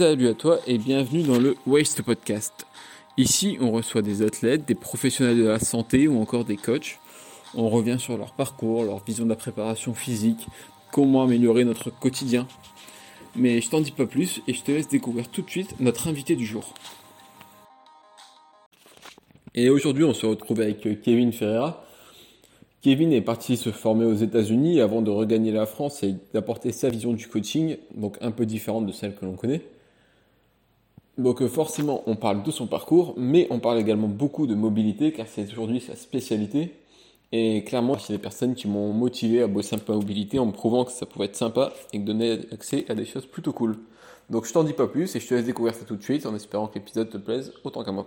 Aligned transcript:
Salut 0.00 0.28
à 0.28 0.32
toi 0.34 0.60
et 0.66 0.78
bienvenue 0.78 1.22
dans 1.24 1.38
le 1.38 1.56
Waste 1.66 2.00
Podcast. 2.00 2.64
Ici, 3.18 3.58
on 3.60 3.70
reçoit 3.70 4.00
des 4.00 4.22
athlètes, 4.22 4.66
des 4.66 4.74
professionnels 4.74 5.36
de 5.36 5.46
la 5.46 5.58
santé 5.58 6.08
ou 6.08 6.18
encore 6.22 6.46
des 6.46 6.56
coachs. 6.56 6.98
On 7.54 7.68
revient 7.68 7.98
sur 7.98 8.16
leur 8.16 8.32
parcours, 8.32 8.84
leur 8.84 9.04
vision 9.04 9.24
de 9.24 9.28
la 9.28 9.36
préparation 9.36 9.92
physique, 9.92 10.46
comment 10.90 11.24
améliorer 11.24 11.64
notre 11.64 11.90
quotidien. 11.90 12.48
Mais 13.36 13.60
je 13.60 13.68
t'en 13.68 13.82
dis 13.82 13.90
pas 13.90 14.06
plus 14.06 14.40
et 14.48 14.54
je 14.54 14.62
te 14.62 14.72
laisse 14.72 14.88
découvrir 14.88 15.28
tout 15.28 15.42
de 15.42 15.50
suite 15.50 15.78
notre 15.80 16.08
invité 16.08 16.34
du 16.34 16.46
jour. 16.46 16.72
Et 19.54 19.68
aujourd'hui, 19.68 20.04
on 20.04 20.14
se 20.14 20.24
retrouve 20.24 20.62
avec 20.62 21.02
Kevin 21.02 21.30
Ferreira. 21.30 21.84
Kevin 22.80 23.12
est 23.12 23.20
parti 23.20 23.58
se 23.58 23.70
former 23.70 24.06
aux 24.06 24.14
États-Unis 24.14 24.80
avant 24.80 25.02
de 25.02 25.10
regagner 25.10 25.52
la 25.52 25.66
France 25.66 26.02
et 26.02 26.14
d'apporter 26.32 26.72
sa 26.72 26.88
vision 26.88 27.12
du 27.12 27.28
coaching, 27.28 27.76
donc 27.94 28.16
un 28.22 28.30
peu 28.30 28.46
différente 28.46 28.86
de 28.86 28.92
celle 28.92 29.14
que 29.14 29.26
l'on 29.26 29.36
connaît. 29.36 29.60
Donc 31.20 31.42
euh, 31.42 31.48
forcément, 31.48 32.02
on 32.06 32.16
parle 32.16 32.42
de 32.42 32.50
son 32.50 32.66
parcours, 32.66 33.12
mais 33.18 33.46
on 33.50 33.60
parle 33.60 33.78
également 33.78 34.08
beaucoup 34.08 34.46
de 34.46 34.54
mobilité, 34.54 35.12
car 35.12 35.26
c'est 35.28 35.44
aujourd'hui 35.52 35.80
sa 35.80 35.94
spécialité. 35.94 36.74
Et 37.30 37.62
clairement, 37.62 37.98
c'est 37.98 38.14
des 38.14 38.18
personnes 38.18 38.54
qui 38.54 38.66
m'ont 38.66 38.94
motivé 38.94 39.42
à 39.42 39.46
bosser 39.46 39.76
un 39.76 39.78
peu 39.78 39.92
en 39.92 39.96
mobilité 39.96 40.38
en 40.38 40.46
me 40.46 40.52
prouvant 40.52 40.86
que 40.86 40.92
ça 40.92 41.04
pouvait 41.04 41.26
être 41.26 41.36
sympa 41.36 41.74
et 41.92 42.00
que 42.00 42.04
donner 42.04 42.40
accès 42.52 42.86
à 42.88 42.94
des 42.94 43.04
choses 43.04 43.26
plutôt 43.26 43.52
cool. 43.52 43.78
Donc 44.30 44.46
je 44.46 44.52
t'en 44.52 44.64
dis 44.64 44.72
pas 44.72 44.86
plus 44.86 45.14
et 45.14 45.20
je 45.20 45.28
te 45.28 45.34
laisse 45.34 45.44
découvrir 45.44 45.74
ça 45.74 45.84
tout 45.84 45.96
de 45.96 46.02
suite 46.02 46.24
en 46.24 46.34
espérant 46.34 46.68
que 46.68 46.78
l'épisode 46.78 47.10
te 47.10 47.18
plaise 47.18 47.52
autant 47.64 47.84
qu'à 47.84 47.92
moi. 47.92 48.06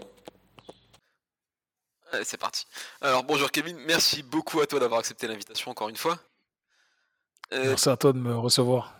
Allez, 2.11 2.23
c'est 2.25 2.37
parti. 2.37 2.65
Alors 2.99 3.23
bonjour 3.23 3.51
Kevin, 3.51 3.77
merci 3.85 4.23
beaucoup 4.23 4.59
à 4.59 4.65
toi 4.65 4.79
d'avoir 4.79 4.99
accepté 4.99 5.27
l'invitation 5.27 5.69
encore 5.69 5.89
une 5.89 5.97
fois. 5.97 6.17
Euh, 7.53 7.67
merci 7.67 7.89
à 7.89 7.97
toi 7.97 8.11
de 8.11 8.17
me 8.17 8.35
recevoir. 8.35 8.97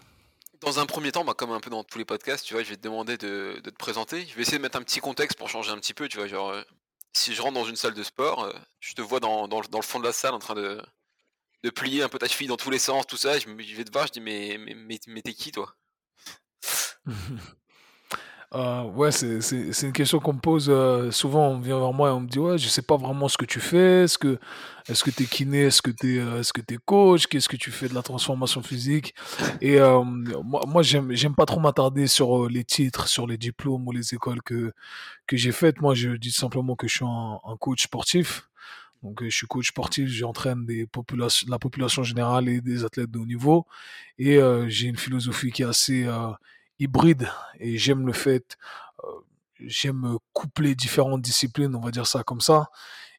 Dans 0.64 0.80
un 0.80 0.86
premier 0.86 1.12
temps, 1.12 1.26
comme 1.26 1.52
un 1.52 1.60
peu 1.60 1.70
dans 1.70 1.84
tous 1.84 1.98
les 1.98 2.06
podcasts, 2.06 2.46
tu 2.46 2.54
vois, 2.54 2.64
je 2.64 2.70
vais 2.70 2.78
te 2.78 2.82
demander 2.82 3.18
de, 3.18 3.60
te 3.64 3.70
présenter. 3.72 4.26
Je 4.26 4.34
vais 4.36 4.44
essayer 4.44 4.58
de 4.58 4.62
mettre 4.62 4.78
un 4.78 4.82
petit 4.82 5.02
contexte 5.02 5.38
pour 5.38 5.50
changer 5.50 5.72
un 5.72 5.78
petit 5.78 5.94
peu, 5.94 6.08
tu 6.08 6.18
vois, 6.18 6.28
genre 6.28 6.52
euh, 6.52 6.64
si 7.12 7.34
je 7.34 7.42
rentre 7.42 7.56
dans 7.56 7.66
une 7.66 7.76
salle 7.76 7.94
de 7.94 8.04
sport, 8.04 8.44
euh, 8.46 8.54
je 8.80 8.94
te 8.94 9.02
vois 9.02 9.20
dans, 9.20 9.46
le 9.48 9.82
fond 9.82 10.00
de 10.00 10.06
la 10.06 10.14
salle 10.14 10.34
en 10.34 10.40
train 10.40 10.56
de, 10.56 10.82
plier 11.76 12.04
un 12.04 12.10
peu 12.10 12.18
ta 12.18 12.28
cheville 12.28 12.48
dans 12.48 12.58
tous 12.58 12.70
les 12.70 12.80
sens, 12.80 13.06
tout 13.08 13.18
ça, 13.18 13.38
je, 13.40 13.50
vais 13.50 13.84
te 13.84 13.92
voir, 13.92 14.08
je 14.08 14.14
dis 14.14 14.22
mais, 14.22 14.58
mais 14.58 15.22
t'es 15.22 15.34
qui 15.34 15.52
toi? 15.52 15.76
Euh, 18.56 18.84
ouais, 18.84 19.12
c'est, 19.12 19.40
une 19.82 19.94
question 19.94 20.20
qu'on 20.20 20.34
me 20.34 20.40
pose 20.40 20.68
euh, 20.70 21.10
souvent. 21.10 21.48
On 21.50 21.60
vient 21.60 21.80
vers 21.80 21.94
moi 21.94 22.10
et 22.10 22.12
on 22.12 22.22
me 22.22 22.28
dit 22.28 22.38
Ouais, 22.38 22.58
je 22.58 22.68
sais 22.68 22.84
pas 22.84 22.98
vraiment 22.98 23.28
ce 23.28 23.38
que 23.38 23.46
tu 23.46 23.60
fais. 23.60 24.04
Est-ce 24.04 24.18
que 24.18 24.40
est-ce 24.88 25.04
que 25.04 25.10
tu 25.10 25.24
es 25.24 25.26
kiné 25.26 25.62
Est-ce 25.64 25.82
que 25.82 25.90
tu 25.90 26.18
es, 26.18 26.20
euh, 26.20 26.40
est-ce 26.40 26.54
que 26.54 26.62
es 26.62 26.78
coach 26.86 27.26
Qu'est-ce 27.26 27.50
que 27.50 27.56
tu 27.56 27.72
fais 27.72 27.90
de 27.90 27.96
la 27.96 28.04
transformation 28.04 28.62
physique? 28.62 29.16
Et 29.62 29.80
moi, 29.80 30.64
moi 30.68 30.84
j'aime, 30.84 31.12
j'aime 31.14 31.36
pas 31.36 31.46
trop 31.46 31.60
m'attarder 31.60 32.06
sur 32.08 32.48
les 32.48 32.64
titres, 32.64 33.08
sur 33.08 33.26
les 33.26 33.38
diplômes 33.38 33.88
ou 33.88 33.92
les 33.92 34.14
écoles 34.14 34.42
que, 34.44 34.72
que 35.26 35.38
j'ai 35.38 35.52
faites. 35.52 35.82
Moi, 35.82 35.96
je 35.96 36.10
dis 36.12 36.32
simplement 36.32 36.76
que 36.76 36.88
je 36.88 36.96
suis 36.98 37.06
un, 37.06 37.40
un 37.44 37.58
coach 37.58 37.84
sportif. 37.84 38.50
Donc, 39.02 39.24
je 39.24 39.36
suis 39.36 39.48
coach 39.48 39.70
sportif, 39.70 40.08
j'entraîne 40.10 40.66
des 40.66 40.86
populations, 40.86 41.48
la 41.50 41.60
population 41.60 42.04
générale 42.04 42.48
et 42.48 42.62
des 42.62 42.86
athlètes 42.86 43.12
de 43.12 43.20
haut 43.20 43.26
niveau. 43.26 43.66
Et 44.20 44.40
j'ai 44.68 44.88
une 44.88 44.98
philosophie 44.98 45.52
qui 45.52 45.64
est 45.64 45.66
assez 45.66 46.08
hybride 46.80 47.30
et 47.60 47.78
j'aime 47.78 48.06
le 48.06 48.14
fait, 48.14 48.58
j'aime 49.60 50.18
coupler 50.34 50.76
différentes 50.76 51.22
disciplines, 51.22 51.76
on 51.76 51.82
va 51.82 51.92
dire 51.92 52.08
ça 52.08 52.24
comme 52.24 52.42
ça. 52.42 52.70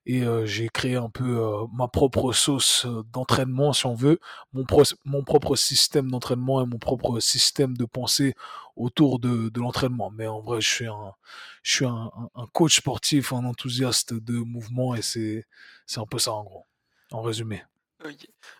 Et 0.06 0.22
j'ai 0.44 0.68
créé 0.68 0.96
un 0.96 1.08
peu 1.08 1.42
ma 1.72 1.88
propre 1.88 2.32
sauce 2.32 2.86
d'entraînement, 3.10 3.72
si 3.72 3.86
on 3.86 3.94
veut, 3.94 4.20
mon, 4.52 4.66
mon 5.06 5.24
propre 5.24 5.56
système 5.56 6.10
d'entraînement 6.10 6.62
et 6.62 6.66
mon 6.66 6.78
propre 6.78 7.20
système 7.20 7.74
de 7.74 7.86
pensée 7.86 8.34
autour 8.76 9.18
de, 9.18 9.48
de 9.48 9.60
l'entraînement. 9.60 10.10
Mais 10.10 10.26
en 10.26 10.40
vrai, 10.40 10.60
je 10.60 10.68
suis 10.68 10.86
un, 10.86 11.14
je 11.62 11.72
suis 11.72 11.86
un, 11.86 12.10
coach 12.52 12.76
sportif, 12.76 13.32
un 13.32 13.44
enthousiaste 13.44 14.14
de 14.14 14.34
mouvement 14.34 14.94
et 14.94 15.02
c'est, 15.02 15.46
un 15.96 16.06
peu 16.06 16.18
ça 16.18 16.32
en 16.32 16.44
gros, 16.44 16.66
en 17.10 17.22
résumé. 17.22 17.64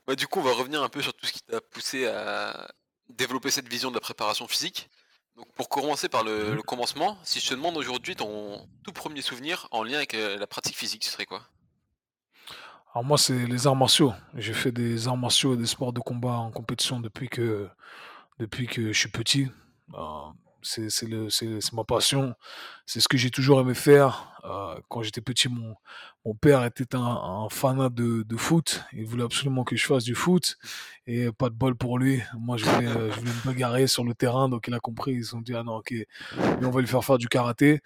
Bah, 0.06 0.16
du 0.16 0.26
coup, 0.26 0.40
on 0.40 0.42
va 0.42 0.52
revenir 0.52 0.82
un 0.82 0.88
peu 0.88 1.02
sur 1.02 1.12
tout 1.12 1.26
ce 1.26 1.32
qui 1.32 1.42
t'a 1.42 1.60
poussé 1.60 2.06
à, 2.06 2.72
développer 3.08 3.50
cette 3.50 3.68
vision 3.68 3.90
de 3.90 3.94
la 3.94 4.00
préparation 4.00 4.46
physique. 4.48 4.88
Donc 5.36 5.52
pour 5.54 5.68
commencer 5.68 6.08
par 6.08 6.22
le, 6.22 6.62
commencement, 6.62 7.18
si 7.24 7.40
je 7.40 7.48
te 7.48 7.54
demande 7.54 7.76
aujourd'hui 7.76 8.14
ton 8.14 8.68
tout 8.84 8.92
premier 8.92 9.20
souvenir 9.20 9.68
en 9.72 9.82
lien 9.82 9.96
avec 9.96 10.14
euh, 10.14 10.38
la 10.38 10.46
pratique 10.46 10.76
physique, 10.76 11.04
ce 11.04 11.10
serait 11.10 11.26
quoi? 11.26 11.42
Alors 12.94 13.04
moi 13.04 13.18
c'est 13.18 13.46
les 13.46 13.66
arts 13.66 13.74
martiaux. 13.74 14.12
J'ai 14.34 14.52
fait 14.52 14.70
des 14.70 15.08
arts 15.08 15.16
martiaux 15.16 15.54
et 15.54 15.56
des 15.56 15.66
sports 15.66 15.92
de 15.92 15.98
combat 15.98 16.36
en 16.36 16.52
compétition 16.52 17.00
depuis 17.00 17.28
que 17.28 17.68
depuis 18.38 18.68
que 18.68 18.92
je 18.92 18.98
suis 18.98 19.08
petit. 19.08 19.48
Euh, 19.94 19.98
c'est 20.64 21.72
ma 21.72 21.84
passion, 21.84 22.34
c'est 22.86 23.00
ce 23.00 23.08
que 23.08 23.16
j'ai 23.16 23.30
toujours 23.30 23.60
aimé 23.60 23.74
faire. 23.74 24.30
Euh, 24.44 24.74
quand 24.90 25.02
j'étais 25.02 25.22
petit, 25.22 25.48
mon, 25.48 25.74
mon 26.26 26.34
père 26.34 26.64
était 26.64 26.94
un, 26.94 27.48
fanat 27.50 27.88
de, 27.88 28.24
de, 28.24 28.36
foot. 28.36 28.84
Il 28.92 29.06
voulait 29.06 29.24
absolument 29.24 29.64
que 29.64 29.74
je 29.74 29.86
fasse 29.86 30.04
du 30.04 30.14
foot 30.14 30.58
et 31.06 31.32
pas 31.32 31.48
de 31.48 31.54
bol 31.54 31.74
pour 31.74 31.98
lui. 31.98 32.22
Moi, 32.38 32.58
je 32.58 32.66
voulais, 32.66 32.86
je 32.86 33.20
voulais 33.20 33.30
me 33.30 33.46
bagarrer 33.46 33.86
sur 33.86 34.04
le 34.04 34.14
terrain, 34.14 34.50
donc 34.50 34.68
il 34.68 34.74
a 34.74 34.80
compris. 34.80 35.12
Ils 35.12 35.24
se 35.24 35.30
sont 35.30 35.40
dit 35.40 35.54
ah 35.54 35.62
non, 35.62 35.76
ok, 35.76 35.94
on 36.62 36.70
va 36.70 36.80
lui 36.82 36.86
faire 36.86 37.02
faire 37.02 37.16
du 37.16 37.28
karaté. 37.28 37.80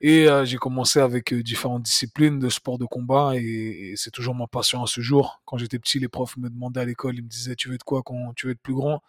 Et 0.00 0.28
euh, 0.28 0.44
j'ai 0.44 0.56
commencé 0.56 1.00
avec 1.00 1.32
euh, 1.32 1.42
différentes 1.42 1.82
disciplines 1.82 2.38
de 2.38 2.48
sport 2.48 2.78
de 2.78 2.84
combat 2.84 3.32
et, 3.34 3.94
c'est 3.96 4.10
toujours 4.10 4.36
ma 4.36 4.46
passion 4.46 4.84
à 4.84 4.86
ce 4.86 5.00
jour. 5.00 5.42
Quand 5.44 5.56
j'étais 5.58 5.80
petit, 5.80 5.98
les 5.98 6.08
profs 6.08 6.36
me 6.36 6.48
demandaient 6.48 6.80
à 6.80 6.84
l'école, 6.84 7.16
ils 7.16 7.24
me 7.24 7.28
disaient 7.28 7.56
tu 7.56 7.68
veux 7.68 7.74
être 7.74 7.84
quoi 7.84 8.02
quand 8.04 8.34
tu 8.36 8.46
veux 8.46 8.52
être 8.52 8.62
plus 8.62 8.74
grand? 8.74 9.02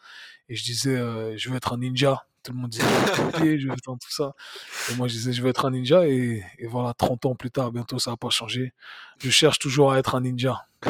Et 0.50 0.56
je 0.56 0.64
disais 0.64 0.96
je 1.38 1.50
veux 1.50 1.56
être 1.56 1.74
un 1.74 1.78
ninja 1.78 2.26
tout 2.46 2.54
le 2.54 2.60
monde 2.60 2.70
disait 2.70 2.84
je 3.60 3.68
vais 3.68 3.76
tout 3.76 3.98
ça. 4.10 4.34
Et 4.92 4.96
moi 4.96 5.08
je 5.08 5.14
disais 5.14 5.34
je 5.34 5.42
veux 5.42 5.50
être 5.50 5.66
un 5.66 5.72
ninja 5.72 6.08
et, 6.08 6.44
voilà 6.64 6.94
30 6.94 7.26
ans 7.26 7.36
plus 7.36 7.52
tard 7.52 7.72
bientôt 7.72 8.00
ça 8.00 8.12
va 8.12 8.18
pas 8.18 8.30
changer. 8.30 8.74
Je 9.20 9.30
cherche 9.30 9.60
toujours 9.60 9.92
à 9.92 10.00
être 10.00 10.16
un 10.16 10.22
ninja. 10.22 10.68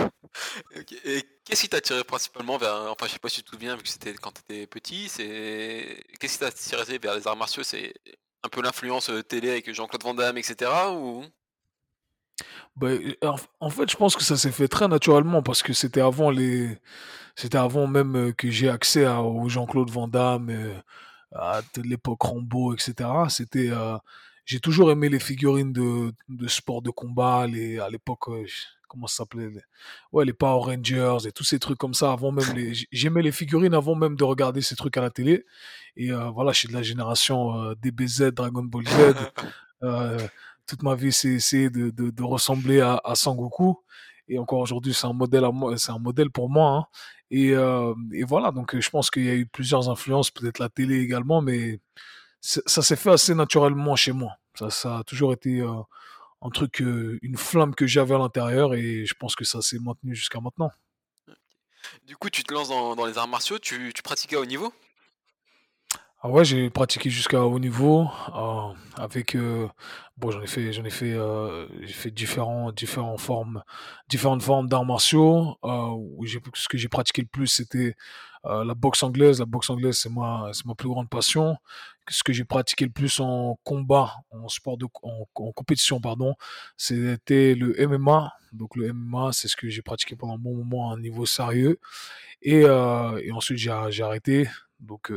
Et 1.05 1.23
qu'est-ce 1.45 1.61
qui 1.61 1.69
t'a 1.69 1.77
attiré 1.77 2.03
principalement 2.03 2.57
vers 2.57 2.75
enfin 2.89 3.07
je 3.07 3.13
sais 3.13 3.19
pas 3.19 3.29
si 3.29 3.37
tu 3.37 3.43
te 3.43 3.51
souviens 3.51 3.77
vu 3.77 3.83
que 3.83 3.89
c'était 3.89 4.13
quand 4.13 4.33
tu 4.33 4.41
étais 4.41 4.67
petit, 4.67 5.07
c'est 5.07 6.03
qu'est-ce 6.19 6.33
qui 6.33 6.39
t'a 6.39 6.47
attiré 6.47 6.97
vers 6.97 7.15
les 7.15 7.25
arts 7.25 7.37
martiaux, 7.37 7.63
c'est 7.63 7.93
un 8.43 8.49
peu 8.49 8.61
l'influence 8.61 9.09
euh, 9.09 9.23
télé 9.23 9.49
avec 9.51 9.73
Jean-Claude 9.73 10.03
Van 10.03 10.13
Damme 10.13 10.37
etc 10.37 10.69
ou? 10.91 11.23
Bah, 12.75 12.89
en 13.61 13.69
fait, 13.69 13.89
je 13.89 13.95
pense 13.95 14.17
que 14.17 14.23
ça 14.23 14.35
s'est 14.35 14.51
fait 14.51 14.67
très 14.67 14.89
naturellement 14.89 15.41
parce 15.41 15.63
que 15.63 15.71
c'était 15.71 16.01
avant 16.01 16.29
les, 16.29 16.77
c'était 17.35 17.57
avant 17.57 17.87
même 17.87 18.15
euh, 18.15 18.31
que 18.33 18.49
j'ai 18.49 18.69
accès 18.69 19.05
à, 19.05 19.21
au 19.21 19.47
Jean-Claude 19.49 19.89
Van 19.89 20.07
Damme, 20.07 20.49
euh, 20.49 20.73
à 21.33 21.61
l'époque 21.83 22.21
Rambo, 22.21 22.73
etc. 22.73 23.09
C'était, 23.29 23.69
euh, 23.69 23.97
j'ai 24.45 24.59
toujours 24.59 24.91
aimé 24.91 25.09
les 25.09 25.19
figurines 25.19 25.73
de, 25.73 26.13
de 26.29 26.47
sport 26.47 26.81
de 26.81 26.89
combat, 26.89 27.47
les, 27.47 27.79
à 27.79 27.89
l'époque, 27.89 28.29
euh, 28.29 28.45
comment 28.87 29.07
ça 29.07 29.17
s'appelait 29.17 29.49
les, 29.49 29.61
Ouais, 30.11 30.25
les 30.25 30.33
Power 30.33 30.75
Rangers 30.75 31.27
et 31.27 31.31
tous 31.31 31.43
ces 31.43 31.59
trucs 31.59 31.77
comme 31.77 31.93
ça. 31.93 32.11
Avant 32.11 32.31
même 32.31 32.53
les, 32.55 32.73
j'aimais 32.91 33.21
les 33.21 33.31
figurines 33.31 33.73
avant 33.73 33.95
même 33.95 34.15
de 34.15 34.23
regarder 34.23 34.61
ces 34.61 34.75
trucs 34.75 34.97
à 34.97 35.01
la 35.01 35.09
télé. 35.09 35.45
Et 35.97 36.11
euh, 36.11 36.29
voilà, 36.29 36.51
je 36.51 36.59
suis 36.59 36.67
de 36.67 36.73
la 36.73 36.83
génération 36.83 37.73
DBZ, 37.81 38.31
Dragon 38.33 38.63
Ball 38.63 38.85
Z. 38.87 39.15
toute 40.67 40.81
ma 40.81 40.95
vie, 40.95 41.11
c'est 41.11 41.29
essayer 41.29 41.69
de, 41.69 41.91
de, 41.91 42.09
de, 42.09 42.23
ressembler 42.23 42.81
à, 42.81 42.99
à 43.03 43.13
Sangoku. 43.15 43.77
Et 44.27 44.39
encore 44.39 44.59
aujourd'hui, 44.59 44.93
c'est 44.93 45.07
un 45.07 45.13
modèle, 45.13 46.29
pour 46.31 46.49
moi. 46.49 46.71
Hein. 46.71 46.85
Et, 47.31 47.51
euh, 47.51 47.93
et, 48.13 48.23
voilà, 48.23 48.51
donc 48.51 48.79
je 48.79 48.89
pense 48.89 49.09
qu'il 49.09 49.25
y 49.25 49.29
a 49.29 49.35
eu 49.35 49.45
plusieurs 49.45 49.89
influences, 49.89 50.31
peut-être 50.31 50.59
la 50.59 50.69
télé 50.69 50.99
également, 50.99 51.41
mais 51.41 51.79
ça 52.41 52.81
s'est 52.81 52.95
fait 52.95 53.11
assez 53.11 53.33
naturellement 53.33 53.95
chez 53.95 54.11
moi. 54.11 54.37
Ça, 54.69 54.99
a 54.99 55.03
toujours 55.03 55.33
été 55.33 55.59
euh, 55.59 55.73
un 56.41 56.49
truc, 56.49 56.81
euh, 56.81 57.19
une 57.21 57.37
flamme 57.37 57.75
que 57.75 57.87
j'avais 57.87 58.15
à 58.15 58.19
l'intérieur 58.19 58.73
et 58.73 59.05
je 59.05 59.13
pense 59.15 59.35
que 59.35 59.43
ça 59.43 59.61
s'est 59.61 59.79
maintenu 59.79 60.15
jusqu'à 60.15 60.39
maintenant. 60.39 60.71
Du 62.05 62.15
coup, 62.15 62.29
tu 62.29 62.43
te 62.43 62.53
lances 62.53 62.69
dans, 62.69 62.95
dans 62.95 63.05
les 63.05 63.17
arts 63.17 63.27
martiaux, 63.27 63.59
tu, 63.59 63.91
tu 63.93 64.01
pratiquais 64.01 64.35
à 64.35 64.39
haut 64.39 64.45
niveau? 64.45 64.71
Ah 66.25 66.29
ouais, 66.29 66.43
j'ai 66.43 66.71
pratiqué 66.71 67.11
jusqu'à 67.11 67.45
haut 67.45 67.59
niveau 67.59 68.07
euh, 68.35 68.73
avec 68.97 69.35
euh, 69.35 69.67
bon, 70.17 70.31
j'en 70.31 70.41
ai 70.41 70.47
fait 70.47 70.73
j'en 70.73 70.83
ai 70.83 70.89
fait 70.89 71.13
euh, 71.13 71.67
j'ai 71.81 71.93
fait 71.93 72.09
différents 72.09 72.71
différentes 72.71 73.19
formes 73.19 73.61
différentes 74.09 74.41
formes 74.41 74.67
d'arts 74.67 74.85
martiaux 74.85 75.55
où 75.61 76.25
j'ai 76.25 76.39
ce 76.55 76.67
que 76.67 76.79
j'ai 76.79 76.87
pratiqué 76.87 77.21
le 77.21 77.27
plus 77.27 77.45
c'était 77.45 77.95
la 78.43 78.73
boxe 78.73 79.03
anglaise, 79.03 79.39
la 79.39 79.45
boxe 79.45 79.69
anglaise 79.69 79.99
c'est 79.99 80.09
ma 80.09 80.49
c'est 80.51 80.65
ma 80.65 80.73
plus 80.73 80.89
grande 80.89 81.09
passion. 81.09 81.57
Ce 82.09 82.23
que 82.23 82.33
j'ai 82.33 82.43
pratiqué 82.43 82.85
le 82.85 82.91
plus 82.91 83.19
en 83.19 83.59
combat, 83.63 84.15
en 84.31 84.47
sport 84.47 84.77
de 84.77 84.87
en, 85.03 85.27
compétition 85.53 86.01
pardon, 86.01 86.33
c'était 86.75 87.53
le 87.53 87.75
MMA. 87.87 88.33
Donc 88.51 88.75
le 88.75 88.93
MMA, 88.93 89.29
c'est 89.31 89.47
ce 89.47 89.55
que 89.55 89.69
j'ai 89.69 89.83
pratiqué 89.83 90.15
pendant 90.15 90.33
un 90.35 90.39
bon 90.39 90.55
moment 90.55 90.89
à 90.89 90.95
un 90.95 90.99
niveau 90.99 91.27
sérieux 91.27 91.79
et, 92.41 92.61
et 92.61 93.31
ensuite 93.31 93.59
j'ai 93.59 93.69
arrêté. 94.01 94.47
Donc 94.79 95.11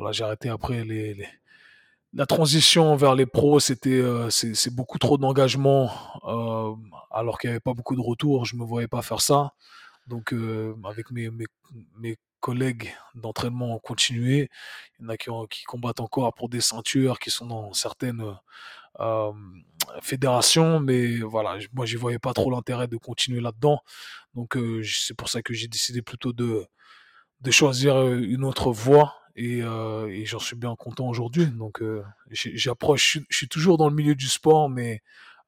voilà, 0.00 0.12
j'ai 0.12 0.24
arrêté 0.24 0.48
après 0.48 0.82
les, 0.82 1.28
la 2.14 2.24
transition 2.24 2.96
vers 2.96 3.14
les 3.14 3.26
pros, 3.26 3.60
c'était 3.60 3.90
euh, 3.90 4.30
c'est 4.30 4.74
beaucoup 4.74 4.98
trop 4.98 5.18
d'engagement 5.18 5.90
euh, 6.24 6.74
alors 7.10 7.38
qu'il 7.38 7.50
n'y 7.50 7.52
avait 7.52 7.60
pas 7.60 7.74
beaucoup 7.74 7.94
de 7.94 8.00
retours. 8.00 8.46
Je 8.46 8.56
me 8.56 8.64
voyais 8.64 8.88
pas 8.88 9.02
faire 9.02 9.20
ça. 9.20 9.52
Donc 10.06 10.32
euh, 10.32 10.74
avec 10.84 11.10
mes, 11.10 11.30
mes, 11.30 12.16
collègues 12.40 12.94
d'entraînement 13.14 13.74
ont 13.74 13.78
continué. 13.78 14.48
Il 14.98 15.02
y 15.02 15.06
en 15.06 15.08
a 15.10 15.16
qui, 15.18 15.64
combattent 15.64 16.00
encore 16.00 16.32
pour 16.32 16.48
des 16.48 16.62
ceintures, 16.62 17.18
qui 17.18 17.30
sont 17.30 17.44
dans 17.44 17.74
certaines 17.74 18.24
fédérations, 20.00 20.80
mais 20.80 21.18
voilà, 21.18 21.58
moi, 21.74 21.84
j'y 21.84 21.96
voyais 21.96 22.18
pas 22.18 22.32
trop 22.32 22.50
l'intérêt 22.50 22.88
de 22.88 22.96
continuer 22.96 23.42
là-dedans. 23.42 23.80
Donc, 24.34 24.56
c'est 24.82 25.12
pour 25.12 25.28
ça 25.28 25.42
que 25.42 25.52
j'ai 25.52 25.68
décidé 25.68 26.00
plutôt 26.00 26.32
de, 26.32 26.64
de 27.42 27.50
choisir 27.50 28.08
une 28.08 28.44
autre 28.44 28.72
voie. 28.72 29.19
Et, 29.36 29.62
euh, 29.62 30.08
et 30.08 30.24
j'en 30.26 30.38
suis 30.38 30.56
bien 30.56 30.74
content 30.76 31.08
aujourd'hui. 31.08 31.46
Donc, 31.46 31.82
euh, 31.82 32.04
j'approche, 32.30 33.18
je 33.28 33.36
suis 33.36 33.48
toujours 33.48 33.78
dans 33.78 33.88
le 33.88 33.94
milieu 33.94 34.14
du 34.14 34.28
sport, 34.28 34.68
mais 34.68 35.02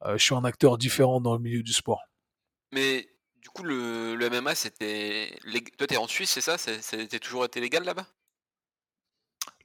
euh, 0.05 0.17
je 0.17 0.23
suis 0.23 0.34
un 0.34 0.44
acteur 0.44 0.79
différent 0.79 1.20
dans 1.20 1.34
le 1.34 1.40
milieu 1.40 1.62
du 1.62 1.73
sport. 1.73 2.00
Mais 2.73 3.08
du 3.40 3.49
coup, 3.50 3.64
le, 3.64 4.14
le 4.14 4.31
MMA, 4.31 4.55
c'était. 4.55 5.37
Toi, 5.76 5.87
t'es 5.87 5.96
en 5.96 6.06
Suisse, 6.08 6.31
c'est 6.31 6.40
ça? 6.40 6.58
C'était 6.58 7.19
toujours 7.19 7.44
été 7.44 7.61
légal 7.61 7.84
là-bas? 7.84 8.06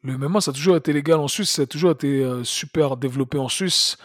Le 0.04 0.18
MMA, 0.18 0.42
ça 0.42 0.52
a 0.52 0.54
toujours 0.54 0.78
été 0.78 0.94
légal 0.94 1.20
en 1.20 1.28
Suisse, 1.28 1.50
ça 1.50 1.64
a 1.64 1.66
toujours 1.66 1.92
été 1.92 2.24
euh, 2.24 2.44
super 2.44 2.98
développé 2.98 3.38
en 3.38 3.50
Suisse. 3.50 3.98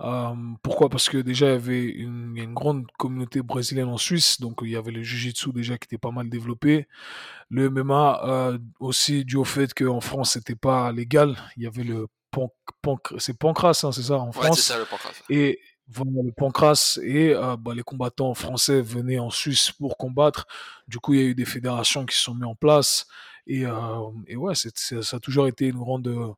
Euh, 0.00 0.34
pourquoi? 0.62 0.88
Parce 0.88 1.08
que 1.08 1.18
déjà, 1.18 1.46
il 1.46 1.52
y 1.52 1.54
avait 1.54 1.84
une, 1.84 2.54
grande 2.54 2.86
communauté 2.98 3.42
brésilienne 3.42 3.88
en 3.88 3.98
Suisse, 3.98 4.40
donc 4.40 4.60
il 4.62 4.70
y 4.70 4.76
avait 4.76 4.92
le 4.92 5.02
Jiu-Jitsu 5.02 5.52
déjà 5.52 5.76
qui 5.76 5.86
était 5.86 5.98
pas 5.98 6.10
mal 6.10 6.30
développé. 6.30 6.88
Le 7.50 7.68
MMA, 7.68 8.20
euh, 8.24 8.58
aussi 8.78 9.24
dû 9.24 9.36
au 9.36 9.44
fait 9.44 9.74
qu'en 9.74 10.00
France, 10.00 10.32
c'était 10.32 10.54
pas 10.54 10.90
légal. 10.92 11.36
Il 11.56 11.64
y 11.64 11.66
avait 11.66 11.84
le 11.84 12.06
Panc- 12.32 13.18
c'est 13.18 13.36
Pancras, 13.36 13.80
hein, 13.82 13.92
c'est 13.92 14.02
ça, 14.02 14.18
en 14.18 14.26
Ouais, 14.26 14.32
c'est 14.32 14.44
France? 14.44 14.60
ça 14.60 14.78
le 14.78 14.84
pancras. 14.84 15.10
Et 15.28 15.58
le 15.98 16.32
Pancras 16.32 16.98
et 17.02 17.34
euh, 17.34 17.56
bah, 17.56 17.74
les 17.74 17.82
combattants 17.82 18.34
français 18.34 18.80
venaient 18.80 19.18
en 19.18 19.30
Suisse 19.30 19.72
pour 19.72 19.96
combattre. 19.96 20.46
Du 20.88 20.98
coup, 20.98 21.14
il 21.14 21.20
y 21.20 21.22
a 21.22 21.26
eu 21.26 21.34
des 21.34 21.44
fédérations 21.44 22.06
qui 22.06 22.16
se 22.16 22.22
sont 22.22 22.34
mises 22.34 22.44
en 22.44 22.54
place. 22.54 23.06
Et, 23.46 23.64
et 24.26 24.36
ouais, 24.36 24.54
ça 24.54 25.16
a 25.16 25.20
toujours 25.20 25.46
été 25.46 25.68
une 25.68 25.78
grande. 25.78 26.34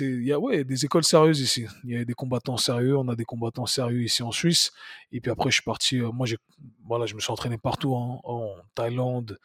il 0.00 0.24
y 0.24 0.32
a 0.32 0.38
ouais, 0.38 0.64
des 0.64 0.84
écoles 0.84 1.04
sérieuses 1.04 1.40
ici. 1.40 1.66
Il 1.84 1.90
y 1.90 1.96
a 1.96 2.04
des 2.04 2.14
combattants 2.14 2.56
sérieux. 2.56 2.96
On 2.96 3.08
a 3.08 3.16
des 3.16 3.24
combattants 3.24 3.66
sérieux 3.66 4.02
ici 4.02 4.22
en 4.22 4.32
Suisse. 4.32 4.72
Et 5.12 5.20
puis 5.20 5.30
après, 5.30 5.50
je 5.50 5.54
suis 5.54 5.64
parti. 5.64 6.00
moi, 6.00 6.26
j'ai, 6.26 6.38
voilà, 6.86 7.06
je 7.06 7.14
me 7.14 7.20
suis 7.20 7.32
entraîné 7.32 7.58
partout, 7.58 7.94
en 7.94 8.54
Thaïlande, 8.74 9.38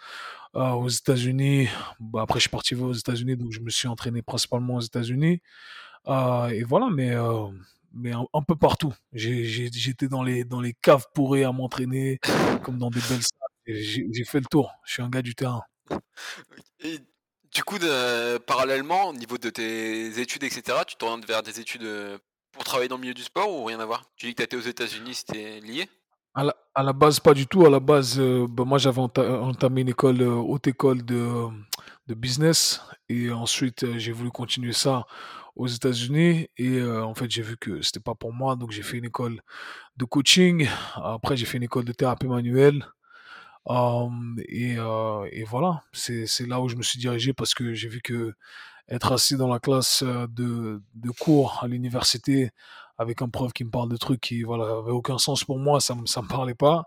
aux 0.53 0.89
États-Unis. 0.89 1.67
Bah, 1.99 2.21
après, 2.21 2.39
je 2.39 2.41
suis 2.41 2.49
parti 2.49 2.75
aux 2.75 2.93
États-Unis, 2.93 3.35
donc 3.37 3.51
je 3.51 3.59
me 3.59 3.69
suis 3.69 3.87
entraîné 3.87 4.21
principalement 4.21 4.75
aux 4.75 4.81
États-Unis. 4.81 5.41
Et 6.07 6.63
voilà, 6.63 6.89
mais, 6.91 7.15
mais 7.93 8.11
un, 8.11 8.41
peu 8.41 8.55
partout. 8.55 8.93
J'étais 9.13 10.07
dans 10.07 10.23
les, 10.23 10.43
dans 10.43 10.61
les 10.61 10.73
caves 10.73 11.05
pourrées 11.13 11.43
à 11.43 11.51
m'entraîner, 11.51 12.19
comme 12.63 12.77
dans 12.77 12.89
des 12.89 13.01
belles 13.01 13.23
salles. 13.23 13.45
J'ai 13.67 14.23
fait 14.25 14.39
le 14.39 14.45
tour. 14.45 14.71
Je 14.85 14.93
suis 14.93 15.01
un 15.03 15.09
gars 15.09 15.21
du 15.21 15.35
terrain. 15.35 15.63
Du 17.55 17.63
coup, 17.63 17.77
parallèlement, 18.45 19.09
au 19.09 19.13
niveau 19.13 19.37
de 19.37 19.49
tes 19.49 20.19
études, 20.19 20.43
etc., 20.43 20.79
tu 20.85 20.97
t'orientes 20.97 21.25
vers 21.25 21.41
des 21.41 21.59
études 21.61 21.83
euh, 21.83 22.17
pour 22.51 22.65
travailler 22.65 22.89
dans 22.89 22.97
le 22.97 23.01
milieu 23.01 23.13
du 23.13 23.23
sport 23.23 23.49
ou 23.49 23.63
rien 23.63 23.79
à 23.79 23.85
voir? 23.85 24.03
Tu 24.17 24.25
dis 24.25 24.35
que 24.35 24.41
tu 24.41 24.43
étais 24.43 24.57
aux 24.57 24.67
États-Unis, 24.69 25.15
c'était 25.15 25.61
lié? 25.61 25.87
À 26.33 26.43
la, 26.83 26.91
base, 26.91 27.21
pas 27.21 27.33
du 27.33 27.47
tout. 27.47 27.65
À 27.65 27.69
la 27.69 27.79
base, 27.79 28.19
euh, 28.19 28.45
bah, 28.49 28.65
moi, 28.65 28.77
j'avais 28.77 29.01
enta- 29.01 29.39
entamé 29.39 29.81
une 29.81 29.89
école, 29.89 30.21
euh, 30.21 30.33
haute 30.33 30.67
école 30.67 31.05
de, 31.05 31.47
de 32.07 32.13
business. 32.13 32.81
Et 33.07 33.31
ensuite, 33.31 33.97
j'ai 33.97 34.11
voulu 34.11 34.31
continuer 34.31 34.73
ça 34.73 35.05
aux 35.55 35.67
États-Unis. 35.67 36.49
Et 36.57 36.83
en 36.83 37.13
fait, 37.13 37.31
j'ai 37.31 37.41
vu 37.41 37.55
que 37.55 37.81
c'était 37.81 38.01
pas 38.01 38.15
pour 38.15 38.33
moi. 38.33 38.57
Donc, 38.57 38.71
j'ai 38.71 38.83
fait 38.83 38.97
une 38.97 39.05
école 39.05 39.39
de 39.95 40.03
coaching. 40.03 40.67
Après, 40.95 41.37
j'ai 41.37 41.45
fait 41.45 41.55
une 41.55 41.63
école 41.63 41.85
de 41.85 41.93
thérapie 41.93 42.27
manuelle. 42.27 42.85
Et, 44.47 44.75
et 44.75 45.43
voilà, 45.43 45.83
c'est 45.93 46.47
là 46.47 46.61
où 46.61 46.69
je 46.69 46.75
me 46.75 46.83
suis 46.83 46.99
dirigé 46.99 47.33
parce 47.33 47.53
que 47.53 47.73
j'ai 47.73 47.87
vu 47.89 48.01
que 48.01 48.33
être 48.87 49.11
assis 49.11 49.35
dans 49.35 49.47
la 49.47 49.59
classe 49.59 50.03
de, 50.03 50.81
de 50.93 51.09
cours 51.11 51.59
à 51.63 51.67
l'université 51.67 52.51
avec 52.97 53.21
un 53.21 53.29
prof 53.29 53.51
qui 53.53 53.63
me 53.63 53.69
parle 53.69 53.89
de 53.89 53.97
trucs 53.97 54.21
qui 54.21 54.43
voilà 54.43 54.65
avaient 54.65 54.91
aucun 54.91 55.17
sens 55.17 55.43
pour 55.43 55.59
moi, 55.59 55.81
ça 55.81 55.95
me 55.95 56.05
ça 56.05 56.21
me 56.21 56.27
parlait 56.27 56.55
pas. 56.55 56.83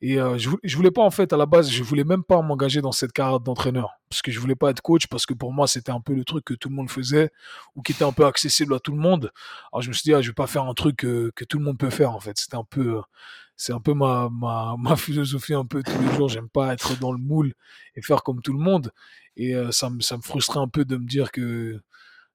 Et 0.00 0.20
euh, 0.20 0.38
je, 0.38 0.50
je 0.62 0.76
voulais 0.76 0.92
pas 0.92 1.02
en 1.02 1.10
fait 1.10 1.32
à 1.32 1.36
la 1.36 1.46
base, 1.46 1.70
je 1.70 1.82
voulais 1.82 2.04
même 2.04 2.22
pas 2.22 2.40
m'engager 2.42 2.80
dans 2.80 2.92
cette 2.92 3.12
carrière 3.12 3.40
d'entraîneur 3.40 3.94
parce 4.08 4.22
que 4.22 4.30
je 4.30 4.38
voulais 4.38 4.54
pas 4.54 4.70
être 4.70 4.80
coach 4.80 5.08
parce 5.08 5.26
que 5.26 5.34
pour 5.34 5.52
moi 5.52 5.66
c'était 5.66 5.90
un 5.90 6.00
peu 6.00 6.14
le 6.14 6.24
truc 6.24 6.44
que 6.44 6.54
tout 6.54 6.68
le 6.68 6.76
monde 6.76 6.90
faisait 6.90 7.30
ou 7.74 7.82
qui 7.82 7.92
était 7.92 8.04
un 8.04 8.12
peu 8.12 8.24
accessible 8.24 8.74
à 8.74 8.78
tout 8.78 8.92
le 8.92 8.98
monde. 8.98 9.32
Alors 9.72 9.82
je 9.82 9.88
me 9.88 9.94
suis 9.94 10.04
dit 10.04 10.14
ah, 10.14 10.22
je 10.22 10.28
vais 10.28 10.34
pas 10.34 10.46
faire 10.46 10.64
un 10.64 10.74
truc 10.74 10.96
que, 10.98 11.32
que 11.34 11.44
tout 11.44 11.58
le 11.58 11.64
monde 11.64 11.78
peut 11.78 11.90
faire 11.90 12.12
en 12.12 12.20
fait. 12.20 12.38
C'était 12.38 12.56
un 12.56 12.64
peu 12.64 13.00
c'est 13.58 13.74
un 13.74 13.80
peu 13.80 13.92
ma, 13.92 14.30
ma, 14.32 14.76
ma 14.78 14.96
philosophie 14.96 15.52
un 15.52 15.66
peu 15.66 15.82
tous 15.82 15.98
les 16.00 16.14
jours. 16.14 16.30
J'aime 16.30 16.48
pas 16.48 16.72
être 16.72 16.98
dans 16.98 17.12
le 17.12 17.18
moule 17.18 17.52
et 17.94 18.00
faire 18.00 18.22
comme 18.22 18.40
tout 18.40 18.54
le 18.54 18.58
monde. 18.58 18.90
Et 19.36 19.54
euh, 19.54 19.70
ça, 19.70 19.90
me, 19.90 20.00
ça 20.00 20.16
me 20.16 20.22
frustrait 20.22 20.60
un 20.60 20.68
peu 20.68 20.86
de 20.86 20.96
me 20.96 21.06
dire 21.06 21.30
que, 21.30 21.78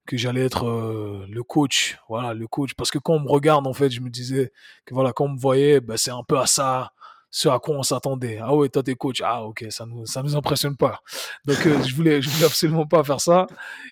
que 0.05 0.17
j'allais 0.17 0.45
être 0.45 0.67
euh, 0.67 1.25
le 1.27 1.41
coach. 1.43 1.97
Voilà, 2.09 2.35
le 2.35 2.47
coach. 2.47 2.75
Parce 2.75 2.91
que 2.91 2.99
quand 2.99 3.13
on 3.15 3.21
me 3.21 3.29
regarde, 3.29 3.65
en 3.65 3.73
fait, 3.73 3.89
je 3.89 4.01
me 4.01 4.09
disais 4.11 4.51
que 4.85 4.93
voilà, 4.93 5.13
quand 5.13 5.25
on 5.25 5.29
me 5.29 5.39
voyait, 5.39 5.79
ben, 5.81 5.97
c'est 5.97 6.11
un 6.11 6.23
peu 6.23 6.37
à 6.37 6.45
ça, 6.45 6.93
ce 7.33 7.49
à 7.49 7.57
quoi 7.59 7.75
on 7.75 7.83
s'attendait. 7.83 8.37
Ah 8.39 8.55
ouais, 8.55 8.69
toi 8.69 8.83
t'es 8.83 8.93
coach. 8.93 9.21
Ah 9.25 9.43
ok, 9.43 9.65
ça 9.71 9.87
nous, 9.87 10.05
ça 10.05 10.21
nous 10.21 10.35
impressionne 10.35 10.77
pas. 10.77 11.01
Donc 11.45 11.65
euh, 11.65 11.81
je 11.83 11.95
voulais, 11.95 12.21
je 12.21 12.29
voulais 12.29 12.45
absolument 12.45 12.85
pas 12.85 13.03
faire 13.03 13.19
ça. 13.19 13.47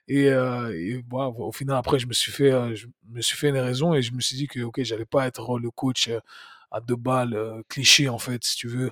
Et, 0.07 0.27
euh, 0.29 0.71
et 0.77 1.03
voilà, 1.09 1.29
au 1.29 1.51
final, 1.51 1.75
après, 1.75 1.97
je 1.97 2.05
me 2.05 2.13
suis 2.13 2.31
fait, 2.31 2.51
euh, 2.51 2.75
je 2.75 2.85
me 3.09 3.19
suis 3.21 3.35
fait 3.35 3.49
une 3.49 3.57
raison 3.57 3.95
et 3.95 4.03
je 4.03 4.13
me 4.13 4.21
suis 4.21 4.35
dit 4.37 4.47
que 4.47 4.59
ok, 4.61 4.83
j'allais 4.83 5.05
pas 5.05 5.25
être 5.25 5.57
le 5.57 5.71
coach 5.71 6.11
à 6.71 6.81
deux 6.81 6.95
balles, 6.95 7.33
euh, 7.35 7.61
cliché 7.69 8.09
en 8.09 8.19
fait, 8.19 8.43
si 8.43 8.55
tu 8.55 8.67
veux. 8.67 8.91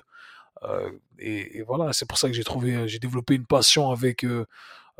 Euh, 0.64 0.90
et, 1.18 1.58
et 1.58 1.62
voilà, 1.62 1.92
c'est 1.92 2.06
pour 2.06 2.18
ça 2.18 2.28
que 2.28 2.34
j'ai 2.34 2.44
trouvé, 2.44 2.74
euh, 2.74 2.86
j'ai 2.86 2.98
développé 2.98 3.34
une 3.34 3.46
passion 3.46 3.90
avec 3.90 4.26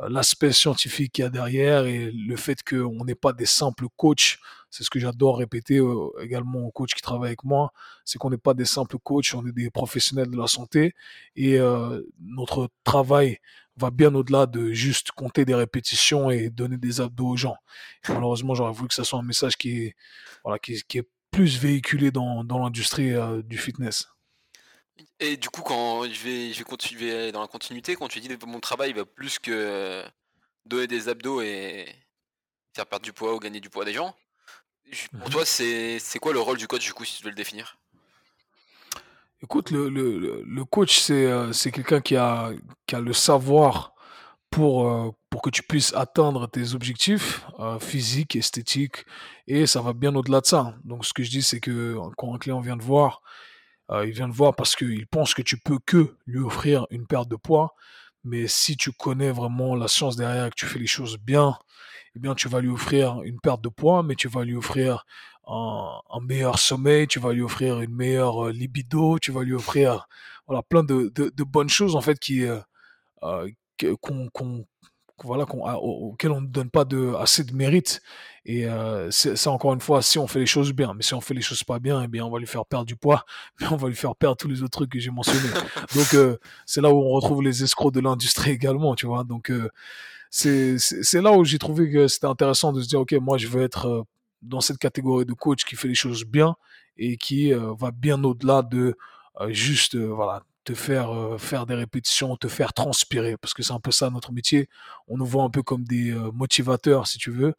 l'aspect 0.09 0.51
scientifique 0.51 1.13
qu'il 1.13 1.23
y 1.23 1.27
a 1.27 1.29
derrière 1.29 1.85
et 1.85 2.11
le 2.11 2.35
fait 2.35 2.63
qu'on 2.63 3.05
n'est 3.05 3.15
pas 3.15 3.33
des 3.33 3.45
simples 3.45 3.85
coachs. 3.97 4.39
C'est 4.71 4.83
ce 4.83 4.89
que 4.89 4.99
j'adore 4.99 5.37
répéter 5.37 5.79
également 6.19 6.65
aux 6.65 6.71
coachs 6.71 6.93
qui 6.95 7.01
travaillent 7.01 7.29
avec 7.29 7.43
moi, 7.43 7.71
c'est 8.03 8.17
qu'on 8.17 8.31
n'est 8.31 8.37
pas 8.37 8.55
des 8.55 8.65
simples 8.65 8.97
coachs, 8.97 9.35
on 9.35 9.45
est 9.45 9.51
des 9.51 9.69
professionnels 9.69 10.31
de 10.31 10.37
la 10.37 10.47
santé 10.47 10.95
et 11.35 11.59
euh, 11.59 12.01
notre 12.19 12.69
travail 12.83 13.37
va 13.77 13.91
bien 13.91 14.13
au-delà 14.15 14.45
de 14.47 14.71
juste 14.71 15.11
compter 15.11 15.45
des 15.45 15.55
répétitions 15.55 16.31
et 16.31 16.49
donner 16.49 16.77
des 16.77 17.01
abdos 17.01 17.27
aux 17.27 17.37
gens. 17.37 17.57
Malheureusement, 18.09 18.55
j'aurais 18.55 18.73
voulu 18.73 18.87
que 18.87 18.95
ça 18.95 19.03
soit 19.03 19.19
un 19.19 19.23
message 19.23 19.55
qui 19.57 19.83
est, 19.83 19.95
voilà, 20.43 20.57
qui, 20.57 20.81
qui 20.87 20.99
est 20.99 21.07
plus 21.31 21.59
véhiculé 21.59 22.11
dans, 22.11 22.43
dans 22.43 22.59
l'industrie 22.59 23.13
euh, 23.13 23.41
du 23.41 23.57
fitness? 23.57 24.07
Et 25.19 25.37
du 25.37 25.49
coup, 25.49 25.61
quand 25.61 26.03
je 26.05 26.21
vais, 26.23 26.53
je 26.53 26.57
vais 26.59 26.63
continuer 26.63 27.31
dans 27.31 27.41
la 27.41 27.47
continuité, 27.47 27.95
quand 27.95 28.07
tu 28.07 28.19
dis 28.19 28.27
que 28.27 28.45
mon 28.45 28.59
travail 28.59 28.93
va 28.93 29.05
plus 29.05 29.39
que 29.39 29.51
euh, 29.51 30.03
donner 30.65 30.87
des 30.87 31.09
abdos 31.09 31.41
et 31.41 31.87
faire 32.75 32.87
perdre 32.87 33.05
du 33.05 33.13
poids 33.13 33.35
ou 33.35 33.39
gagner 33.39 33.59
du 33.61 33.69
poids 33.69 33.85
des 33.85 33.93
gens, 33.93 34.15
pour 35.19 35.29
Mhm. 35.29 35.31
toi, 35.31 35.45
c'est 35.45 35.99
quoi 36.21 36.33
le 36.33 36.39
rôle 36.41 36.57
du 36.57 36.67
coach 36.67 36.85
du 36.85 36.93
coup, 36.93 37.05
si 37.05 37.17
tu 37.17 37.23
veux 37.23 37.29
le 37.29 37.35
définir? 37.35 37.77
Écoute, 39.43 39.71
le, 39.71 39.89
le, 39.89 40.43
le- 40.45 40.65
coach, 40.65 40.99
c'est 40.99 41.25
euh, 41.25 41.51
c'est 41.51 41.71
quelqu'un 41.71 41.99
qui 41.99 42.15
a, 42.15 42.51
qui 42.85 42.95
a 42.95 42.99
le 43.01 43.13
savoir 43.13 43.93
pour, 44.51 44.87
euh, 44.87 45.11
pour 45.29 45.41
que 45.41 45.49
tu 45.49 45.63
puisses 45.63 45.93
atteindre 45.95 46.47
tes 46.47 46.75
objectifs 46.75 47.47
euh, 47.59 47.79
physiques, 47.79 48.35
esthétiques, 48.35 49.05
et 49.47 49.65
ça 49.65 49.81
va 49.81 49.93
bien 49.93 50.13
au-delà 50.15 50.41
de 50.41 50.45
ça. 50.45 50.75
Donc, 50.83 51.05
ce 51.05 51.13
que 51.13 51.23
je 51.23 51.31
dis, 51.31 51.41
c'est 51.41 51.61
que 51.61 51.97
quand 52.17 52.35
un 52.35 52.37
client 52.37 52.59
vient 52.59 52.77
te 52.77 52.83
voir, 52.83 53.21
euh, 53.91 54.05
il 54.05 54.13
vient 54.13 54.29
te 54.29 54.35
voir 54.35 54.55
parce 54.55 54.75
qu'il 54.75 55.07
pense 55.07 55.33
que 55.33 55.41
tu 55.41 55.57
peux 55.57 55.79
que 55.85 56.15
lui 56.27 56.39
offrir 56.39 56.85
une 56.91 57.07
perte 57.07 57.29
de 57.29 57.37
poids, 57.37 57.75
mais 58.23 58.47
si 58.47 58.77
tu 58.77 58.91
connais 58.91 59.31
vraiment 59.31 59.75
la 59.75 59.87
science 59.87 60.15
derrière 60.17 60.45
et 60.47 60.49
que 60.49 60.55
tu 60.55 60.65
fais 60.65 60.79
les 60.79 60.87
choses 60.87 61.17
bien, 61.17 61.57
eh 62.15 62.19
bien, 62.19 62.35
tu 62.35 62.49
vas 62.49 62.59
lui 62.59 62.69
offrir 62.69 63.21
une 63.23 63.39
perte 63.39 63.61
de 63.61 63.69
poids, 63.69 64.03
mais 64.03 64.15
tu 64.15 64.27
vas 64.27 64.43
lui 64.43 64.55
offrir 64.55 65.05
un, 65.47 66.01
meilleur 66.21 66.59
sommeil, 66.59 67.07
tu 67.07 67.19
vas 67.19 67.33
lui 67.33 67.41
offrir 67.41 67.81
une 67.81 67.95
meilleure 67.95 68.47
euh, 68.47 68.51
libido, 68.51 69.17
tu 69.19 69.31
vas 69.31 69.43
lui 69.43 69.53
offrir 69.53 70.07
voilà, 70.47 70.61
plein 70.61 70.83
de, 70.83 71.11
de, 71.15 71.31
de 71.35 71.43
bonnes 71.43 71.69
choses 71.69 71.95
en 71.95 72.01
fait 72.01 72.19
qui, 72.19 72.45
qu'on, 74.01 74.65
voilà, 75.23 75.45
qu'on, 75.45 75.65
a- 75.65 75.75
au- 75.77 76.09
auxquelles 76.11 76.31
on 76.31 76.41
ne 76.41 76.47
donne 76.47 76.69
pas 76.71 76.83
de, 76.85 77.13
assez 77.19 77.43
de 77.43 77.53
mérite. 77.53 78.01
Et 78.45 78.65
euh, 78.67 79.11
ça, 79.11 79.51
encore 79.51 79.73
une 79.73 79.81
fois, 79.81 80.01
si 80.01 80.17
on 80.17 80.25
fait 80.25 80.39
les 80.39 80.47
choses 80.47 80.73
bien. 80.73 80.93
Mais 80.95 81.03
si 81.03 81.13
on 81.13 81.21
fait 81.21 81.35
les 81.35 81.41
choses 81.41 81.63
pas 81.63 81.77
bien, 81.79 82.01
eh 82.03 82.07
bien, 82.07 82.25
on 82.25 82.31
va 82.31 82.39
lui 82.39 82.47
faire 82.47 82.65
perdre 82.65 82.85
du 82.85 82.95
poids, 82.95 83.23
mais 83.59 83.67
on 83.71 83.75
va 83.75 83.87
lui 83.87 83.95
faire 83.95 84.15
perdre 84.15 84.37
tous 84.37 84.47
les 84.47 84.63
autres 84.63 84.71
trucs 84.79 84.91
que 84.91 84.99
j'ai 84.99 85.11
mentionnés. 85.11 85.49
Donc, 85.95 86.13
euh, 86.15 86.37
c'est 86.65 86.81
là 86.81 86.91
où 86.91 86.97
on 86.97 87.09
retrouve 87.11 87.43
les 87.43 87.63
escrocs 87.63 87.93
de 87.93 87.99
l'industrie 87.99 88.51
également, 88.51 88.95
tu 88.95 89.05
vois. 89.05 89.23
Donc, 89.23 89.51
euh, 89.51 89.69
c'est 90.29 91.21
là 91.21 91.33
où 91.33 91.43
j'ai 91.45 91.59
trouvé 91.59 91.91
que 91.91 92.07
c'était 92.07 92.27
intéressant 92.27 92.73
de 92.73 92.81
se 92.81 92.87
dire, 92.87 93.01
OK, 93.01 93.11
moi, 93.13 93.37
je 93.37 93.47
veux 93.47 93.61
être 93.61 93.87
euh, 93.87 94.03
dans 94.41 94.61
cette 94.61 94.77
catégorie 94.79 95.25
de 95.25 95.33
coach 95.33 95.65
qui 95.65 95.75
fait 95.75 95.87
les 95.87 95.95
choses 95.95 96.25
bien 96.25 96.55
et 96.97 97.17
qui 97.17 97.53
euh, 97.53 97.73
va 97.79 97.91
bien 97.91 98.23
au-delà 98.23 98.61
de 98.63 98.95
juste, 99.49 99.95
voilà, 99.95 100.43
te 100.63 100.73
faire 100.73 101.11
euh, 101.11 101.37
faire 101.37 101.65
des 101.65 101.75
répétitions, 101.75 102.37
te 102.37 102.47
faire 102.47 102.73
transpirer, 102.73 103.37
parce 103.37 103.53
que 103.53 103.63
c'est 103.63 103.73
un 103.73 103.79
peu 103.79 103.91
ça 103.91 104.09
notre 104.09 104.31
métier. 104.31 104.69
On 105.07 105.17
nous 105.17 105.25
voit 105.25 105.43
un 105.43 105.49
peu 105.49 105.63
comme 105.63 105.83
des 105.83 106.11
euh, 106.11 106.31
motivateurs, 106.31 107.07
si 107.07 107.17
tu 107.17 107.31
veux. 107.31 107.53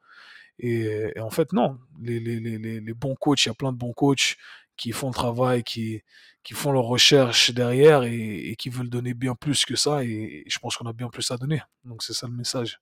Et, 0.58 1.12
et 1.16 1.20
en 1.20 1.30
fait, 1.30 1.52
non. 1.52 1.78
Les, 2.00 2.20
les, 2.20 2.38
les, 2.40 2.80
les 2.80 2.94
bons 2.94 3.16
coachs, 3.16 3.44
il 3.44 3.48
y 3.48 3.50
a 3.50 3.54
plein 3.54 3.72
de 3.72 3.78
bons 3.78 3.92
coachs 3.92 4.36
qui 4.76 4.92
font 4.92 5.08
le 5.08 5.14
travail, 5.14 5.62
qui, 5.62 6.02
qui 6.42 6.54
font 6.54 6.72
leurs 6.72 6.84
recherches 6.84 7.50
derrière 7.50 8.02
et, 8.04 8.54
qui 8.58 8.68
veulent 8.68 8.90
donner 8.90 9.14
bien 9.14 9.34
plus 9.34 9.64
que 9.64 9.76
ça. 9.76 10.04
Et, 10.04 10.44
je 10.46 10.58
pense 10.58 10.76
qu'on 10.76 10.86
a 10.86 10.92
bien 10.92 11.08
plus 11.08 11.30
à 11.30 11.36
donner. 11.36 11.62
Donc 11.84 12.02
c'est 12.02 12.14
ça 12.14 12.26
le 12.26 12.34
message. 12.34 12.80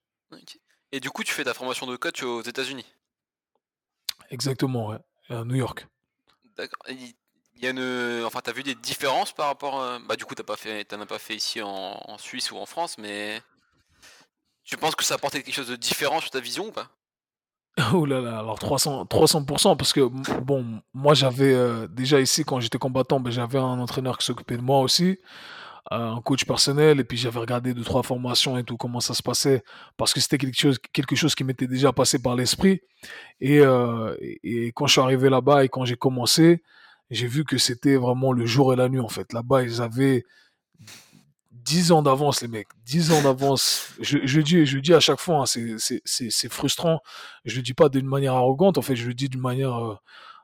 Et 0.93 1.01
du 1.01 1.11
coup, 1.11 1.25
tu 1.25 1.33
fais 1.33 1.45
ta 1.45 1.55
formation 1.55 1.87
de 1.87 1.97
coach 1.97 2.23
aux 2.23 2.43
États-Unis? 2.43 2.87
Exactement, 4.31 4.89
ouais, 4.89 4.99
à 5.29 5.45
New 5.45 5.57
York. 5.57 5.87
D'accord. 6.57 6.83
Il 7.61 7.65
y 7.65 7.69
a 7.69 7.71
une... 7.73 8.25
Enfin, 8.25 8.41
t'as 8.43 8.53
vu 8.53 8.63
des 8.63 8.75
différences 8.75 9.33
par 9.33 9.47
rapport. 9.47 9.83
À... 9.83 9.99
Bah, 10.09 10.17
du 10.17 10.25
coup, 10.25 10.35
t'as 10.35 10.43
pas 10.43 10.57
fait, 10.57 10.85
t'en 10.85 11.01
as 11.01 11.07
pas 11.07 11.19
fait 11.19 11.37
ici 11.37 11.61
en... 11.63 12.17
Suisse 12.19 12.51
ou 12.51 12.57
en 12.57 12.67
France, 12.67 12.97
mais 12.99 13.43
tu 14.65 14.77
penses 14.77 14.95
que 14.95 15.05
ça 15.05 15.15
a 15.15 15.17
apporté 15.17 15.43
quelque 15.43 15.55
chose 15.55 15.69
de 15.69 15.77
différent 15.77 16.21
sur 16.21 16.31
ta 16.31 16.41
vision 16.41 16.69
ou 16.69 16.73
pas? 16.73 16.89
Oh 17.95 18.05
là 18.05 18.21
là, 18.21 18.39
alors 18.39 18.59
300, 18.59 19.05
300% 19.05 19.77
parce 19.77 19.93
que 19.93 20.01
bon, 20.41 20.81
moi 20.93 21.15
j'avais 21.15 21.55
euh, 21.55 21.87
déjà 21.87 22.21
ici 22.21 22.45
quand 22.45 22.61
j'étais 22.61 22.79
combattant, 22.79 23.21
ben, 23.21 23.31
j'avais 23.31 23.59
un 23.59 23.79
entraîneur 23.79 24.19
qui 24.19 24.27
s'occupait 24.27 24.57
de 24.57 24.63
moi 24.63 24.81
aussi, 24.81 25.19
euh, 25.93 26.13
un 26.13 26.21
coach 26.21 26.45
personnel, 26.45 27.01
et 27.01 27.05
puis 27.05 27.17
j'avais 27.17 27.39
regardé 27.39 27.73
deux 27.73 27.85
trois 27.85 28.03
formations 28.03 28.59
et 28.59 28.65
tout 28.65 28.77
comment 28.77 29.01
ça 29.01 29.15
se 29.15 29.23
passait 29.23 29.63
parce 29.97 30.13
que 30.13 30.21
c'était 30.21 30.39
quelque 30.39 30.59
chose, 30.59 30.79
quelque 30.93 31.17
chose 31.17 31.35
qui 31.35 31.45
m'était 31.45 31.67
déjà 31.67 31.93
passé 31.93 32.21
par 32.21 32.37
l'esprit. 32.37 32.81
Euh, 33.43 34.17
et 34.21 34.73
quand 34.75 34.87
je 34.87 34.93
suis 34.93 35.01
arrivé 35.01 35.31
là-bas 35.31 35.65
et 35.65 35.69
quand 35.69 35.85
j'ai 35.85 35.97
commencé, 35.97 36.63
j'ai 37.11 37.27
vu 37.27 37.45
que 37.45 37.59
c'était 37.59 37.97
vraiment 37.97 38.33
le 38.33 38.47
jour 38.47 38.73
et 38.73 38.77
la 38.77 38.89
nuit 38.89 39.01
en 39.01 39.09
fait. 39.09 39.33
Là-bas, 39.33 39.63
ils 39.63 39.83
avaient 39.83 40.25
10 41.65 41.93
ans 41.93 42.03
d'avance, 42.03 42.43
les 42.43 42.49
mecs. 42.49 42.69
10 42.87 43.13
ans 43.13 43.23
d'avance. 43.23 43.95
Je, 44.01 44.19
je, 44.25 44.41
dis, 44.41 44.67
je 44.67 44.79
dis 44.79 44.95
à 44.95 45.01
chaque 45.01 45.21
fois, 45.21 45.43
hein, 45.43 45.45
c'est 45.47 46.49
frustrant. 46.49 47.01
Je 47.45 47.57
le 47.57 47.63
dis 47.63 47.75
pas 47.75 47.89
d'une 47.89 48.07
manière 48.07 48.35
arrogante, 48.35 48.79
en 48.79 48.83
fait, 48.83 48.97
je 48.97 49.07
le 49.07 49.15
dis 49.15 49.29
d'une 49.29 49.41
manière 49.41 49.77
euh, 49.77 49.97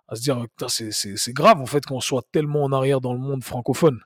à 0.08 0.16
se 0.16 0.22
dire, 0.22 0.46
c'est 0.68 1.32
grave, 1.32 1.60
en 1.60 1.66
fait, 1.66 1.84
qu'on 1.84 2.00
soit 2.00 2.22
tellement 2.32 2.62
en 2.64 2.72
arrière 2.72 3.00
dans 3.00 3.12
le 3.12 3.18
monde 3.18 3.42
francophone. 3.42 4.00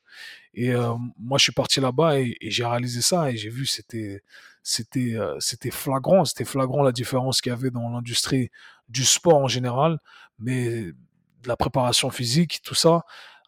Et 0.54 0.70
euh, 0.70 0.94
moi, 1.18 1.38
je 1.38 1.44
suis 1.44 1.52
parti 1.52 1.80
là-bas 1.80 2.20
et, 2.20 2.36
j'ai 2.42 2.64
réalisé 2.64 3.02
ça 3.02 3.30
et 3.30 3.36
j'ai 3.36 3.50
vu, 3.50 3.66
c'était 3.66 4.22
c'était 4.62 5.14
euh, 5.16 5.36
c'était 5.40 5.70
flagrant. 5.70 6.24
C'était 6.24 6.44
flagrant 6.44 6.82
la 6.82 6.92
différence 6.92 7.40
qu'il 7.40 7.50
y 7.50 7.52
avait 7.52 7.70
dans 7.70 7.88
l'industrie 7.90 8.50
du 8.88 9.04
sport 9.04 9.36
en 9.36 9.48
général, 9.48 9.98
mais 10.38 10.92
de 11.42 11.48
la 11.48 11.56
préparation 11.56 12.10
physique, 12.10 12.60
tout 12.62 12.74
ça. 12.74 13.02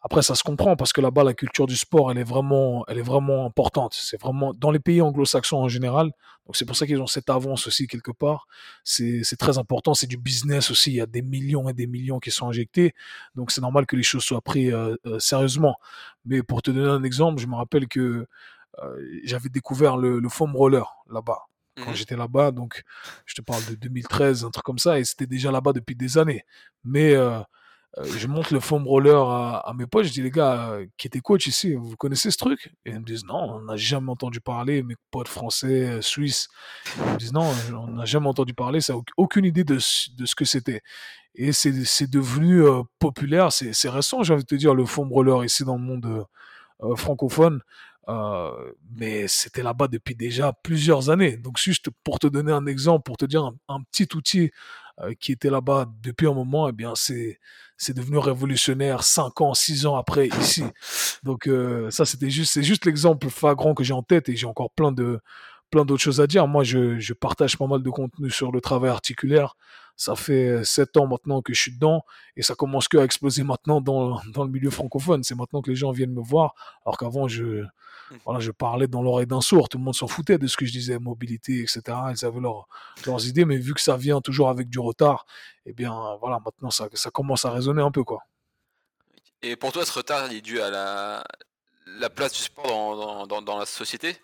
Après, 0.05 0.21
ça 0.21 0.35
se 0.35 0.43
comprend 0.43 0.75
parce 0.75 0.91
que 0.91 0.99
là-bas, 0.99 1.23
la 1.23 1.33
culture 1.33 1.65
du 1.65 1.77
sport, 1.77 2.11
elle 2.11 2.17
est 2.17 2.25
vraiment, 2.25 2.83
elle 2.89 2.97
est 2.97 3.03
vraiment 3.03 3.45
importante. 3.45 3.93
C'est 3.93 4.19
vraiment 4.19 4.53
dans 4.53 4.69
les 4.69 4.79
pays 4.79 5.01
anglo-saxons 5.01 5.55
en 5.57 5.69
général. 5.69 6.11
Donc 6.45 6.57
c'est 6.57 6.65
pour 6.65 6.75
ça 6.75 6.85
qu'ils 6.85 7.01
ont 7.01 7.07
cette 7.07 7.29
avance 7.29 7.67
aussi 7.67 7.87
quelque 7.87 8.11
part. 8.11 8.45
C'est 8.83 9.37
très 9.39 9.57
important. 9.57 9.93
C'est 9.93 10.07
du 10.07 10.17
business 10.17 10.71
aussi. 10.71 10.91
Il 10.91 10.95
y 10.95 11.01
a 11.01 11.05
des 11.05 11.21
millions 11.21 11.69
et 11.69 11.73
des 11.73 11.87
millions 11.87 12.19
qui 12.19 12.31
sont 12.31 12.49
injectés. 12.49 12.93
Donc 13.35 13.51
c'est 13.51 13.61
normal 13.61 13.85
que 13.85 13.95
les 13.95 14.03
choses 14.03 14.25
soient 14.25 14.41
prises 14.41 14.73
euh, 14.73 14.97
euh, 15.05 15.19
sérieusement. 15.19 15.77
Mais 16.25 16.43
pour 16.43 16.61
te 16.61 16.69
donner 16.69 16.89
un 16.89 17.03
exemple, 17.03 17.41
je 17.41 17.47
me 17.47 17.55
rappelle 17.55 17.87
que 17.87 18.27
euh, 18.83 19.19
j'avais 19.23 19.47
découvert 19.47 19.95
le, 19.95 20.19
le 20.19 20.29
foam 20.29 20.53
roller 20.53 20.97
là-bas 21.09 21.45
quand 21.77 21.91
mmh 21.91 21.95
j'étais 21.95 22.17
là-bas. 22.17 22.51
Donc, 22.51 22.83
je 23.25 23.35
te 23.35 23.41
parle 23.41 23.63
de 23.65 23.75
2013, 23.75 24.43
un 24.43 24.51
truc 24.51 24.63
comme 24.63 24.77
ça, 24.77 24.99
et 24.99 25.05
c'était 25.05 25.25
déjà 25.25 25.49
là-bas 25.49 25.73
depuis 25.73 25.95
des 25.95 26.19
années. 26.19 26.43
Mais 26.83 27.15
euh, 27.99 28.05
je 28.05 28.27
montre 28.27 28.53
le 28.53 28.59
foam 28.59 28.87
roller 28.87 29.29
à, 29.29 29.71
mes 29.77 29.85
potes, 29.85 30.05
je 30.05 30.11
dis 30.11 30.21
les 30.23 30.31
gars 30.31 30.71
euh, 30.71 30.85
qui 30.97 31.05
étaient 31.05 31.19
coach 31.19 31.45
ici, 31.45 31.75
vous 31.75 31.95
connaissez 31.95 32.31
ce 32.31 32.37
truc? 32.37 32.73
Et 32.85 32.91
ils 32.91 32.99
me 32.99 33.05
disent 33.05 33.25
non, 33.25 33.35
on 33.35 33.61
n'a 33.61 33.75
jamais 33.75 34.09
entendu 34.09 34.41
parler, 34.41 34.81
mes 34.81 34.95
potes 35.11 35.27
français, 35.27 35.89
euh, 35.89 36.01
suisses, 36.01 36.47
ils 36.97 37.13
me 37.13 37.17
disent 37.17 37.33
non, 37.33 37.51
on 37.71 37.87
n'a 37.87 38.05
jamais 38.05 38.27
entendu 38.27 38.53
parler, 38.55 38.81
ça 38.81 38.93
n'a 38.93 38.99
aucune 39.17 39.45
idée 39.45 39.63
de, 39.63 39.75
de 39.75 40.25
ce 40.25 40.35
que 40.35 40.45
c'était. 40.45 40.81
Et 41.35 41.51
c'est 41.51 42.09
devenu 42.09 42.63
populaire, 42.99 43.51
c'est 43.51 43.89
récent, 43.89 44.21
j'ai 44.21 44.33
envie 44.33 44.43
de 44.43 44.47
te 44.47 44.55
dire, 44.55 44.75
le 44.75 44.85
foam 44.85 45.11
roller 45.11 45.43
ici 45.43 45.63
dans 45.63 45.77
le 45.77 45.81
monde 45.81 46.27
francophone. 46.95 47.59
mais 48.91 49.27
c'était 49.27 49.63
là-bas 49.63 49.87
depuis 49.87 50.15
déjà 50.15 50.53
plusieurs 50.53 51.09
années. 51.09 51.37
Donc 51.37 51.57
juste 51.57 51.89
pour 52.03 52.19
te 52.19 52.27
donner 52.27 52.51
un 52.51 52.67
exemple, 52.67 53.03
pour 53.03 53.17
te 53.17 53.25
dire 53.25 53.51
un, 53.67 53.81
petit 53.91 54.07
outil 54.15 54.51
qui 55.19 55.31
était 55.31 55.49
là-bas 55.49 55.87
depuis 56.01 56.27
un 56.27 56.33
moment, 56.33 56.69
eh 56.69 56.71
bien 56.71 56.93
c'est 56.95 57.39
c'est 57.77 57.95
devenu 57.95 58.17
révolutionnaire 58.17 59.03
cinq 59.03 59.41
ans, 59.41 59.53
six 59.53 59.85
ans 59.85 59.95
après 59.95 60.27
ici. 60.27 60.63
Donc 61.23 61.47
euh, 61.47 61.89
ça, 61.91 62.05
c'était 62.05 62.29
juste, 62.29 62.53
c'est 62.53 62.63
juste 62.63 62.85
l'exemple 62.85 63.29
flagrant 63.29 63.73
que 63.73 63.83
j'ai 63.83 63.93
en 63.93 64.03
tête 64.03 64.29
et 64.29 64.35
j'ai 64.35 64.47
encore 64.47 64.71
plein 64.71 64.91
de 64.91 65.19
plein 65.71 65.85
d'autres 65.85 66.03
choses 66.03 66.21
à 66.21 66.27
dire. 66.27 66.47
Moi, 66.47 66.63
je, 66.63 66.99
je, 66.99 67.13
partage 67.13 67.57
pas 67.57 67.65
mal 67.67 67.81
de 67.81 67.89
contenu 67.89 68.29
sur 68.29 68.51
le 68.51 68.61
travail 68.61 68.91
articulaire. 68.91 69.55
Ça 69.95 70.15
fait 70.15 70.63
sept 70.63 70.97
ans 70.97 71.07
maintenant 71.07 71.41
que 71.41 71.53
je 71.53 71.61
suis 71.61 71.71
dedans 71.71 72.03
et 72.35 72.41
ça 72.41 72.55
commence 72.55 72.87
que 72.87 72.97
à 72.97 73.03
exploser 73.03 73.43
maintenant 73.43 73.79
dans, 73.79 74.19
dans 74.33 74.43
le 74.43 74.49
milieu 74.49 74.69
francophone. 74.69 75.23
C'est 75.23 75.35
maintenant 75.35 75.61
que 75.61 75.69
les 75.69 75.75
gens 75.75 75.91
viennent 75.91 76.13
me 76.13 76.23
voir, 76.23 76.55
alors 76.85 76.97
qu'avant, 76.97 77.27
je, 77.27 77.63
Mmh. 78.11 78.17
Voilà, 78.25 78.39
je 78.39 78.51
parlais 78.51 78.87
dans 78.87 79.01
l'oreille 79.01 79.27
d'un 79.27 79.41
sourd. 79.41 79.69
Tout 79.69 79.77
le 79.77 79.83
monde 79.83 79.95
s'en 79.95 80.07
foutait 80.07 80.37
de 80.37 80.47
ce 80.47 80.57
que 80.57 80.65
je 80.65 80.71
disais, 80.71 80.99
mobilité, 80.99 81.61
etc. 81.61 81.81
Ils 82.11 82.25
avaient 82.25 82.39
leurs 82.39 83.27
idées, 83.27 83.45
mais 83.45 83.57
vu 83.57 83.73
que 83.73 83.81
ça 83.81 83.97
vient 83.97 84.21
toujours 84.21 84.49
avec 84.49 84.69
du 84.69 84.79
retard, 84.79 85.25
eh 85.65 85.73
bien, 85.73 85.93
voilà, 86.19 86.39
maintenant, 86.43 86.71
ça, 86.71 86.87
ça 86.93 87.09
commence 87.11 87.45
à 87.45 87.51
résonner 87.51 87.81
un 87.81 87.91
peu, 87.91 88.03
quoi. 88.03 88.23
Et 89.41 89.55
pour 89.55 89.71
toi, 89.71 89.85
ce 89.85 89.91
retard, 89.91 90.31
il 90.31 90.37
est 90.37 90.41
dû 90.41 90.61
à 90.61 90.69
la, 90.69 91.23
la 91.85 92.09
place 92.09 92.33
du 92.33 92.39
sport 92.39 92.95
dans, 92.95 93.27
dans, 93.27 93.41
dans, 93.41 93.57
la 93.57 93.65
société? 93.65 94.15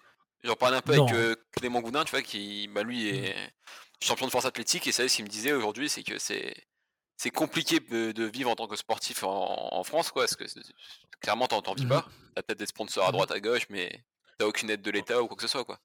J'en 0.44 0.56
parlais 0.56 0.78
un 0.78 0.82
peu 0.82 0.94
avec 0.94 1.14
euh, 1.14 1.36
Clément 1.52 1.82
Goudin, 1.82 2.06
tu 2.06 2.12
vois, 2.12 2.22
qui, 2.22 2.70
bah, 2.70 2.84
lui, 2.84 3.10
est 3.10 3.36
mmh. 3.36 3.52
Champion 4.02 4.26
de 4.26 4.32
force 4.32 4.46
athlétique, 4.46 4.88
et 4.88 4.92
ça, 4.92 5.08
ce 5.08 5.16
qu'il 5.16 5.26
me 5.26 5.30
disait 5.30 5.52
aujourd'hui, 5.52 5.90
c'est 5.90 6.04
que 6.04 6.18
c'est 6.20 6.56
c'est 7.18 7.32
compliqué 7.32 7.82
de, 7.82 8.24
vivre 8.24 8.50
en 8.50 8.56
tant 8.56 8.68
que 8.68 8.78
sportif 8.78 9.24
en, 9.24 9.84
France, 9.84 10.10
quoi, 10.10 10.24
parce 10.24 10.38
que 10.38 10.46
clairement, 11.20 11.48
t'en 11.48 11.74
vis 11.74 11.86
mmh 11.86 11.90
pas. 11.90 12.08
T'as 12.34 12.42
peut-être 12.44 12.60
des 12.60 12.66
sponsors 12.66 13.06
à 13.06 13.10
mmh 13.10 13.12
droite, 13.12 13.32
à 13.32 13.42
gauche, 13.42 13.68
mais 13.70 14.06
t'as 14.38 14.46
aucune 14.46 14.70
aide 14.70 14.82
de 14.82 14.90
l'État 14.90 15.22
ou 15.22 15.28
quoi 15.28 15.36
que 15.36 15.42
ce 15.42 15.50
soit, 15.50 15.66
quoi. 15.66 15.80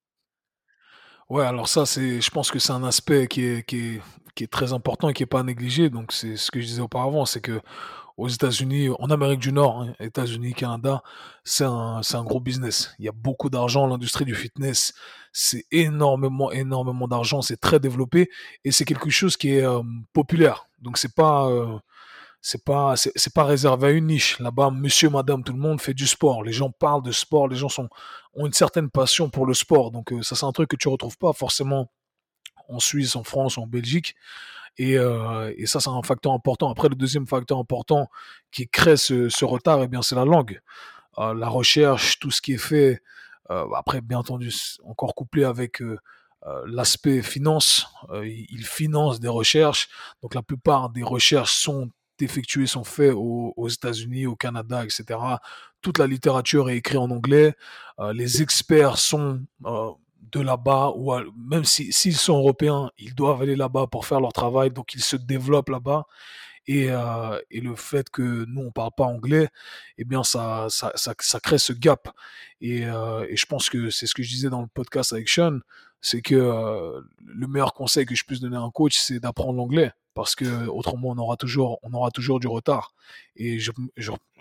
Ouais, 1.29 1.45
alors 1.45 1.67
ça, 1.69 1.87
c'est, 1.87 2.21
je 2.21 2.31
pense 2.31 2.53
que 2.53 2.61
c'est 2.61 2.73
un 2.73 2.85
aspect 2.85 3.27
qui 3.27 3.45
est, 3.45 3.67
qui 3.67 3.97
est, 3.97 4.03
qui 4.35 4.45
est 4.45 4.53
très 4.53 4.73
important 4.73 5.09
et 5.09 5.15
qui 5.15 5.23
est 5.23 5.27
pas 5.27 5.43
négligé. 5.43 5.91
Donc, 5.91 6.13
c'est 6.13 6.37
ce 6.37 6.51
que 6.51 6.61
je 6.61 6.67
disais 6.67 6.83
auparavant, 6.83 7.25
c'est 7.25 7.41
que 7.41 7.61
aux 8.17 8.29
États-Unis, 8.29 8.91
en 8.99 9.11
Amérique 9.11 9.41
du 9.41 9.53
Nord, 9.53 9.83
hein, 9.83 9.95
États-Unis, 9.99 10.55
Canada, 10.55 11.03
c'est 11.43 11.65
un, 11.65 12.01
c'est 12.03 12.17
un 12.17 12.23
gros 12.23 12.41
business. 12.41 12.95
Il 12.99 13.05
y 13.05 13.09
a 13.09 13.13
beaucoup 13.13 13.51
d'argent, 13.51 13.87
l'industrie 13.87 14.25
du 14.25 14.35
fitness, 14.35 14.95
c'est 15.33 15.65
énormément, 15.73 16.53
énormément 16.53 17.09
d'argent, 17.09 17.43
c'est 17.43 17.57
très 17.57 17.81
développé 17.81 18.31
et 18.65 18.71
c'est 18.71 18.85
quelque 18.85 19.11
chose 19.11 19.37
qui 19.37 19.57
est 19.57 19.67
euh, 19.67 19.83
populaire. 20.13 20.69
Donc 20.81 20.97
c'est 20.97 21.13
pas, 21.13 21.49
euh, 21.49 21.77
c'est 22.41 22.63
pas, 22.63 22.95
c'est, 22.97 23.35
pas 23.35 23.45
réservé 23.45 23.89
à 23.89 23.91
une 23.91 24.07
niche. 24.07 24.39
Là-bas, 24.39 24.71
monsieur, 24.71 25.11
madame, 25.11 25.43
tout 25.43 25.53
le 25.53 25.59
monde 25.59 25.81
fait 25.81 25.95
du 25.95 26.07
sport. 26.07 26.45
Les 26.45 26.53
gens 26.53 26.71
parlent 26.71 27.03
de 27.03 27.13
sport, 27.13 27.49
les 27.49 27.57
gens 27.57 27.69
ont 28.35 28.47
une 28.47 28.53
certaine 28.53 28.91
passion 28.91 29.29
pour 29.29 29.45
le 29.47 29.55
sport. 29.55 29.91
Donc 29.91 30.13
euh, 30.13 30.23
ça, 30.23 30.37
c'est 30.37 30.47
un 30.47 30.53
truc 30.53 30.71
que 30.71 30.77
tu 30.77 30.89
retrouves 30.89 31.19
pas 31.19 31.33
forcément 31.33 31.91
en 32.69 32.81
Suisse, 32.81 33.17
en 33.17 33.25
France, 33.25 33.59
en 33.59 33.67
Belgique. 33.67 34.15
Et, 34.77 34.99
euh, 34.99 35.53
et 35.57 35.67
ça, 35.67 35.81
c'est 35.81 35.91
un 35.91 36.03
facteur 36.03 36.33
important. 36.33 36.71
Après, 36.71 36.89
le 36.89 36.97
deuxième 36.97 37.27
facteur 37.27 37.59
important 37.59 38.09
qui 38.51 38.69
crée 38.69 38.97
ce, 38.97 39.45
retard, 39.45 39.83
eh 39.83 39.89
bien, 39.89 40.03
c'est 40.03 40.17
la 40.17 40.25
langue. 40.25 40.61
Euh, 41.19 41.35
la 41.35 41.49
recherche, 41.49 42.19
tout 42.19 42.31
ce 42.31 42.41
qui 42.41 42.55
est 42.55 42.59
fait. 42.59 43.01
Euh, 43.51 43.67
après, 43.77 44.01
bien 44.01 44.19
entendu, 44.19 44.53
encore 44.85 45.15
couplé 45.15 45.45
avec 45.45 45.83
l'aspect 46.67 47.23
finance. 47.23 47.87
il 48.23 48.67
finance 48.67 49.19
des 49.19 49.29
recherches. 49.29 49.89
Donc, 50.23 50.35
la 50.35 50.43
plupart 50.43 50.91
des 50.91 51.03
recherches 51.03 51.55
sont 51.55 51.91
effectuées, 52.21 52.67
sont 52.67 52.85
faites 52.85 53.15
aux 53.15 53.69
États-Unis, 53.69 54.27
au 54.27 54.37
Canada, 54.37 54.85
etc. 54.85 55.19
Toute 55.81 55.99
la 55.99 56.07
littérature 56.07 56.69
est 56.69 56.77
écrite 56.77 56.99
en 56.99 57.11
anglais. 57.11 57.55
les 58.13 58.43
experts 58.43 58.99
sont 58.99 59.41
de 60.33 60.41
là-bas, 60.41 60.93
ou 60.97 61.13
même 61.37 61.65
s'ils 61.65 62.17
sont 62.17 62.39
européens, 62.39 62.91
ils 62.99 63.15
doivent 63.15 63.43
aller 63.43 63.57
là-bas 63.57 63.87
pour 63.87 64.07
faire 64.07 64.21
leur 64.21 64.33
travail, 64.33 64.71
donc 64.71 64.95
ils 64.95 65.03
se 65.03 65.17
développent 65.17 65.69
là-bas. 65.71 66.07
Et, 66.67 66.87
euh, 66.91 67.39
et, 67.51 67.61
le 67.61 67.77
fait 67.77 68.09
que 68.09 68.47
nous 68.47 68.63
on 68.63 68.71
parle 68.71 68.93
pas 68.97 69.05
anglais, 69.05 69.49
eh 69.99 70.05
bien 70.05 70.25
ça 70.25 70.67
ça, 70.71 70.93
ça, 70.95 71.15
ça 71.19 71.39
crée 71.41 71.59
ce 71.59 71.75
gap. 71.75 72.09
Et, 72.63 72.87
euh, 72.87 73.27
et 73.29 73.37
je 73.37 73.45
pense 73.45 73.69
que 73.69 73.91
c'est 73.91 74.07
ce 74.07 74.15
que 74.15 74.23
je 74.23 74.31
disais 74.31 74.49
dans 74.49 74.63
le 74.63 74.67
podcast 74.69 75.13
avec 75.13 75.29
Sean, 75.29 75.59
c'est 76.01 76.23
que 76.23 76.35
euh, 76.35 77.03
le 77.25 77.47
meilleur 77.49 77.75
conseil 77.75 78.07
que 78.07 78.15
je 78.15 78.25
puisse 78.25 78.41
donner 78.41 78.57
à 78.57 78.61
un 78.61 78.71
coach, 78.71 78.97
c'est 78.97 79.21
d'apprendre 79.21 79.59
l'anglais, 79.59 79.93
parce 80.15 80.35
que 80.35 80.67
autrement 80.69 81.11
on 81.11 81.19
aura 81.19 81.37
toujours 81.37 81.79
on 81.83 81.93
aura 81.93 82.11
toujours 82.11 82.41
du 82.41 82.47
retard. 82.47 82.95
Et 83.37 83.59
je, 83.59 83.71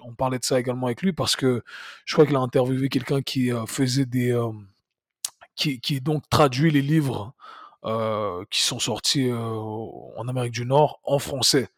on 0.04 0.14
parlait 0.14 0.40
de 0.40 0.46
ça 0.46 0.60
également 0.60 0.88
avec 0.88 1.02
lui 1.02 1.14
parce 1.14 1.36
que 1.36 1.64
je 2.06 2.14
crois 2.14 2.26
qu'il 2.26 2.36
a 2.36 2.40
interviewé 2.40 2.90
quelqu'un 2.90 3.22
qui 3.22 3.52
euh, 3.52 3.66
faisait 3.66 4.06
des 4.06 4.32
euh, 4.32 4.52
qui, 5.56 5.80
qui 5.80 6.02
donc 6.02 6.28
traduit 6.30 6.72
les 6.72 6.82
livres 6.82 7.34
euh, 7.86 8.44
qui 8.50 8.62
sont 8.64 8.80
sortis 8.80 9.30
euh, 9.30 9.38
en 9.38 10.28
Amérique 10.28 10.54
du 10.54 10.66
Nord 10.66 11.00
en 11.04 11.20
français. 11.20 11.70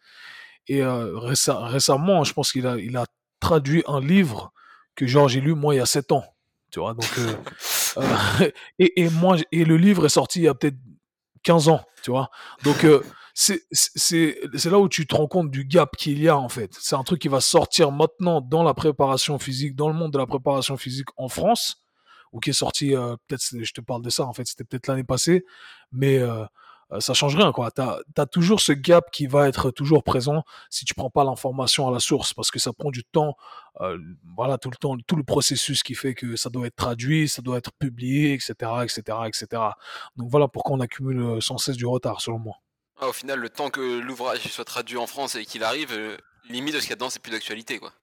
Et 0.67 0.81
euh, 0.81 1.17
récemment, 1.17 2.23
je 2.23 2.33
pense 2.33 2.51
qu'il 2.51 2.65
a, 2.67 2.77
il 2.77 2.97
a 2.97 3.05
traduit 3.39 3.83
un 3.87 3.99
livre 3.99 4.51
que 4.95 5.05
genre 5.05 5.27
j'ai 5.27 5.41
lu 5.41 5.53
moi 5.53 5.75
il 5.75 5.77
y 5.77 5.81
a 5.81 5.85
7 5.85 6.11
ans. 6.11 6.23
Tu 6.71 6.79
vois, 6.79 6.93
donc 6.93 7.09
euh, 7.19 7.35
euh, 7.97 8.51
et, 8.79 9.01
et 9.03 9.09
moi 9.09 9.37
et 9.51 9.65
le 9.65 9.77
livre 9.77 10.05
est 10.05 10.09
sorti 10.09 10.39
il 10.39 10.43
y 10.43 10.47
a 10.47 10.55
peut-être 10.55 10.77
15 11.43 11.69
ans, 11.69 11.81
tu 12.01 12.11
vois. 12.11 12.29
Donc 12.63 12.85
c'est 13.35 13.61
c'est 13.71 14.65
là 14.65 14.79
où 14.79 14.89
tu 14.89 15.05
te 15.05 15.15
rends 15.15 15.27
compte 15.27 15.51
du 15.51 15.65
gap 15.65 15.95
qu'il 15.95 16.21
y 16.21 16.27
a 16.27 16.37
en 16.37 16.49
fait. 16.49 16.75
C'est 16.79 16.95
un 16.95 17.03
truc 17.03 17.21
qui 17.21 17.27
va 17.27 17.41
sortir 17.41 17.91
maintenant 17.91 18.41
dans 18.41 18.63
la 18.63 18.73
préparation 18.73 19.37
physique, 19.37 19.75
dans 19.75 19.89
le 19.89 19.93
monde 19.93 20.13
de 20.13 20.17
la 20.17 20.25
préparation 20.25 20.77
physique 20.77 21.09
en 21.17 21.27
France, 21.27 21.84
ou 22.35 22.41
qui 22.41 22.49
est 22.49 22.53
sorti 22.53 22.95
euh, 22.95 23.15
peut-être, 23.27 23.43
je 23.63 23.71
te 23.71 23.79
parle 23.79 24.01
de 24.01 24.09
ça 24.09 24.25
en 24.25 24.33
fait, 24.33 24.45
c'était 24.45 24.65
peut-être 24.65 24.87
l'année 24.87 25.05
passée, 25.05 25.45
mais 25.93 26.17
euh, 26.19 26.43
ça 26.99 27.13
change 27.13 27.35
rien 27.37 27.53
quoi. 27.53 27.71
T'as 27.71 27.99
as 28.17 28.25
toujours 28.25 28.59
ce 28.59 28.73
gap 28.73 29.09
qui 29.09 29.25
va 29.25 29.47
être 29.47 29.71
toujours 29.71 30.03
présent 30.03 30.43
si 30.69 30.83
tu 30.83 30.93
prends 30.93 31.09
pas 31.09 31.23
l'information 31.23 31.87
à 31.87 31.91
la 31.91 31.99
source 31.99 32.33
parce 32.33 32.51
que 32.51 32.59
ça 32.59 32.73
prend 32.73 32.91
du 32.91 33.05
temps. 33.05 33.37
Euh, 33.79 33.97
voilà 34.35 34.57
tout 34.57 34.69
le 34.69 34.75
temps 34.75 34.97
tout 35.07 35.15
le 35.15 35.23
processus 35.23 35.81
qui 35.81 35.95
fait 35.95 36.13
que 36.13 36.35
ça 36.35 36.49
doit 36.49 36.67
être 36.67 36.75
traduit, 36.75 37.29
ça 37.29 37.41
doit 37.41 37.57
être 37.57 37.71
publié, 37.79 38.33
etc., 38.33 38.53
etc., 38.83 39.17
etc. 39.27 39.47
Donc 40.17 40.29
voilà 40.29 40.49
pourquoi 40.49 40.75
on 40.75 40.81
accumule 40.81 41.41
sans 41.41 41.57
cesse 41.57 41.77
du 41.77 41.85
retard 41.85 42.19
selon 42.19 42.39
moi. 42.39 42.55
Ah, 42.99 43.07
au 43.07 43.13
final, 43.13 43.39
le 43.39 43.49
temps 43.49 43.69
que 43.69 43.99
l'ouvrage 43.99 44.39
soit 44.39 44.65
traduit 44.65 44.97
en 44.97 45.07
France 45.07 45.35
et 45.35 45.45
qu'il 45.45 45.63
arrive, 45.63 46.19
limite 46.49 46.75
de 46.75 46.79
ce 46.79 46.83
qu'il 46.83 46.91
y 46.91 46.93
a 46.93 46.95
dedans, 46.97 47.09
c'est 47.09 47.21
plus 47.21 47.31
d'actualité 47.31 47.79
quoi. 47.79 47.93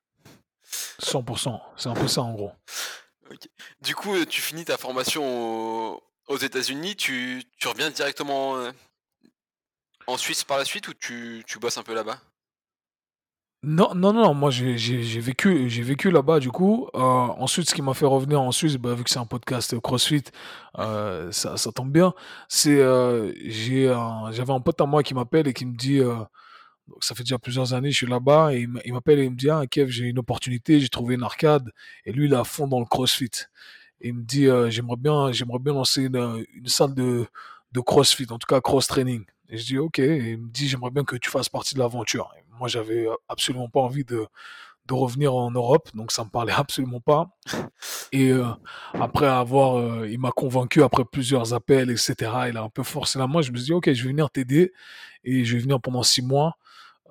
100%, 1.02 1.60
c'est 1.76 1.88
un 1.90 1.94
peu 1.94 2.08
ça 2.08 2.22
en 2.22 2.32
gros. 2.32 2.52
Du 3.80 3.94
coup, 3.94 4.24
tu 4.24 4.40
finis 4.40 4.64
ta 4.64 4.76
formation 4.76 6.00
aux 6.28 6.36
États-Unis, 6.36 6.96
tu, 6.96 7.42
reviens 7.64 7.90
directement 7.90 8.56
euh, 8.56 8.70
en 10.06 10.16
Suisse 10.16 10.44
par 10.44 10.58
la 10.58 10.64
suite 10.64 10.88
ou 10.88 10.94
tu, 10.94 11.44
bosses 11.60 11.78
un 11.78 11.82
peu 11.82 11.94
là-bas? 11.94 12.18
Non, 13.64 13.94
non, 13.94 14.12
non, 14.12 14.34
moi 14.34 14.50
j'ai 14.50 14.74
vécu, 15.20 15.68
vécu 15.68 16.10
là-bas 16.10 16.40
du 16.40 16.50
coup. 16.50 16.88
Euh, 16.94 16.98
ensuite, 16.98 17.68
ce 17.70 17.74
qui 17.74 17.82
m'a 17.82 17.94
fait 17.94 18.06
revenir 18.06 18.40
en 18.40 18.50
Suisse, 18.50 18.76
bah, 18.76 18.94
vu 18.94 19.04
que 19.04 19.10
c'est 19.10 19.20
un 19.20 19.26
podcast 19.26 19.78
CrossFit, 19.80 20.24
euh, 20.78 21.30
ça, 21.30 21.56
tombe 21.72 21.92
bien. 21.92 22.12
C'est 22.48 22.78
j'avais 22.78 24.52
un 24.52 24.60
pote 24.60 24.80
à 24.80 24.86
moi 24.86 25.04
qui 25.04 25.14
m'appelle 25.14 25.46
et 25.46 25.52
qui 25.54 25.64
me 25.66 25.76
dit, 25.76 26.00
ça 27.00 27.14
fait 27.14 27.22
déjà 27.22 27.38
plusieurs 27.38 27.74
années, 27.74 27.90
je 27.90 27.96
suis 27.96 28.06
là-bas 28.06 28.54
et 28.54 28.68
il 28.84 28.92
m'appelle 28.92 29.18
et 29.18 29.24
il 29.24 29.30
me 29.30 29.36
dit, 29.36 29.50
ah 29.50 29.66
Kev, 29.66 29.90
j'ai 29.90 30.04
une 30.04 30.18
opportunité, 30.18 30.80
j'ai 30.80 30.88
trouvé 30.88 31.14
une 31.14 31.22
arcade 31.22 31.70
et 32.04 32.12
lui 32.12 32.26
il 32.26 32.32
est 32.32 32.36
à 32.36 32.44
fond 32.44 32.66
dans 32.66 32.80
le 32.80 32.86
CrossFit 32.86 33.30
il 34.02 34.14
me 34.14 34.22
dit 34.22 34.46
euh, 34.46 34.70
j'aimerais 34.70 34.96
bien 34.96 35.30
bien 35.30 35.72
lancer 35.72 36.04
une, 36.04 36.44
salle 36.66 36.94
de, 36.94 37.26
de 37.72 37.80
CrossFit, 37.80 38.26
en 38.30 38.38
tout 38.38 38.46
cas 38.46 38.60
cross 38.60 38.86
training. 38.86 39.24
Et 39.48 39.58
je 39.58 39.64
dis 39.64 39.78
ok. 39.78 39.98
Il 39.98 40.38
me 40.38 40.48
dit 40.48 40.68
j'aimerais 40.68 40.90
bien 40.90 41.04
que 41.04 41.16
tu 41.16 41.30
fasses 41.30 41.48
partie 41.48 41.74
de 41.74 41.80
l'aventure. 41.80 42.32
Moi 42.58 42.68
j'avais 42.68 43.06
absolument 43.28 43.68
pas 43.68 43.80
envie 43.80 44.04
de 44.04 44.26
de 44.86 44.94
revenir 44.94 45.32
en 45.32 45.52
Europe, 45.52 45.90
donc 45.94 46.10
ça 46.10 46.24
me 46.24 46.28
parlait 46.28 46.52
absolument 46.56 47.00
pas. 47.00 47.28
Et 48.10 48.30
euh, 48.30 48.44
après 48.94 49.26
avoir, 49.28 49.78
euh, 49.78 50.08
il 50.10 50.18
m'a 50.18 50.32
convaincu 50.32 50.82
après 50.82 51.04
plusieurs 51.04 51.54
appels, 51.54 51.90
etc. 51.90 52.14
Il 52.48 52.56
a 52.56 52.62
un 52.62 52.68
peu 52.68 52.82
forcé 52.82 53.18
la 53.18 53.28
main. 53.28 53.42
Je 53.42 53.52
me 53.52 53.56
suis 53.56 53.66
dit 53.66 53.72
ok, 53.72 53.92
je 53.92 54.02
vais 54.02 54.10
venir 54.10 54.30
t'aider 54.30 54.72
et 55.24 55.44
je 55.44 55.56
vais 55.56 55.62
venir 55.62 55.80
pendant 55.80 56.02
six 56.02 56.22
mois. 56.22 56.56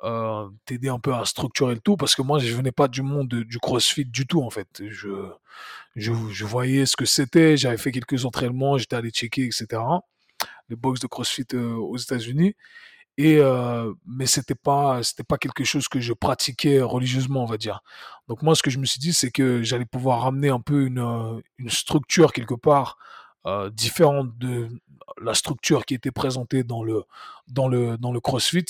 Euh, 0.04 0.50
t'aider 0.66 0.90
un 0.90 0.98
peu 0.98 1.14
à 1.14 1.26
structurer 1.26 1.76
le 1.76 1.80
tout 1.80 1.96
parce 1.96 2.16
que 2.16 2.24
moi 2.24 2.40
je 2.40 2.52
venais 2.56 2.72
pas 2.72 2.88
du 2.88 3.04
monde 3.04 3.28
du 3.28 3.60
CrossFit 3.60 4.06
du 4.06 4.26
tout 4.26 4.42
en 4.42 4.50
fait. 4.50 4.82
Je 4.90 5.10
je, 5.96 6.46
voyais 6.46 6.88
ce 6.88 6.96
que 6.96 7.06
c'était, 7.06 7.56
j'avais 7.56 7.78
fait 7.78 7.92
quelques 7.92 8.26
entraînements, 8.26 8.80
j'étais 8.80 8.96
allé 8.96 9.12
checker 9.12 9.46
etc. 9.46 9.68
Les 10.70 10.76
box 10.76 11.02
de 11.02 11.08
CrossFit 11.08 11.46
euh, 11.54 11.76
aux 11.76 11.98
États-Unis 11.98 12.56
et 13.18 13.38
euh, 13.38 13.94
mais 14.08 14.26
c'était 14.26 14.56
pas 14.56 15.04
c'était 15.04 15.24
pas 15.24 15.38
quelque 15.38 15.64
chose 15.66 15.88
que 15.88 16.00
je 16.00 16.14
pratiquais 16.14 16.82
religieusement 16.82 17.44
on 17.44 17.48
va 17.48 17.58
dire. 17.58 17.82
Donc 18.28 18.42
moi 18.42 18.56
ce 18.56 18.64
que 18.64 18.72
je 18.72 18.80
me 18.80 18.86
suis 18.86 19.00
dit 19.00 19.14
c'est 19.14 19.30
que 19.30 19.62
j'allais 19.62 19.86
pouvoir 19.86 20.24
ramener 20.24 20.50
un 20.50 20.62
peu 20.62 20.86
une 20.88 21.44
une 21.60 21.70
structure 21.70 22.34
quelque 22.34 22.56
part 22.56 22.98
euh, 23.46 23.70
différente 23.70 24.38
de 24.38 24.70
la 25.22 25.34
structure 25.34 25.86
qui 25.86 25.96
était 25.96 26.12
présentée 26.12 26.64
dans 26.64 26.84
le 26.84 27.04
dans 27.48 27.68
le 27.68 27.98
dans 27.98 28.12
le 28.12 28.20
CrossFit 28.20 28.66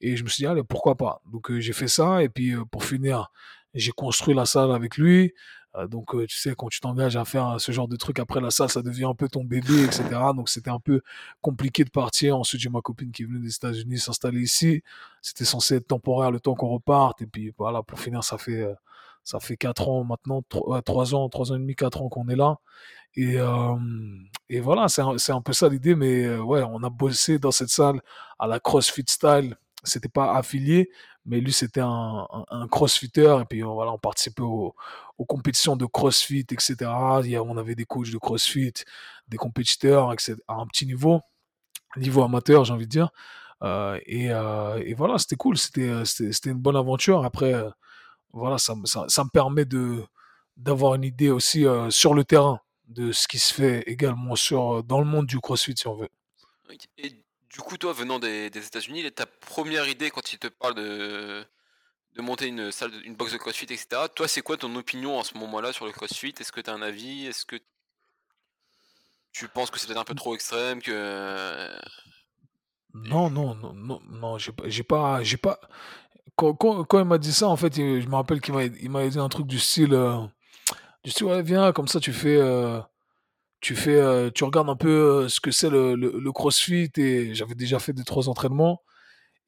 et 0.00 0.16
je 0.16 0.24
me 0.24 0.28
suis 0.28 0.42
dit, 0.42 0.46
allez, 0.46 0.64
pourquoi 0.64 0.96
pas? 0.96 1.22
Donc 1.32 1.50
euh, 1.50 1.60
j'ai 1.60 1.72
fait 1.72 1.88
ça, 1.88 2.22
et 2.22 2.28
puis 2.28 2.54
euh, 2.54 2.64
pour 2.64 2.84
finir, 2.84 3.30
j'ai 3.74 3.92
construit 3.92 4.34
la 4.34 4.46
salle 4.46 4.72
avec 4.72 4.96
lui. 4.96 5.32
Donc 5.88 6.14
tu 6.28 6.36
sais, 6.36 6.54
quand 6.54 6.68
tu 6.68 6.80
t'engages 6.80 7.16
à 7.16 7.24
faire 7.24 7.58
ce 7.58 7.72
genre 7.72 7.88
de 7.88 7.96
truc, 7.96 8.18
après 8.18 8.42
la 8.42 8.50
salle, 8.50 8.68
ça 8.68 8.82
devient 8.82 9.06
un 9.06 9.14
peu 9.14 9.26
ton 9.28 9.42
bébé, 9.42 9.84
etc. 9.84 10.04
Donc 10.36 10.50
c'était 10.50 10.68
un 10.68 10.78
peu 10.78 11.00
compliqué 11.40 11.82
de 11.82 11.88
partir. 11.88 12.36
Ensuite, 12.36 12.60
j'ai 12.60 12.68
ma 12.68 12.82
copine 12.82 13.10
qui 13.10 13.22
est 13.22 13.24
venue 13.24 13.40
des 13.40 13.54
États-Unis 13.54 13.98
s'installer 13.98 14.42
ici. 14.42 14.82
C'était 15.22 15.46
censé 15.46 15.76
être 15.76 15.86
temporaire 15.88 16.30
le 16.30 16.40
temps 16.40 16.54
qu'on 16.54 16.68
reparte. 16.68 17.22
Et 17.22 17.26
puis 17.26 17.54
voilà, 17.56 17.82
pour 17.82 17.98
finir, 17.98 18.22
ça 18.22 18.36
fait 18.36 18.68
ça 19.24 19.40
fait 19.40 19.56
quatre 19.56 19.88
ans 19.88 20.04
maintenant, 20.04 20.42
trois 20.84 21.14
ans, 21.14 21.28
trois 21.28 21.52
ans 21.52 21.56
et 21.56 21.58
demi, 21.58 21.74
quatre 21.76 22.02
ans 22.02 22.08
qu'on 22.08 22.28
est 22.28 22.36
là. 22.36 22.58
Et, 23.14 23.36
et 24.48 24.60
voilà, 24.60 24.88
c'est 24.88 25.02
un, 25.02 25.16
un, 25.28 25.40
peu 25.42 25.52
ça 25.52 25.68
l'idée, 25.68 25.94
mais 25.94 26.36
ouais, 26.36 26.62
on 26.62 26.82
a 26.82 26.90
bossé 26.90 27.38
dans 27.38 27.50
cette 27.50 27.68
salle 27.68 28.00
à 28.38 28.46
la 28.46 28.58
CrossFit 28.58 29.04
Style 29.06 29.56
c'était 29.84 30.08
pas 30.08 30.34
affilié, 30.36 30.90
mais 31.26 31.40
lui 31.40 31.52
c'était 31.52 31.80
un, 31.82 32.26
crossfitter 32.70 33.38
et 33.40 33.44
puis 33.44 33.62
voilà, 33.62 33.92
on 33.92 33.98
participait 33.98 34.42
aux, 34.42 34.74
compétitions 35.28 35.76
de 35.76 35.86
crossfit, 35.86 36.46
etc. 36.50 36.74
Il 37.24 37.30
y 37.30 37.36
a, 37.36 37.42
on 37.42 37.56
avait 37.56 37.74
des 37.74 37.84
coachs 37.84 38.10
de 38.10 38.18
crossfit, 38.18 38.72
des 39.28 39.36
compétiteurs 39.36 40.12
etc., 40.12 40.36
à 40.48 40.54
un 40.54 40.66
petit 40.66 40.86
niveau, 40.86 41.20
niveau 41.96 42.22
amateur 42.22 42.64
j'ai 42.64 42.72
envie 42.72 42.86
de 42.86 42.90
dire. 42.90 43.10
Euh, 43.62 44.00
et, 44.06 44.32
euh, 44.32 44.82
et, 44.84 44.94
voilà, 44.94 45.18
c'était 45.18 45.36
cool, 45.36 45.56
c'était, 45.56 46.02
une 46.46 46.54
bonne 46.54 46.74
aventure. 46.74 47.24
Après, 47.24 47.54
euh, 47.54 47.70
voilà, 48.32 48.58
ça, 48.58 48.74
ça, 48.84 49.04
ça, 49.08 49.24
me 49.24 49.30
permet 49.30 49.64
de 49.64 50.02
d'avoir 50.56 50.94
une 50.94 51.04
idée 51.04 51.30
aussi 51.30 51.66
euh, 51.66 51.90
sur 51.90 52.14
le 52.14 52.24
terrain 52.24 52.60
de 52.88 53.12
ce 53.12 53.26
qui 53.26 53.38
se 53.38 53.54
fait 53.54 53.82
également 53.86 54.36
sur 54.36 54.82
dans 54.84 54.98
le 54.98 55.06
monde 55.06 55.26
du 55.26 55.38
crossfit 55.40 55.74
si 55.76 55.86
on 55.86 55.96
veut. 55.96 56.08
Et 56.98 57.24
du 57.50 57.60
coup, 57.60 57.76
toi, 57.76 57.92
venant 57.92 58.18
des, 58.18 58.46
États-Unis, 58.46 59.10
ta 59.12 59.26
première 59.26 59.88
idée 59.88 60.10
quand 60.10 60.32
il 60.32 60.38
te 60.38 60.48
parle 60.48 60.74
de, 60.74 61.44
de 62.14 62.22
monter 62.22 62.46
une 62.46 62.70
salle, 62.72 62.92
une 63.04 63.14
box 63.14 63.32
de 63.32 63.38
CrossFit, 63.38 63.64
etc. 63.64 63.86
Toi, 64.14 64.28
c'est 64.28 64.42
quoi 64.42 64.56
ton 64.56 64.74
opinion 64.76 65.18
en 65.18 65.22
ce 65.22 65.36
moment-là 65.38 65.72
sur 65.72 65.86
le 65.86 65.92
CrossFit? 65.92 66.34
Est-ce 66.38 66.52
que 66.52 66.60
tu 66.60 66.70
as 66.70 66.72
un 66.72 66.82
avis? 66.82 67.26
Est-ce 67.26 67.44
que 67.44 67.56
tu 69.32 69.48
penses 69.48 69.70
que 69.70 69.78
c'est 69.78 69.86
peut-être 69.86 70.00
un 70.00 70.04
peu 70.04 70.14
trop 70.14 70.34
extrême 70.34 70.80
que 70.82 71.70
Non, 72.94 73.30
non, 73.30 73.54
non, 73.54 73.72
non, 73.72 74.00
non, 74.08 74.38
j'ai 74.38 74.52
pas, 74.52 75.22
j'ai 75.22 75.36
pas, 75.36 75.60
Quand, 76.58 76.98
il 76.98 77.04
m'a 77.04 77.18
dit 77.18 77.32
ça, 77.32 77.48
en 77.48 77.56
fait, 77.56 77.76
je 77.76 78.06
me 78.08 78.14
rappelle 78.14 78.40
qu'il 78.40 78.54
m'a, 78.54 78.64
il 78.64 79.10
dit 79.10 79.18
un 79.18 79.28
truc 79.28 79.46
du 79.46 79.58
style, 79.58 79.94
euh, 79.94 80.18
du 81.04 81.10
style, 81.10 81.28
viens, 81.44 81.72
comme 81.72 81.88
ça, 81.88 82.00
tu 82.00 82.12
fais. 82.12 82.36
Euh, 82.36 82.80
tu 83.60 83.76
fais, 83.76 83.96
euh, 83.96 84.30
tu 84.30 84.44
regardes 84.44 84.68
un 84.70 84.76
peu 84.76 85.28
ce 85.28 85.40
que 85.40 85.52
c'est 85.52 85.70
le, 85.70 85.94
le, 85.94 86.32
CrossFit 86.32 86.90
et 86.96 87.32
j'avais 87.34 87.54
déjà 87.54 87.78
fait 87.78 87.92
deux 87.92 88.02
trois 88.02 88.28
entraînements 88.28 88.82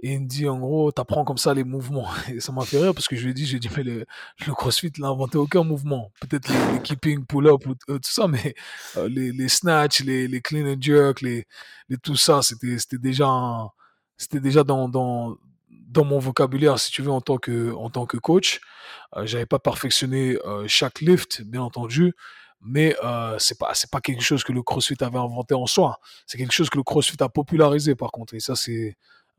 et 0.00 0.12
il 0.12 0.20
me 0.22 0.28
dit 0.28 0.48
en 0.48 0.58
gros 0.58 0.92
t'apprends 0.92 1.24
comme 1.24 1.38
ça 1.38 1.52
les 1.52 1.64
mouvements 1.64 2.06
et 2.28 2.40
ça 2.40 2.52
m'a 2.52 2.64
fait 2.64 2.78
rire 2.78 2.94
parce 2.94 3.08
que 3.08 3.16
je 3.16 3.24
lui 3.24 3.32
ai 3.32 3.34
dit 3.34 3.44
j'ai 3.44 3.58
mais 3.76 3.82
le, 3.82 4.06
le 4.46 4.54
CrossFit 4.54 4.92
n'a 4.98 5.08
inventé 5.08 5.36
aucun 5.36 5.64
mouvement 5.64 6.12
peut-être 6.20 6.48
les, 6.48 6.80
keeping 6.82 7.26
pull-up 7.26 7.66
ou 7.66 7.74
tout 7.74 8.00
ça 8.02 8.28
mais 8.28 8.54
les, 9.08 9.32
les 9.32 9.48
snatch 9.48 10.00
les, 10.04 10.28
les 10.28 10.40
clean 10.40 10.66
and 10.66 10.80
jerk 10.80 11.20
les, 11.20 11.46
les 11.88 11.96
tout 11.98 12.16
ça 12.16 12.40
c'était 12.42 12.98
déjà 12.98 13.26
c'était 14.16 14.40
déjà 14.40 14.62
dans 14.62 14.88
dans 15.94 16.04
mon 16.04 16.18
vocabulaire 16.18 16.78
si 16.78 16.90
tu 16.90 17.02
veux 17.02 17.10
en 17.10 17.20
tant 17.20 17.38
que 17.38 17.72
en 17.72 17.88
tant 17.88 18.06
que 18.06 18.16
coach 18.18 18.60
j'avais 19.22 19.46
pas 19.46 19.58
perfectionné 19.58 20.36
chaque 20.66 21.00
lift 21.00 21.42
bien 21.42 21.62
entendu 21.62 22.14
mais 22.64 22.96
euh, 23.04 23.36
c'est 23.38 23.58
pas 23.58 23.72
pas 23.92 24.00
quelque 24.00 24.22
chose 24.22 24.42
que 24.42 24.52
le 24.52 24.62
CrossFit 24.62 24.96
avait 25.00 25.18
inventé 25.18 25.54
en 25.54 25.66
soi. 25.66 26.00
C'est 26.26 26.38
quelque 26.38 26.52
chose 26.52 26.70
que 26.70 26.78
le 26.78 26.82
CrossFit 26.82 27.22
a 27.22 27.28
popularisé 27.28 27.94
par 27.94 28.10
contre. 28.10 28.34
Et 28.34 28.40
ça 28.40 28.56
c'est 28.56 28.96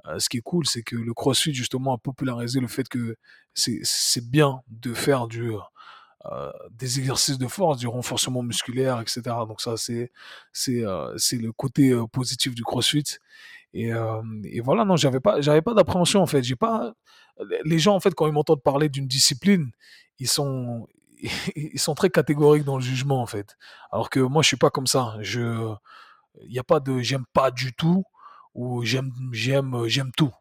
euh, 0.08 0.20
ce 0.20 0.30
qui 0.30 0.38
est 0.38 0.42
cool, 0.42 0.68
c'est 0.68 0.84
que 0.84 0.96
le 0.96 1.14
CrossFit 1.14 1.54
justement 1.54 1.96
a 1.96 1.98
popularisé 1.98 2.60
le 2.60 2.68
fait 2.68 2.88
que 2.88 3.18
c'est 3.56 4.30
bien 4.30 4.62
de 4.68 4.94
faire 4.94 5.28
du 5.28 5.54
euh, 6.32 6.52
des 6.72 6.98
exercices 7.00 7.38
de 7.38 7.48
force, 7.48 7.78
du 7.78 7.88
renforcement 7.88 8.42
musculaire, 8.42 9.00
etc. 9.00 9.22
Donc 9.48 9.62
ça 9.62 9.78
c'est 9.78 10.12
c'est 10.54 10.84
euh, 10.84 11.16
le 11.34 11.52
côté 11.52 11.92
euh, 11.92 12.08
positif 12.08 12.56
du 12.56 12.64
CrossFit. 12.64 13.20
Et, 13.78 13.92
et 14.46 14.62
voilà 14.62 14.86
non 14.86 14.96
j'avais 14.96 15.20
pas 15.20 15.42
j'avais 15.42 15.62
pas 15.62 15.74
d'appréhension 15.74 16.22
en 16.22 16.26
fait. 16.26 16.44
J'ai 16.44 16.56
pas 16.56 16.94
les 17.66 17.78
gens 17.78 17.96
en 17.96 18.00
fait 18.00 18.14
quand 18.16 18.26
ils 18.26 18.32
m'entendent 18.32 18.64
parler 18.64 18.88
d'une 18.88 19.08
discipline 19.08 19.72
ils 20.20 20.28
sont 20.28 20.88
ils 21.56 21.80
sont 21.80 21.96
très 21.96 22.10
catégoriques 22.10 22.64
dans 22.64 22.78
le 22.78 22.84
jugement 22.84 23.22
en 23.22 23.26
fait. 23.26 23.58
Alors 23.92 24.10
que 24.10 24.20
moi 24.20 24.42
je 24.42 24.48
suis 24.48 24.58
pas 24.58 24.70
comme 24.70 24.88
ça. 24.88 25.16
Je 25.22 25.74
il 26.44 26.52
n'y 26.52 26.60
a 26.60 26.64
pas 26.64 26.80
de 26.80 27.00
j'aime 27.00 27.26
pas 27.34 27.52
du 27.52 27.74
tout 27.74 28.04
ou 28.54 28.84
j'aime 28.84 29.12
j'aime 29.32 29.88
j'aime 29.88 30.12
tout. 30.16 30.32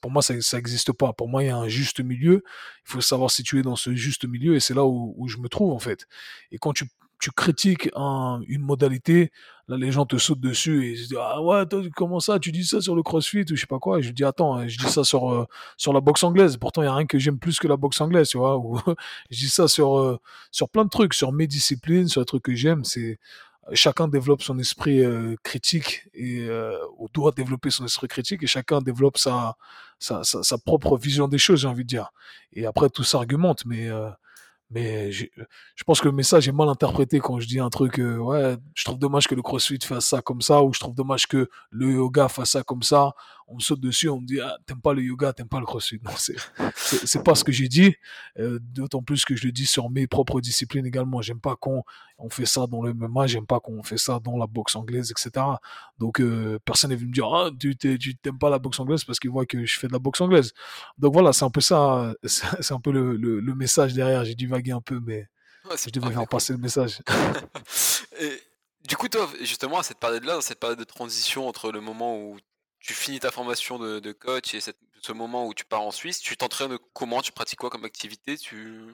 pour 0.00 0.10
moi 0.10 0.22
ça 0.22 0.34
n'existe 0.34 0.92
pas. 0.92 1.12
Pour 1.12 1.28
moi 1.28 1.42
il 1.42 1.46
y 1.46 1.50
a 1.50 1.56
un 1.56 1.68
juste 1.68 2.00
milieu. 2.00 2.42
Il 2.86 2.92
faut 2.92 3.00
savoir 3.00 3.30
situer 3.30 3.62
dans 3.62 3.76
ce 3.76 3.94
juste 3.94 4.26
milieu 4.26 4.56
et 4.56 4.60
c'est 4.60 4.74
là 4.74 4.84
où, 4.84 5.28
je 5.28 5.38
me 5.38 5.48
trouve 5.48 5.72
en 5.72 5.78
fait. 5.78 6.06
Et 6.50 6.58
quand 6.58 6.72
tu 6.72 7.30
critiques 7.36 7.90
une 7.94 8.62
modalité, 8.62 9.32
là 9.68 9.76
les 9.76 9.92
gens 9.92 10.06
te 10.06 10.16
sautent 10.16 10.40
dessus 10.40 10.86
et 10.86 10.90
ils 10.92 10.96
se 10.98 11.08
disent 11.08 11.18
ah 11.20 11.42
ouais 11.42 11.66
toi, 11.66 11.82
comment 11.94 12.20
ça 12.20 12.38
tu 12.38 12.52
dis 12.52 12.64
ça 12.64 12.80
sur 12.80 12.96
le 12.96 13.02
CrossFit 13.02 13.44
ou 13.50 13.56
je 13.56 13.60
sais 13.60 13.66
pas 13.66 13.78
quoi. 13.78 13.98
Et 13.98 14.02
je 14.02 14.10
dis 14.10 14.24
attends 14.24 14.56
hein, 14.56 14.68
je 14.68 14.78
dis 14.78 14.90
ça 14.90 15.04
sur 15.04 15.32
euh, 15.32 15.46
sur 15.76 15.92
la 15.92 16.00
boxe 16.00 16.22
anglaise. 16.24 16.56
Pourtant 16.56 16.82
il 16.82 16.86
y 16.86 16.88
a 16.88 16.94
rien 16.94 17.06
que 17.06 17.18
j'aime 17.18 17.38
plus 17.38 17.58
que 17.58 17.68
la 17.68 17.76
boxe 17.76 18.00
anglaise 18.00 18.28
tu 18.28 18.38
vois 18.38 18.58
ou 18.58 18.78
je 19.30 19.38
dis 19.38 19.48
ça 19.48 19.68
sur 19.68 19.98
euh, 19.98 20.18
sur 20.50 20.68
plein 20.68 20.84
de 20.84 20.90
trucs 20.90 21.14
sur 21.14 21.32
mes 21.32 21.46
disciplines 21.46 22.08
sur 22.08 22.20
les 22.20 22.26
trucs 22.26 22.42
que 22.42 22.54
j'aime. 22.54 22.84
C'est 22.84 23.18
chacun 23.74 24.08
développe 24.08 24.42
son 24.42 24.58
esprit 24.58 25.00
euh, 25.00 25.36
critique 25.42 26.08
et 26.14 26.40
euh, 26.48 26.76
ou 26.96 27.08
doit 27.12 27.32
développer 27.32 27.70
son 27.70 27.84
esprit 27.84 28.08
critique 28.08 28.42
et 28.42 28.46
chacun 28.46 28.80
développe 28.80 29.18
sa 29.18 29.56
sa, 29.98 30.22
sa, 30.22 30.42
sa 30.42 30.58
propre 30.58 30.96
vision 30.96 31.26
des 31.28 31.38
choses, 31.38 31.60
j'ai 31.60 31.68
envie 31.68 31.82
de 31.82 31.88
dire. 31.88 32.10
Et 32.52 32.66
après 32.66 32.88
tout 32.88 33.04
s'argumente, 33.04 33.64
mais 33.66 33.88
euh, 33.88 34.08
mais 34.70 35.10
je, 35.10 35.24
pense 35.86 36.00
que 36.00 36.08
le 36.08 36.14
message 36.14 36.46
est 36.46 36.52
mal 36.52 36.68
interprété 36.68 37.20
quand 37.20 37.40
je 37.40 37.46
dis 37.46 37.58
un 37.58 37.70
truc, 37.70 37.98
euh, 37.98 38.18
ouais, 38.18 38.56
je 38.74 38.84
trouve 38.84 38.98
dommage 38.98 39.26
que 39.26 39.34
le 39.34 39.42
CrossFit 39.42 39.78
fasse 39.82 40.06
ça 40.06 40.20
comme 40.20 40.42
ça, 40.42 40.62
ou 40.62 40.74
je 40.74 40.80
trouve 40.80 40.94
dommage 40.94 41.26
que 41.26 41.48
le 41.70 41.92
yoga 41.92 42.28
fasse 42.28 42.50
ça 42.50 42.62
comme 42.62 42.82
ça. 42.82 43.12
On 43.48 43.56
me 43.56 43.60
saute 43.60 43.80
dessus, 43.80 44.08
on 44.08 44.20
me 44.20 44.26
dit, 44.26 44.40
ah, 44.40 44.56
t'aimes 44.66 44.80
pas 44.80 44.92
le 44.92 45.02
yoga, 45.02 45.32
t'aimes 45.32 45.48
pas 45.48 45.58
le 45.58 45.66
CrossFit. 45.66 45.98
Non, 46.04 46.12
c'est, 46.16 47.24
pas 47.24 47.34
ce 47.34 47.44
que 47.44 47.52
j'ai 47.52 47.68
dit. 47.68 47.94
Euh, 48.38 48.58
d'autant 48.60 49.02
plus 49.02 49.24
que 49.24 49.34
je 49.34 49.46
le 49.46 49.52
dis 49.52 49.66
sur 49.66 49.90
mes 49.90 50.06
propres 50.06 50.40
disciplines 50.40 50.86
également. 50.86 51.22
J'aime 51.22 51.40
pas 51.40 51.56
qu'on 51.56 51.82
on 52.18 52.30
fait 52.30 52.46
ça 52.46 52.66
dans 52.66 52.82
le 52.82 52.92
MMA, 52.94 53.26
j'aime 53.26 53.46
pas 53.46 53.58
qu'on 53.58 53.82
fait 53.82 53.98
ça 53.98 54.20
dans 54.20 54.36
la 54.36 54.46
boxe 54.46 54.76
anglaise, 54.76 55.10
etc. 55.10 55.44
Donc, 55.98 56.20
euh, 56.20 56.58
personne 56.64 56.90
n'est 56.90 56.96
venu 56.96 57.08
me 57.08 57.14
dire, 57.14 57.32
ah, 57.32 57.50
tu, 57.58 57.76
t'aimes 57.76 58.38
pas 58.38 58.50
la 58.50 58.58
boxe 58.58 58.78
anglaise 58.80 59.04
parce 59.04 59.18
qu'il 59.18 59.30
voit 59.30 59.46
que 59.46 59.64
je 59.64 59.78
fais 59.78 59.88
de 59.88 59.92
la 59.92 59.98
boxe 59.98 60.20
anglaise. 60.20 60.52
Donc 60.98 61.12
voilà, 61.12 61.32
c'est 61.32 61.44
un 61.44 61.50
peu 61.50 61.60
ça, 61.60 62.14
c'est 62.24 62.72
un 62.72 62.80
peu 62.80 62.92
le, 62.92 63.16
le, 63.16 63.40
le 63.40 63.54
message 63.54 63.94
derrière. 63.94 64.24
J'ai 64.24 64.34
divagué 64.34 64.72
un 64.72 64.80
peu, 64.80 65.00
mais 65.00 65.28
Ouais, 65.68 65.76
je 65.76 65.90
devais 65.90 66.12
faire 66.12 66.26
passer 66.26 66.52
le 66.52 66.58
message. 66.58 67.00
Et 68.20 68.42
du 68.88 68.96
coup, 68.96 69.08
toi, 69.08 69.28
justement, 69.40 69.78
à 69.78 69.82
cette 69.82 69.98
période-là, 69.98 70.34
dans 70.34 70.40
cette 70.40 70.60
période 70.60 70.78
de 70.78 70.84
transition 70.84 71.46
entre 71.46 71.70
le 71.72 71.80
moment 71.80 72.16
où 72.16 72.38
tu 72.80 72.94
finis 72.94 73.20
ta 73.20 73.30
formation 73.30 73.78
de, 73.78 74.00
de 74.00 74.12
coach 74.12 74.54
et 74.54 74.60
cette- 74.60 74.78
ce 75.00 75.12
moment 75.12 75.46
où 75.46 75.54
tu 75.54 75.64
pars 75.64 75.82
en 75.82 75.90
Suisse, 75.90 76.20
tu 76.20 76.36
t'entraînes 76.36 76.78
comment? 76.92 77.22
Tu 77.22 77.32
pratiques 77.32 77.58
quoi 77.58 77.70
comme 77.70 77.84
activité? 77.84 78.36
Tu... 78.36 78.92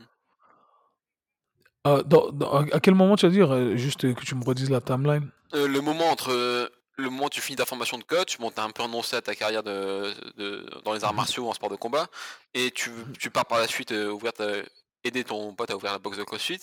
Euh, 1.87 2.03
dans- 2.03 2.31
dans- 2.31 2.53
à 2.71 2.81
quel 2.81 2.95
moment 2.95 3.17
tu 3.17 3.27
vas 3.27 3.33
dire, 3.33 3.53
euh, 3.53 3.77
juste 3.77 4.15
que 4.15 4.25
tu 4.25 4.35
me 4.35 4.45
redises 4.45 4.71
la 4.71 4.81
timeline? 4.81 5.31
Euh, 5.55 5.69
le 5.69 5.81
moment 5.81 6.09
entre 6.11 6.33
euh, 6.33 6.69
le 6.97 7.11
moment 7.11 7.27
où 7.27 7.31
tu 7.31 7.41
finis 7.41 7.57
ta 7.57 7.67
formation 7.67 7.99
de 7.99 8.05
coach, 8.05 8.39
bon, 8.39 8.51
t'as 8.51 8.63
un 8.65 8.71
peu 8.71 8.83
renoncé 8.83 9.17
à 9.17 9.23
ta 9.23 9.35
carrière 9.35 9.63
de, 9.63 10.15
de- 10.37 10.81
dans 10.85 10.93
les 10.95 11.05
arts 11.05 11.13
Mhm. 11.13 11.17
martiaux 11.17 11.45
ou 11.45 11.49
en 11.49 11.53
sport 11.55 11.69
de 11.69 11.77
combat, 11.77 12.07
et 12.55 12.71
tu, 12.71 12.91
tu 13.19 13.31
pars 13.31 13.45
par 13.47 13.59
la 13.59 13.67
suite 13.67 13.91
ouvrir 13.91 14.33
ta- 14.33 14.63
aider 15.03 15.25
ton 15.25 15.55
pote 15.55 15.71
à 15.71 15.77
ouvrir 15.77 15.93
la 15.93 15.99
boxe 15.99 16.17
de 16.17 16.25
CrossFit. 16.25 16.61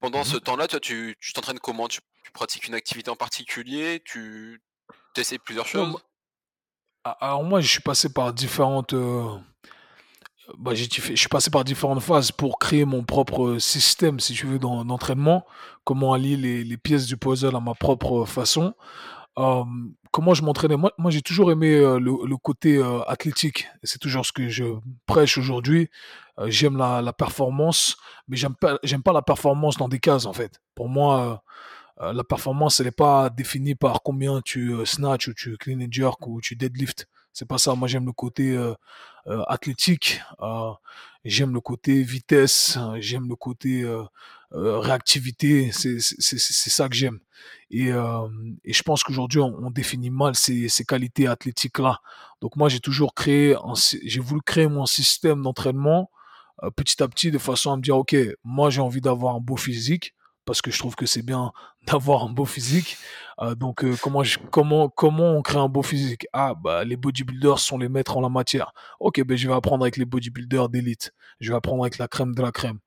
Pendant 0.00 0.24
ce 0.24 0.34
Mhm. 0.34 0.40
temps-là, 0.40 0.68
toi, 0.68 0.80
tu 0.80 1.16
tu 1.18 1.32
t'entraînes 1.32 1.60
comment? 1.60 1.88
Tu, 1.88 2.00
tu 2.24 2.30
pratiques 2.32 2.66
une 2.66 2.74
activité 2.74 3.10
en 3.10 3.16
particulier? 3.16 4.02
Tu 4.04 4.60
essaies 5.16 5.38
plusieurs 5.38 5.66
choses? 5.66 5.96
Alors 7.04 7.44
moi, 7.44 7.60
je 7.60 7.68
suis 7.68 7.80
passé 7.80 8.12
par 8.12 8.32
différentes, 8.32 8.94
euh, 8.94 9.24
bah, 10.58 10.74
je 10.74 10.84
suis 11.14 11.28
passé 11.28 11.50
par 11.50 11.64
différentes 11.64 12.00
phases 12.00 12.32
pour 12.32 12.58
créer 12.58 12.84
mon 12.84 13.02
propre 13.04 13.58
système, 13.58 14.20
si 14.20 14.34
tu 14.34 14.46
veux, 14.46 14.58
d'en- 14.58 14.84
d'entraînement. 14.84 15.44
Comment 15.84 16.14
allier 16.14 16.36
les, 16.36 16.76
pièces 16.76 17.06
du 17.06 17.16
puzzle 17.16 17.54
à 17.54 17.60
ma 17.60 17.74
propre 17.74 18.24
façon. 18.24 18.74
Euh, 19.38 19.64
comment 20.12 20.32
je 20.34 20.42
m'entraînais? 20.42 20.76
Moi, 20.76 21.10
j'ai 21.10 21.22
toujours 21.22 21.50
aimé 21.52 21.74
euh, 21.74 21.98
le, 21.98 22.36
côté 22.36 22.76
euh, 22.76 23.00
athlétique. 23.02 23.66
C'est 23.82 23.98
toujours 23.98 24.24
ce 24.24 24.32
que 24.32 24.48
je 24.48 24.64
prêche 25.06 25.38
aujourd'hui. 25.38 25.90
Euh, 26.38 26.46
j'aime 26.48 26.76
la, 26.76 27.02
la 27.02 27.12
performance, 27.12 27.96
mais 28.28 28.36
j'aime 28.36 28.54
pas, 28.54 28.78
j'aime 28.82 29.02
pas 29.02 29.12
la 29.12 29.22
performance 29.22 29.76
dans 29.76 29.88
des 29.88 29.98
cases, 30.00 30.26
en 30.26 30.32
fait. 30.32 30.60
Pour 30.74 30.88
moi, 30.88 31.42
euh, 32.00 32.12
la 32.12 32.24
performance, 32.24 32.80
elle 32.80 32.86
n'est 32.86 32.92
pas 32.92 33.30
définie 33.30 33.74
par 33.74 34.02
combien 34.02 34.40
tu 34.42 34.72
euh, 34.72 34.84
snatch 34.84 35.28
ou 35.28 35.34
tu 35.34 35.56
clean 35.56 35.80
and 35.80 35.88
jerk 35.90 36.26
ou 36.26 36.40
tu 36.40 36.56
deadlift. 36.56 37.08
C'est 37.34 37.48
pas 37.48 37.58
ça. 37.58 37.74
Moi, 37.74 37.88
j'aime 37.88 38.06
le 38.06 38.12
côté 38.12 38.52
euh, 38.56 38.74
euh, 39.26 39.42
athlétique. 39.48 40.20
euh, 40.40 40.72
j'aime 41.24 41.52
le 41.52 41.60
côté 41.60 42.02
vitesse. 42.02 42.78
J'aime 43.00 43.28
le 43.28 43.36
côté 43.36 43.84
réactivité. 44.52 45.72
C'est 45.72 45.98
ça 46.00 46.88
que 46.88 46.94
j'aime. 46.94 47.18
Et, 47.70 47.88
et 47.88 48.72
je 48.72 48.82
pense 48.82 49.02
qu'aujourd'hui, 49.02 49.40
on, 49.40 49.70
définit 49.70 50.10
mal 50.10 50.36
ces, 50.36 50.68
ces 50.68 50.84
qualités 50.84 51.26
athlétiques-là. 51.26 52.00
Donc 52.40 52.56
moi, 52.56 52.68
j'ai 52.68 52.80
toujours 52.80 53.14
créé, 53.14 53.56
j'ai 54.04 54.20
voulu 54.20 54.42
créer 54.42 54.68
mon 54.68 54.86
système 54.86 55.42
d'entraînement 55.42 56.10
petit 56.76 57.02
à 57.02 57.08
petit 57.08 57.30
de 57.30 57.38
façon 57.38 57.72
à 57.72 57.76
me 57.76 57.82
dire, 57.82 57.96
OK, 57.96 58.14
moi 58.44 58.70
j'ai 58.70 58.80
envie 58.80 59.00
d'avoir 59.00 59.34
un 59.34 59.40
beau 59.40 59.56
physique 59.56 60.14
parce 60.44 60.62
que 60.62 60.70
je 60.70 60.78
trouve 60.78 60.94
que 60.94 61.06
c'est 61.06 61.22
bien 61.22 61.52
d'avoir 61.86 62.24
un 62.24 62.30
beau 62.30 62.44
physique. 62.44 62.96
Euh, 63.40 63.54
donc 63.54 63.84
euh, 63.84 63.96
comment, 64.00 64.22
comment, 64.50 64.88
comment 64.88 65.36
on 65.36 65.42
crée 65.42 65.58
un 65.58 65.68
beau 65.68 65.82
physique? 65.82 66.26
Ah, 66.32 66.54
bah, 66.54 66.84
les 66.84 66.96
bodybuilders 66.96 67.58
sont 67.58 67.78
les 67.78 67.88
maîtres 67.88 68.16
en 68.16 68.20
la 68.20 68.28
matière. 68.28 68.72
OK, 69.00 69.22
ben, 69.24 69.36
je 69.36 69.48
vais 69.48 69.54
apprendre 69.54 69.84
avec 69.84 69.96
les 69.96 70.04
bodybuilders 70.04 70.68
d'élite. 70.68 71.12
Je 71.40 71.50
vais 71.50 71.56
apprendre 71.56 71.82
avec 71.82 71.98
la 71.98 72.08
crème 72.08 72.34
de 72.34 72.42
la 72.42 72.52
crème. 72.52 72.78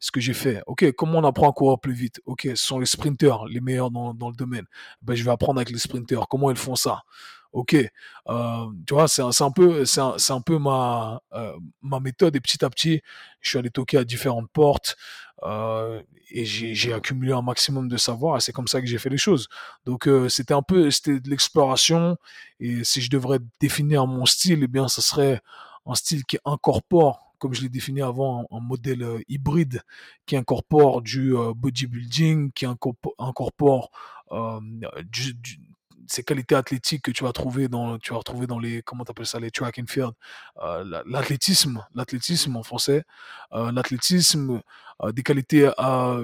Ce 0.00 0.10
que 0.10 0.20
j'ai 0.20 0.34
fait. 0.34 0.62
OK, 0.66 0.90
comment 0.92 1.20
on 1.20 1.24
apprend 1.24 1.48
à 1.48 1.52
courir 1.52 1.78
plus 1.78 1.92
vite? 1.92 2.20
OK, 2.26 2.42
ce 2.42 2.56
sont 2.56 2.80
les 2.80 2.86
sprinters, 2.86 3.44
les 3.46 3.60
meilleurs 3.60 3.92
dans, 3.92 4.14
dans 4.14 4.30
le 4.30 4.34
domaine. 4.34 4.64
Ben, 5.00 5.14
je 5.14 5.22
vais 5.22 5.30
apprendre 5.30 5.58
avec 5.58 5.70
les 5.70 5.78
sprinters. 5.78 6.26
Comment 6.28 6.50
ils 6.50 6.56
font 6.56 6.74
ça? 6.74 7.02
OK, 7.52 7.74
euh, 7.74 8.66
tu 8.86 8.94
vois, 8.94 9.08
c'est 9.08 9.22
un, 9.22 9.50
peu, 9.50 9.84
c'est 9.84 10.00
un, 10.00 10.40
peu 10.40 10.58
ma, 10.58 11.20
euh, 11.34 11.52
ma 11.82 12.00
méthode. 12.00 12.34
Et 12.36 12.40
petit 12.40 12.64
à 12.64 12.70
petit, 12.70 13.02
je 13.40 13.50
suis 13.50 13.58
allé 13.58 13.70
toquer 13.70 13.98
à 13.98 14.04
différentes 14.04 14.50
portes 14.52 14.96
euh, 15.42 16.00
et 16.30 16.44
j'ai 16.46 16.94
accumulé 16.94 17.32
un 17.32 17.42
maximum 17.42 17.88
de 17.88 17.96
savoir. 17.98 18.38
Et 18.38 18.40
c'est 18.40 18.52
comme 18.52 18.68
ça 18.68 18.80
que 18.80 18.86
j'ai 18.86 18.98
fait 18.98 19.10
les 19.10 19.18
choses. 19.18 19.48
Donc, 19.84 20.08
euh, 20.08 20.28
c'était 20.28 20.54
un 20.54 20.62
peu, 20.62 20.90
c'était 20.90 21.20
de 21.20 21.28
l'exploration. 21.28 22.16
Et 22.60 22.84
si 22.84 23.00
je 23.02 23.10
devrais 23.10 23.38
définir 23.60 24.06
mon 24.06 24.24
style, 24.24 24.60
eh 24.62 24.68
bien, 24.68 24.88
ce 24.88 25.02
serait 25.02 25.40
un 25.86 25.94
style 25.94 26.24
qui 26.24 26.38
incorpore, 26.44 27.34
comme 27.38 27.54
je 27.54 27.62
l'ai 27.62 27.68
défini 27.68 28.00
avant, 28.02 28.46
un, 28.50 28.56
un 28.56 28.60
modèle 28.60 29.02
euh, 29.02 29.20
hybride 29.28 29.82
qui 30.26 30.36
incorpore 30.36 31.02
du 31.02 31.36
euh, 31.36 31.52
bodybuilding, 31.54 32.52
qui 32.52 32.66
incorpore, 32.66 33.14
incorpore 33.18 33.90
euh, 34.30 34.60
du, 35.04 35.34
du- 35.34 35.58
ces 36.08 36.22
qualités 36.24 36.54
athlétiques 36.54 37.02
que 37.02 37.10
tu 37.10 37.24
vas 37.24 37.32
trouver 37.32 37.68
dans, 37.68 37.98
tu 37.98 38.12
vas 38.12 38.18
retrouver 38.18 38.46
dans 38.46 38.58
les, 38.58 38.82
comment 38.82 39.04
t'appelles 39.04 39.26
ça, 39.26 39.40
les 39.40 39.50
track 39.50 39.78
and 39.78 39.86
field, 39.88 40.12
euh, 40.62 40.84
la- 40.84 41.02
l'athlétisme, 41.06 41.84
l'athlétisme 41.94 42.56
en 42.56 42.62
français, 42.62 43.04
euh, 43.52 43.72
l'athlétisme, 43.72 44.60
euh, 45.02 45.12
des 45.12 45.22
qualités 45.22 45.70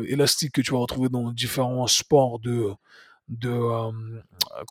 élastiques 0.08 0.52
que 0.52 0.60
tu 0.60 0.72
vas 0.72 0.78
retrouver 0.78 1.08
dans 1.08 1.32
différents 1.32 1.86
sports 1.86 2.38
de, 2.40 2.70
de 3.28 3.50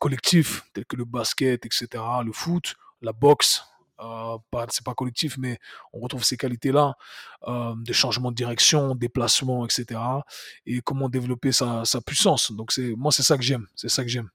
collectifs 0.00 0.62
tels 0.72 0.84
que 0.86 0.96
le 0.96 1.04
basket, 1.04 1.64
etc., 1.66 2.02
le 2.24 2.32
foot, 2.32 2.74
la 3.02 3.12
boxe. 3.12 3.62
Euh, 4.00 4.38
c'est 4.70 4.84
pas 4.84 4.94
collectif, 4.94 5.36
mais 5.38 5.58
on 5.92 5.98
retrouve 5.98 6.22
ces 6.22 6.36
qualités-là 6.36 6.94
euh, 7.48 7.74
de 7.76 7.92
changement 7.92 8.30
de 8.30 8.36
direction, 8.36 8.94
déplacement, 8.94 9.66
etc. 9.66 10.00
Et 10.66 10.80
comment 10.82 11.08
développer 11.08 11.50
sa, 11.50 11.84
sa 11.84 12.00
puissance. 12.00 12.52
Donc 12.52 12.70
c'est 12.70 12.94
moi 12.96 13.10
c'est 13.10 13.24
ça 13.24 13.36
que 13.36 13.42
j'aime, 13.42 13.66
c'est 13.74 13.88
ça 13.88 14.04
que 14.04 14.08
j'aime. 14.08 14.30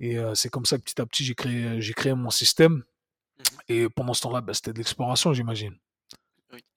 Et 0.00 0.18
euh, 0.18 0.34
c'est 0.34 0.48
comme 0.48 0.66
ça 0.66 0.78
que 0.78 0.82
petit 0.82 1.00
à 1.00 1.06
petit 1.06 1.24
j'ai 1.24 1.34
créé 1.34 1.80
j'ai 1.80 1.94
créé 1.94 2.14
mon 2.14 2.30
système. 2.30 2.72
Mhm. 3.38 3.44
Et 3.68 3.88
pendant 3.88 4.14
ce 4.14 4.22
temps-là, 4.22 4.40
bah, 4.40 4.54
c'était 4.54 4.72
de 4.72 4.78
l'exploration, 4.78 5.32
j'imagine. 5.32 5.76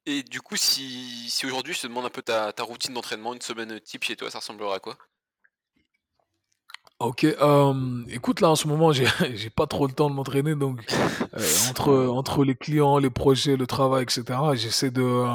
Et 0.06 0.24
du 0.24 0.42
coup, 0.42 0.56
si, 0.56 1.30
si 1.30 1.46
aujourd'hui 1.46 1.74
je 1.74 1.82
te 1.82 1.88
demande 1.88 2.06
un 2.06 2.10
peu 2.10 2.22
ta, 2.22 2.52
ta 2.52 2.64
routine 2.64 2.94
d'entraînement, 2.94 3.34
une 3.34 3.42
semaine 3.42 3.80
type 3.80 4.04
chez 4.04 4.16
toi, 4.16 4.32
ça 4.32 4.40
ressemblerait 4.40 4.76
à 4.76 4.80
quoi? 4.80 4.98
Ok, 7.00 7.24
euh, 7.24 8.04
écoute, 8.10 8.42
là 8.42 8.50
en 8.50 8.56
ce 8.58 8.68
moment, 8.68 8.92
j'ai 8.92 9.50
pas 9.50 9.68
trop 9.68 9.88
le 9.88 9.94
temps 9.94 10.10
de 10.10 10.16
m'entraîner, 10.16 10.56
donc 10.56 10.82
euh, 11.38 11.70
entre, 11.70 11.94
entre 12.08 12.44
les 12.44 12.56
clients, 12.56 12.98
les 12.98 13.10
projets, 13.10 13.56
le 13.56 13.68
travail, 13.68 14.04
etc., 14.04 14.24
j'essaie 14.56 14.92
de, 14.92 15.26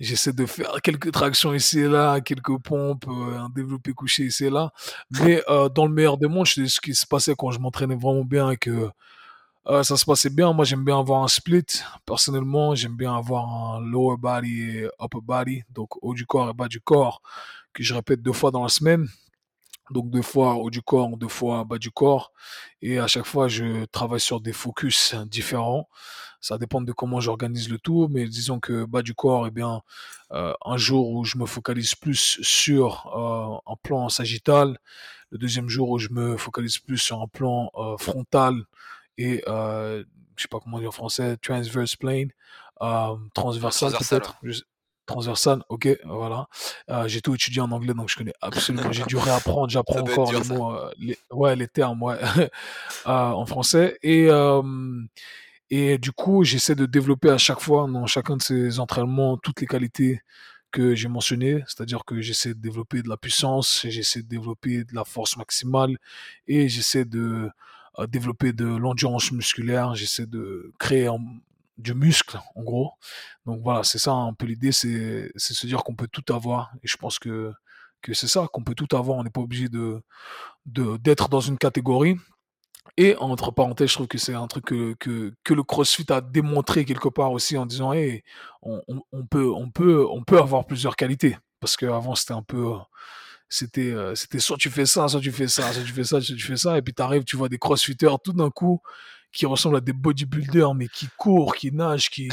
j'essaie 0.00 0.32
de 0.32 0.46
faire 0.46 0.80
quelques 0.82 1.12
tractions 1.12 1.54
ici 1.54 1.80
et 1.80 1.88
là, 1.88 2.20
quelques 2.20 2.58
pompes, 2.58 3.06
euh, 3.08 3.38
un 3.38 3.48
développé 3.48 3.92
couché 3.92 4.24
ici 4.24 4.46
et 4.46 4.50
là. 4.50 4.72
Mais 5.10 5.42
euh, 5.48 5.68
dans 5.68 5.86
le 5.86 5.92
meilleur 5.92 6.18
des 6.18 6.28
mondes, 6.28 6.46
sais 6.46 6.66
ce 6.66 6.80
qui 6.80 6.94
se 6.94 7.06
passait 7.06 7.34
quand 7.36 7.50
je 7.50 7.60
m'entraînais 7.60 7.96
vraiment 7.96 8.24
bien 8.24 8.50
et 8.50 8.56
que 8.56 8.90
euh, 9.66 9.82
ça 9.82 9.96
se 9.96 10.04
passait 10.04 10.30
bien. 10.30 10.52
Moi, 10.52 10.64
j'aime 10.64 10.84
bien 10.84 10.98
avoir 10.98 11.22
un 11.22 11.28
split. 11.28 11.64
Personnellement, 12.04 12.74
j'aime 12.74 12.96
bien 12.96 13.16
avoir 13.16 13.48
un 13.48 13.80
lower 13.80 14.16
body 14.18 14.60
et 14.60 14.88
upper 15.00 15.20
body, 15.22 15.62
donc 15.70 15.90
haut 16.02 16.14
du 16.14 16.26
corps 16.26 16.50
et 16.50 16.54
bas 16.54 16.68
du 16.68 16.80
corps, 16.80 17.22
que 17.72 17.82
je 17.82 17.94
répète 17.94 18.20
deux 18.20 18.32
fois 18.32 18.50
dans 18.50 18.62
la 18.62 18.68
semaine. 18.68 19.08
Donc 19.90 20.10
deux 20.10 20.22
fois 20.22 20.54
haut 20.54 20.70
du 20.70 20.82
corps, 20.82 21.16
deux 21.16 21.28
fois 21.28 21.64
bas 21.64 21.78
du 21.78 21.90
corps. 21.90 22.32
Et 22.82 22.98
à 22.98 23.06
chaque 23.06 23.26
fois, 23.26 23.48
je 23.48 23.84
travaille 23.86 24.20
sur 24.20 24.40
des 24.40 24.52
focus 24.52 25.14
différents. 25.26 25.88
Ça 26.44 26.58
dépend 26.58 26.82
de 26.82 26.92
comment 26.92 27.20
j'organise 27.20 27.70
le 27.70 27.78
tout, 27.78 28.06
mais 28.10 28.26
disons 28.26 28.60
que 28.60 28.84
bas 28.84 29.00
du 29.00 29.14
corps, 29.14 29.46
eh 29.46 29.50
bien, 29.50 29.80
euh, 30.30 30.52
un 30.66 30.76
jour 30.76 31.08
où 31.08 31.24
je 31.24 31.38
me 31.38 31.46
focalise 31.46 31.94
plus 31.94 32.38
sur 32.42 33.06
euh, 33.16 33.72
un 33.72 33.76
plan 33.82 34.10
sagittal, 34.10 34.76
le 35.30 35.38
deuxième 35.38 35.70
jour 35.70 35.88
où 35.88 35.98
je 35.98 36.10
me 36.10 36.36
focalise 36.36 36.76
plus 36.76 36.98
sur 36.98 37.22
un 37.22 37.28
plan 37.28 37.70
euh, 37.76 37.96
frontal 37.96 38.62
et 39.16 39.42
je 39.46 40.04
sais 40.36 40.48
pas 40.50 40.60
comment 40.60 40.80
dire 40.80 40.90
en 40.90 40.92
français, 40.92 41.38
transverse 41.38 41.96
plane, 41.96 42.28
transversal 42.78 43.92
transversal, 43.92 43.92
peut-être. 43.92 44.38
Transversal, 45.06 45.62
ok, 45.68 45.98
voilà. 46.06 46.46
Euh, 46.90 47.06
j'ai 47.08 47.20
tout 47.20 47.34
étudié 47.34 47.60
en 47.60 47.70
anglais, 47.72 47.92
donc 47.92 48.08
je 48.08 48.16
connais 48.16 48.32
absolument. 48.40 48.90
J'ai 48.90 49.04
dû 49.04 49.16
réapprendre, 49.16 49.68
j'apprends 49.68 50.00
encore 50.00 50.30
dur, 50.30 50.40
les 50.40 50.48
mots, 50.48 50.72
euh, 50.74 50.90
les, 50.98 51.18
ouais, 51.30 51.56
les 51.56 51.68
termes, 51.68 52.02
ouais, 52.02 52.16
euh, 53.06 53.10
en 53.10 53.44
français. 53.44 53.98
Et, 54.02 54.28
et 55.70 55.98
du 55.98 56.12
coup, 56.12 56.44
j'essaie 56.44 56.74
de 56.74 56.86
développer 56.86 57.30
à 57.30 57.38
chaque 57.38 57.60
fois, 57.60 57.88
dans 57.90 58.06
chacun 58.06 58.36
de 58.36 58.42
ces 58.42 58.78
entraînements, 58.80 59.36
toutes 59.38 59.60
les 59.60 59.66
qualités 59.66 60.20
que 60.70 60.94
j'ai 60.94 61.08
mentionnés, 61.08 61.62
c'est-à-dire 61.66 62.04
que 62.04 62.20
j'essaie 62.20 62.52
de 62.54 62.60
développer 62.60 63.02
de 63.02 63.08
la 63.08 63.16
puissance, 63.16 63.86
j'essaie 63.88 64.22
de 64.22 64.28
développer 64.28 64.84
de 64.84 64.94
la 64.94 65.04
force 65.04 65.36
maximale 65.36 65.96
et 66.48 66.68
j'essaie 66.68 67.04
de 67.04 67.50
euh, 67.98 68.06
développer 68.08 68.52
de 68.52 68.66
l'endurance 68.66 69.30
musculaire, 69.30 69.94
j'essaie 69.94 70.26
de 70.26 70.72
créer 70.80 71.08
du 71.78 71.94
muscle, 71.94 72.40
en 72.56 72.62
gros. 72.62 72.92
Donc 73.46 73.62
voilà, 73.62 73.84
c'est 73.84 73.98
ça 73.98 74.12
un 74.12 74.32
peu 74.34 74.46
l'idée, 74.46 74.72
c'est 74.72 75.30
se 75.36 75.66
dire 75.66 75.84
qu'on 75.84 75.94
peut 75.94 76.08
tout 76.10 76.32
avoir. 76.32 76.72
Et 76.82 76.88
je 76.88 76.96
pense 76.96 77.18
que, 77.20 77.52
que 78.02 78.12
c'est 78.14 78.26
ça, 78.26 78.48
qu'on 78.52 78.64
peut 78.64 78.74
tout 78.74 78.96
avoir. 78.96 79.18
On 79.18 79.24
n'est 79.24 79.30
pas 79.30 79.40
obligé 79.40 79.68
de 79.68 80.02
d'être 80.66 81.28
dans 81.28 81.40
une 81.40 81.58
catégorie. 81.58 82.16
Et 82.96 83.16
entre 83.16 83.50
parenthèses, 83.50 83.88
je 83.90 83.94
trouve 83.94 84.06
que 84.06 84.18
c'est 84.18 84.34
un 84.34 84.46
truc 84.46 84.66
que, 84.66 84.94
que, 85.00 85.34
que, 85.42 85.54
le 85.54 85.64
CrossFit 85.64 86.06
a 86.10 86.20
démontré 86.20 86.84
quelque 86.84 87.08
part 87.08 87.32
aussi 87.32 87.58
en 87.58 87.66
disant, 87.66 87.92
hey, 87.92 88.22
on, 88.62 88.80
on, 89.10 89.26
peut, 89.26 89.50
on, 89.52 89.68
peut, 89.70 90.06
on 90.08 90.22
peut 90.22 90.38
avoir 90.38 90.64
plusieurs 90.64 90.94
qualités. 90.94 91.36
Parce 91.58 91.76
qu'avant, 91.76 92.14
c'était 92.14 92.34
un 92.34 92.42
peu, 92.42 92.74
c'était, 93.48 93.90
euh, 93.90 94.14
c'était 94.14 94.38
soit 94.38 94.56
tu 94.58 94.70
fais 94.70 94.86
ça, 94.86 95.08
soit 95.08 95.20
tu 95.20 95.32
fais 95.32 95.48
ça, 95.48 95.72
soit 95.72 95.82
tu 95.82 95.92
fais 95.92 96.04
ça, 96.04 96.20
soit 96.20 96.36
tu 96.36 96.42
fais 96.42 96.56
ça. 96.56 96.78
Et 96.78 96.82
puis 96.82 96.94
tu 96.94 97.02
arrives, 97.02 97.24
tu 97.24 97.36
vois 97.36 97.48
des 97.48 97.58
CrossFitters 97.58 98.16
tout 98.22 98.32
d'un 98.32 98.50
coup 98.50 98.80
qui 99.32 99.46
ressemblent 99.46 99.76
à 99.78 99.80
des 99.80 99.92
bodybuilders, 99.92 100.74
mais 100.74 100.86
qui 100.86 101.08
courent, 101.16 101.56
qui 101.56 101.72
nagent, 101.72 102.10
qui, 102.10 102.28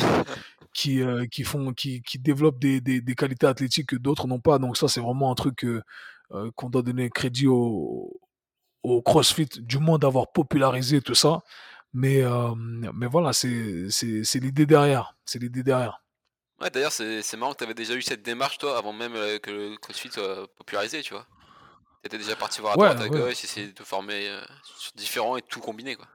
qui, 0.74 1.02
euh, 1.02 1.26
qui, 1.26 1.43
font, 1.43 1.74
qui, 1.74 2.04
qui 2.04 2.19
développent 2.19 2.60
des, 2.60 2.82
des, 2.82 3.02
des 3.02 3.15
qualités 3.15 3.47
athlétiques 3.47 3.88
que 3.88 3.95
d'autres 3.95 4.28
n'ont 4.28 4.39
pas. 4.39 4.60
Donc 4.60 4.78
ça, 4.78 4.88
c'est 4.88 5.02
vraiment 5.02 5.32
un 5.32 5.36
truc 5.36 5.63
euh, 5.63 5.82
qu'on 6.56 6.69
doit 6.69 6.84
donner 6.84 7.10
crédit 7.10 7.47
au, 7.47 8.20
au 8.83 9.01
CrossFit, 9.01 9.49
du 9.59 9.77
moins 9.77 9.97
d'avoir 9.97 10.31
popularisé 10.31 11.01
tout 11.01 11.15
ça. 11.15 11.41
Mais, 11.93 12.23
euh, 12.23 12.53
mais 12.55 13.07
voilà, 13.07 13.33
c'est 13.33 13.47
l'idée 14.35 14.65
derrière. 14.65 15.15
C'est 15.25 15.39
l'idée 15.39 15.63
derrière. 15.63 16.01
Ouais, 16.59 16.69
d'ailleurs, 16.69 16.91
c'est 16.91 17.37
marrant 17.37 17.53
que 17.53 17.57
tu 17.57 17.63
avais 17.63 17.73
déjà 17.73 17.95
eu 17.95 18.01
cette 18.01 18.21
démarche, 18.21 18.59
toi, 18.59 18.77
avant 18.77 18.93
même 18.93 19.15
euh, 19.15 19.39
que 19.39 19.49
le 19.49 19.77
CrossFit 19.77 20.11
soit 20.11 20.47
popularisé, 20.55 21.01
tu 21.01 21.13
vois. 21.13 21.25
Tu 22.01 22.07
étais 22.07 22.17
déjà 22.17 22.35
parti 22.35 22.61
voir 22.61 22.73
à 22.73 22.75
droite, 22.75 23.01
à 23.01 23.09
gauche, 23.09 23.43
essayer 23.43 23.67
de 23.67 23.71
te 23.71 23.83
former 23.83 24.29
euh, 24.29 24.41
sur 24.63 24.91
différents 24.95 25.37
et 25.37 25.41
tout 25.41 25.59
combiner, 25.59 25.95
quoi. 25.95 26.07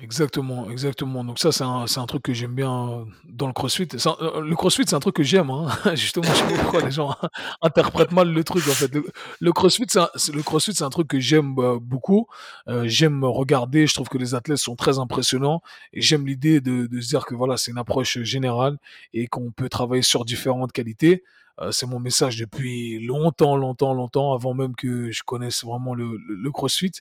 Exactement, 0.00 0.70
exactement. 0.70 1.24
Donc 1.24 1.40
ça, 1.40 1.50
c'est 1.50 1.64
un, 1.64 1.84
un 1.84 2.06
truc 2.06 2.22
que 2.22 2.32
j'aime 2.32 2.54
bien 2.54 3.04
dans 3.24 3.48
le 3.48 3.52
CrossFit. 3.52 3.88
Euh, 3.94 4.40
le 4.40 4.54
CrossFit, 4.54 4.84
c'est 4.86 4.94
un 4.94 5.00
truc 5.00 5.16
que 5.16 5.24
j'aime. 5.24 5.50
Hein. 5.50 5.68
Justement, 5.94 6.28
je 6.28 6.34
sais 6.34 6.44
pas 6.44 6.62
pourquoi 6.62 6.82
les 6.82 6.90
gens 6.92 7.16
interprètent 7.62 8.12
mal 8.12 8.32
le 8.32 8.44
truc. 8.44 8.62
En 8.68 8.72
fait, 8.72 8.94
le, 8.94 9.00
un, 9.00 9.04
le 9.40 9.52
CrossFit, 9.52 10.72
c'est 10.74 10.84
un 10.84 10.90
truc 10.90 11.08
que 11.08 11.18
j'aime 11.18 11.54
euh, 11.58 11.78
beaucoup. 11.80 12.28
Euh, 12.68 12.84
j'aime 12.86 13.24
regarder. 13.24 13.88
Je 13.88 13.94
trouve 13.94 14.08
que 14.08 14.18
les 14.18 14.36
athlètes 14.36 14.58
sont 14.58 14.76
très 14.76 15.00
impressionnants 15.00 15.62
et 15.92 16.00
j'aime 16.00 16.26
l'idée 16.26 16.60
de, 16.60 16.88
se 17.00 17.08
dire 17.08 17.26
que 17.26 17.34
voilà, 17.34 17.56
c'est 17.56 17.72
une 17.72 17.78
approche 17.78 18.18
générale 18.22 18.78
et 19.12 19.26
qu'on 19.26 19.50
peut 19.50 19.68
travailler 19.68 20.02
sur 20.02 20.24
différentes 20.24 20.72
qualités. 20.72 21.24
c'est 21.72 21.86
mon 21.86 21.98
message 21.98 22.36
depuis 22.38 23.04
longtemps, 23.04 23.56
longtemps, 23.56 23.94
longtemps, 23.94 24.32
avant 24.32 24.54
même 24.54 24.76
que 24.76 25.10
je 25.10 25.24
connaisse 25.24 25.64
vraiment 25.64 25.94
le, 25.94 26.16
le, 26.28 26.50
CrossFit. 26.52 26.92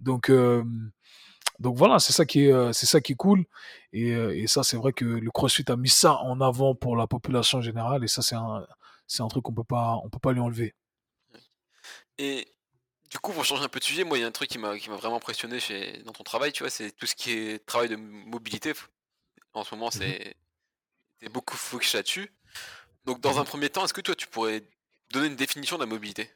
Donc 0.00 0.30
donc 1.58 1.76
voilà, 1.76 1.98
c'est 1.98 2.12
ça 2.12 2.24
qui 2.24 2.46
est, 2.46 2.52
euh, 2.52 2.72
c'est 2.72 2.86
ça 2.86 3.00
qui 3.00 3.12
est 3.12 3.16
cool. 3.16 3.44
Et, 3.92 4.12
euh, 4.12 4.36
et 4.36 4.46
ça, 4.46 4.62
c'est 4.62 4.76
vrai 4.76 4.92
que 4.92 5.04
le 5.04 5.30
CrossFit 5.30 5.64
a 5.68 5.76
mis 5.76 5.88
ça 5.88 6.16
en 6.18 6.40
avant 6.40 6.74
pour 6.74 6.96
la 6.96 7.06
population 7.06 7.60
générale. 7.60 8.04
Et 8.04 8.08
ça, 8.08 8.22
c'est 8.22 8.34
un, 8.34 8.66
c'est 9.06 9.22
un 9.22 9.28
truc 9.28 9.44
qu'on 9.44 9.54
peut 9.54 9.64
pas, 9.64 10.00
on 10.04 10.08
peut 10.08 10.18
pas 10.18 10.32
lui 10.32 10.40
enlever. 10.40 10.74
Et 12.18 12.46
du 13.10 13.18
coup, 13.18 13.32
pour 13.32 13.44
changer 13.44 13.62
un 13.62 13.68
peu 13.68 13.78
de 13.78 13.84
sujet, 13.84 14.04
moi, 14.04 14.18
il 14.18 14.22
y 14.22 14.24
a 14.24 14.26
un 14.26 14.32
truc 14.32 14.48
qui 14.48 14.58
m'a, 14.58 14.78
qui 14.78 14.88
m'a 14.88 14.96
vraiment 14.96 15.16
impressionné 15.16 15.60
chez, 15.60 16.02
dans 16.04 16.12
ton 16.12 16.24
travail, 16.24 16.52
tu 16.52 16.62
vois, 16.62 16.70
c'est 16.70 16.92
tout 16.92 17.06
ce 17.06 17.14
qui 17.14 17.32
est 17.32 17.64
travail 17.66 17.88
de 17.88 17.96
mobilité. 17.96 18.72
En 19.54 19.64
ce 19.64 19.74
moment, 19.74 19.88
mmh 19.88 19.90
c'est, 21.20 21.30
beaucoup 21.30 21.56
focus 21.56 21.94
là-dessus. 21.94 22.32
Donc, 23.04 23.20
dans 23.20 23.38
un 23.38 23.42
mmh 23.42 23.46
premier 23.46 23.68
temps, 23.68 23.84
est-ce 23.84 23.94
que 23.94 24.00
toi, 24.00 24.14
tu 24.14 24.26
pourrais 24.26 24.64
donner 25.12 25.26
une 25.26 25.36
définition 25.36 25.76
de 25.76 25.82
la 25.82 25.86
mobilité? 25.86 26.30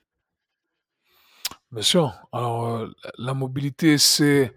Bien 1.73 1.83
sûr. 1.83 2.13
Alors, 2.33 2.67
euh, 2.67 2.95
la 3.19 3.35
mobilité, 3.35 3.99
c'est 3.99 4.55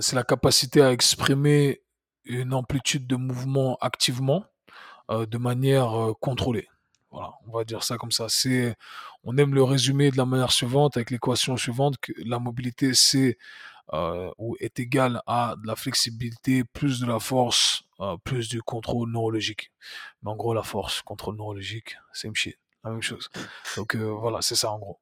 c'est 0.00 0.16
la 0.16 0.24
capacité 0.24 0.82
à 0.82 0.92
exprimer 0.92 1.82
une 2.24 2.52
amplitude 2.52 3.06
de 3.06 3.16
mouvement 3.16 3.78
activement 3.80 4.44
de 5.08 5.38
manière 5.38 6.12
contrôlée. 6.20 6.68
Voilà, 7.10 7.32
on 7.46 7.52
va 7.56 7.64
dire 7.64 7.82
ça 7.82 7.96
comme 7.96 8.12
ça. 8.12 8.26
C'est, 8.28 8.76
on 9.24 9.36
aime 9.36 9.54
le 9.54 9.64
résumer 9.64 10.10
de 10.10 10.16
la 10.16 10.26
manière 10.26 10.52
suivante 10.52 10.96
avec 10.96 11.10
l'équation 11.10 11.56
suivante 11.56 11.96
que 11.98 12.12
la 12.24 12.38
mobilité 12.38 12.94
c'est 12.94 13.38
ou 13.92 14.56
est 14.60 14.78
égale 14.78 15.20
à 15.26 15.56
de 15.60 15.66
la 15.66 15.74
flexibilité 15.74 16.62
plus 16.64 17.00
de 17.00 17.06
la 17.06 17.18
force 17.18 17.82
plus 18.24 18.48
du 18.48 18.62
contrôle 18.62 19.10
neurologique. 19.10 19.72
Mais 20.22 20.30
en 20.30 20.36
gros, 20.36 20.54
la 20.54 20.62
force, 20.62 21.02
contrôle 21.02 21.36
neurologique, 21.36 21.96
c'est 22.12 22.30
la 22.84 22.90
même 22.90 23.02
chose. 23.02 23.28
Donc 23.76 23.96
voilà, 23.96 24.42
c'est 24.42 24.56
ça 24.56 24.70
en 24.70 24.78
gros. 24.78 25.00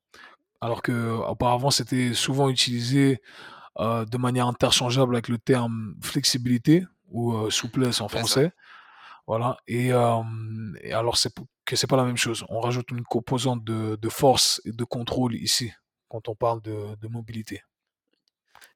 Alors 0.61 0.83
que 0.83 1.11
auparavant 1.29 1.71
c'était 1.71 2.15
souvent 2.15 2.49
utilisé 2.49 3.21
euh, 3.81 4.05
de 4.05 4.19
manière 4.19 4.49
interchangeable 4.49 5.15
avec 5.15 5.29
le 5.29 5.39
terme 5.39 5.95
flexibilité 6.03 6.85
ou 7.11 7.33
euh, 7.33 7.49
souplesse 7.49 8.01
en 8.01 8.09
français. 8.09 8.51
Voilà. 9.29 9.57
Et, 9.69 9.93
euh, 9.93 10.23
et 10.83 10.93
alors, 10.93 11.17
c'est 11.17 11.33
que 11.65 11.77
c'est 11.77 11.87
pas 11.87 11.97
la 11.97 12.05
même 12.05 12.17
chose. 12.17 12.45
On 12.49 12.61
rajoute 12.61 12.91
une 12.91 13.05
composante 13.05 13.63
de, 13.63 13.95
de, 13.95 14.09
force 14.09 14.61
et 14.65 14.73
de 14.73 14.85
contrôle 14.85 15.37
ici, 15.37 15.73
quand 16.09 16.29
on 16.29 16.35
parle 16.35 16.61
de, 16.63 16.97
de 16.97 17.09
mobilité. 17.09 17.63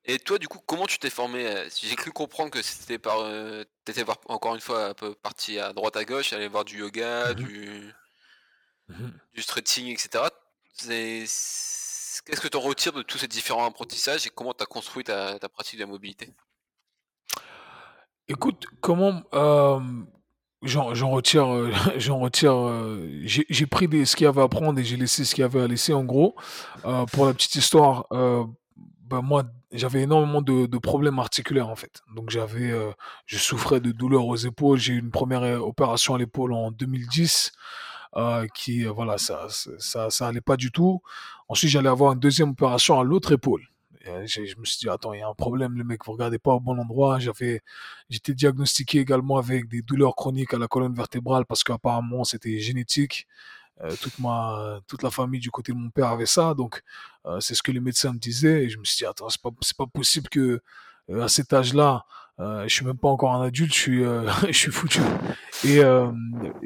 Et 0.05 0.21
toi, 0.21 0.39
du 0.39 0.47
coup, 0.47 0.61
comment 0.67 0.87
tu 0.87 1.01
t'es 1.01 1.11
formé? 1.11 1.67
J'ai 1.81 1.97
cru 1.97 2.13
comprendre 2.13 2.51
que 2.51 2.63
c'était 2.63 2.99
par. 2.99 3.19
tu 3.85 3.91
étais 3.93 4.05
voir, 4.05 4.19
encore 4.27 4.55
une 4.55 4.61
fois 4.61 4.87
un 4.87 4.95
peu 4.95 5.15
parti 5.15 5.59
à 5.59 5.73
droite 5.73 5.97
à 5.97 6.05
gauche, 6.05 6.33
aller 6.33 6.49
voir 6.49 6.65
du 6.65 6.79
yoga, 6.79 7.33
mmh 7.33 7.35
du, 7.35 7.95
mmh 8.89 9.09
du 9.35 9.43
stretching, 9.43 9.87
etc. 9.89 10.25
C'est 10.75 11.25
qu'est-ce 12.21 12.41
que 12.41 12.49
tu 12.49 12.57
en 12.57 12.61
retires 12.61 12.93
de 12.93 13.03
tous 13.03 13.19
ces 13.19 13.29
différents 13.29 13.67
apprentissages 13.67 14.27
et 14.27 14.31
comment 14.31 14.53
tu 14.53 14.63
as 14.63 14.67
construit 14.67 15.05
ta, 15.05 15.39
pratique 15.49 15.79
de 15.79 15.85
la 15.85 15.91
mobilité? 15.91 16.29
Écoute, 18.29 18.67
comment 18.81 19.23
euh, 19.35 19.81
j'en 20.63 21.11
retire, 21.11 21.53
euh, 21.53 21.73
j'en 21.97 22.19
retire, 22.19 22.55
euh, 22.55 23.09
j'ai 23.25 23.67
pris 23.67 23.89
ce 24.07 24.17
qu'il 24.17 24.25
y 24.25 24.29
avait 24.29 24.43
à 24.43 24.49
prendre 24.49 24.79
et 24.79 24.85
j'ai 24.85 24.97
laissé 24.97 25.25
ce 25.25 25.35
qu'il 25.35 25.43
y 25.43 25.45
avait 25.45 25.63
à 25.63 25.67
laisser 25.67 25.93
en 25.93 26.05
gros. 26.05 26.37
pour 27.13 27.27
la 27.27 27.35
petite 27.35 27.55
histoire, 27.55 28.07
ben 28.11 29.23
moi 29.23 29.45
j'avais 29.73 30.03
énormément 30.03 30.43
de, 30.43 30.79
problèmes 30.79 31.19
articulaires 31.19 31.69
en 31.69 31.77
fait. 31.77 32.03
Donc 32.15 32.31
j'avais, 32.31 32.73
je 33.27 33.39
souffrais 33.39 33.81
de 33.81 33.91
douleurs 33.91 34.27
aux 34.27 34.37
épaules. 34.37 34.79
J'ai 34.79 34.95
eu 34.95 34.99
une 34.99 35.11
première 35.11 35.43
opération 35.65 36.15
à 36.15 36.19
l'épaule 36.19 36.53
en 36.53 36.71
2010. 36.71 37.53
Euh, 38.17 38.47
qui 38.55 38.87
euh, 38.87 38.93
voilà 38.93 39.17
ça, 39.17 39.47
ça 39.79 40.11
ça 40.11 40.27
allait 40.29 40.43
pas 40.43 40.57
du 40.59 40.71
tout. 40.71 41.01
Ensuite 41.49 41.71
j'allais 41.71 41.89
avoir 41.89 42.13
une 42.13 42.19
deuxième 42.21 42.51
opération 42.51 43.01
à 43.01 43.05
l'autre 43.05 43.33
épaule. 43.33 43.63
Euh, 44.07 44.27
je 44.27 44.57
me 44.59 44.65
suis 44.67 44.79
dit 44.81 44.89
attends 44.91 45.15
il 45.15 45.21
y 45.21 45.23
a 45.23 45.29
un 45.29 45.35
problème 45.35 45.79
le 45.79 45.85
mec 45.85 46.05
vous 46.05 46.13
regardez 46.13 46.39
pas 46.39 46.53
au 46.53 46.61
bon 46.61 46.79
endroit. 46.79 47.19
J'avais 47.21 47.63
j'étais 48.11 48.35
diagnostiqué 48.35 48.99
également 49.01 49.39
avec 49.39 49.67
des 49.69 49.81
douleurs 49.81 50.15
chroniques 50.15 50.53
à 50.53 50.59
la 50.59 50.69
colonne 50.69 50.95
vertébrale 50.95 51.47
parce 51.47 51.65
qu'apparemment 51.65 52.25
c'était 52.25 52.59
génétique. 52.59 53.27
toute 54.03 54.19
ma 54.19 54.81
toute 54.89 55.03
la 55.03 55.11
famille 55.11 55.41
du 55.41 55.51
côté 55.51 55.73
de 55.73 55.79
mon 55.79 55.91
père 55.91 56.09
avait 56.09 56.27
ça 56.27 56.55
donc 56.55 56.83
c'est 57.41 57.55
ce 57.55 57.63
que 57.63 57.73
les 57.73 57.81
médecins 57.81 58.13
me 58.13 58.19
disaient 58.19 58.65
et 58.65 58.69
je 58.69 58.79
me 58.79 58.85
suis 58.85 58.99
dit 58.99 59.07
attends 59.07 59.29
c'est 59.31 59.41
pas 59.43 59.51
c'est 59.63 59.77
pas 59.77 59.87
possible 59.87 60.29
que 60.29 60.61
à 61.21 61.29
cet 61.29 61.53
âge-là 61.53 62.05
euh, 62.41 62.65
je 62.67 62.75
suis 62.75 62.85
même 62.85 62.97
pas 62.97 63.09
encore 63.09 63.35
un 63.35 63.43
adulte, 63.43 63.75
je 63.75 63.79
suis, 63.79 64.05
euh, 64.05 64.29
foutu. 64.73 65.01
Et 65.65 65.79
euh, 65.79 66.11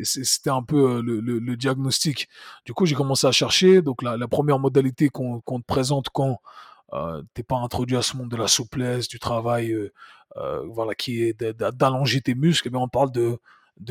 c'était 0.03 0.51
un 0.51 0.63
peu 0.63 1.03
le, 1.03 1.21
le, 1.21 1.57
diagnostic. 1.57 2.29
Du 2.65 2.73
coup, 2.73 2.87
j'ai 2.87 2.95
commencé 2.95 3.27
à 3.27 3.33
chercher. 3.33 3.83
Donc, 3.83 4.03
la, 4.03 4.17
la 4.17 4.29
première 4.29 4.59
modalité 4.59 5.09
qu'on 5.09 5.41
te 5.41 5.67
présente 5.67 6.09
quand 6.11 6.41
euh, 6.93 7.23
t'es 7.35 7.43
pas 7.43 7.57
introduit 7.57 7.97
à 7.97 8.03
ce 8.03 8.17
monde 8.17 8.31
de 8.31 8.37
la 8.37 8.49
souplesse, 8.49 9.09
du 9.09 9.19
travail, 9.19 9.75
voilà, 10.67 10.95
qui 10.95 11.23
est 11.23 11.43
d'allonger 11.43 12.21
tes 12.21 12.35
muscles, 12.35 12.71
mais 12.71 12.79
eh 12.79 12.83
on 12.83 12.89
parle 12.89 13.11
de 13.11 13.39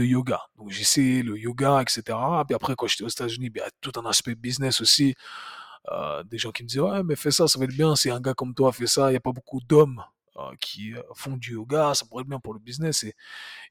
yoga. 0.04 0.42
Donc 0.58 0.70
j'ai 0.70 1.24
le 1.24 1.38
yoga, 1.38 1.82
etc. 1.82 2.18
Puis 2.48 2.56
après, 2.56 2.76
quand 2.78 2.88
j'étais 2.88 3.04
aux 3.04 3.10
États-Unis, 3.10 3.52
il 3.54 3.58
y 3.58 3.62
a 3.62 3.70
tout 3.82 3.92
un 4.00 4.06
aspect 4.06 4.36
business 4.36 4.80
aussi. 4.80 5.16
Euh, 5.92 6.24
des 6.24 6.40
gens 6.40 6.52
qui 6.52 6.64
me 6.64 6.68
disaient 6.68 6.80
ouais 6.80 7.04
mais 7.04 7.16
fais 7.16 7.30
ça 7.30 7.48
ça 7.48 7.60
va 7.60 7.66
être 7.66 7.72
bien 7.72 7.96
si 7.96 8.10
un 8.10 8.20
gars 8.20 8.34
comme 8.34 8.56
toi 8.56 8.72
fait 8.72 8.88
ça 8.88 9.10
il 9.10 9.12
n'y 9.12 9.18
a 9.18 9.20
pas 9.20 9.32
beaucoup 9.32 9.60
d'hommes 9.70 10.00
euh, 10.00 10.15
qui 10.60 10.94
euh, 10.94 11.02
font 11.14 11.38
du 11.38 11.54
yoga, 11.54 11.94
ça 11.94 12.06
pourrait 12.06 12.22
être 12.22 12.30
bien 12.30 12.40
pour 12.40 12.54
le 12.54 12.60
business. 12.60 13.04
Et, 13.04 13.16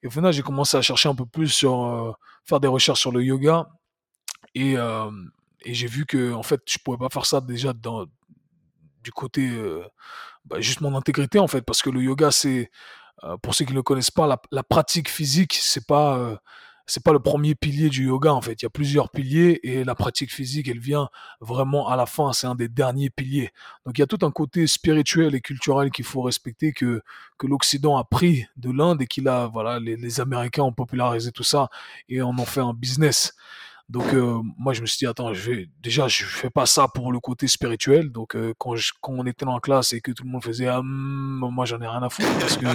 et 0.03 0.07
au 0.07 0.11
final, 0.11 0.33
j'ai 0.33 0.43
commencé 0.43 0.77
à 0.77 0.83
chercher 0.83 1.09
un 1.09 1.15
peu 1.15 1.27
plus 1.27 1.49
sur, 1.49 1.85
euh, 1.85 2.13
faire 2.45 2.61
des 2.61 2.69
recherches 2.69 3.01
sur 3.01 3.13
le 3.13 3.23
yoga. 3.23 3.69
Et, 4.55 4.75
et 5.65 5.75
j'ai 5.75 5.89
vu 5.89 6.07
que, 6.07 6.33
en 6.33 6.45
fait, 6.45 6.61
je 6.69 6.79
pouvais 6.79 6.99
pas 6.99 7.09
faire 7.09 7.27
ça 7.27 7.41
déjà 7.41 7.73
dans, 7.73 8.07
du 9.03 9.11
côté, 9.11 9.51
bah, 10.45 10.61
juste 10.61 10.81
mon 10.81 10.95
intégrité, 10.95 11.41
en 11.41 11.49
fait, 11.49 11.63
parce 11.63 11.83
que 11.83 11.91
le 11.91 12.01
yoga, 12.01 12.31
c'est, 12.31 12.71
pour 13.43 13.55
ceux 13.55 13.65
qui 13.65 13.73
ne 13.73 13.79
le 13.79 13.83
connaissent 13.83 14.13
pas, 14.13 14.29
la, 14.29 14.41
la 14.53 14.63
pratique 14.63 15.09
physique, 15.09 15.55
c'est 15.55 15.87
pas, 15.87 16.41
c'est 16.87 17.03
pas 17.03 17.13
le 17.13 17.19
premier 17.19 17.55
pilier 17.55 17.89
du 17.89 18.07
yoga 18.07 18.33
en 18.33 18.41
fait. 18.41 18.61
Il 18.61 18.65
y 18.65 18.67
a 18.67 18.71
plusieurs 18.71 19.11
piliers 19.11 19.61
et 19.63 19.85
la 19.85 19.95
pratique 19.95 20.33
physique, 20.33 20.69
elle 20.69 20.79
vient 20.79 21.09
vraiment 21.41 21.89
à 21.89 21.97
la 21.97 22.07
fin. 22.07 22.33
C'est 22.33 22.47
un 22.47 22.55
des 22.55 22.69
derniers 22.69 23.11
piliers. 23.11 23.51
Donc 23.87 23.99
il 23.99 24.03
y 24.03 24.05
a 24.05 24.07
tout 24.07 24.25
un 24.25 24.31
côté 24.31 24.67
spirituel 24.67 25.35
et 25.35 25.41
culturel 25.41 25.91
qu'il 25.91 26.05
faut 26.05 26.23
respecter 26.23 26.73
que 26.73 27.03
que 27.39 27.47
l'Occident 27.47 27.97
a 27.97 28.05
pris 28.05 28.47
de 28.57 28.71
l'Inde 28.71 29.03
et 29.03 29.07
qu'il 29.07 29.29
a 29.29 29.47
voilà 29.47 29.81
les, 29.81 30.21
Américains 30.21 30.63
ont 30.63 30.73
popularisé 30.73 31.33
tout 31.33 31.43
ça 31.43 31.69
et 32.09 32.23
on 32.23 32.31
en 32.31 32.45
fait 32.45 32.61
un 32.61 32.75
business. 32.75 33.35
Donc 33.91 34.15
euh, 34.15 34.41
moi 34.57 34.73
je 34.73 34.81
me 34.81 34.87
suis 34.87 34.99
dit 34.99 35.07
attends 35.07 35.35
je 35.35 35.51
vais 35.51 35.69
déjà 35.83 36.09
je 36.09 36.25
fais 36.25 36.49
pas 36.49 36.65
ça 36.65 36.89
pour 36.89 37.13
le 37.13 37.21
côté 37.21 37.47
spirituel. 37.47 38.11
Donc 38.11 38.35
euh, 38.35 38.55
quand 38.57 38.77
je, 38.77 38.93
quand 39.01 39.13
on 39.13 39.27
était 39.27 39.45
la 39.45 39.61
classe 39.61 39.93
et 39.93 40.01
que 40.01 40.11
tout 40.11 40.25
le 40.25 40.31
monde 40.31 40.43
faisait 40.43 40.69
ah, 40.69 40.81
hmm, 40.81 41.51
moi 41.53 41.67
j'en 41.67 41.81
ai 41.83 41.87
rien 41.87 42.03
à 42.03 42.09
foutre 42.09 42.33
parce 42.39 42.57
que 42.57 42.67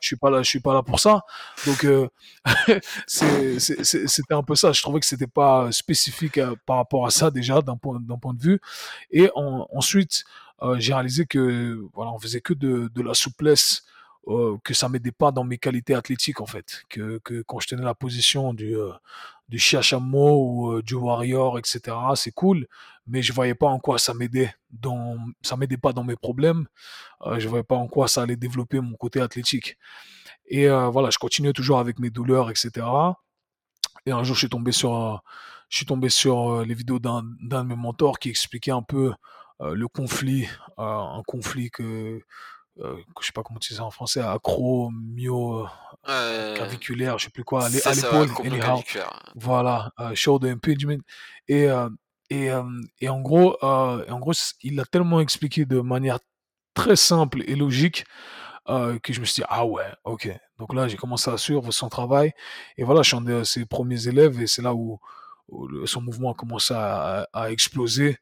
je 0.00 0.06
suis 0.06 0.16
pas 0.16 0.30
là 0.30 0.42
je 0.42 0.48
suis 0.48 0.60
pas 0.60 0.72
là 0.72 0.82
pour 0.82 1.00
ça. 1.00 1.22
Donc 1.66 1.84
euh, 1.84 2.08
c'était 3.06 4.34
un 4.34 4.42
peu 4.42 4.54
ça. 4.54 4.72
Je 4.72 4.80
trouvais 4.80 5.00
que 5.00 5.06
c'était 5.06 5.26
pas 5.26 5.70
spécifique 5.70 6.40
par 6.64 6.76
rapport 6.76 7.06
à 7.06 7.10
ça 7.10 7.30
déjà 7.30 7.60
d'un 7.60 7.76
point 7.76 8.00
d'un 8.00 8.18
point 8.18 8.32
de 8.32 8.40
vue. 8.40 8.60
Et 9.10 9.30
ensuite 9.34 10.24
j'ai 10.78 10.94
réalisé 10.94 11.26
que 11.26 11.86
voilà 11.92 12.10
on 12.12 12.18
faisait 12.18 12.40
que 12.40 12.54
de, 12.54 12.88
de 12.88 13.02
la 13.02 13.12
souplesse 13.12 13.84
que 14.64 14.72
ça 14.72 14.88
m'aidait 14.88 15.12
pas 15.12 15.30
dans 15.30 15.44
mes 15.44 15.58
qualités 15.58 15.94
athlétiques 15.94 16.40
en 16.40 16.46
fait. 16.46 16.84
Que, 16.88 17.18
que 17.22 17.42
quand 17.42 17.60
je 17.60 17.68
tenais 17.68 17.84
la 17.84 17.94
position 17.94 18.54
du 18.54 18.74
du 19.48 19.58
Chiachamo 19.58 20.44
ou 20.44 20.72
euh, 20.72 20.82
du 20.82 20.94
Warrior, 20.94 21.58
etc. 21.58 21.96
C'est 22.14 22.32
cool, 22.32 22.66
mais 23.06 23.22
je 23.22 23.32
voyais 23.32 23.54
pas 23.54 23.66
en 23.66 23.78
quoi 23.78 23.98
ça 23.98 24.14
m'aidait 24.14 24.54
dans, 24.70 25.16
ça 25.42 25.56
m'aidait 25.56 25.76
pas 25.76 25.92
dans 25.92 26.04
mes 26.04 26.16
problèmes. 26.16 26.66
Euh, 27.22 27.38
je 27.38 27.48
voyais 27.48 27.64
pas 27.64 27.76
en 27.76 27.86
quoi 27.86 28.08
ça 28.08 28.22
allait 28.22 28.36
développer 28.36 28.80
mon 28.80 28.96
côté 28.96 29.20
athlétique. 29.20 29.76
Et 30.46 30.68
euh, 30.68 30.88
voilà, 30.88 31.10
je 31.10 31.18
continuais 31.18 31.52
toujours 31.52 31.78
avec 31.78 31.98
mes 31.98 32.10
douleurs, 32.10 32.50
etc. 32.50 32.86
Et 34.06 34.12
un 34.12 34.22
jour, 34.24 34.34
je 34.34 34.40
suis 34.40 34.48
tombé 34.48 34.72
sur, 34.72 35.22
je 35.68 35.76
suis 35.78 35.86
tombé 35.86 36.08
sur 36.08 36.62
les 36.64 36.74
vidéos 36.74 36.98
d'un 36.98 37.22
de 37.22 37.62
mes 37.62 37.76
mentors 37.76 38.18
qui 38.18 38.28
expliquait 38.28 38.70
un 38.70 38.82
peu 38.82 39.12
le 39.60 39.88
conflit, 39.88 40.46
un 40.76 41.22
conflit 41.26 41.70
que 41.70 42.20
euh, 42.80 42.96
je 43.20 43.26
sais 43.26 43.32
pas 43.32 43.42
comment 43.42 43.60
tu 43.60 43.72
dis 43.72 43.76
ça 43.76 43.84
en 43.84 43.90
français, 43.90 44.20
accro, 44.20 44.90
myo, 44.90 45.66
euh, 46.08 46.54
claviculaire, 46.56 47.18
je 47.18 47.26
sais 47.26 47.30
plus 47.30 47.44
quoi, 47.44 47.66
à 47.66 47.68
l'épaule, 47.68 48.28
Voilà, 49.36 49.92
euh, 50.00 50.14
shoulder 50.14 50.50
impingement. 50.50 51.02
Et, 51.48 51.66
euh, 51.66 51.88
et, 52.30 52.50
euh, 52.50 52.62
et 53.00 53.08
en 53.08 53.20
gros, 53.20 53.56
euh, 53.62 54.04
en 54.08 54.18
gros, 54.18 54.32
il 54.62 54.76
l'a 54.76 54.84
tellement 54.84 55.20
expliqué 55.20 55.64
de 55.64 55.80
manière 55.80 56.18
très 56.74 56.96
simple 56.96 57.42
et 57.46 57.54
logique 57.54 58.04
que 58.66 59.12
je 59.12 59.20
me 59.20 59.26
suis 59.26 59.42
dit, 59.42 59.46
ah 59.50 59.66
ouais, 59.66 59.84
ok. 60.04 60.30
Donc 60.58 60.72
là, 60.72 60.88
j'ai 60.88 60.96
commencé 60.96 61.30
à 61.30 61.36
suivre 61.36 61.70
son 61.70 61.90
travail. 61.90 62.32
Et 62.78 62.84
voilà, 62.84 63.02
je 63.02 63.08
suis 63.08 63.16
un 63.16 63.20
de 63.20 63.44
ses 63.44 63.66
premiers 63.66 64.08
élèves 64.08 64.40
et 64.40 64.46
c'est 64.46 64.62
là 64.62 64.74
où, 64.74 64.98
son 65.84 66.00
mouvement 66.00 66.32
a 66.32 66.34
commencé 66.34 66.72
à, 66.72 67.28
à 67.34 67.50
exploser 67.50 68.16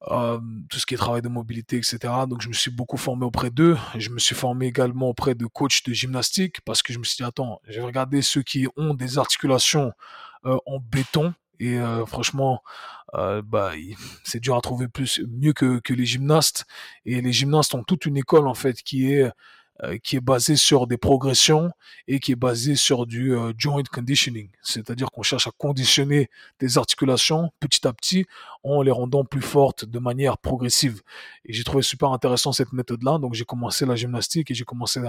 tout 0.00 0.78
ce 0.78 0.86
qui 0.86 0.94
est 0.94 0.96
travail 0.96 1.22
de 1.22 1.28
mobilité, 1.28 1.76
etc. 1.76 1.98
Donc 2.28 2.42
je 2.42 2.48
me 2.48 2.52
suis 2.52 2.70
beaucoup 2.70 2.96
formé 2.96 3.24
auprès 3.24 3.50
d'eux. 3.50 3.76
Je 3.96 4.10
me 4.10 4.18
suis 4.18 4.34
formé 4.34 4.66
également 4.66 5.08
auprès 5.08 5.34
de 5.34 5.46
coachs 5.46 5.84
de 5.84 5.92
gymnastique 5.92 6.60
parce 6.62 6.82
que 6.82 6.92
je 6.92 6.98
me 6.98 7.04
suis 7.04 7.16
dit, 7.16 7.24
attends, 7.24 7.60
je 7.68 7.80
vais 7.80 7.86
regarder 7.86 8.22
ceux 8.22 8.42
qui 8.42 8.66
ont 8.76 8.94
des 8.94 9.18
articulations 9.18 9.92
euh, 10.46 10.56
en 10.66 10.78
béton. 10.78 11.34
Et 11.60 11.78
euh, 11.78 12.06
franchement, 12.06 12.62
euh, 13.14 13.42
bah, 13.42 13.72
c'est 14.22 14.38
dur 14.38 14.56
à 14.56 14.60
trouver 14.60 14.86
plus 14.86 15.20
mieux 15.28 15.52
que, 15.52 15.80
que 15.80 15.92
les 15.92 16.06
gymnastes. 16.06 16.64
Et 17.04 17.20
les 17.20 17.32
gymnastes 17.32 17.74
ont 17.74 17.82
toute 17.82 18.06
une 18.06 18.16
école 18.16 18.46
en 18.46 18.54
fait 18.54 18.82
qui 18.82 19.12
est 19.12 19.28
qui 20.02 20.16
est 20.16 20.20
basé 20.20 20.56
sur 20.56 20.86
des 20.86 20.96
progressions 20.96 21.70
et 22.06 22.18
qui 22.18 22.32
est 22.32 22.36
basé 22.36 22.74
sur 22.74 23.06
du 23.06 23.34
euh, 23.34 23.52
joint 23.56 23.82
conditioning, 23.92 24.50
c'est-à-dire 24.62 25.10
qu'on 25.10 25.22
cherche 25.22 25.46
à 25.46 25.50
conditionner 25.56 26.30
des 26.58 26.78
articulations 26.78 27.50
petit 27.60 27.86
à 27.86 27.92
petit 27.92 28.26
en 28.64 28.82
les 28.82 28.90
rendant 28.90 29.24
plus 29.24 29.42
fortes 29.42 29.84
de 29.84 29.98
manière 29.98 30.38
progressive. 30.38 31.00
Et 31.44 31.52
j'ai 31.52 31.64
trouvé 31.64 31.82
super 31.82 32.10
intéressant 32.10 32.52
cette 32.52 32.72
méthode-là, 32.72 33.18
donc 33.18 33.34
j'ai 33.34 33.44
commencé 33.44 33.86
la 33.86 33.94
gymnastique 33.94 34.50
et 34.50 34.54
j'ai 34.54 34.64
commencé 34.64 35.00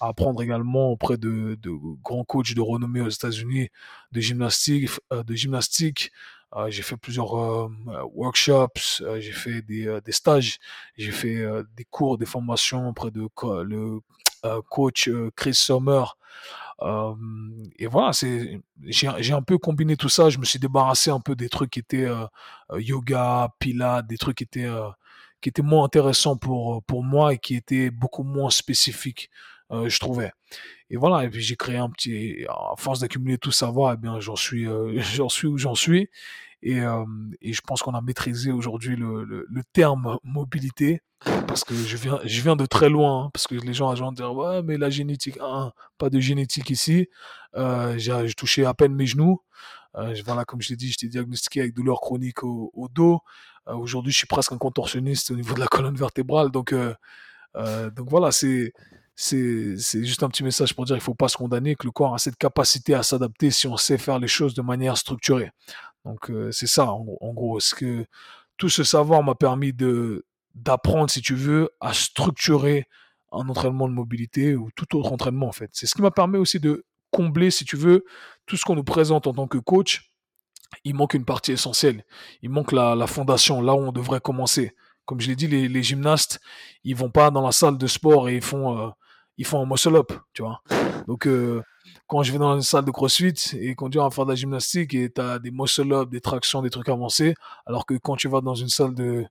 à 0.00 0.08
apprendre 0.08 0.42
également 0.42 0.90
auprès 0.90 1.16
de, 1.16 1.58
de 1.60 1.70
grands 2.02 2.24
coachs 2.24 2.54
de 2.54 2.60
renommée 2.60 3.00
aux 3.00 3.10
États-Unis 3.10 3.68
de 4.12 4.20
gymnastique, 4.20 4.90
euh, 5.12 5.22
de 5.22 5.34
gymnastique, 5.34 6.12
j'ai 6.68 6.82
fait 6.82 6.96
plusieurs 6.96 7.32
workshops, 8.14 9.02
j'ai 9.18 9.32
fait 9.32 9.62
des, 9.62 9.98
des 10.04 10.12
stages, 10.12 10.58
j'ai 10.96 11.12
fait 11.12 11.44
des 11.76 11.84
cours, 11.84 12.18
des 12.18 12.26
formations 12.26 12.88
auprès 12.88 13.10
de 13.10 13.28
le 13.62 14.00
coach 14.68 15.10
Chris 15.36 15.54
Sommer. 15.54 16.04
et 17.78 17.86
voilà, 17.86 18.12
c'est 18.12 18.60
j'ai 18.84 19.32
un 19.32 19.42
peu 19.42 19.58
combiné 19.58 19.96
tout 19.96 20.08
ça. 20.08 20.30
Je 20.30 20.38
me 20.38 20.44
suis 20.44 20.58
débarrassé 20.58 21.10
un 21.10 21.20
peu 21.20 21.34
des 21.34 21.48
trucs 21.48 21.70
qui 21.70 21.80
étaient 21.80 22.08
yoga, 22.76 23.48
pilates, 23.58 24.06
des 24.06 24.18
trucs 24.18 24.38
qui 24.38 24.44
étaient 24.44 24.70
qui 25.40 25.48
étaient 25.50 25.62
moins 25.62 25.84
intéressants 25.84 26.36
pour 26.36 26.82
pour 26.84 27.02
moi 27.02 27.34
et 27.34 27.38
qui 27.38 27.54
étaient 27.56 27.90
beaucoup 27.90 28.22
moins 28.22 28.50
spécifiques, 28.50 29.30
je 29.86 29.98
trouvais. 29.98 30.32
Et 30.90 30.96
voilà, 30.96 31.24
et 31.24 31.30
puis 31.30 31.40
j'ai 31.40 31.56
créé 31.56 31.76
un 31.76 31.90
petit, 31.90 32.44
à 32.48 32.74
force 32.76 33.00
d'accumuler 33.00 33.38
tout 33.38 33.52
savoir, 33.52 33.94
eh 33.94 33.96
bien 33.96 34.20
j'en 34.20 34.36
suis, 34.36 34.66
j'en 35.14 35.28
suis 35.28 35.46
où 35.46 35.58
j'en 35.58 35.74
suis. 35.74 36.08
Et, 36.62 36.80
euh, 36.80 37.04
et 37.42 37.52
je 37.52 37.60
pense 37.60 37.82
qu'on 37.82 37.92
a 37.92 38.00
maîtrisé 38.00 38.50
aujourd'hui 38.50 38.96
le, 38.96 39.24
le, 39.24 39.62
terme 39.74 40.18
mobilité 40.24 41.02
parce 41.46 41.62
que 41.62 41.74
je 41.74 41.96
viens, 41.98 42.18
je 42.24 42.40
viens 42.40 42.56
de 42.56 42.64
très 42.64 42.88
loin. 42.88 43.24
Hein, 43.24 43.30
parce 43.34 43.46
que 43.46 43.54
les 43.54 43.74
gens 43.74 43.92
vont 43.92 44.12
dire 44.12 44.32
ouais, 44.34 44.62
mais 44.62 44.78
la 44.78 44.88
génétique, 44.88 45.36
hein, 45.42 45.72
pas 45.98 46.08
de 46.08 46.20
génétique 46.20 46.70
ici. 46.70 47.08
Euh, 47.54 47.98
j'ai 47.98 48.32
touché 48.34 48.64
à 48.64 48.72
peine 48.72 48.94
mes 48.94 49.06
genoux. 49.06 49.42
Euh, 49.96 50.14
voilà, 50.24 50.46
comme 50.46 50.62
je 50.62 50.68
t'ai 50.68 50.76
dit, 50.76 50.88
j'étais 50.88 51.08
diagnostiqué 51.08 51.60
avec 51.60 51.74
douleur 51.74 52.00
chronique 52.00 52.42
au, 52.42 52.88
dos. 52.90 53.20
Euh, 53.68 53.74
aujourd'hui, 53.74 54.12
je 54.12 54.18
suis 54.18 54.26
presque 54.26 54.52
un 54.52 54.58
contorsionniste 54.58 55.30
au 55.30 55.36
niveau 55.36 55.54
de 55.54 55.60
la 55.60 55.66
colonne 55.66 55.96
vertébrale. 55.96 56.50
Donc, 56.50 56.72
euh, 56.72 56.94
euh, 57.56 57.90
donc 57.90 58.08
voilà, 58.08 58.32
c'est 58.32 58.72
c'est 59.16 59.76
juste 60.04 60.22
un 60.22 60.28
petit 60.28 60.42
message 60.42 60.74
pour 60.74 60.84
dire 60.84 60.96
qu'il 60.96 61.00
ne 61.00 61.04
faut 61.04 61.14
pas 61.14 61.28
se 61.28 61.36
condamner, 61.36 61.76
que 61.76 61.86
le 61.86 61.92
corps 61.92 62.14
a 62.14 62.18
cette 62.18 62.36
capacité 62.36 62.94
à 62.94 63.02
s'adapter 63.02 63.50
si 63.50 63.66
on 63.66 63.76
sait 63.76 63.98
faire 63.98 64.18
les 64.18 64.28
choses 64.28 64.54
de 64.54 64.62
manière 64.62 64.96
structurée. 64.96 65.52
Donc 66.04 66.30
euh, 66.30 66.50
c'est 66.52 66.66
ça 66.66 66.90
en, 66.90 67.32
gros. 67.32 67.60
Ce 67.60 67.74
que 67.74 68.06
tout 68.56 68.68
ce 68.68 68.84
savoir 68.84 69.22
m'a 69.22 69.34
permis 69.34 69.72
de 69.72 70.26
d'apprendre, 70.54 71.10
si 71.10 71.20
tu 71.20 71.34
veux, 71.34 71.70
à 71.80 71.92
structurer 71.92 72.86
un 73.32 73.48
entraînement 73.48 73.88
de 73.88 73.92
mobilité 73.92 74.54
ou 74.54 74.70
tout 74.76 74.96
autre 74.96 75.12
entraînement 75.12 75.48
en 75.48 75.52
fait. 75.52 75.70
C'est 75.72 75.86
ce 75.86 75.94
qui 75.94 76.02
m'a 76.02 76.12
permis 76.12 76.38
aussi 76.38 76.60
de 76.60 76.84
combler, 77.10 77.50
si 77.50 77.64
tu 77.64 77.76
veux, 77.76 78.04
tout 78.46 78.56
ce 78.56 78.64
qu'on 78.64 78.76
nous 78.76 78.84
présente 78.84 79.26
en 79.26 79.32
tant 79.32 79.48
que 79.48 79.58
coach. 79.58 80.12
Il 80.84 80.94
manque 80.94 81.14
une 81.14 81.24
partie 81.24 81.52
essentielle. 81.52 82.04
Il 82.42 82.50
manque 82.50 82.72
la, 82.72 82.94
la 82.94 83.06
fondation, 83.06 83.62
là 83.62 83.74
où 83.74 83.78
on 83.78 83.92
devrait 83.92 84.20
commencer. 84.20 84.74
Comme 85.06 85.20
je 85.20 85.28
l'ai 85.28 85.36
dit, 85.36 85.46
les, 85.46 85.68
les, 85.68 85.82
gymnastes, 85.82 86.40
ils 86.82 86.96
vont 86.96 87.10
pas 87.10 87.30
dans 87.30 87.42
la 87.42 87.52
salle 87.52 87.78
de 87.78 87.86
sport 87.86 88.28
et 88.28 88.36
ils 88.36 88.42
font, 88.42 88.78
euh, 88.78 88.90
ils 89.36 89.46
font 89.46 89.62
un 89.62 89.66
muscle 89.66 89.96
up, 89.96 90.12
tu 90.32 90.42
vois. 90.42 90.62
Donc, 91.06 91.26
euh, 91.26 91.62
quand 92.06 92.22
je 92.22 92.32
vais 92.32 92.38
dans 92.38 92.54
une 92.54 92.62
salle 92.62 92.84
de 92.84 92.90
crossfit 92.90 93.34
et 93.58 93.74
qu'on 93.74 93.88
dit 93.88 93.98
faire 94.12 94.24
de 94.24 94.30
la 94.30 94.36
gymnastique 94.36 94.94
et 94.94 95.10
tu 95.10 95.20
as 95.20 95.38
des 95.38 95.50
muscle 95.50 95.92
up, 95.92 96.10
des 96.10 96.20
tractions, 96.20 96.62
des 96.62 96.70
trucs 96.70 96.88
avancés, 96.88 97.34
alors 97.66 97.86
que 97.86 97.94
quand 97.94 98.16
tu 98.16 98.28
vas 98.28 98.40
dans 98.40 98.54
une 98.54 98.68
salle 98.68 98.94
de, 98.94 99.24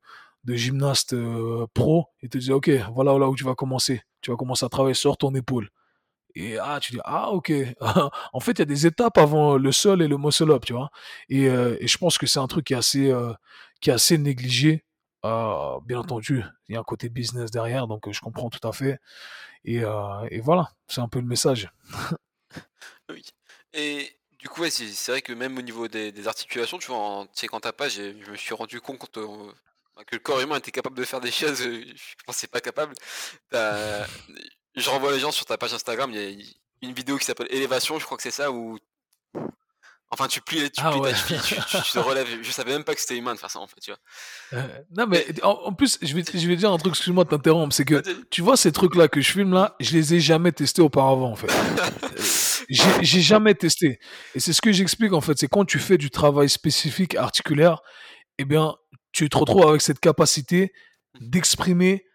de 0.43 0.55
gymnaste 0.55 1.13
euh, 1.13 1.65
pro, 1.73 2.07
ils 2.21 2.29
te 2.29 2.37
disent 2.37 2.51
ok, 2.51 2.69
voilà 2.93 3.17
là 3.17 3.29
où 3.29 3.35
tu 3.35 3.43
vas 3.43 3.55
commencer. 3.55 4.01
Tu 4.21 4.31
vas 4.31 4.37
commencer 4.37 4.65
à 4.65 4.69
travailler 4.69 4.93
sur 4.93 5.17
ton 5.17 5.33
épaule. 5.35 5.69
Et 6.35 6.57
ah, 6.57 6.79
tu 6.81 6.93
dis 6.93 6.99
ah 7.03 7.31
ok. 7.31 7.53
en 8.33 8.39
fait, 8.39 8.53
il 8.53 8.59
y 8.59 8.61
a 8.63 8.65
des 8.65 8.87
étapes 8.87 9.17
avant 9.17 9.57
le 9.57 9.71
sol 9.71 10.01
et 10.01 10.07
le 10.07 10.17
muscle 10.17 10.51
up, 10.51 10.65
tu 10.65 10.73
vois. 10.73 10.89
Et, 11.29 11.47
euh, 11.47 11.77
et 11.79 11.87
je 11.87 11.97
pense 11.97 12.17
que 12.17 12.25
c'est 12.25 12.39
un 12.39 12.47
truc 12.47 12.65
qui 12.65 12.73
est 12.73 12.77
assez 12.77 13.11
euh, 13.11 13.33
qui 13.81 13.89
est 13.89 13.93
assez 13.93 14.17
négligé. 14.17 14.83
Bien 15.23 15.99
entendu, 15.99 16.43
il 16.67 16.73
y 16.73 16.77
a 16.77 16.79
un 16.79 16.83
côté 16.83 17.09
business 17.09 17.51
derrière, 17.51 17.87
donc 17.87 18.11
je 18.11 18.19
comprends 18.19 18.49
tout 18.49 18.65
à 18.67 18.71
fait. 18.71 18.99
Et, 19.65 19.83
et 20.29 20.39
voilà, 20.41 20.71
c'est 20.87 21.01
un 21.01 21.07
peu 21.07 21.19
le 21.19 21.27
message. 21.27 21.71
Oui. 23.09 23.21
Et 23.73 24.15
du 24.39 24.49
coup, 24.49 24.61
ouais, 24.61 24.69
c'est 24.69 25.11
vrai 25.11 25.21
que 25.21 25.33
même 25.33 25.57
au 25.57 25.61
niveau 25.61 25.87
des, 25.87 26.27
articulations, 26.27 26.77
tu 26.77 26.87
vois, 26.87 26.97
en 26.97 27.27
quand 27.49 27.59
ta 27.61 27.73
page, 27.73 27.93
je 27.95 28.31
me 28.31 28.35
suis 28.35 28.53
rendu 28.53 28.81
compte 28.81 29.17
euh, 29.17 29.51
bah, 29.95 30.03
que 30.05 30.15
le 30.15 30.19
corps 30.19 30.41
humain 30.41 30.57
était 30.57 30.71
capable 30.71 30.97
de 30.97 31.03
faire 31.05 31.21
des 31.21 31.31
choses, 31.31 31.61
euh, 31.61 31.83
je 31.95 32.15
pensais 32.25 32.47
pas 32.47 32.61
capable. 32.61 32.93
Je 34.75 34.89
renvoie 34.89 35.11
les 35.11 35.19
gens 35.19 35.31
sur 35.31 35.45
ta 35.45 35.55
page 35.55 35.71
Instagram, 35.75 36.11
il 36.11 36.17
y 36.19 36.43
a 36.43 36.45
une 36.81 36.93
vidéo 36.93 37.19
qui 37.19 37.25
s'appelle 37.25 37.45
Élévation, 37.51 37.99
je 37.99 38.05
crois 38.05 38.17
que 38.17 38.23
c'est 38.23 38.31
ça, 38.31 38.51
où 38.51 38.79
Enfin, 40.13 40.27
tu 40.27 40.41
plies, 40.41 40.69
tu, 40.69 40.79
ah 40.83 40.91
tu, 40.93 41.91
te 41.91 41.97
relèves. 41.97 42.27
Je 42.43 42.51
savais 42.51 42.73
même 42.73 42.83
pas 42.83 42.93
que 42.93 43.01
c'était 43.01 43.17
humain 43.17 43.33
de 43.33 43.39
faire 43.39 43.49
ça, 43.49 43.59
en 43.59 43.65
fait, 43.65 43.79
tu 43.81 43.89
vois. 43.89 43.99
Euh, 44.53 44.67
non, 44.95 45.07
mais 45.07 45.25
en, 45.41 45.73
plus, 45.73 45.97
je 46.03 46.13
vais, 46.13 46.23
je 46.31 46.47
vais 46.47 46.55
dire 46.55 46.71
un 46.71 46.77
truc, 46.77 46.93
excuse-moi 46.93 47.23
de 47.23 47.29
t'interrompre, 47.29 47.73
c'est 47.73 47.83
que 47.83 48.03
tu 48.29 48.43
vois 48.43 48.55
ces 48.55 48.71
trucs-là 48.71 49.07
que 49.07 49.21
je 49.21 49.31
filme 49.31 49.53
là, 49.53 49.75
je 49.79 49.97
les 49.97 50.13
ai 50.13 50.19
jamais 50.19 50.51
testés 50.51 50.83
auparavant, 50.83 51.31
en 51.31 51.35
fait. 51.35 51.51
j'ai 52.69 53.21
jamais 53.21 53.55
testé. 53.55 53.99
Et 54.35 54.39
c'est 54.39 54.53
ce 54.53 54.61
que 54.61 54.71
j'explique, 54.71 55.13
en 55.13 55.21
fait, 55.21 55.39
c'est 55.39 55.47
quand 55.47 55.65
tu 55.65 55.79
fais 55.79 55.97
du 55.97 56.11
travail 56.11 56.47
spécifique 56.47 57.15
articulaire, 57.15 57.81
eh 58.37 58.45
bien, 58.45 58.75
tu 59.13 59.27
te 59.29 59.37
retrouves 59.37 59.67
avec 59.67 59.81
cette 59.81 59.99
capacité 59.99 60.73
d'exprimer 61.21 62.05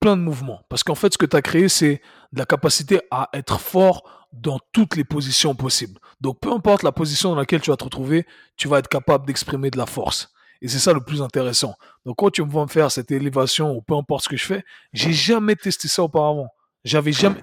plein 0.00 0.16
de 0.16 0.22
mouvements. 0.22 0.62
Parce 0.70 0.84
qu'en 0.84 0.94
fait, 0.94 1.12
ce 1.12 1.18
que 1.18 1.26
tu 1.26 1.36
as 1.36 1.42
créé, 1.42 1.68
c'est 1.68 2.00
de 2.32 2.38
la 2.38 2.46
capacité 2.46 3.02
à 3.10 3.28
être 3.34 3.60
fort 3.60 4.19
dans 4.32 4.58
toutes 4.72 4.96
les 4.96 5.04
positions 5.04 5.54
possibles. 5.54 5.98
Donc 6.20 6.40
peu 6.40 6.52
importe 6.52 6.82
la 6.82 6.92
position 6.92 7.30
dans 7.30 7.36
laquelle 7.36 7.60
tu 7.60 7.70
vas 7.70 7.76
te 7.76 7.84
retrouver, 7.84 8.26
tu 8.56 8.68
vas 8.68 8.78
être 8.78 8.88
capable 8.88 9.26
d'exprimer 9.26 9.70
de 9.70 9.78
la 9.78 9.86
force. 9.86 10.32
Et 10.62 10.68
c'est 10.68 10.78
ça 10.78 10.92
le 10.92 11.00
plus 11.00 11.22
intéressant. 11.22 11.74
Donc 12.04 12.16
quand 12.18 12.30
tu 12.30 12.42
me 12.42 12.50
vois 12.50 12.64
me 12.64 12.68
faire 12.68 12.90
cette 12.90 13.10
élévation 13.10 13.72
ou 13.72 13.82
peu 13.82 13.94
importe 13.94 14.24
ce 14.24 14.28
que 14.28 14.36
je 14.36 14.44
fais, 14.44 14.64
j'ai 14.92 15.12
jamais 15.12 15.56
testé 15.56 15.88
ça 15.88 16.02
auparavant. 16.02 16.48
J'avais 16.84 17.12
jamais, 17.12 17.40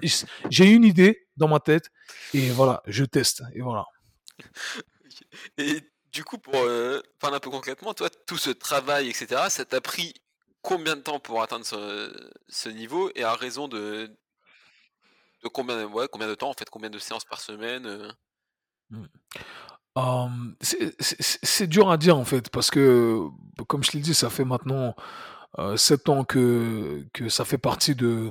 j'ai 0.50 0.66
une 0.66 0.84
idée 0.84 1.28
dans 1.36 1.48
ma 1.48 1.60
tête 1.60 1.90
et 2.34 2.50
voilà, 2.50 2.82
je 2.86 3.04
teste 3.04 3.42
et 3.54 3.60
voilà. 3.60 3.84
Et 5.58 5.80
du 6.12 6.24
coup, 6.24 6.38
pour 6.38 6.56
euh, 6.56 7.00
parler 7.20 7.36
un 7.36 7.40
peu 7.40 7.50
concrètement, 7.50 7.94
toi, 7.94 8.08
tout 8.26 8.38
ce 8.38 8.50
travail, 8.50 9.08
etc., 9.08 9.42
ça 9.48 9.64
t'a 9.64 9.80
pris 9.80 10.14
combien 10.62 10.96
de 10.96 11.02
temps 11.02 11.20
pour 11.20 11.42
atteindre 11.42 11.64
ce, 11.64 12.68
niveau 12.68 13.10
et 13.14 13.22
à 13.22 13.34
raison 13.34 13.68
de, 13.68 14.10
de 15.42 15.48
combien, 15.48 15.84
ouais, 15.86 16.08
combien 16.10 16.28
de 16.28 16.34
temps 16.34 16.50
en 16.50 16.54
fait, 16.54 16.68
combien 16.70 16.90
de 16.90 16.98
séances 16.98 17.24
par 17.24 17.40
semaine 17.40 17.86
euh? 17.86 18.10
mmh. 18.90 20.54
c'est 20.60 21.66
dur 21.66 21.90
à 21.90 21.96
dire 21.96 22.16
en 22.16 22.24
fait 22.24 22.50
parce 22.50 22.70
que 22.70 23.20
comme 23.66 23.82
je 23.82 23.92
l'ai 23.92 24.00
dit 24.00 24.14
ça 24.14 24.30
fait 24.30 24.44
maintenant 24.44 24.94
euh, 25.58 25.76
7 25.76 26.08
ans 26.08 26.24
que, 26.24 27.06
que 27.12 27.28
ça 27.28 27.44
fait 27.44 27.58
partie 27.58 27.94
de 27.94 28.30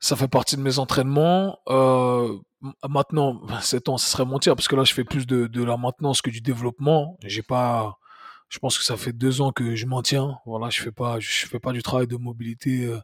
ça 0.00 0.16
fait 0.16 0.28
partie 0.28 0.56
de 0.56 0.60
mes 0.60 0.78
entraînements 0.78 1.58
maintenant 2.88 3.40
7 3.60 3.88
ans 3.88 3.98
ce 3.98 4.10
serait 4.10 4.24
mentir 4.24 4.54
parce 4.54 4.68
que 4.68 4.76
là 4.76 4.84
je 4.84 4.94
fais 4.94 5.04
plus 5.04 5.26
de, 5.26 5.46
de 5.46 5.64
la 5.64 5.76
maintenance 5.76 6.22
que 6.22 6.30
du 6.30 6.40
développement 6.40 7.16
j'ai 7.24 7.42
pas 7.42 7.98
je 8.54 8.60
pense 8.60 8.78
que 8.78 8.84
ça 8.84 8.96
fait 8.96 9.12
deux 9.12 9.40
ans 9.40 9.50
que 9.50 9.74
je 9.74 9.84
maintiens. 9.84 10.38
Voilà, 10.46 10.70
je 10.70 10.80
fais 10.80 10.92
pas, 10.92 11.18
je 11.18 11.44
fais 11.46 11.58
pas 11.58 11.72
du 11.72 11.82
travail 11.82 12.06
de 12.06 12.16
mobilité 12.16 12.84
euh, 12.84 13.00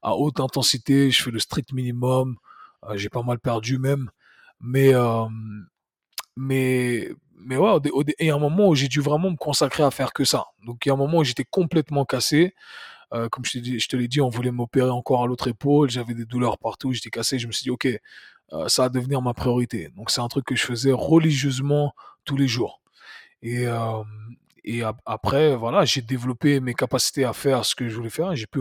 à 0.00 0.14
haute 0.14 0.38
intensité. 0.38 1.10
Je 1.10 1.20
fais 1.20 1.32
le 1.32 1.40
strict 1.40 1.72
minimum. 1.72 2.36
Euh, 2.84 2.96
j'ai 2.96 3.08
pas 3.08 3.24
mal 3.24 3.40
perdu 3.40 3.78
même, 3.78 4.12
mais 4.60 4.94
euh, 4.94 5.24
mais 6.36 7.10
mais 7.34 7.56
ouais, 7.56 7.72
il 8.20 8.26
y 8.26 8.30
a 8.30 8.36
un 8.36 8.38
moment 8.38 8.68
où 8.68 8.76
j'ai 8.76 8.86
dû 8.86 9.00
vraiment 9.00 9.32
me 9.32 9.36
consacrer 9.36 9.82
à 9.82 9.90
faire 9.90 10.12
que 10.12 10.24
ça. 10.24 10.46
Donc 10.64 10.86
il 10.86 10.90
y 10.90 10.92
a 10.92 10.94
un 10.94 10.98
moment 10.98 11.18
où 11.18 11.24
j'étais 11.24 11.44
complètement 11.44 12.04
cassé. 12.04 12.54
comme 13.10 13.44
je, 13.44 13.58
je 13.60 13.88
te 13.88 13.96
l'ai 13.96 14.08
dit, 14.08 14.20
on 14.20 14.28
voulait 14.28 14.52
m'opérer 14.52 14.90
encore 14.90 15.24
à 15.24 15.26
l'autre 15.26 15.48
épaule. 15.48 15.90
J'avais 15.90 16.14
des 16.14 16.26
douleurs 16.26 16.58
partout. 16.58 16.92
J'étais 16.92 17.10
cassé. 17.10 17.40
Je 17.40 17.48
me 17.48 17.52
suis 17.52 17.64
dit, 17.64 17.70
ok, 17.70 17.88
ça 18.68 18.82
va 18.82 18.88
devenir 18.88 19.20
ma 19.22 19.34
priorité. 19.34 19.88
Donc 19.96 20.10
c'est 20.10 20.20
un 20.20 20.28
truc 20.28 20.44
que 20.44 20.54
je 20.54 20.64
faisais 20.64 20.92
religieusement 20.92 21.92
tous 22.24 22.36
les 22.36 22.46
jours. 22.46 22.80
Et, 23.42 23.66
et 24.64 24.82
après, 25.06 25.56
voilà, 25.56 25.84
j'ai 25.84 26.02
développé 26.02 26.60
mes 26.60 26.74
capacités 26.74 27.24
à 27.24 27.32
faire 27.32 27.64
ce 27.64 27.74
que 27.74 27.88
je 27.88 27.96
voulais 27.96 28.10
faire. 28.10 28.34
J'ai 28.34 28.46
pu 28.46 28.60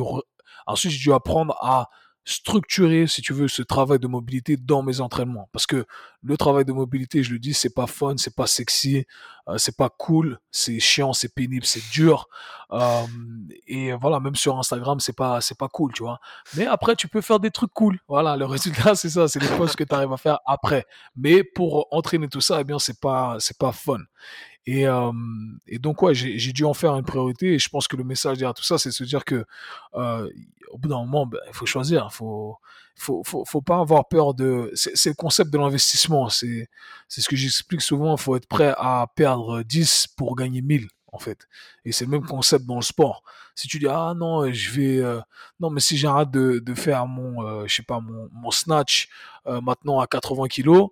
ensuite 0.65 0.91
j'ai 0.91 0.99
dû 0.99 1.13
apprendre 1.13 1.55
à 1.61 1.89
structurer, 2.23 3.07
si 3.07 3.21
tu 3.21 3.33
veux, 3.33 3.47
ce 3.47 3.63
travail 3.63 3.97
de 3.97 4.07
mobilité 4.07 4.55
dans 4.55 4.83
mes 4.83 5.01
entraînements. 5.01 5.49
Parce 5.51 5.65
que 5.65 5.85
le 6.21 6.37
travail 6.37 6.65
de 6.65 6.71
mobilité, 6.71 7.23
je 7.23 7.33
le 7.33 7.39
dis, 7.39 7.53
c'est 7.53 7.73
pas 7.73 7.87
fun, 7.87 8.13
c'est 8.17 8.35
pas 8.35 8.45
sexy, 8.45 9.05
euh, 9.47 9.57
c'est 9.57 9.75
pas 9.75 9.89
cool, 9.89 10.39
c'est 10.51 10.79
chiant, 10.79 11.13
c'est 11.13 11.33
pénible, 11.33 11.65
c'est 11.65 11.83
dur. 11.91 12.27
Et 13.67 13.91
voilà, 13.93 14.19
même 14.19 14.35
sur 14.35 14.57
Instagram, 14.57 14.99
c'est 14.99 15.15
pas, 15.15 15.41
c'est 15.41 15.57
pas 15.57 15.67
cool, 15.67 15.91
tu 15.93 16.03
vois. 16.03 16.19
Mais 16.55 16.67
après, 16.67 16.95
tu 16.95 17.07
peux 17.07 17.21
faire 17.21 17.39
des 17.39 17.51
trucs 17.51 17.73
cool. 17.73 17.99
Voilà, 18.07 18.37
le 18.37 18.45
résultat, 18.55 18.95
c'est 18.95 19.09
ça, 19.09 19.27
c'est 19.27 19.39
les 19.39 19.57
posts 19.57 19.75
que 19.75 19.83
tu 19.83 19.93
arrives 19.95 20.13
à 20.13 20.17
faire 20.17 20.39
après. 20.45 20.85
Mais 21.15 21.43
pour 21.43 21.87
entraîner 21.91 22.27
tout 22.27 22.41
ça, 22.41 22.61
eh 22.61 22.63
bien, 22.63 22.77
c'est 22.77 22.99
pas, 22.99 23.37
c'est 23.39 23.57
pas 23.57 23.71
fun. 23.71 23.97
Et, 24.65 24.87
euh, 24.87 25.11
et 25.67 25.79
donc, 25.79 26.01
ouais, 26.01 26.13
j'ai 26.13 26.53
dû 26.53 26.65
en 26.65 26.73
faire 26.73 26.95
une 26.95 27.05
priorité. 27.05 27.53
Et 27.53 27.59
je 27.59 27.69
pense 27.69 27.87
que 27.87 27.95
le 27.95 28.03
message 28.03 28.37
derrière 28.37 28.53
tout 28.53 28.63
ça, 28.63 28.77
c'est 28.77 28.89
de 28.89 28.93
se 28.93 29.03
dire 29.03 29.25
que 29.25 29.45
euh, 29.95 30.29
au 30.71 30.77
bout 30.77 30.89
d'un 30.89 30.99
moment, 30.99 31.25
ben, 31.25 31.39
il 31.47 31.53
faut 31.53 31.65
choisir. 31.65 32.07
Il 32.11 32.13
faut, 32.15 32.57
faut, 32.95 33.23
faut, 33.25 33.43
faut, 33.45 33.61
pas 33.61 33.79
avoir 33.79 34.07
peur 34.07 34.33
de. 34.33 34.71
C'est 34.75 35.09
le 35.09 35.15
concept 35.15 35.51
de 35.51 35.57
l'investissement. 35.57 36.29
C'est 36.29 36.67
ce 37.09 37.27
que 37.27 37.35
j'explique 37.35 37.81
souvent. 37.81 38.15
Il 38.15 38.21
faut 38.21 38.35
être 38.35 38.47
prêt 38.47 38.73
à 38.77 39.07
perdre 39.15 39.63
10 39.63 40.07
pour 40.15 40.35
gagner 40.35 40.61
1000 40.61 40.87
en 41.11 41.19
fait. 41.19 41.47
Et 41.85 41.91
c'est 41.91 42.05
le 42.05 42.11
même 42.11 42.25
concept 42.25 42.65
dans 42.65 42.75
le 42.75 42.81
sport. 42.81 43.23
Si 43.55 43.67
tu 43.67 43.79
dis 43.79 43.87
ah 43.87 44.13
non, 44.15 44.51
je 44.51 44.71
vais 44.71 44.97
euh, 44.99 45.19
non 45.59 45.69
mais 45.69 45.81
si 45.81 45.97
j'arrête 45.97 46.31
de, 46.31 46.59
de 46.59 46.73
faire 46.73 47.05
mon 47.05 47.45
euh, 47.45 47.63
je 47.67 47.75
sais 47.75 47.83
pas 47.83 47.99
mon, 47.99 48.29
mon 48.31 48.51
snatch 48.51 49.09
euh, 49.47 49.61
maintenant 49.61 49.99
à 49.99 50.07
80 50.07 50.47
kilos, 50.47 50.89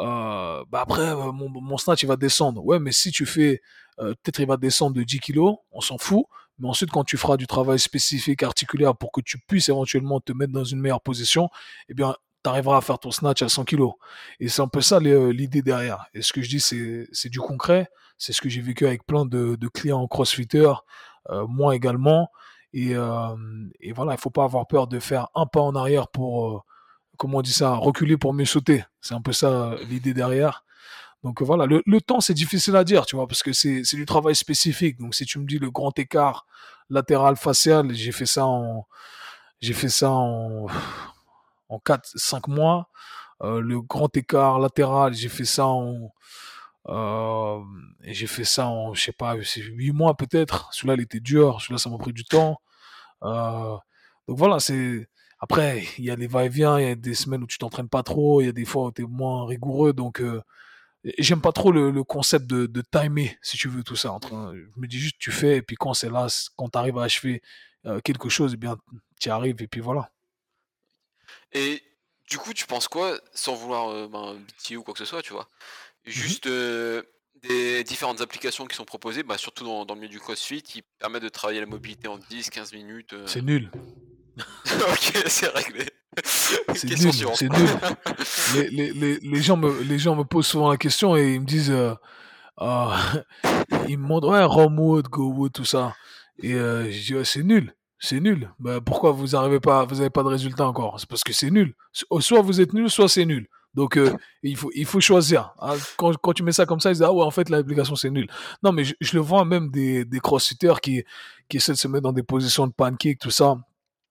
euh, 0.00 0.64
bah 0.70 0.80
après, 0.82 1.02
euh, 1.02 1.32
mon, 1.32 1.78
snatch, 1.78 2.02
il 2.02 2.06
va 2.06 2.16
descendre. 2.16 2.64
Ouais, 2.64 2.78
mais 2.78 2.92
si 2.92 3.10
tu 3.10 3.26
fais, 3.26 3.60
euh, 4.00 4.14
peut-être 4.22 4.40
il 4.40 4.46
va 4.46 4.56
descendre 4.56 4.96
de 4.96 5.02
10 5.02 5.20
kilos, 5.20 5.56
on 5.70 5.80
s'en 5.80 5.98
fout. 5.98 6.24
Mais 6.58 6.68
ensuite, 6.68 6.90
quand 6.90 7.04
tu 7.04 7.16
feras 7.16 7.36
du 7.36 7.46
travail 7.46 7.78
spécifique, 7.78 8.42
articulaire, 8.42 8.96
pour 8.96 9.12
que 9.12 9.20
tu 9.20 9.38
puisses 9.38 9.68
éventuellement 9.68 10.20
te 10.20 10.32
mettre 10.32 10.52
dans 10.52 10.64
une 10.64 10.80
meilleure 10.80 11.00
position, 11.00 11.48
eh 11.88 11.94
bien, 11.94 12.14
tu 12.44 12.50
arriveras 12.50 12.78
à 12.78 12.80
faire 12.80 12.98
ton 12.98 13.10
snatch 13.10 13.42
à 13.42 13.48
100 13.48 13.64
kilos. 13.64 13.94
Et 14.40 14.48
c'est 14.48 14.62
un 14.62 14.68
peu 14.68 14.80
ça 14.80 15.00
l'idée 15.00 15.62
derrière. 15.62 16.06
Et 16.14 16.22
ce 16.22 16.32
que 16.32 16.42
je 16.42 16.48
dis, 16.48 16.60
c'est 16.60 17.28
du 17.28 17.40
concret. 17.40 17.88
C'est 18.18 18.32
ce 18.32 18.40
que 18.40 18.48
j'ai 18.48 18.60
vécu 18.60 18.86
avec 18.86 19.04
plein 19.06 19.26
de, 19.26 19.56
clients 19.68 20.06
crossfitter, 20.06 20.72
euh, 21.30 21.46
moi 21.48 21.74
également. 21.74 22.28
Et, 22.72 22.94
euh, 22.94 23.36
et 23.80 23.92
voilà, 23.92 24.12
il 24.12 24.18
faut 24.18 24.30
pas 24.30 24.44
avoir 24.44 24.66
peur 24.66 24.86
de 24.86 24.98
faire 25.00 25.28
un 25.34 25.46
pas 25.46 25.60
en 25.60 25.74
arrière 25.74 26.08
pour 26.08 26.64
comment 27.16 27.38
on 27.38 27.42
dit 27.42 27.52
ça, 27.52 27.74
reculer 27.74 28.16
pour 28.16 28.34
mieux 28.34 28.44
sauter. 28.44 28.84
C'est 29.00 29.14
un 29.14 29.22
peu 29.22 29.32
ça 29.32 29.76
l'idée 29.88 30.14
derrière. 30.14 30.64
Donc 31.22 31.40
voilà, 31.40 31.66
le, 31.66 32.00
temps 32.00 32.20
c'est 32.20 32.34
difficile 32.34 32.74
à 32.76 32.82
dire, 32.84 33.06
tu 33.06 33.14
vois, 33.14 33.28
parce 33.28 33.42
que 33.44 33.52
c'est 33.52 33.84
du 33.94 34.06
travail 34.06 34.34
spécifique. 34.34 34.98
Donc 34.98 35.14
si 35.14 35.24
tu 35.24 35.38
me 35.38 35.46
dis 35.46 35.58
le 35.58 35.70
grand 35.70 35.96
écart 35.98 36.46
latéral 36.90 37.36
facial, 37.36 37.92
j'ai 37.94 38.12
fait 38.12 38.26
ça 38.26 38.46
en 38.46 38.86
j'ai 39.60 39.72
fait 39.72 39.88
ça 39.88 40.10
en 40.10 40.66
en 41.68 41.78
4 41.78 42.12
5 42.16 42.48
mois. 42.48 42.88
Euh, 43.42 43.60
le 43.60 43.80
grand 43.82 44.14
écart 44.16 44.58
latéral, 44.60 45.14
j'ai 45.14 45.28
fait 45.28 45.44
ça 45.44 45.66
en 45.66 46.12
euh, 46.88 47.60
j'ai 48.02 48.26
fait 48.26 48.44
ça 48.44 48.66
en 48.66 48.94
je 48.94 49.02
sais 49.02 49.12
pas, 49.12 49.34
8 49.36 49.92
mois 49.92 50.16
peut-être. 50.16 50.68
Celui-là 50.72 50.94
il 50.94 51.02
était 51.02 51.20
dur, 51.20 51.60
celui-là 51.60 51.78
ça 51.78 51.90
m'a 51.90 51.98
pris 51.98 52.12
du 52.12 52.24
temps. 52.24 52.60
Euh, 53.24 53.76
donc 54.28 54.38
voilà, 54.38 54.60
c'est 54.60 55.08
après, 55.42 55.84
il 55.98 56.04
y 56.04 56.10
a 56.12 56.14
les 56.14 56.28
va-et-vient, 56.28 56.78
il 56.78 56.86
y 56.86 56.90
a 56.90 56.94
des 56.94 57.14
semaines 57.14 57.42
où 57.42 57.48
tu 57.48 57.58
t'entraînes 57.58 57.88
pas 57.88 58.04
trop, 58.04 58.40
il 58.40 58.46
y 58.46 58.48
a 58.48 58.52
des 58.52 58.64
fois 58.64 58.84
où 58.86 58.92
tu 58.92 59.02
es 59.02 59.04
moins 59.04 59.44
rigoureux. 59.44 59.92
Donc, 59.92 60.20
euh, 60.20 60.40
j'aime 61.18 61.40
pas 61.40 61.50
trop 61.50 61.72
le, 61.72 62.04
concept 62.04 62.46
de, 62.46 62.66
de, 62.66 62.80
timer, 62.80 63.36
si 63.42 63.56
tu 63.56 63.68
veux, 63.68 63.82
tout 63.82 63.96
ça. 63.96 64.12
Entre, 64.12 64.30
je 64.30 64.80
me 64.80 64.86
dis 64.86 65.00
juste, 65.00 65.16
tu 65.18 65.32
fais, 65.32 65.56
et 65.56 65.62
puis 65.62 65.74
quand 65.74 65.94
c'est 65.94 66.10
là, 66.10 66.28
quand 66.54 66.68
tu 66.68 66.78
arrives 66.78 66.96
à 66.96 67.02
achever 67.02 67.42
euh, 67.86 68.00
quelque 68.00 68.28
chose, 68.28 68.52
eh 68.54 68.56
bien, 68.56 68.76
tu 69.18 69.30
y 69.30 69.32
arrives, 69.32 69.60
et 69.60 69.66
puis 69.66 69.80
voilà. 69.80 70.12
Et 71.52 71.82
du 72.30 72.38
coup, 72.38 72.54
tu 72.54 72.64
penses 72.66 72.86
quoi, 72.86 73.18
sans 73.34 73.56
vouloir 73.56 73.88
euh, 73.88 74.06
ben, 74.06 74.38
ou 74.76 74.82
quoi 74.84 74.94
que 74.94 75.00
ce 75.00 75.04
soit, 75.04 75.22
tu 75.22 75.32
vois? 75.32 75.48
Mmh 76.06 76.10
Juste 76.10 76.48
des 76.48 77.82
différentes 77.82 78.20
applications 78.20 78.66
qui 78.66 78.76
sont 78.76 78.84
proposées, 78.84 79.24
bah, 79.24 79.38
surtout 79.38 79.64
dans, 79.64 79.84
dans, 79.84 79.94
le 79.94 80.00
milieu 80.02 80.12
du 80.12 80.20
CrossFit, 80.20 80.62
qui 80.62 80.82
permettent 81.00 81.24
de 81.24 81.28
travailler 81.28 81.58
la 81.58 81.66
mobilité 81.66 82.06
en 82.06 82.18
10-15 82.18 82.76
minutes. 82.76 83.16
C'est 83.26 83.42
nul. 83.42 83.68
ok, 84.66 85.24
c'est 85.26 85.48
réglé. 85.48 85.86
C'est 86.74 86.88
nul, 86.88 87.12
c'est 87.34 87.48
nul. 87.48 87.68
Les, 88.54 88.68
les, 88.68 88.92
les, 88.92 89.18
les, 89.20 89.42
gens 89.42 89.56
me, 89.56 89.82
les 89.82 89.98
gens 89.98 90.14
me 90.14 90.24
posent 90.24 90.46
souvent 90.46 90.70
la 90.70 90.76
question 90.76 91.16
et 91.16 91.34
ils 91.34 91.40
me 91.40 91.46
disent, 91.46 91.70
euh, 91.70 91.94
euh, 92.60 92.88
ils 93.88 93.98
me 93.98 94.02
demandent, 94.02 94.26
ouais, 94.26 94.44
Romwood, 94.44 95.08
GoWood, 95.08 95.52
tout 95.52 95.64
ça. 95.64 95.94
Et 96.42 96.54
euh, 96.54 96.90
je 96.90 97.00
dis, 97.00 97.14
ouais, 97.14 97.24
c'est 97.24 97.42
nul, 97.42 97.74
c'est 97.98 98.20
nul. 98.20 98.50
Bah, 98.58 98.80
pourquoi 98.84 99.12
vous 99.12 99.28
n'arrivez 99.28 99.60
pas, 99.60 99.84
vous 99.84 99.96
n'avez 99.96 100.10
pas 100.10 100.22
de 100.22 100.28
résultat 100.28 100.66
encore? 100.66 101.00
C'est 101.00 101.08
parce 101.08 101.24
que 101.24 101.32
c'est 101.32 101.50
nul. 101.50 101.74
Soit 101.92 102.42
vous 102.42 102.60
êtes 102.60 102.74
nul, 102.74 102.90
soit 102.90 103.08
c'est 103.08 103.24
nul. 103.24 103.48
Donc 103.74 103.96
euh, 103.96 104.14
il 104.42 104.56
faut 104.56 104.70
il 104.74 104.84
faut 104.84 105.00
choisir. 105.00 105.54
Hein. 105.60 105.74
Quand, 105.96 106.14
quand 106.18 106.32
tu 106.34 106.42
mets 106.42 106.52
ça 106.52 106.66
comme 106.66 106.80
ça, 106.80 106.90
ils 106.90 106.94
disent 106.94 107.02
ah 107.02 107.12
ouais 107.12 107.24
en 107.24 107.30
fait 107.30 107.48
l'application 107.48 107.96
c'est 107.96 108.10
nul. 108.10 108.28
Non 108.62 108.70
mais 108.70 108.84
je, 108.84 108.94
je, 109.00 109.14
le 109.14 109.20
vois 109.20 109.44
même 109.46 109.70
des 109.70 110.04
des 110.04 110.20
crossfitters 110.20 110.74
qui 110.82 111.04
qui 111.48 111.56
essaient 111.56 111.72
de 111.72 111.78
se 111.78 111.88
mettre 111.88 112.02
dans 112.02 112.12
des 112.12 112.22
positions 112.22 112.66
de 112.66 112.72
pancake 112.72 113.18
tout 113.18 113.30
ça. 113.30 113.56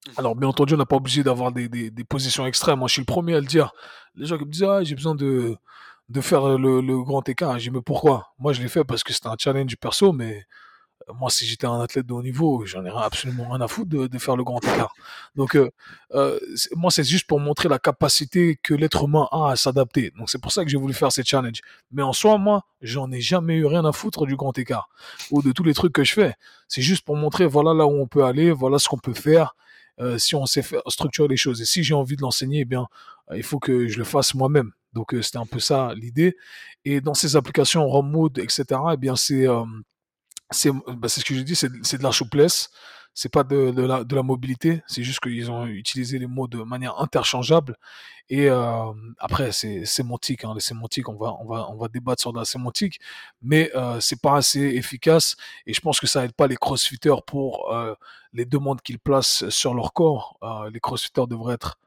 Mmh. 0.07 0.11
Alors, 0.17 0.35
bien 0.35 0.49
entendu, 0.49 0.73
on 0.73 0.77
n'a 0.77 0.85
pas 0.85 0.95
obligé 0.95 1.23
d'avoir 1.23 1.51
des, 1.51 1.69
des, 1.69 1.91
des, 1.91 2.03
positions 2.03 2.45
extrêmes. 2.45 2.79
Moi, 2.79 2.87
je 2.87 2.93
suis 2.93 3.01
le 3.01 3.05
premier 3.05 3.35
à 3.35 3.39
le 3.39 3.45
dire. 3.45 3.71
Les 4.15 4.25
gens 4.25 4.37
qui 4.37 4.45
me 4.45 4.51
disent, 4.51 4.63
ah, 4.63 4.83
j'ai 4.83 4.95
besoin 4.95 5.15
de, 5.15 5.55
de 6.09 6.21
faire 6.21 6.57
le, 6.57 6.81
le 6.81 7.03
grand 7.03 7.27
écart. 7.29 7.57
J'ai 7.59 7.71
mais 7.71 7.81
pourquoi? 7.81 8.33
Moi, 8.39 8.53
je 8.53 8.61
l'ai 8.61 8.67
fait 8.67 8.83
parce 8.83 9.03
que 9.03 9.13
c'était 9.13 9.27
un 9.27 9.35
challenge 9.37 9.75
perso, 9.77 10.11
mais 10.11 10.45
euh, 11.09 11.13
moi, 11.13 11.29
si 11.29 11.45
j'étais 11.45 11.67
un 11.67 11.79
athlète 11.79 12.05
de 12.05 12.13
haut 12.13 12.21
niveau, 12.21 12.65
j'en 12.65 12.83
ai 12.85 12.89
absolument 12.89 13.49
rien 13.49 13.61
à 13.61 13.67
foutre 13.67 13.89
de, 13.89 14.07
de 14.07 14.17
faire 14.17 14.35
le 14.35 14.43
grand 14.43 14.59
écart. 14.63 14.93
Donc, 15.35 15.55
euh, 15.55 15.69
euh, 16.13 16.39
moi, 16.75 16.91
c'est 16.91 17.03
juste 17.03 17.27
pour 17.27 17.39
montrer 17.39 17.69
la 17.69 17.79
capacité 17.79 18.59
que 18.61 18.73
l'être 18.73 19.05
humain 19.05 19.27
a 19.31 19.51
à 19.51 19.55
s'adapter. 19.55 20.11
Donc, 20.17 20.29
c'est 20.29 20.41
pour 20.41 20.51
ça 20.51 20.63
que 20.63 20.69
j'ai 20.69 20.77
voulu 20.77 20.93
faire 20.93 21.11
ces 21.11 21.23
challenges. 21.23 21.61
Mais 21.91 22.01
en 22.01 22.13
soi, 22.13 22.37
moi, 22.37 22.63
j'en 22.81 23.11
ai 23.11 23.21
jamais 23.21 23.55
eu 23.55 23.65
rien 23.65 23.85
à 23.85 23.91
foutre 23.91 24.25
du 24.25 24.35
grand 24.35 24.57
écart 24.57 24.89
ou 25.31 25.41
de 25.41 25.51
tous 25.51 25.63
les 25.63 25.73
trucs 25.73 25.93
que 25.93 26.03
je 26.03 26.13
fais. 26.13 26.35
C'est 26.67 26.81
juste 26.81 27.05
pour 27.05 27.15
montrer, 27.15 27.45
voilà 27.45 27.73
là 27.73 27.85
où 27.85 28.01
on 28.01 28.07
peut 28.07 28.25
aller, 28.25 28.51
voilà 28.51 28.79
ce 28.79 28.89
qu'on 28.89 28.97
peut 28.97 29.13
faire. 29.13 29.55
Euh, 29.99 30.17
si 30.17 30.35
on 30.35 30.45
sait 30.45 30.63
structurer 30.87 31.27
les 31.27 31.37
choses. 31.37 31.61
Et 31.61 31.65
si 31.65 31.83
j'ai 31.83 31.93
envie 31.93 32.15
de 32.15 32.21
l'enseigner, 32.21 32.61
eh 32.61 32.65
bien, 32.65 32.87
euh, 33.29 33.37
il 33.37 33.43
faut 33.43 33.59
que 33.59 33.87
je 33.87 33.97
le 33.97 34.03
fasse 34.03 34.33
moi-même. 34.33 34.71
Donc, 34.93 35.13
euh, 35.13 35.21
c'était 35.21 35.37
un 35.37 35.45
peu 35.45 35.59
ça 35.59 35.93
l'idée. 35.95 36.35
Et 36.85 37.01
dans 37.01 37.13
ces 37.13 37.35
applications 37.35 37.85
ROM 37.87 38.09
Mode, 38.09 38.39
etc., 38.39 38.65
eh 38.93 38.97
bien, 38.97 39.15
c'est, 39.15 39.45
c'est, 40.49 40.71
bah, 40.71 41.07
ce 41.07 41.23
que 41.23 41.35
je 41.35 41.41
dis, 41.41 41.55
c'est 41.55 41.97
de 41.97 42.03
la 42.03 42.11
souplesse, 42.11 42.69
c'est 43.13 43.31
pas 43.31 43.43
de, 43.43 44.15
la 44.15 44.23
mobilité, 44.23 44.81
c'est 44.87 45.03
juste 45.03 45.19
qu'ils 45.19 45.51
ont 45.51 45.65
utilisé 45.65 46.17
les 46.19 46.27
mots 46.27 46.47
de 46.47 46.63
manière 46.63 46.99
interchangeable. 46.99 47.77
Et 48.29 48.49
euh, 48.49 48.93
après, 49.19 49.51
c'est 49.51 49.83
sémantique, 49.85 50.45
hein, 50.45 50.53
les 50.55 50.61
sémantiques, 50.61 51.09
on 51.09 51.15
va, 51.17 51.35
on 51.41 51.45
va, 51.45 51.69
on 51.69 51.75
va 51.75 51.89
débattre 51.89 52.21
sur 52.21 52.31
la 52.31 52.45
sémantique, 52.45 52.99
mais 53.41 53.69
euh, 53.75 53.99
c'est 53.99 54.21
pas 54.21 54.37
assez 54.37 54.61
efficace. 54.61 55.35
Et 55.65 55.73
je 55.73 55.81
pense 55.81 55.99
que 55.99 56.07
ça 56.07 56.23
aide 56.23 56.31
pas 56.33 56.47
les 56.47 56.55
crossfitters 56.55 57.21
pour 57.27 57.73
euh, 57.73 57.93
les 58.33 58.45
demandes 58.45 58.81
qu'ils 58.81 58.99
placent 58.99 59.49
sur 59.49 59.73
leur 59.73 59.91
corps. 59.93 60.37
Euh, 60.43 60.69
les 60.69 60.79
crossfitters 60.79 61.27
devraient 61.27 61.55
être 61.55 61.77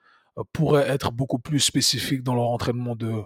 pourraient 0.53 0.89
être 0.89 1.12
beaucoup 1.12 1.39
plus 1.39 1.61
spécifiques 1.61 2.22
dans 2.22 2.35
leur 2.35 2.49
entraînement 2.49 2.97
de, 2.97 3.22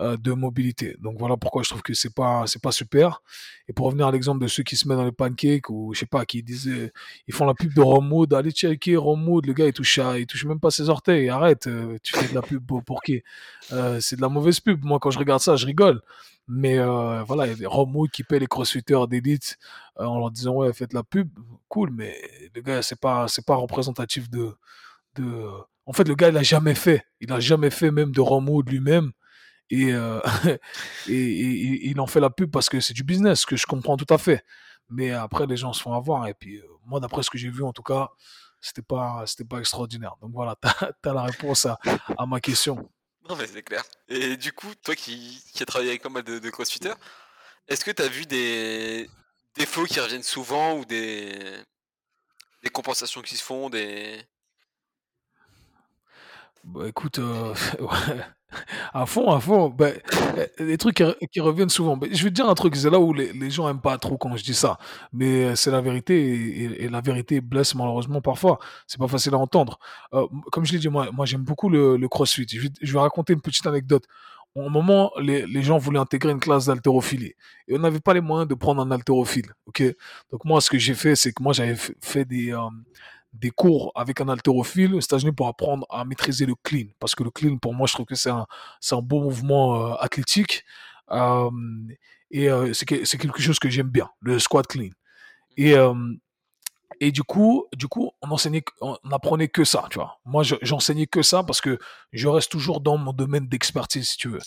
euh, 0.00 0.16
de 0.16 0.32
mobilité. 0.32 0.96
Donc 1.00 1.16
voilà 1.18 1.36
pourquoi 1.36 1.62
je 1.62 1.68
trouve 1.68 1.82
que 1.82 1.94
c'est 1.94 2.12
pas 2.14 2.46
c'est 2.46 2.60
pas 2.60 2.72
super. 2.72 3.22
Et 3.68 3.72
pour 3.72 3.86
revenir 3.86 4.08
à 4.08 4.12
l'exemple 4.12 4.42
de 4.42 4.48
ceux 4.48 4.64
qui 4.64 4.76
se 4.76 4.88
mettent 4.88 4.98
dans 4.98 5.04
les 5.04 5.12
pancakes 5.12 5.70
ou 5.70 5.94
je 5.94 6.00
sais 6.00 6.06
pas 6.06 6.24
qui 6.26 6.42
disaient 6.42 6.92
ils 7.28 7.34
font 7.34 7.46
la 7.46 7.54
pub 7.54 7.72
de 7.74 7.80
Romood, 7.80 8.34
allez 8.34 8.50
checker 8.50 8.96
Romood, 8.96 9.46
le 9.46 9.52
gars 9.52 9.66
il 9.66 9.72
touche 9.72 10.00
il 10.16 10.26
touche 10.26 10.44
même 10.46 10.60
pas 10.60 10.70
ses 10.70 10.88
orteils, 10.88 11.28
arrête, 11.28 11.68
euh, 11.68 11.96
tu 12.02 12.16
fais 12.16 12.28
de 12.28 12.34
la 12.34 12.42
pub 12.42 12.64
pour, 12.84 13.02
qui? 13.02 13.22
Euh, 13.72 14.00
C'est 14.00 14.16
de 14.16 14.20
la 14.22 14.28
mauvaise 14.28 14.60
pub. 14.60 14.84
Moi 14.84 14.98
quand 14.98 15.10
je 15.10 15.18
regarde 15.18 15.40
ça, 15.40 15.56
je 15.56 15.66
rigole. 15.66 16.00
Mais 16.48 16.78
voilà, 16.78 17.46
il 17.46 17.50
y 17.50 17.52
a 17.52 17.56
des 17.56 18.08
qui 18.12 18.24
paient 18.24 18.38
les 18.38 18.46
crossfitters 18.46 19.06
d'élite 19.08 19.58
en 19.96 20.18
leur 20.18 20.30
disant 20.30 20.54
ouais 20.54 20.72
faites 20.72 20.94
la 20.94 21.02
pub, 21.02 21.28
cool, 21.68 21.90
mais 21.92 22.16
le 22.54 22.62
gars 22.62 22.82
c'est 22.82 22.98
pas 22.98 23.28
c'est 23.28 23.44
pas 23.44 23.54
représentatif 23.56 24.30
de 24.30 24.54
de 25.16 25.46
en 25.88 25.94
fait, 25.94 26.06
le 26.06 26.14
gars, 26.14 26.28
il 26.28 26.36
a 26.36 26.42
jamais 26.42 26.74
fait. 26.74 27.02
Il 27.18 27.32
a 27.32 27.40
jamais 27.40 27.70
fait 27.70 27.90
même 27.90 28.12
de 28.12 28.20
Romo 28.20 28.62
de 28.62 28.70
lui-même. 28.70 29.10
Et, 29.70 29.94
euh, 29.94 30.20
et, 31.08 31.88
il 31.88 31.98
en 31.98 32.06
fait 32.06 32.20
la 32.20 32.28
pub 32.28 32.50
parce 32.50 32.68
que 32.68 32.78
c'est 32.78 32.92
du 32.92 33.04
business, 33.04 33.46
que 33.46 33.56
je 33.56 33.64
comprends 33.64 33.96
tout 33.96 34.12
à 34.12 34.18
fait. 34.18 34.44
Mais 34.90 35.12
après, 35.12 35.46
les 35.46 35.56
gens 35.56 35.72
se 35.72 35.80
font 35.80 35.94
avoir. 35.94 36.26
Et 36.26 36.34
puis, 36.34 36.58
euh, 36.58 36.66
moi, 36.84 37.00
d'après 37.00 37.22
ce 37.22 37.30
que 37.30 37.38
j'ai 37.38 37.48
vu, 37.48 37.64
en 37.64 37.72
tout 37.72 37.82
cas, 37.82 38.10
c'était 38.60 38.82
pas, 38.82 39.24
c'était 39.26 39.48
pas 39.48 39.60
extraordinaire. 39.60 40.14
Donc 40.20 40.32
voilà, 40.34 40.56
tu 41.02 41.08
as, 41.08 41.14
la 41.14 41.22
réponse 41.22 41.64
à, 41.64 41.78
ma 42.26 42.38
question. 42.38 42.76
Non, 43.26 43.36
mais 43.36 43.46
c'est 43.46 43.62
clair. 43.62 43.82
Et 44.08 44.36
du 44.36 44.52
coup, 44.52 44.74
toi 44.84 44.94
qui, 44.94 45.42
qui 45.54 45.62
as 45.62 45.66
travaillé 45.66 45.92
avec 45.92 46.02
pas 46.02 46.10
mal 46.10 46.22
de, 46.22 46.38
de 46.38 46.50
crossfitters, 46.50 46.96
est-ce 47.66 47.82
que 47.86 47.92
tu 47.92 48.02
as 48.02 48.08
vu 48.08 48.26
des 48.26 49.08
défauts 49.54 49.84
qui 49.84 50.00
reviennent 50.00 50.22
souvent 50.22 50.76
ou 50.76 50.84
des, 50.84 51.32
des 52.62 52.70
compensations 52.70 53.22
qui 53.22 53.38
se 53.38 53.42
font, 53.42 53.70
des, 53.70 54.22
bah 56.68 56.86
écoute, 56.86 57.18
euh, 57.18 57.54
à 58.92 59.06
fond, 59.06 59.30
à 59.30 59.40
fond. 59.40 59.70
Bah, 59.70 59.88
les 60.58 60.76
trucs 60.76 61.02
qui, 61.32 61.40
reviennent 61.40 61.70
souvent. 61.70 61.96
Bah, 61.96 62.06
je 62.10 62.22
vais 62.22 62.28
te 62.28 62.34
dire 62.34 62.48
un 62.48 62.54
truc, 62.54 62.76
c'est 62.76 62.90
là 62.90 63.00
où 63.00 63.14
les, 63.14 63.32
les, 63.32 63.50
gens 63.50 63.68
aiment 63.68 63.80
pas 63.80 63.96
trop 63.96 64.18
quand 64.18 64.36
je 64.36 64.44
dis 64.44 64.54
ça. 64.54 64.78
Mais 65.12 65.44
euh, 65.44 65.54
c'est 65.56 65.70
la 65.70 65.80
vérité 65.80 66.82
et, 66.82 66.88
la 66.88 67.00
vérité 67.00 67.40
blesse 67.40 67.74
malheureusement 67.74 68.20
parfois. 68.20 68.58
C'est 68.86 68.98
pas 68.98 69.08
facile 69.08 69.34
à 69.34 69.38
entendre. 69.38 69.78
Euh, 70.12 70.26
comme 70.52 70.66
je 70.66 70.72
l'ai 70.72 70.78
dit, 70.78 70.88
moi, 70.88 71.10
moi 71.10 71.24
j'aime 71.24 71.42
beaucoup 71.42 71.70
le, 71.70 71.96
le 71.96 72.08
crossfit. 72.08 72.46
Je 72.50 72.92
vais, 72.92 72.98
raconter 72.98 73.32
une 73.32 73.40
petite 73.40 73.66
anecdote. 73.66 74.04
Au 74.54 74.68
moment, 74.68 75.12
les, 75.20 75.46
les 75.46 75.62
gens 75.62 75.78
voulaient 75.78 76.00
intégrer 76.00 76.32
une 76.32 76.40
classe 76.40 76.66
d'haltérophilie. 76.66 77.32
Et 77.66 77.76
on 77.76 77.78
n'avait 77.78 78.00
pas 78.00 78.12
les 78.12 78.20
moyens 78.20 78.48
de 78.48 78.54
prendre 78.54 78.82
un 78.82 78.90
haltérophile. 78.90 79.52
ok? 79.66 79.82
Donc 80.32 80.44
moi, 80.44 80.60
ce 80.60 80.68
que 80.68 80.78
j'ai 80.78 80.94
fait, 80.94 81.16
c'est 81.16 81.32
que 81.32 81.42
moi, 81.42 81.54
j'avais 81.54 81.76
fait 81.76 82.26
des... 82.26 82.52
Euh, 82.52 82.68
des 83.40 83.50
cours 83.50 83.92
avec 83.94 84.20
un 84.20 84.28
haltérophile 84.28 84.94
aux 84.94 85.00
États-Unis 85.00 85.32
pour 85.32 85.48
apprendre 85.48 85.86
à 85.90 86.04
maîtriser 86.04 86.46
le 86.46 86.54
clean. 86.62 86.86
Parce 86.98 87.14
que 87.14 87.22
le 87.22 87.30
clean, 87.30 87.56
pour 87.58 87.74
moi, 87.74 87.86
je 87.86 87.94
trouve 87.94 88.06
que 88.06 88.14
c'est 88.14 88.30
un, 88.30 88.46
un 88.90 89.02
beau 89.02 89.20
mouvement 89.20 89.92
euh, 89.92 89.94
athlétique. 90.00 90.64
Euh, 91.10 91.50
et 92.30 92.50
euh, 92.50 92.72
c'est, 92.74 92.84
quelque 92.86 93.40
chose 93.40 93.58
que 93.58 93.70
j'aime 93.70 93.88
bien, 93.88 94.10
le 94.20 94.38
squat 94.38 94.66
clean. 94.66 94.90
Et, 95.56 95.74
euh, 95.74 95.94
et 97.00 97.12
du 97.12 97.22
coup, 97.22 97.66
du 97.76 97.88
coup, 97.88 98.10
on 98.22 98.30
enseignait, 98.30 98.64
on 98.80 98.96
apprenait 99.10 99.48
que 99.48 99.64
ça, 99.64 99.86
tu 99.90 99.98
vois. 99.98 100.18
Moi, 100.24 100.42
j'enseignais 100.62 101.06
que 101.06 101.22
ça 101.22 101.42
parce 101.42 101.60
que 101.60 101.78
je 102.12 102.28
reste 102.28 102.50
toujours 102.50 102.80
dans 102.80 102.98
mon 102.98 103.12
domaine 103.12 103.46
d'expertise, 103.46 104.10
si 104.10 104.16
tu 104.16 104.28
veux. 104.28 104.40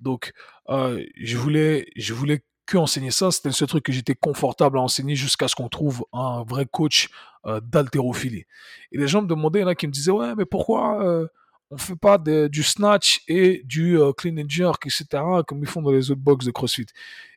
Donc, 0.00 0.32
euh, 0.68 1.04
je 1.20 1.36
voulais, 1.36 1.86
je 1.96 2.14
voulais 2.14 2.42
que 2.66 2.76
enseigner 2.76 3.10
ça. 3.10 3.30
C'était 3.30 3.48
le 3.48 3.54
seul 3.54 3.68
truc 3.68 3.84
que 3.84 3.92
j'étais 3.92 4.14
confortable 4.14 4.78
à 4.78 4.82
enseigner 4.82 5.14
jusqu'à 5.14 5.48
ce 5.48 5.54
qu'on 5.54 5.68
trouve 5.68 6.04
un 6.12 6.42
vrai 6.44 6.66
coach 6.66 7.08
euh, 7.46 7.60
d'haltérophilie. 7.60 8.44
Et 8.92 8.98
les 8.98 9.08
gens 9.08 9.22
me 9.22 9.28
demandaient, 9.28 9.62
a 9.62 9.74
qui 9.74 9.86
me 9.86 9.92
disaient, 9.92 10.10
ouais, 10.10 10.34
mais 10.34 10.44
pourquoi 10.44 11.02
euh, 11.04 11.26
on 11.70 11.78
fait 11.78 11.96
pas 11.96 12.18
du 12.18 12.62
snatch 12.62 13.22
et 13.28 13.62
du 13.64 13.98
euh, 13.98 14.12
clean 14.12 14.36
and 14.38 14.48
jerk, 14.48 14.86
etc., 14.86 15.22
comme 15.46 15.60
ils 15.60 15.66
font 15.66 15.82
dans 15.82 15.90
les 15.90 16.10
autres 16.10 16.20
box 16.20 16.44
de 16.44 16.50
CrossFit 16.50 16.86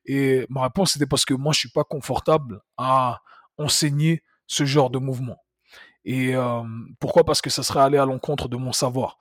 Et 0.05 0.45
ma 0.49 0.63
réponse, 0.63 0.93
c'était 0.93 1.07
parce 1.07 1.25
que 1.25 1.33
moi, 1.33 1.53
je 1.53 1.59
suis 1.59 1.69
pas 1.69 1.83
confortable 1.83 2.61
à 2.77 3.21
enseigner 3.57 4.23
ce 4.47 4.65
genre 4.65 4.89
de 4.89 4.99
mouvement. 4.99 5.37
Et 6.05 6.35
euh, 6.35 6.63
pourquoi? 6.99 7.23
Parce 7.23 7.41
que 7.41 7.49
ça 7.49 7.63
serait 7.63 7.81
aller 7.81 7.97
à 7.97 8.05
l'encontre 8.05 8.47
de 8.47 8.57
mon 8.57 8.71
savoir. 8.71 9.19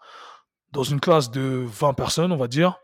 Dans 0.72 0.82
une 0.82 1.00
classe 1.00 1.30
de 1.30 1.64
20 1.66 1.94
personnes, 1.94 2.32
on 2.32 2.36
va 2.36 2.48
dire, 2.48 2.78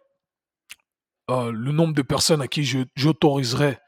euh, 1.30 1.50
le 1.52 1.72
nombre 1.72 1.94
de 1.94 2.02
personnes 2.02 2.42
à 2.42 2.48
qui 2.48 2.64
j'autoriserais 2.96 3.80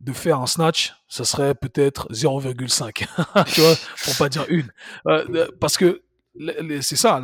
de 0.00 0.12
faire 0.12 0.40
un 0.40 0.46
snatch, 0.46 0.94
ça 1.08 1.24
serait 1.24 1.54
peut-être 1.54 2.08
0,5. 2.12 2.92
tu 3.46 3.60
vois, 3.60 3.74
pour 4.04 4.16
pas 4.18 4.28
dire 4.28 4.44
une. 4.48 4.70
Euh, 5.06 5.24
euh 5.34 5.48
parce 5.60 5.76
que 5.76 6.02
c'est 6.80 6.96
ça, 6.96 7.22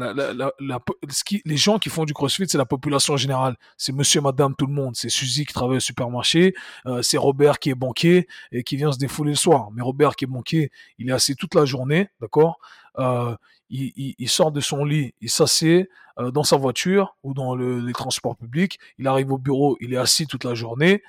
les 1.44 1.56
gens 1.56 1.78
qui 1.78 1.88
font 1.88 2.04
du 2.04 2.14
crossfit, 2.14 2.46
c'est 2.48 2.58
la 2.58 2.64
population 2.64 3.16
générale. 3.16 3.56
C'est 3.76 3.92
monsieur, 3.92 4.20
madame, 4.20 4.54
tout 4.54 4.66
le 4.66 4.72
monde. 4.72 4.94
C'est 4.94 5.08
Suzy 5.08 5.44
qui 5.44 5.52
travaille 5.52 5.78
au 5.78 5.80
supermarché, 5.80 6.54
euh, 6.86 7.02
c'est 7.02 7.18
Robert 7.18 7.58
qui 7.58 7.70
est 7.70 7.74
banquier 7.74 8.28
et 8.52 8.62
qui 8.62 8.76
vient 8.76 8.92
se 8.92 8.98
défouler 8.98 9.30
le 9.30 9.36
soir. 9.36 9.70
Mais 9.72 9.82
Robert 9.82 10.14
qui 10.14 10.24
est 10.24 10.28
banquier, 10.28 10.70
il 10.98 11.08
est 11.08 11.12
assis 11.12 11.34
toute 11.34 11.54
la 11.54 11.64
journée, 11.64 12.08
d'accord 12.20 12.60
euh, 12.98 13.34
il, 13.68 14.28
sort 14.28 14.50
de 14.50 14.60
son 14.60 14.84
lit, 14.84 15.14
il 15.20 15.30
s'assied 15.30 15.88
euh, 16.18 16.30
dans 16.32 16.42
sa 16.42 16.56
voiture 16.56 17.16
ou 17.22 17.34
dans 17.34 17.54
le, 17.54 17.80
les 17.80 17.92
transports 17.92 18.36
publics, 18.36 18.78
il 18.98 19.06
arrive 19.06 19.30
au 19.32 19.38
bureau, 19.38 19.76
il 19.80 19.94
est 19.94 19.96
assis 19.96 20.26
toute 20.26 20.44
la 20.44 20.54
journée, 20.54 21.02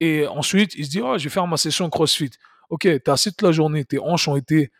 et 0.00 0.26
ensuite 0.26 0.74
il 0.74 0.84
se 0.84 0.90
dit, 0.90 1.00
oh, 1.02 1.16
je 1.16 1.24
vais 1.24 1.30
faire 1.30 1.46
ma 1.46 1.56
session 1.56 1.88
CrossFit. 1.88 2.30
Ok, 2.68 2.82
t'es 2.82 3.08
assis 3.08 3.30
toute 3.30 3.42
la 3.42 3.52
journée, 3.52 3.84
tes 3.84 3.98
hanches 3.98 4.28
ont 4.28 4.36
été 4.36 4.70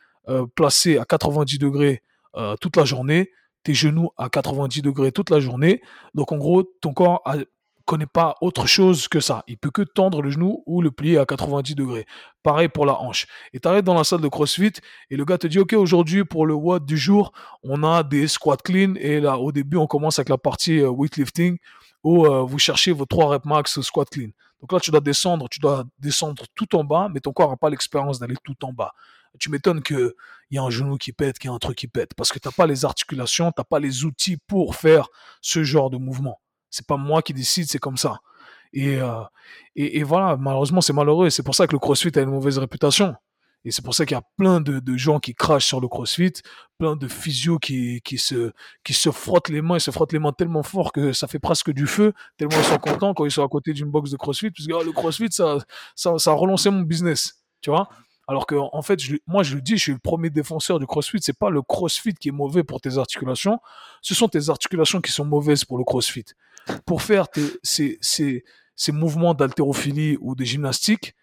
placées 0.55 0.99
à 0.99 1.05
90 1.05 1.59
degrés 1.59 2.03
euh, 2.37 2.57
toute 2.61 2.77
la 2.77 2.85
journée, 2.85 3.31
tes 3.63 3.75
genoux 3.75 4.11
à 4.17 4.29
90 4.29 4.83
degrés 4.83 5.13
toute 5.13 5.31
la 5.31 5.41
journée. 5.41 5.81
Donc 6.15 6.33
en 6.33 6.37
gros, 6.37 6.63
ton 6.81 6.93
corps 6.93 7.23
a, 7.25 7.37
connaît 7.85 8.07
pas 8.07 8.37
autre 8.41 8.67
chose 8.67 9.09
que 9.09 9.21
ça. 9.21 9.45
Il 9.47 9.59
peut 9.59 9.71
que 9.71 9.83
tendre 9.83 10.23
le 10.23 10.31
genou 10.31 10.63
ou 10.67 10.81
le 10.81 10.91
plier 10.91 11.19
à 11.19 11.27
90 11.27 11.75
degrés. 11.75 12.07
Pareil 12.43 12.69
pour 12.69 12.87
la 12.87 13.01
hanche. 13.01 13.27
Et 13.53 13.61
tu 13.61 13.69
arrives 13.69 13.83
dans 13.83 13.95
la 13.95 14.05
salle 14.05 14.21
de 14.21 14.29
CrossFit 14.29 14.73
et 15.11 15.17
le 15.17 15.25
gars 15.25 15.39
te 15.39 15.47
dit 15.47 15.59
OK, 15.59 15.73
aujourd'hui 15.75 16.25
pour 16.25 16.47
le 16.47 16.55
WOD 16.55 16.87
du 16.87 16.97
jour, 16.97 17.33
on 17.63 17.83
a 17.83 18.03
des 18.03 18.29
squats 18.29 18.57
clean 18.57 18.95
et 18.97 19.21
là 19.21 19.39
au 19.39 19.53
début, 19.53 19.77
on 19.77 19.87
commence 19.87 20.19
avec 20.19 20.29
la 20.29 20.39
partie 20.39 20.81
euh, 20.81 20.91
weightlifting 20.91 21.59
où 22.03 22.27
euh, 22.27 22.43
vous 22.43 22.59
cherchez 22.59 22.93
vos 22.93 23.07
3 23.07 23.29
reps 23.31 23.47
max 23.47 23.81
squat 23.81 24.09
clean. 24.11 24.31
Donc 24.61 24.73
là, 24.73 24.81
tu 24.81 24.91
dois 24.91 25.01
descendre, 25.01 25.49
tu 25.51 25.61
dois 25.61 25.85
descendre 25.99 26.45
tout 26.55 26.75
en 26.75 26.85
bas, 26.85 27.09
mais 27.13 27.21
ton 27.21 27.33
corps 27.33 27.51
n'a 27.51 27.57
pas 27.57 27.69
l'expérience 27.69 28.19
d'aller 28.19 28.37
tout 28.43 28.57
en 28.65 28.73
bas 28.73 28.93
tu 29.39 29.51
m'étonnes 29.51 29.83
qu'il 29.83 30.13
y 30.51 30.59
a 30.59 30.63
un 30.63 30.71
genou 30.71 30.97
qui 30.97 31.13
pète, 31.13 31.39
qu'il 31.39 31.49
y 31.49 31.53
a 31.53 31.55
un 31.55 31.59
truc 31.59 31.77
qui 31.77 31.89
pète, 31.89 32.15
parce 32.15 32.31
que 32.31 32.39
tu 32.39 32.49
n'as 32.49 32.53
pas 32.53 32.67
les 32.67 32.85
articulations, 32.85 33.51
tu 33.53 33.61
n'as 33.61 33.65
pas 33.65 33.79
les 33.79 34.05
outils 34.05 34.37
pour 34.47 34.77
faire 34.77 35.09
ce 35.41 35.65
genre 35.65 35.91
de 35.91 35.97
mouvement. 35.97 36.41
C'est 36.71 36.87
pas 36.87 36.97
moi 36.97 37.23
qui 37.23 37.35
décide, 37.35 37.69
c'est 37.69 37.79
comme 37.79 37.97
ça. 37.97 38.21
Et, 38.73 38.97
euh, 38.97 39.23
et, 39.77 39.99
et, 39.99 40.03
voilà, 40.03 40.37
malheureusement, 40.37 40.81
c'est 40.81 40.93
malheureux. 40.93 41.31
C'est 41.31 41.45
pour 41.45 41.55
ça 41.55 41.67
que 41.69 41.73
le 41.73 41.79
CrossFit 41.79 42.11
a 42.19 42.23
une 42.23 42.31
mauvaise 42.31 42.59
réputation. 42.59 43.15
Et 43.65 43.71
c'est 43.71 43.83
pour 43.83 43.95
ça 43.95 44.05
qu'il 44.05 44.15
y 44.15 44.19
a 44.19 44.25
plein 44.37 44.61
de, 44.61 44.79
de, 44.79 44.97
gens 44.97 45.21
qui 45.21 45.35
crachent 45.35 45.67
sur 45.67 45.81
le 45.81 45.89
CrossFit, 45.89 46.33
plein 46.79 46.97
de 46.97 47.09
physios 47.09 47.59
qui, 47.59 48.03
qui, 48.03 48.19
se, 48.19 48.53
qui 48.85 48.93
se 48.93 49.11
frottent 49.11 49.49
les 49.49 49.63
mains, 49.63 49.77
ils 49.77 49.81
se 49.81 49.91
frottent 49.91 50.13
les 50.13 50.19
mains 50.19 50.33
tellement 50.33 50.63
fort 50.63 50.93
que 50.93 51.15
ça 51.15 51.29
fait 51.29 51.39
presque 51.39 51.71
du 51.71 51.87
feu, 51.87 52.13
tellement 52.37 52.59
ils 52.59 52.65
sont 52.65 52.79
contents 52.79 53.15
quand 53.15 53.25
ils 53.25 53.31
sont 53.31 53.45
à 53.45 53.49
côté 53.49 53.73
d'une 53.73 53.91
box 53.91 54.11
de 54.11 54.19
CrossFit, 54.19 54.51
parce 54.51 54.67
que 54.67 54.73
oh, 54.75 54.83
le 54.83 54.93
CrossFit, 54.93 55.31
ça, 55.31 55.59
ça, 55.95 56.19
ça 56.19 56.33
a 56.33 56.35
relancé 56.35 56.69
mon 56.69 56.83
business, 56.83 57.43
tu 57.63 57.71
vois. 57.71 57.89
Alors 58.27 58.47
que, 58.47 58.55
en 58.55 58.83
fait, 58.83 58.99
moi, 59.27 59.43
je 59.43 59.55
le 59.55 59.61
dis, 59.61 59.77
je 59.77 59.83
suis 59.83 59.93
le 59.93 59.99
premier 59.99 60.31
défenseur 60.31 60.79
du 60.79 60.87
CrossFit. 60.87 61.19
C'est 61.21 61.39
pas 61.39 61.51
le 61.51 61.61
CrossFit 61.61 62.15
qui 62.15 62.29
est 62.29 62.33
mauvais 62.33 62.65
pour 62.65 62.81
tes 62.81 62.97
articulations. 62.97 63.61
Ce 64.01 64.15
sont 64.15 64.29
tes 64.29 64.49
articulations 64.49 65.01
qui 65.01 65.13
sont 65.13 65.25
mauvaises 65.25 65.65
pour 65.65 65.77
le 65.77 65.85
CrossFit. 65.85 66.25
Pour 66.87 67.03
faire 67.03 67.27
ces, 67.63 68.43
mouvements 68.89 69.35
d'haltérophilie 69.35 70.17
ou 70.21 70.35
de 70.35 70.45
gymnastique, 70.45 71.15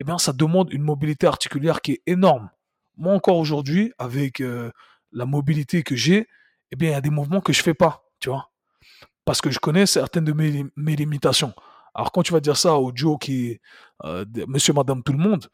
eh 0.00 0.04
bien, 0.04 0.18
ça 0.18 0.32
demande 0.32 0.72
une 0.72 0.82
mobilité 0.82 1.26
articulaire 1.26 1.80
qui 1.80 1.92
est 1.92 2.02
énorme. 2.06 2.50
Moi, 2.96 3.14
encore 3.14 3.36
aujourd'hui, 3.36 3.92
avec 3.98 4.40
euh, 4.40 4.72
la 5.12 5.26
mobilité 5.26 5.84
que 5.84 5.94
j'ai, 5.94 6.26
eh 6.72 6.76
bien, 6.76 6.90
il 6.90 6.92
y 6.92 6.96
a 6.96 7.00
des 7.00 7.10
mouvements 7.10 7.40
que 7.40 7.52
je 7.52 7.62
fais 7.62 7.74
pas, 7.74 8.04
tu 8.18 8.30
vois. 8.30 8.50
Parce 9.24 9.40
que 9.40 9.50
je 9.50 9.60
connais 9.60 9.86
certaines 9.86 10.24
de 10.24 10.32
mes, 10.32 10.96
limitations. 10.96 11.52
Alors, 11.94 12.10
quand 12.10 12.22
tu 12.22 12.32
vas 12.32 12.40
dire 12.40 12.56
ça 12.56 12.74
au 12.74 12.90
Joe 12.94 13.16
qui 13.20 13.60
euh, 14.04 14.24
monsieur, 14.48 14.72
madame, 14.72 15.02
tout 15.02 15.12
le 15.12 15.18
monde, 15.18 15.48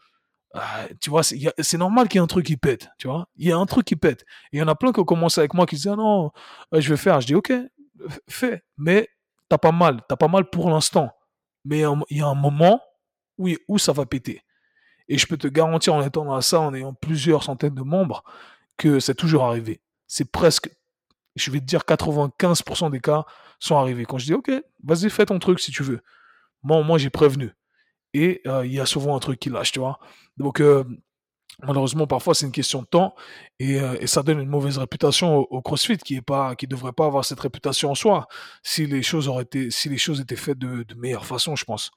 ah, 0.57 0.87
tu 1.01 1.11
vois, 1.11 1.23
c'est 1.25 1.79
normal 1.79 2.09
qu'il 2.09 2.19
y 2.19 2.21
ait 2.21 2.25
un 2.25 2.29
truc 2.29 2.47
qui 2.47 2.57
pète, 2.57 2.89
tu 2.99 3.09
vois. 3.09 3.29
Il 3.37 3.49
y 3.49 3.53
a 3.53 3.57
un 3.57 3.67
truc 3.67 3.85
qui 3.85 3.97
pète. 3.97 4.23
Et 4.53 4.59
il 4.59 4.61
y 4.61 4.63
en 4.63 4.69
a 4.69 4.77
plein 4.77 4.93
qui 4.93 5.01
ont 5.01 5.05
commencé 5.05 5.41
avec 5.41 5.53
moi 5.53 5.67
qui 5.67 5.75
disaient, 5.75 5.91
ah 5.91 5.97
non, 5.97 6.31
je 6.73 6.89
vais 6.89 6.97
faire. 6.97 7.21
Je 7.21 7.27
dis, 7.27 7.35
ok, 7.35 7.53
fais. 8.29 8.63
Mais 8.79 9.09
t'as 9.49 9.59
pas 9.59 9.73
mal. 9.73 10.01
T'as 10.09 10.17
pas 10.17 10.29
mal 10.29 10.49
pour 10.49 10.71
l'instant. 10.71 11.11
Mais 11.65 11.83
il 12.11 12.19
y 12.19 12.21
a 12.21 12.27
un 12.27 12.35
moment 12.35 12.81
où, 13.37 13.49
où 13.67 13.79
ça 13.79 13.93
va 13.93 14.07
péter. 14.07 14.43
Et 15.09 15.19
je 15.19 15.27
peux 15.27 15.37
te 15.37 15.49
garantir 15.49 15.95
en 15.95 16.03
étant 16.03 16.25
dans 16.25 16.41
salle, 16.41 16.61
en 16.61 16.75
ayant 16.75 16.95
plusieurs 16.95 17.43
centaines 17.43 17.75
de 17.75 17.83
membres, 17.83 18.23
que 18.77 19.01
c'est 19.01 19.15
toujours 19.15 19.45
arrivé. 19.45 19.83
C'est 20.07 20.31
presque, 20.31 20.71
je 21.35 21.51
vais 21.51 21.59
te 21.59 21.65
dire 21.65 21.81
95% 21.81 22.91
des 22.93 23.01
cas 23.01 23.25
sont 23.59 23.77
arrivés. 23.77 24.05
Quand 24.05 24.19
je 24.19 24.27
dis, 24.27 24.35
OK, 24.35 24.53
vas-y, 24.85 25.11
fais 25.11 25.27
ton 25.27 25.41
truc 25.41 25.59
si 25.59 25.73
tu 25.73 25.83
veux. 25.83 26.01
Moi, 26.63 26.83
moi 26.85 26.97
j'ai 26.99 27.11
prévenu. 27.11 27.51
Et 28.15 28.41
euh, 28.47 28.65
il 28.65 28.73
y 28.73 28.81
a 28.81 28.87
souvent 28.87 29.15
un 29.17 29.19
truc 29.19 29.39
qui 29.39 29.51
lâche, 29.51 29.73
tu 29.73 29.81
vois. 29.81 29.99
Donc, 30.39 30.61
euh, 30.61 30.85
malheureusement, 31.63 32.07
parfois, 32.07 32.35
c'est 32.35 32.47
une 32.47 32.53
question 32.53 32.81
de 32.83 32.87
temps. 32.87 33.15
Et, 33.59 33.81
euh, 33.81 34.07
ça 34.07 34.23
donne 34.23 34.41
une 34.41 34.49
mauvaise 34.49 34.79
réputation 34.79 35.39
au, 35.39 35.61
CrossFit 35.61 35.99
qui 35.99 36.17
est 36.17 36.23
pas, 36.23 36.55
qui 36.57 36.67
devrait 36.67 36.93
pas 36.93 37.07
avoir 37.07 37.25
cette 37.25 37.41
réputation 37.41 37.91
en 37.91 37.95
soi. 37.95 38.27
Si 38.63 38.87
les 38.87 39.03
choses 39.03 39.29
auraient 39.29 39.43
été, 39.43 39.71
si 39.71 39.89
les 39.89 39.99
choses 39.99 40.21
étaient 40.21 40.37
faites 40.37 40.59
de, 40.59 40.87
meilleure 40.97 41.27
façon, 41.27 41.57
je 41.57 41.65
pense 41.65 41.91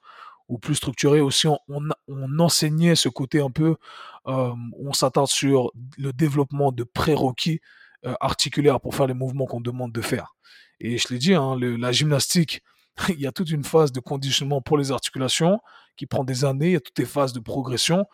ou 0.48 0.58
plus 0.58 0.76
structuré 0.76 1.20
aussi, 1.20 1.46
on, 1.46 2.38
enseignait 2.38 2.94
ce 2.94 3.10
côté 3.10 3.38
un 3.38 3.50
peu, 3.50 3.76
on 4.24 4.94
s'attarde 4.94 5.28
sur 5.28 5.70
le 5.98 6.10
développement 6.14 6.72
de 6.72 6.84
prérequis 6.84 7.60
euh, 8.06 8.14
articulaires 8.20 8.80
pour 8.80 8.94
faire 8.94 9.08
les 9.08 9.14
mouvements 9.14 9.46
qu'on 9.46 9.60
demande 9.60 9.90
de 9.90 10.00
faire. 10.00 10.36
Et 10.78 10.98
je 10.98 11.08
l'ai 11.10 11.18
dit, 11.18 11.34
hein, 11.34 11.56
la 11.60 11.90
gymnastique, 11.90 12.62
il 13.08 13.18
y 13.20 13.26
a 13.26 13.32
toute 13.32 13.50
une 13.50 13.64
phase 13.64 13.90
de 13.90 13.98
conditionnement 13.98 14.60
pour 14.60 14.78
les 14.78 14.92
articulations 14.92 15.58
qui 15.98 16.06
prend 16.06 16.24
des 16.24 16.46
années, 16.46 16.68
il 16.68 16.72
y 16.72 16.76
a 16.76 16.80
toutes 16.80 16.98
les 16.98 17.04
phases 17.04 17.34
de 17.34 17.40
progression, 17.40 18.06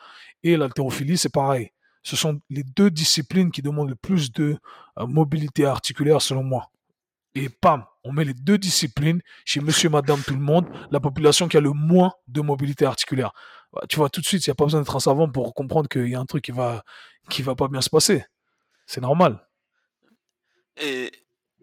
et 0.42 0.56
l'haltérophilie, 0.56 1.16
c'est 1.16 1.32
pareil. 1.32 1.70
Ce 2.02 2.16
sont 2.16 2.40
les 2.50 2.64
deux 2.64 2.90
disciplines 2.90 3.50
qui 3.52 3.62
demandent 3.62 3.88
le 3.90 3.94
plus 3.94 4.32
de 4.32 4.58
euh, 4.98 5.06
mobilité 5.06 5.64
articulaire 5.64 6.20
selon 6.20 6.42
moi 6.42 6.70
et 7.34 7.48
pam, 7.48 7.84
on 8.04 8.12
met 8.12 8.24
les 8.24 8.34
deux 8.34 8.58
disciplines 8.58 9.20
chez 9.44 9.60
monsieur, 9.60 9.88
madame, 9.88 10.22
tout 10.22 10.34
le 10.34 10.40
monde, 10.40 10.66
la 10.90 11.00
population 11.00 11.48
qui 11.48 11.56
a 11.56 11.60
le 11.60 11.72
moins 11.72 12.12
de 12.28 12.40
mobilité 12.40 12.84
articulaire. 12.84 13.32
Bah, 13.72 13.82
tu 13.88 13.96
vois, 13.96 14.08
tout 14.08 14.20
de 14.20 14.26
suite, 14.26 14.46
il 14.46 14.50
n'y 14.50 14.52
a 14.52 14.54
pas 14.54 14.64
besoin 14.64 14.80
d'être 14.80 14.94
un 14.94 15.00
savant 15.00 15.28
pour 15.28 15.54
comprendre 15.54 15.88
qu'il 15.88 16.08
y 16.08 16.14
a 16.14 16.20
un 16.20 16.26
truc 16.26 16.44
qui 16.44 16.52
va, 16.52 16.84
qui 17.28 17.42
va 17.42 17.54
pas 17.54 17.68
bien 17.68 17.80
se 17.80 17.90
passer. 17.90 18.24
C'est 18.86 19.00
normal. 19.00 19.44
Et 20.76 21.10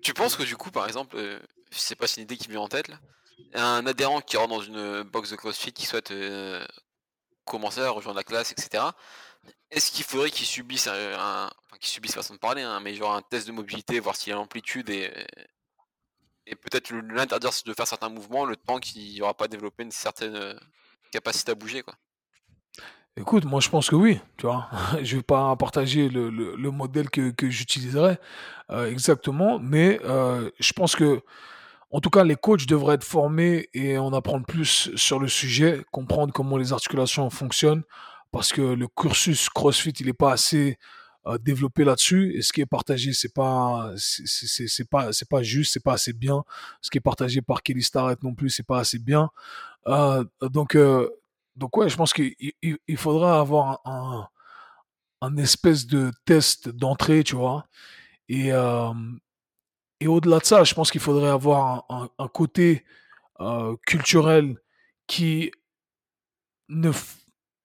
tu 0.02 0.14
penses 0.14 0.36
que 0.36 0.44
du 0.44 0.58
coup, 0.58 0.72
par 0.72 0.88
exemple, 0.88 1.16
euh, 1.18 1.40
sais 1.72 1.96
pas 1.96 2.08
une 2.18 2.24
idée 2.24 2.36
qui 2.36 2.50
me 2.50 2.54
vient 2.54 2.62
en 2.62 2.68
tête, 2.68 2.90
là, 2.90 3.00
un 3.54 3.86
adhérent 3.86 4.22
qui 4.22 4.38
rentre 4.38 4.50
dans 4.50 4.62
une 4.62 5.04
box 5.04 5.32
de 5.32 5.36
CrossFit 5.36 5.72
qui 5.72 5.86
souhaite 5.86 6.12
euh, 6.12 6.66
commencer 7.46 7.82
à 7.82 7.90
rejoindre 7.90 8.18
la 8.18 8.24
classe, 8.24 8.52
etc. 8.52 8.84
Est-ce 9.70 9.92
qu'il 9.92 10.04
faudrait 10.04 10.32
qu'il 10.32 10.46
subisse 10.46 10.88
un, 10.88 11.50
qu'il 11.80 11.90
subisse 11.90 12.14
façon 12.14 12.34
de 12.34 12.40
parler, 12.40 12.62
hein, 12.62 12.80
mais 12.82 12.94
genre 12.94 13.14
un 13.16 13.22
test 13.22 13.48
de 13.48 13.52
mobilité, 13.52 14.00
voir 14.00 14.16
s'il 14.16 14.34
a 14.34 14.36
l'amplitude 14.36 14.90
et, 14.90 15.12
et 16.46 16.56
peut-être 16.56 16.92
l'interdire 16.92 17.52
de 17.66 17.74
faire 17.74 17.88
certains 17.88 18.10
mouvements 18.10 18.46
le 18.46 18.56
temps 18.56 18.80
qu'il 18.80 19.18
n'aura 19.20 19.34
pas 19.34 19.48
développé 19.48 19.84
une 19.84 19.92
certaine 19.92 20.36
euh, 20.36 20.54
capacité 21.12 21.52
à 21.52 21.56
bouger 21.56 21.82
quoi? 21.82 21.96
Écoute, 23.18 23.44
moi 23.44 23.60
je 23.60 23.70
pense 23.70 23.90
que 23.90 23.96
oui, 23.96 24.20
tu 24.38 24.46
vois. 24.46 24.70
je 25.02 25.18
vais 25.18 25.24
pas 25.24 25.54
partager 25.58 26.08
le, 26.08 26.30
le, 26.30 26.72
modèle 26.72 27.10
que, 27.10 27.32
que 27.32 27.48
euh, 28.70 28.90
exactement, 28.90 29.60
mais 29.60 30.00
je 30.04 30.74
pense 30.74 30.96
que, 30.96 31.22
en 31.92 32.00
tout 32.00 32.10
cas, 32.10 32.24
les 32.24 32.36
coachs 32.36 32.66
devraient 32.66 32.96
être 32.96 33.04
formés 33.04 33.70
et 33.74 33.98
en 33.98 34.14
apprendre 34.14 34.46
plus 34.46 34.90
sur 34.96 35.20
le 35.20 35.28
sujet, 35.28 35.84
comprendre 35.92 36.34
comment 36.34 36.58
les 36.58 36.74
articulations 36.74 37.30
fonctionnent, 37.30 37.84
parce 38.32 38.54
que 38.54 38.62
le 38.62 38.88
cursus 38.88 39.50
CrossFit, 39.50 39.92
il 40.00 40.06
n'est 40.08 40.14
pas 40.14 40.32
assez 40.32 40.78
développer 41.40 41.84
là-dessus. 41.84 42.36
Et 42.36 42.42
ce 42.42 42.52
qui 42.52 42.62
est 42.62 42.66
partagé 42.66 43.14
c'est 43.14 43.34
pas 43.34 43.92
c'est 43.96 44.90
pas 44.90 45.14
c'est 45.14 45.30
pas 45.30 45.44
juste 45.44 45.74
c'est 45.74 45.84
pas 45.84 45.94
assez 45.94 46.14
bien. 46.14 46.44
Ce 46.82 46.90
qui 46.90 46.98
est 46.98 47.02
partagé 47.02 47.42
par 47.42 47.64
Kelly 47.64 47.84
Starrett 47.84 48.22
non 48.24 48.34
plus 48.34 48.50
c'est 48.50 48.66
pas 48.66 48.80
assez 48.80 49.00
bien. 49.00 49.30
Euh, 49.88 50.24
donc 50.42 50.76
euh, 50.76 51.10
donc 51.56 51.76
ouais 51.78 51.90
je 51.90 51.98
pense 51.98 52.14
qu'il 52.14 52.34
il, 52.62 52.98
faudra 52.98 53.40
avoir 53.40 53.82
un, 53.86 54.28
un, 55.22 55.38
espèce 55.38 55.86
de 55.88 56.12
test 56.26 56.70
d'entrée 56.70 57.24
tu 57.24 57.36
vois. 57.36 57.66
Et 58.30 58.52
euh, 58.54 58.92
et 60.02 60.08
au-delà 60.08 60.40
de 60.40 60.46
ça 60.46 60.66
je 60.66 60.74
pense 60.74 60.92
qu'il 60.92 61.00
faudrait 61.00 61.30
avoir 61.30 61.86
un, 61.90 62.28
côté 62.28 62.84
culturel 63.88 64.58
qui 65.08 65.52
ne 66.68 66.92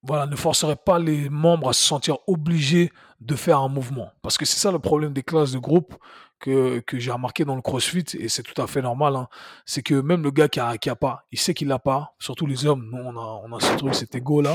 voilà, 0.03 0.27
ne 0.27 0.37
forcerait 0.37 0.77
pas 0.77 0.99
les 0.99 1.29
membres 1.29 1.69
à 1.69 1.73
se 1.73 1.85
sentir 1.85 2.19
obligés 2.27 2.93
de 3.21 3.35
faire 3.35 3.59
un 3.61 3.69
mouvement. 3.69 4.13
Parce 4.23 4.39
que 4.39 4.45
c'est 4.45 4.59
ça 4.59 4.71
le 4.71 4.79
problème 4.79 5.13
des 5.13 5.23
classes 5.23 5.53
de 5.53 5.59
groupe 5.59 5.97
que, 6.39 6.81
que 6.81 6.99
j'ai 6.99 7.11
remarqué 7.11 7.45
dans 7.45 7.57
le 7.57 7.63
CrossFit, 7.63 8.05
et 8.19 8.29
c'est 8.29 8.43
tout 8.43 8.61
à 8.61 8.67
fait 8.67 8.83
normal, 8.83 9.17
hein. 9.17 9.29
c'est 9.65 9.83
que 9.83 9.95
même 9.95 10.23
le 10.23 10.31
gars 10.31 10.49
qui 10.49 10.61
a, 10.61 10.77
qui 10.77 10.91
a 10.91 10.97
pas, 10.97 11.25
il 11.33 11.39
sait 11.39 11.55
qu'il 11.55 11.69
l'a 11.69 11.79
pas, 11.79 12.15
surtout 12.19 12.47
les 12.47 12.67
hommes, 12.67 12.89
nous 12.93 12.99
on 12.99 13.17
a, 13.17 13.41
on 13.45 13.57
a 13.57 13.61
ce 13.61 13.75
truc, 13.77 13.95
cet 13.95 14.15
ego-là, 14.15 14.55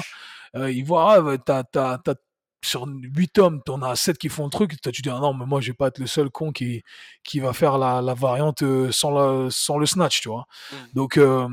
euh, 0.56 0.72
il 0.72 0.86
voit, 0.86 1.16
ah, 1.16 1.38
t'as, 1.38 1.64
t'as, 1.64 2.16
sur 2.64 2.86
8 2.88 3.39
hommes, 3.39 3.62
t'en 3.64 3.82
as 3.82 3.95
7 3.95 4.18
qui 4.18 4.30
font 4.30 4.45
le 4.45 4.49
truc, 4.49 4.80
toi 4.82 4.91
tu 4.91 5.01
dis, 5.01 5.09
ah 5.09 5.20
non, 5.20 5.34
mais 5.34 5.45
moi 5.45 5.62
je 5.62 5.72
vais 5.72 5.76
pas 5.76 5.88
être 5.88 5.99
le 5.99 6.07
seul 6.07 6.30
con 6.30 6.51
qui, 6.51 6.84
qui 7.24 7.39
va 7.39 7.53
faire 7.53 7.78
la, 7.78 8.01
la 8.01 8.14
variante 8.14 8.62
euh, 8.64 8.91
sans, 8.91 9.12
la, 9.12 9.49
sans 9.49 9.78
le 9.78 9.86
snatch, 9.86 10.22
tu 10.22 10.30
vois. 10.30 10.45
Mmh. 10.72 10.76
Donc, 10.93 11.18
euh, 11.18 11.47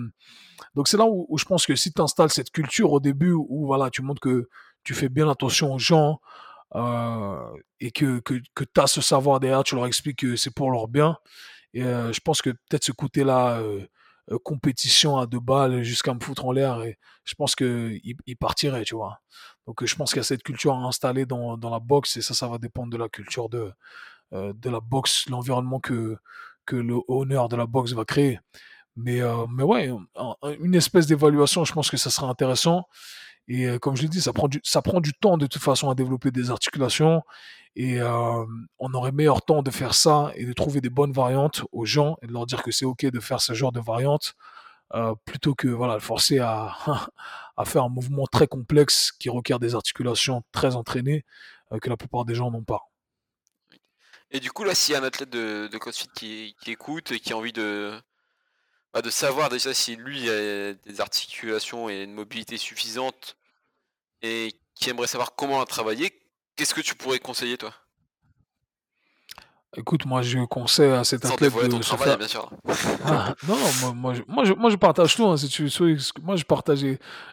donc 0.74 0.88
c'est 0.88 0.96
là 0.96 1.06
où, 1.06 1.26
je 1.38 1.44
pense 1.44 1.66
que 1.66 1.74
si 1.76 1.92
tu 1.92 2.00
installes 2.02 2.30
cette 2.30 2.50
culture 2.50 2.92
au 2.92 3.00
début, 3.00 3.32
où 3.32 3.66
voilà, 3.66 3.90
tu 3.90 4.02
montres 4.02 4.20
que 4.20 4.48
tu 4.84 4.94
fais 4.94 5.08
bien 5.08 5.28
attention 5.28 5.74
aux 5.74 5.78
gens 5.78 6.20
euh, 6.74 7.40
et 7.80 7.90
que, 7.90 8.20
que, 8.20 8.34
que 8.54 8.64
tu 8.64 8.80
as 8.80 8.86
ce 8.86 9.00
savoir 9.00 9.40
derrière, 9.40 9.64
tu 9.64 9.74
leur 9.76 9.86
expliques 9.86 10.18
que 10.18 10.36
c'est 10.36 10.54
pour 10.54 10.70
leur 10.70 10.88
bien. 10.88 11.16
Et 11.74 11.84
euh, 11.84 12.12
je 12.12 12.20
pense 12.20 12.42
que 12.42 12.50
peut-être 12.50 12.84
ce 12.84 12.92
côté-là, 12.92 13.62
compétition 14.44 15.16
à 15.16 15.26
deux 15.26 15.40
balles 15.40 15.82
jusqu'à 15.82 16.12
me 16.12 16.20
foutre 16.20 16.44
en 16.44 16.52
l'air, 16.52 16.82
et 16.82 16.98
je 17.24 17.34
pense 17.34 17.54
qu'il 17.54 17.98
il 18.04 18.36
partirait, 18.36 18.84
tu 18.84 18.94
vois. 18.94 19.20
Donc 19.68 19.84
je 19.84 19.94
pense 19.94 20.12
qu'il 20.12 20.20
y 20.20 20.20
a 20.20 20.24
cette 20.24 20.42
culture 20.42 20.72
à 20.72 20.78
installer 20.78 21.26
dans, 21.26 21.58
dans 21.58 21.68
la 21.68 21.78
boxe 21.78 22.16
et 22.16 22.22
ça, 22.22 22.32
ça 22.32 22.48
va 22.48 22.56
dépendre 22.56 22.90
de 22.90 22.96
la 22.96 23.10
culture 23.10 23.50
de, 23.50 23.70
de 24.32 24.70
la 24.70 24.80
boxe, 24.80 25.28
l'environnement 25.28 25.78
que, 25.78 26.16
que 26.64 26.74
le 26.74 26.96
honneur 27.06 27.50
de 27.50 27.56
la 27.56 27.66
boxe 27.66 27.92
va 27.92 28.06
créer. 28.06 28.40
Mais, 28.96 29.20
euh, 29.20 29.46
mais 29.46 29.62
ouais, 29.62 29.90
une 30.58 30.74
espèce 30.74 31.06
d'évaluation, 31.06 31.66
je 31.66 31.72
pense 31.74 31.90
que 31.90 31.98
ça 31.98 32.08
serait 32.08 32.26
intéressant. 32.26 32.88
Et 33.46 33.66
euh, 33.66 33.78
comme 33.78 33.94
je 33.94 34.02
l'ai 34.02 34.08
dit, 34.08 34.22
ça 34.22 34.32
prend, 34.32 34.48
du, 34.48 34.58
ça 34.64 34.80
prend 34.80 35.00
du 35.00 35.12
temps 35.12 35.36
de 35.36 35.46
toute 35.46 35.62
façon 35.62 35.90
à 35.90 35.94
développer 35.94 36.30
des 36.30 36.50
articulations. 36.50 37.22
Et 37.76 38.00
euh, 38.00 38.44
on 38.78 38.94
aurait 38.94 39.12
meilleur 39.12 39.42
temps 39.44 39.62
de 39.62 39.70
faire 39.70 39.92
ça 39.92 40.32
et 40.34 40.46
de 40.46 40.52
trouver 40.54 40.80
des 40.80 40.90
bonnes 40.90 41.12
variantes 41.12 41.62
aux 41.72 41.84
gens 41.84 42.16
et 42.22 42.26
de 42.26 42.32
leur 42.32 42.46
dire 42.46 42.62
que 42.62 42.70
c'est 42.72 42.86
OK 42.86 43.04
de 43.04 43.20
faire 43.20 43.42
ce 43.42 43.52
genre 43.52 43.70
de 43.70 43.80
variante 44.90 45.20
plutôt 45.24 45.54
que 45.54 45.68
voilà, 45.68 45.94
le 45.94 46.00
forcer 46.00 46.38
à, 46.38 46.76
à 47.56 47.64
faire 47.64 47.84
un 47.84 47.88
mouvement 47.88 48.26
très 48.26 48.46
complexe 48.46 49.12
qui 49.12 49.28
requiert 49.28 49.58
des 49.58 49.74
articulations 49.74 50.42
très 50.52 50.76
entraînées 50.76 51.24
que 51.82 51.90
la 51.90 51.96
plupart 51.96 52.24
des 52.24 52.34
gens 52.34 52.50
n'ont 52.50 52.64
pas. 52.64 52.88
Et 54.30 54.40
du 54.40 54.50
coup, 54.50 54.64
là, 54.64 54.74
s'il 54.74 54.92
y 54.92 54.96
a 54.96 55.00
un 55.00 55.04
athlète 55.04 55.30
de, 55.30 55.68
de 55.70 55.78
CrossFit 55.78 56.08
qui, 56.14 56.54
qui 56.60 56.70
écoute 56.70 57.12
et 57.12 57.20
qui 57.20 57.32
a 57.32 57.36
envie 57.36 57.52
de, 57.52 57.98
bah, 58.92 59.02
de 59.02 59.10
savoir 59.10 59.48
déjà 59.48 59.72
si 59.72 59.96
lui 59.96 60.28
a 60.28 60.74
des 60.74 61.00
articulations 61.00 61.88
et 61.88 62.02
une 62.02 62.12
mobilité 62.12 62.58
suffisante 62.58 63.36
et 64.22 64.60
qui 64.74 64.90
aimerait 64.90 65.06
savoir 65.06 65.34
comment 65.34 65.58
la 65.58 65.66
travailler, 65.66 66.20
qu'est-ce 66.56 66.74
que 66.74 66.80
tu 66.80 66.94
pourrais 66.94 67.18
conseiller 67.18 67.58
toi? 67.58 67.74
Écoute, 69.78 70.06
moi 70.06 70.22
je 70.22 70.40
conseille 70.40 70.90
à 70.90 71.04
cet 71.04 71.24
athlète 71.24 71.54
de 71.54 71.82
se 71.82 71.94
faire... 71.94 72.18
bien 72.18 72.26
sûr. 72.26 72.50
Ah, 73.04 73.34
non, 73.46 73.56
moi, 73.80 73.92
moi, 73.94 74.14
je, 74.14 74.22
moi, 74.26 74.44
je, 74.44 74.52
moi, 74.52 74.70
je, 74.70 74.76
partage 74.76 75.14
tout. 75.14 75.24
Hein, 75.24 75.36
si 75.36 75.48
tu, 75.48 75.70
moi 76.20 76.34
je 76.34 76.44
partage, 76.44 76.84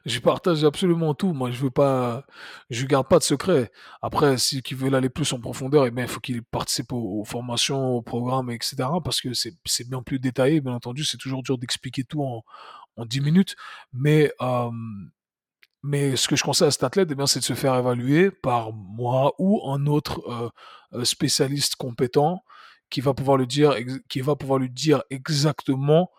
je 0.05 0.19
partage 0.19 0.63
absolument 0.63 1.15
tout. 1.15 1.33
Moi 1.33 1.49
je 1.49 1.59
veux 1.59 1.71
pas, 1.71 2.23
je 2.69 2.85
garde 2.85 3.07
pas 3.07 3.17
de 3.17 3.23
secret. 3.23 3.71
Après, 4.01 4.37
si 4.37 4.61
qui 4.61 4.75
veulent 4.75 4.93
aller 4.93 5.09
plus 5.09 5.33
en 5.33 5.39
profondeur, 5.39 5.87
eh 5.87 5.91
bien, 5.91 6.03
il 6.03 6.09
faut 6.09 6.19
qu'il 6.19 6.43
participe 6.43 6.93
aux, 6.93 7.23
formations, 7.25 7.95
aux 7.95 8.03
programmes, 8.03 8.51
etc. 8.51 8.75
Parce 9.03 9.21
que 9.21 9.29
c'est 9.33 9.89
bien 9.89 10.03
plus 10.03 10.19
détaillé. 10.19 10.61
Bien 10.61 10.73
entendu, 10.73 11.03
c'est 11.03 11.17
toujours 11.17 11.41
dur 11.41 11.57
d'expliquer 11.57 12.03
tout 12.03 12.21
en, 12.21 12.43
en 12.95 13.05
10 13.05 13.21
minutes. 13.21 13.55
Mais 13.91 14.31
euh, 14.41 14.69
mais 15.87 16.15
ce 16.15 16.27
que 16.27 16.35
je 16.35 16.43
conseille 16.43 16.67
à 16.67 16.71
cet 16.71 16.83
athlète, 16.83 17.09
eh 17.11 17.27
c'est 17.27 17.39
de 17.39 17.45
se 17.45 17.53
faire 17.53 17.75
évaluer 17.75 18.31
par 18.31 18.73
moi 18.73 19.33
ou 19.37 19.69
un 19.69 19.85
autre 19.85 20.19
euh, 20.27 20.49
euh, 20.93 21.05
spécialiste 21.05 21.75
compétent 21.75 22.43
qui 22.89 23.01
va 23.01 23.13
pouvoir 23.13 23.37
lui 23.37 23.45
dire, 23.45 23.75
qui 24.09 24.21
va 24.21 24.35
pouvoir 24.35 24.57
lui 24.57 24.71
dire 24.71 25.03
exactement 25.11 26.09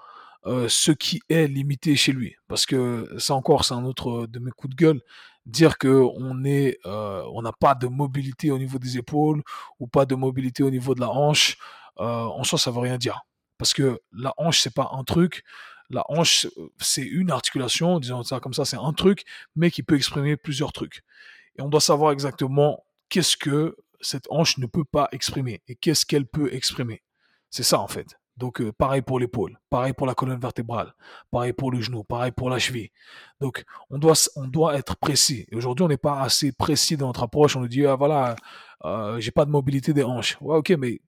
euh, 0.47 0.69
ce 0.69 0.93
qui 0.93 1.21
est 1.29 1.49
limité 1.49 1.97
chez 1.97 2.12
lui. 2.12 2.37
Parce 2.47 2.64
que 2.64 3.12
ça 3.19 3.35
encore, 3.35 3.64
c'est 3.64 3.75
un 3.75 3.85
autre 3.85 4.29
de 4.29 4.39
mes 4.39 4.53
coups 4.53 4.77
de 4.77 4.77
gueule. 4.77 5.01
Dire 5.47 5.79
que 5.79 5.89
on 5.89 6.45
est, 6.45 6.79
on 6.85 7.43
n'a 7.43 7.53
pas 7.53 7.75
de 7.75 7.89
mobilité 7.89 8.53
au 8.53 8.59
niveau 8.59 8.79
des 8.79 8.99
épaules 8.99 9.43
ou 9.81 9.89
pas 9.89 10.07
de 10.07 10.14
mobilité 10.14 10.62
au 10.62 10.71
niveau 10.71 10.95
de 10.95 11.01
la 11.01 11.11
hanche, 11.11 11.57
en 11.97 12.43
soi, 12.43 12.59
ça 12.59 12.73
veut 12.73 12.81
rien 12.81 12.99
dire. 12.99 13.21
Parce 13.57 13.73
que 13.73 14.01
la 14.12 14.35
hanche, 14.39 14.61
c'est 14.61 14.75
pas 14.75 14.91
un 14.93 15.05
truc 15.05 15.45
la 15.91 16.05
hanche, 16.09 16.47
c'est 16.78 17.05
une 17.05 17.30
articulation, 17.30 17.99
disons 18.01 18.22
ça 18.22 18.41
comme 18.41 18.55
ça, 18.55 18.64
c'est 18.64 18.76
un 18.76 18.93
truc, 18.93 19.24
mais 19.55 19.70
qui 19.70 19.82
peut 19.82 19.97
exprimer 19.97 20.37
plusieurs 20.37 20.72
trucs. 20.72 21.03
Et 21.57 21.62
on 21.62 21.68
doit 21.68 21.80
savoir 21.80 22.12
exactement 22.12 22.84
qu'est-ce 23.09 23.37
que 23.37 23.76
cette 24.01 24.26
hanche 24.30 24.59
ne 24.59 24.66
peut 24.66 24.84
pas 24.84 25.09
exprimer 25.12 25.62
et 25.68 25.76
qu'est-ce 25.76 26.05
qu'elle 26.05 26.26
peut 26.26 26.53
exprimer. 26.53 27.03
C'est 27.51 27.62
ça 27.62 27.80
en 27.80 27.89
fait. 27.89 28.18
Donc, 28.37 28.61
euh, 28.61 28.70
pareil 28.72 29.01
pour 29.01 29.18
l'épaule, 29.18 29.59
pareil 29.70 29.95
pour 29.95 30.07
la 30.07 30.14
colonne 30.14 30.39
vertébrale, 30.39 30.95
pareil 31.30 31.55
pour 31.55 31.70
le 31.70 31.80
genou, 31.80 32.05
pareil 32.05 32.32
pour 32.32 32.51
la 32.51 32.59
cheville. 32.59 32.91
Donc, 33.41 33.64
on 33.89 33.99
doit, 33.99 34.14
on 34.37 34.47
doit 34.47 34.76
être 34.76 34.97
précis. 34.97 35.47
Et 35.51 35.57
aujourd'hui, 35.57 35.84
on 35.84 35.89
n'est 35.89 35.97
pas 35.97 36.20
assez 36.20 36.53
précis 36.53 36.99
dans 36.99 37.07
notre 37.07 37.22
approche. 37.22 37.57
On 37.57 37.61
nous 37.61 37.68
dit, 37.68 37.87
ah, 37.87 37.95
voilà, 37.95 38.37
euh, 38.84 39.18
j'ai 39.20 39.30
pas 39.30 39.47
de 39.47 39.51
mobilité 39.51 39.95
des 39.95 40.05
hanches. 40.05 40.37
Ouais, 40.43 40.57
ok, 40.57 40.70
mais 40.78 41.01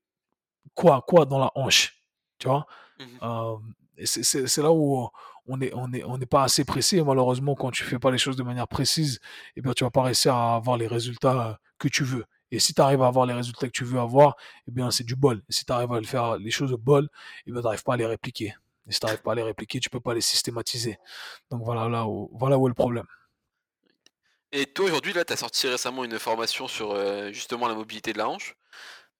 quoi, 0.74 1.04
quoi 1.06 1.26
dans 1.26 1.38
la 1.38 1.52
hanche 1.54 2.02
Tu 2.38 2.48
vois? 2.48 2.66
Mmh 2.98 3.04
euh, 3.22 3.56
C'est 4.04 4.58
là 4.58 4.72
où 4.72 5.08
on 5.46 5.56
n'est 5.56 5.72
on 5.74 5.92
est, 5.92 6.04
on 6.04 6.18
pas 6.18 6.44
assez 6.44 6.64
précis. 6.64 6.98
Et 6.98 7.02
malheureusement, 7.02 7.54
quand 7.54 7.70
tu 7.70 7.84
fais 7.84 7.98
pas 7.98 8.10
les 8.10 8.18
choses 8.18 8.36
de 8.36 8.42
manière 8.42 8.68
précise, 8.68 9.20
eh 9.56 9.60
bien, 9.60 9.72
tu 9.72 9.84
vas 9.84 9.90
pas 9.90 10.02
réussir 10.02 10.34
à 10.34 10.56
avoir 10.56 10.76
les 10.76 10.86
résultats 10.86 11.58
que 11.78 11.88
tu 11.88 12.04
veux. 12.04 12.24
Et 12.50 12.58
si 12.58 12.74
tu 12.74 12.80
arrives 12.80 13.02
à 13.02 13.06
avoir 13.06 13.26
les 13.26 13.34
résultats 13.34 13.66
que 13.66 13.72
tu 13.72 13.84
veux 13.84 14.00
avoir, 14.00 14.36
eh 14.66 14.70
bien, 14.70 14.90
c'est 14.90 15.04
du 15.04 15.16
bol. 15.16 15.42
Et 15.48 15.52
si 15.52 15.64
tu 15.64 15.72
arrives 15.72 15.92
à 15.92 16.02
faire 16.02 16.38
les 16.38 16.50
choses 16.50 16.72
au 16.72 16.78
bol, 16.78 17.08
eh 17.46 17.52
bien, 17.52 17.60
tu 17.60 17.64
n'arrives 17.64 17.82
pas 17.82 17.94
à 17.94 17.96
les 17.96 18.06
répliquer. 18.06 18.54
Et 18.86 18.92
si 18.92 19.00
tu 19.00 19.06
n'arrives 19.06 19.22
pas 19.22 19.32
à 19.32 19.34
les 19.34 19.42
répliquer, 19.42 19.80
tu 19.80 19.90
peux 19.90 20.00
pas 20.00 20.14
les 20.14 20.22
systématiser. 20.22 20.98
Donc 21.50 21.62
voilà, 21.62 21.88
là 21.88 22.06
où, 22.06 22.30
voilà 22.32 22.58
où 22.58 22.66
est 22.66 22.70
le 22.70 22.74
problème. 22.74 23.06
Et 24.50 24.64
toi, 24.64 24.86
aujourd'hui, 24.86 25.12
là, 25.12 25.24
tu 25.26 25.32
as 25.34 25.36
sorti 25.36 25.68
récemment 25.68 26.04
une 26.04 26.18
formation 26.18 26.68
sur 26.68 26.92
euh, 26.92 27.30
justement 27.32 27.68
la 27.68 27.74
mobilité 27.74 28.14
de 28.14 28.18
la 28.18 28.28
hanche. 28.28 28.56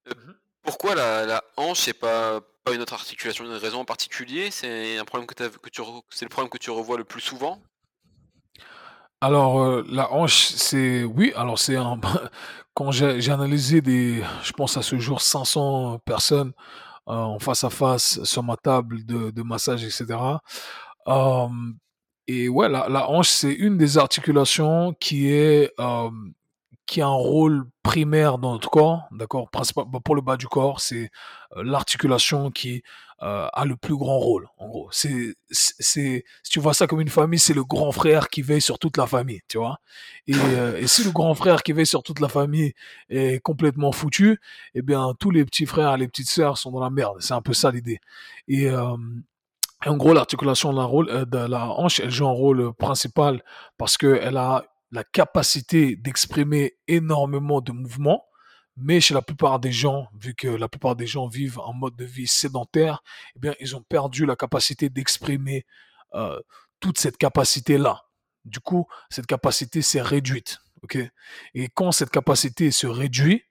Euh, 0.09 0.15
mmh 0.15 0.35
pourquoi 0.69 0.95
la, 0.95 1.43
hanche 1.57 1.89
et 1.89 1.95
pas, 1.95 2.41
pas 2.63 2.75
une 2.75 2.83
autre 2.83 2.93
articulation 2.93 3.45
Une 3.47 3.53
raison 3.53 3.81
en 3.81 3.85
particulier? 3.87 4.51
C'est 4.51 4.99
un 4.99 5.01
le 5.01 6.29
problème 6.29 6.51
que 6.51 6.59
tu 6.59 6.71
revois 6.71 6.99
le 6.99 7.05
plus 7.05 7.23
souvent? 7.23 7.59
Alors, 9.23 9.61
euh, 9.61 9.85
la 9.89 10.13
hanche, 10.13 10.49
c'est 10.49 11.05
oui, 11.05 11.33
alors 11.37 11.59
c'est 11.59 11.77
un 11.77 11.99
quand 12.75 12.93
j'ai 12.93 13.31
analysé 13.31 13.81
des 13.81 14.23
je 14.43 14.53
pense 14.53 14.77
à 14.77 14.83
ce 14.83 14.99
jour 14.99 15.23
500 15.23 16.01
personnes, 16.05 16.53
euh, 17.09 17.15
en 17.15 17.39
face 17.39 17.65
à 17.65 17.71
face 17.71 18.23
sur 18.25 18.43
ma 18.43 18.57
table 18.57 19.07
de 19.07 19.43
massage 19.43 19.83
et 19.85 19.91
cetera. 19.91 20.43
et 22.27 22.49
ouais, 22.51 22.69
la 22.69 23.11
hanche, 23.11 23.31
c'est 23.31 23.55
une 23.55 23.79
des 23.79 23.97
articulations 23.97 24.93
qui 25.01 25.33
est, 25.33 25.73
qui 26.89 27.03
a 27.03 27.07
un 27.07 27.11
rôle 27.11 27.67
primaire 27.83 28.39
dans 28.39 28.55
notre 28.55 28.71
corps, 28.71 29.09
d'accord? 29.13 29.51
Principalement 29.51 30.01
pour 30.01 30.17
le 30.17 30.23
bas 30.23 30.39
du 30.39 30.49
corps, 30.49 30.81
c'est 30.81 31.11
euh, 31.55 31.63
l'articulation 31.63 32.51
qui 32.51 32.83
euh, 33.23 33.47
a 33.53 33.67
le 33.67 33.77
plus 33.77 33.95
grand 33.95 34.19
rôle, 34.19 34.49
en 34.57 34.69
gros. 34.69 34.89
C'est, 34.91 35.35
si 35.51 36.25
tu 36.49 36.61
vois 36.61 36.73
ça 36.73 36.87
comme 36.87 37.03
une 37.03 37.11
famille, 37.11 37.39
c'est 37.39 37.53
le 37.53 37.63
grand 37.63 37.93
frère 37.93 38.31
qui 38.31 38.41
veille 38.41 38.63
sur 38.63 38.79
toute 38.79 38.97
la 38.97 39.07
famille, 39.07 39.43
tu 39.49 39.59
vois? 39.59 39.81
Et, 40.27 40.35
euh, 40.35 40.79
et, 40.79 40.87
si 40.87 41.05
le 41.05 41.11
grand 41.11 41.35
frère 41.35 41.63
qui 41.63 41.73
veille 41.73 41.87
sur 41.87 42.03
toute 42.03 42.21
la 42.21 42.29
famille 42.29 42.73
est 43.11 43.43
complètement 43.43 43.93
foutu, 43.93 44.41
eh 44.75 44.81
bien, 44.81 45.13
tous 45.21 45.31
les 45.31 45.45
petits 45.45 45.67
frères 45.67 45.95
et 45.95 45.99
les 45.99 46.09
petites 46.09 46.31
sœurs 46.31 46.57
sont 46.57 46.71
dans 46.71 46.81
la 46.81 46.91
merde. 46.91 47.19
C'est 47.21 47.35
un 47.35 47.43
peu 47.43 47.53
ça 47.53 47.71
l'idée. 47.71 48.01
Et... 48.49 48.71
en 49.87 49.97
gros, 49.97 50.15
l'articulation 50.15 50.73
de 50.73 50.79
la, 51.13 51.25
de 51.25 51.39
la 51.39 51.67
hanche, 51.69 52.01
elle 52.01 52.11
joue 52.11 52.27
un 52.27 52.33
rôle 52.33 52.73
principal 52.75 53.43
parce 53.77 53.97
qu'elle 53.99 54.37
a 54.37 54.65
la 54.91 55.05
capacité 55.05 55.97
d'exprimer 55.97 56.77
énormément 56.87 57.61
de 57.61 57.73
mouvements, 57.73 58.25
mais 58.77 59.01
chez 59.01 59.15
la 59.15 59.23
plupart 59.23 59.59
des 59.59 59.73
gens, 59.73 60.07
vu 60.15 60.35
que 60.35 60.49
la 60.49 60.69
plupart 60.69 60.97
des 60.97 61.07
gens 61.07 61.27
vivent 61.27 61.59
en 61.59 61.75
mode 61.75 61.97
de 61.97 62.05
vie 62.05 62.29
sédentaire, 62.29 63.03
eh 63.37 63.41
bien, 63.41 63.55
ils 63.61 63.77
ont 63.77 63.83
perdu 63.83 64.25
la 64.25 64.37
capacité 64.37 64.89
d'exprimer 64.89 65.67
euh, 66.15 66.41
toute 66.81 66.99
cette 66.99 67.17
capacité-là. 67.17 68.05
Du 68.45 68.61
coup, 68.61 68.87
cette 69.11 69.27
capacité 69.27 69.83
s'est 69.83 70.01
réduite. 70.01 70.59
Et 71.55 71.69
quand 71.75 71.91
cette 71.91 72.11
capacité 72.11 72.71
se 72.71 72.87
réduit, 72.87 73.43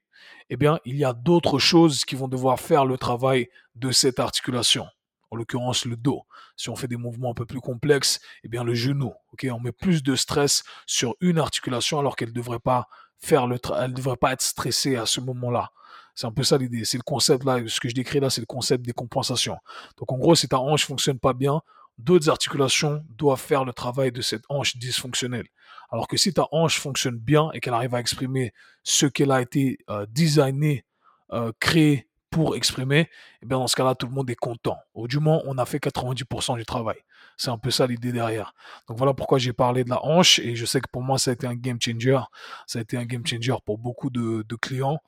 eh 0.50 0.56
bien, 0.56 0.80
il 0.86 0.96
y 0.96 1.04
a 1.04 1.12
d'autres 1.14 1.60
choses 1.60 2.06
qui 2.06 2.16
vont 2.16 2.30
devoir 2.30 2.60
faire 2.60 2.86
le 2.86 2.98
travail 2.98 3.50
de 3.76 3.92
cette 3.92 4.20
articulation 4.20 4.88
en 5.32 5.36
l'occurrence 5.36 5.86
le 5.86 5.95
dos. 5.95 6.23
Si 6.55 6.69
on 6.69 6.75
fait 6.75 6.88
des 6.88 6.97
mouvements 6.97 7.32
un 7.32 7.34
peu 7.34 7.45
plus 7.45 7.61
complexes, 7.61 8.19
eh 8.43 8.47
bien 8.47 8.63
le 8.63 8.73
genou. 8.73 9.13
Ok, 9.34 9.47
on 9.51 9.59
met 9.59 9.71
plus 9.71 10.03
de 10.03 10.15
stress 10.15 10.63
sur 10.86 11.15
une 11.21 11.39
articulation 11.39 11.99
alors 11.99 12.15
qu'elle 12.15 12.30
ne 12.30 12.34
devrait 12.34 12.59
pas 12.59 12.88
devrait 13.30 14.17
pas 14.17 14.34
être 14.34 14.41
stressée 14.41 14.95
à 14.95 15.05
ce 15.05 15.19
moment-là. 15.21 15.71
C'est 16.13 16.28
un 16.28 16.32
peu 16.32 16.43
ça 16.43 16.57
l'idée. 16.57 16.86
C'est 16.86 16.97
le 16.97 17.03
concept 17.03 17.43
là, 17.43 17.59
ce 17.67 17.80
que 17.80 17.89
je 17.89 17.95
décris 17.95 18.19
là, 18.19 18.30
c'est 18.30 18.41
le 18.41 18.47
concept 18.47 18.86
des 18.86 18.93
compensations. 18.93 19.57
Donc 19.97 20.11
en 20.11 20.17
gros, 20.17 20.36
si 20.36 20.47
ta 20.47 20.59
hanche 20.59 20.86
fonctionne 20.86 21.19
pas 21.19 21.34
bien, 21.34 21.61
d'autres 21.97 22.30
articulations 22.30 23.03
doivent 23.09 23.39
faire 23.39 23.65
le 23.65 23.73
travail 23.73 24.11
de 24.11 24.21
cette 24.21 24.43
hanche 24.49 24.78
dysfonctionnelle. 24.78 25.47
Alors 25.89 26.07
que 26.07 26.17
si 26.17 26.34
ta 26.34 26.47
hanche 26.51 26.80
fonctionne 26.80 27.17
bien 27.17 27.49
et 27.53 27.59
qu'elle 27.59 27.73
arrive 27.73 27.95
à 27.95 27.99
exprimer 27.99 28.53
ce 28.84 29.05
qu'elle 29.05 29.32
a 29.32 29.41
été 29.41 29.80
euh, 29.89 30.05
designée, 30.09 30.86
euh, 31.34 31.51
créée 31.59 32.07
pour 32.30 32.55
exprimer, 32.55 33.09
eh 33.41 33.45
bien 33.45 33.57
dans 33.57 33.67
ce 33.67 33.75
cas-là, 33.75 33.95
tout 33.95 34.07
le 34.07 34.13
monde 34.13 34.30
est 34.30 34.36
content. 34.36 34.78
Au 34.93 35.07
du 35.07 35.19
moins, 35.19 35.41
on 35.45 35.57
a 35.57 35.65
fait 35.65 35.80
90% 35.80 36.57
du 36.57 36.65
travail. 36.65 36.97
C'est 37.38 37.49
un 37.49 37.57
peu 37.57 37.71
ça 37.71 37.88
l'idée 37.88 38.11
derrière. 38.11 38.53
Donc 38.88 38.97
voilà 38.97 39.13
pourquoi 39.13 39.38
j'ai 39.38 39.53
parlé 39.53 39.84
de 39.84 39.89
la 39.89 40.03
hanche 40.03 40.39
et 40.39 40.55
je 40.55 40.65
sais 40.65 40.82
que 40.82 40.89
pour 40.91 41.03
moi, 41.03 41.17
ça 41.17 41.32
a 41.32 41.34
été 41.34 41.47
un 41.47 41.55
game 41.55 41.78
changer. 41.80 42.19
Ça 42.65 42.80
a 42.80 42.82
été 42.82 42.97
un 42.97 43.05
game 43.05 43.25
changer 43.25 43.55
pour 43.65 43.78
beaucoup 43.78 44.09
de, 44.09 44.43
clients. 44.61 44.99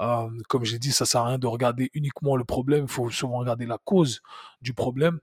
Euh, 0.00 0.28
comme 0.48 0.64
j'ai 0.64 0.78
dit, 0.78 0.92
ça 0.92 1.04
sert 1.04 1.20
à 1.20 1.28
rien 1.28 1.38
de 1.38 1.46
regarder 1.46 1.90
uniquement 1.94 2.36
le 2.36 2.44
problème. 2.44 2.84
Il 2.84 2.90
faut 2.90 3.10
souvent 3.10 3.38
regarder 3.38 3.66
la 3.66 3.78
cause 3.78 4.22
du 4.62 4.72
problème. 4.72 5.20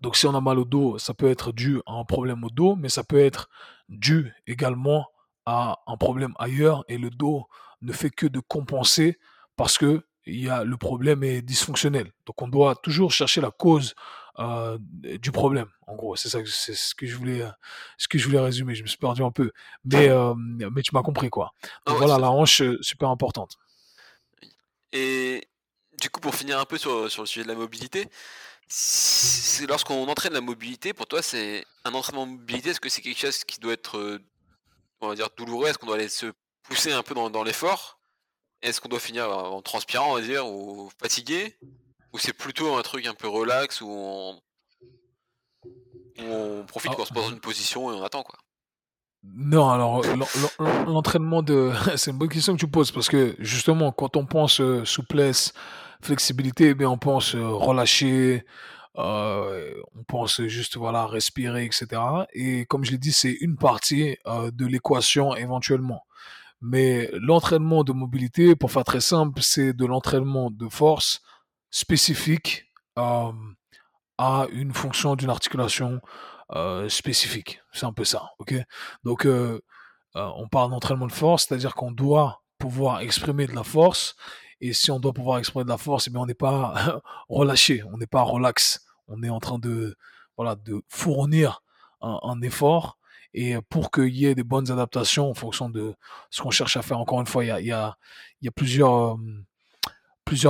Donc 0.00 0.16
si 0.16 0.26
on 0.26 0.34
a 0.34 0.40
mal 0.40 0.58
au 0.58 0.64
dos, 0.64 0.98
ça 0.98 1.14
peut 1.14 1.28
être 1.28 1.52
dû 1.52 1.80
à 1.86 1.92
un 1.92 2.04
problème 2.04 2.44
au 2.44 2.50
dos, 2.50 2.76
mais 2.76 2.88
ça 2.88 3.04
peut 3.04 3.20
être 3.20 3.50
dû 3.88 4.32
également 4.46 5.06
à 5.46 5.80
un 5.86 5.96
problème 5.96 6.32
ailleurs 6.38 6.84
et 6.88 6.96
le 6.96 7.10
dos 7.10 7.46
ne 7.82 7.92
fait 7.92 8.10
que 8.10 8.26
de 8.26 8.40
compenser 8.40 9.18
parce 9.56 9.76
que 9.78 10.04
il 10.26 10.40
y 10.40 10.48
a, 10.48 10.64
le 10.64 10.76
problème 10.76 11.24
est 11.24 11.42
dysfonctionnel. 11.42 12.12
Donc 12.26 12.40
on 12.42 12.48
doit 12.48 12.74
toujours 12.76 13.12
chercher 13.12 13.40
la 13.40 13.50
cause 13.50 13.94
euh, 14.38 14.78
du 14.80 15.32
problème. 15.32 15.66
En 15.86 15.96
gros, 15.96 16.16
c'est 16.16 16.28
ça, 16.28 16.38
c'est 16.46 16.74
ce 16.74 16.94
que 16.94 17.06
je 17.06 17.16
voulais, 17.16 17.42
ce 17.98 18.08
que 18.08 18.18
je 18.18 18.26
voulais 18.26 18.40
résumer. 18.40 18.74
Je 18.74 18.82
me 18.82 18.88
suis 18.88 18.98
perdu 18.98 19.22
un 19.22 19.30
peu, 19.30 19.50
mais 19.84 20.08
euh, 20.08 20.34
mais 20.36 20.82
tu 20.82 20.94
m'as 20.94 21.02
compris 21.02 21.30
quoi. 21.30 21.52
Donc 21.86 21.98
voilà, 21.98 22.18
la 22.18 22.30
hanche 22.30 22.62
euh, 22.62 22.78
super 22.80 23.08
importante. 23.08 23.58
Et 24.92 25.46
du 26.00 26.10
coup, 26.10 26.20
pour 26.20 26.34
finir 26.34 26.58
un 26.58 26.64
peu 26.64 26.78
sur, 26.78 27.10
sur 27.10 27.22
le 27.22 27.26
sujet 27.26 27.44
de 27.44 27.48
la 27.48 27.54
mobilité, 27.54 28.08
c'est 28.66 29.66
lorsqu'on 29.66 30.08
entraîne 30.08 30.32
la 30.32 30.40
mobilité, 30.40 30.92
pour 30.92 31.06
toi, 31.06 31.22
c'est 31.22 31.64
un 31.84 31.92
entraînement 31.92 32.26
de 32.26 32.32
mobilité. 32.32 32.70
Est-ce 32.70 32.80
que 32.80 32.88
c'est 32.88 33.02
quelque 33.02 33.18
chose 33.18 33.44
qui 33.44 33.60
doit 33.60 33.72
être, 33.72 34.20
on 35.00 35.08
va 35.08 35.14
dire, 35.14 35.28
douloureux? 35.36 35.68
Est-ce 35.68 35.78
qu'on 35.78 35.86
doit 35.86 35.96
aller 35.96 36.08
se 36.08 36.32
pousser 36.62 36.92
un 36.92 37.02
peu 37.02 37.14
dans, 37.14 37.30
dans 37.30 37.42
l'effort? 37.42 37.99
Est-ce 38.62 38.80
qu'on 38.80 38.88
doit 38.88 39.00
finir 39.00 39.30
en 39.30 39.62
transpirant, 39.62 40.12
on 40.12 40.14
va 40.14 40.20
dire, 40.20 40.46
ou 40.46 40.90
fatigué? 41.00 41.56
Ou 42.12 42.18
c'est 42.18 42.32
plutôt 42.32 42.74
un 42.74 42.82
truc 42.82 43.06
un 43.06 43.14
peu 43.14 43.28
relax 43.28 43.80
où 43.80 43.88
on, 43.88 44.40
profite, 46.66 46.92
qu'on 46.92 47.04
se 47.04 47.12
pose 47.12 47.24
dans 47.24 47.30
une 47.30 47.40
position 47.40 47.92
et 47.92 47.94
on 47.94 48.02
attend, 48.02 48.22
quoi? 48.22 48.38
Non, 49.22 49.68
alors 49.70 50.02
l'entraînement 50.86 51.42
de... 51.42 51.72
C'est 51.96 52.10
une 52.10 52.18
bonne 52.18 52.28
question 52.28 52.54
que 52.54 52.60
tu 52.60 52.68
poses 52.68 52.90
parce 52.90 53.08
que 53.08 53.36
justement, 53.38 53.92
quand 53.92 54.16
on 54.16 54.24
pense 54.24 54.60
euh, 54.60 54.84
souplesse, 54.84 55.52
flexibilité, 56.00 56.74
eh 56.78 56.86
on 56.86 56.96
pense 56.96 57.34
euh, 57.34 57.46
relâcher, 57.46 58.46
euh, 58.96 59.74
on 59.94 60.04
pense 60.04 60.40
juste 60.46 60.78
voilà 60.78 61.06
respirer, 61.06 61.66
etc. 61.66 61.86
Et 62.32 62.64
comme 62.64 62.84
je 62.84 62.92
l'ai 62.92 62.98
dit, 62.98 63.12
c'est 63.12 63.36
une 63.40 63.56
partie 63.56 64.16
de 64.26 64.66
l'équation 64.66 65.36
éventuellement. 65.36 66.02
Mais 66.60 67.08
l'entraînement 67.12 67.84
de 67.84 67.92
mobilité, 67.92 68.54
pour 68.54 68.70
faire 68.70 68.84
très 68.84 69.00
simple, 69.00 69.40
c'est 69.42 69.72
de 69.72 69.86
l'entraînement 69.86 70.50
de 70.50 70.68
force 70.68 71.22
spécifique 71.70 72.66
euh, 72.98 73.32
à 74.18 74.46
une 74.52 74.74
fonction 74.74 75.16
d'une 75.16 75.30
articulation 75.30 76.00
euh, 76.52 76.88
spécifique. 76.88 77.60
C'est 77.72 77.86
un 77.86 77.92
peu 77.92 78.04
ça, 78.04 78.30
ok? 78.38 78.54
Donc, 79.04 79.24
euh, 79.24 79.60
on 80.14 80.48
parle 80.48 80.70
d'entraînement 80.70 81.06
de 81.06 81.12
force, 81.12 81.46
c'est-à-dire 81.46 81.74
qu'on 81.74 81.92
doit 81.92 82.42
pouvoir 82.58 83.00
exprimer 83.00 83.46
de 83.46 83.54
la 83.54 83.64
force. 83.64 84.16
Et 84.60 84.74
si 84.74 84.90
on 84.90 85.00
doit 85.00 85.14
pouvoir 85.14 85.38
exprimer 85.38 85.64
de 85.64 85.70
la 85.70 85.78
force, 85.78 86.08
eh 86.08 86.16
on 86.16 86.26
n'est 86.26 86.34
pas 86.34 87.00
relâché, 87.30 87.82
on 87.84 87.96
n'est 87.96 88.06
pas 88.06 88.22
relax. 88.22 88.84
On 89.08 89.22
est 89.22 89.30
en 89.30 89.40
train 89.40 89.58
de, 89.58 89.96
voilà, 90.36 90.56
de 90.56 90.82
fournir 90.88 91.62
un 92.02 92.40
effort 92.42 92.98
et 93.34 93.56
pour 93.68 93.90
qu'il 93.90 94.14
y 94.16 94.26
ait 94.26 94.34
des 94.34 94.44
bonnes 94.44 94.70
adaptations 94.70 95.30
en 95.30 95.34
fonction 95.34 95.68
de 95.70 95.94
ce 96.30 96.42
qu'on 96.42 96.50
cherche 96.50 96.76
à 96.76 96.82
faire, 96.82 96.98
encore 96.98 97.20
une 97.20 97.26
fois, 97.26 97.44
il 97.44 97.66
y 97.66 97.72
a, 97.72 97.86
a 97.86 98.50
plusieurs, 98.54 99.18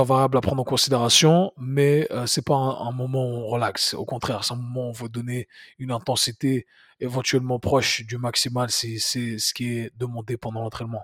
variables 0.05 0.37
à 0.37 0.41
prendre 0.41 0.61
en 0.61 0.65
considération, 0.65 1.51
mais 1.57 2.07
euh, 2.11 2.25
c'est 2.25 2.45
pas 2.45 2.55
un, 2.55 2.87
un, 2.87 2.91
moment 2.91 3.23
où 3.23 3.35
on 3.35 3.47
relaxe. 3.47 3.93
Au 3.93 4.05
contraire, 4.05 4.43
c'est 4.43 4.53
un 4.53 4.57
moment 4.57 4.87
où 4.87 4.89
on 4.89 4.91
veut 4.91 5.09
donner 5.09 5.47
une 5.79 5.91
intensité 5.91 6.65
éventuellement 6.99 7.59
proche 7.59 8.05
du 8.05 8.17
maximal 8.17 8.69
si 8.71 8.99
c'est 8.99 9.37
ce 9.39 9.53
qui 9.53 9.77
est 9.77 9.91
demandé 9.97 10.37
pendant 10.37 10.61
l'entraînement. 10.61 11.03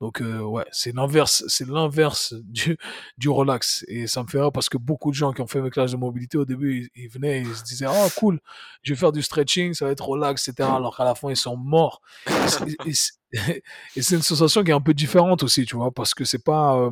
Donc 0.00 0.20
euh, 0.20 0.40
ouais, 0.40 0.64
c'est 0.72 0.94
l'inverse, 0.94 1.44
c'est 1.48 1.66
l'inverse 1.66 2.34
du, 2.44 2.76
du 3.16 3.28
relax. 3.28 3.84
Et 3.88 4.06
ça 4.06 4.22
me 4.22 4.28
fait 4.28 4.40
rire 4.40 4.52
parce 4.52 4.68
que 4.68 4.76
beaucoup 4.78 5.10
de 5.10 5.16
gens 5.16 5.32
qui 5.32 5.40
ont 5.40 5.46
fait 5.46 5.60
mes 5.60 5.70
classes 5.70 5.92
de 5.92 5.96
mobilité 5.96 6.36
au 6.36 6.44
début, 6.44 6.90
ils, 6.94 7.08
venaient, 7.08 7.42
ils 7.42 7.54
se 7.54 7.62
disaient 7.62 7.86
ah 7.88 8.08
cool, 8.16 8.40
je 8.82 8.92
vais 8.92 8.98
faire 8.98 9.12
du 9.12 9.22
stretching, 9.22 9.74
ça 9.74 9.86
va 9.86 9.92
être 9.92 10.06
relax, 10.06 10.48
etc. 10.48 10.68
Alors 10.74 10.96
qu'à 10.96 11.04
la 11.04 11.14
fin 11.14 11.30
ils 11.30 11.36
sont 11.36 11.56
morts. 11.56 12.00
Et 13.96 14.02
c'est 14.02 14.14
une 14.14 14.22
sensation 14.22 14.62
qui 14.62 14.70
est 14.70 14.74
un 14.74 14.80
peu 14.80 14.94
différente 14.94 15.42
aussi, 15.42 15.64
tu 15.64 15.74
vois, 15.76 15.90
parce 15.90 16.14
que 16.14 16.24
c'est 16.24 16.44
pas 16.44 16.76
euh, 16.76 16.90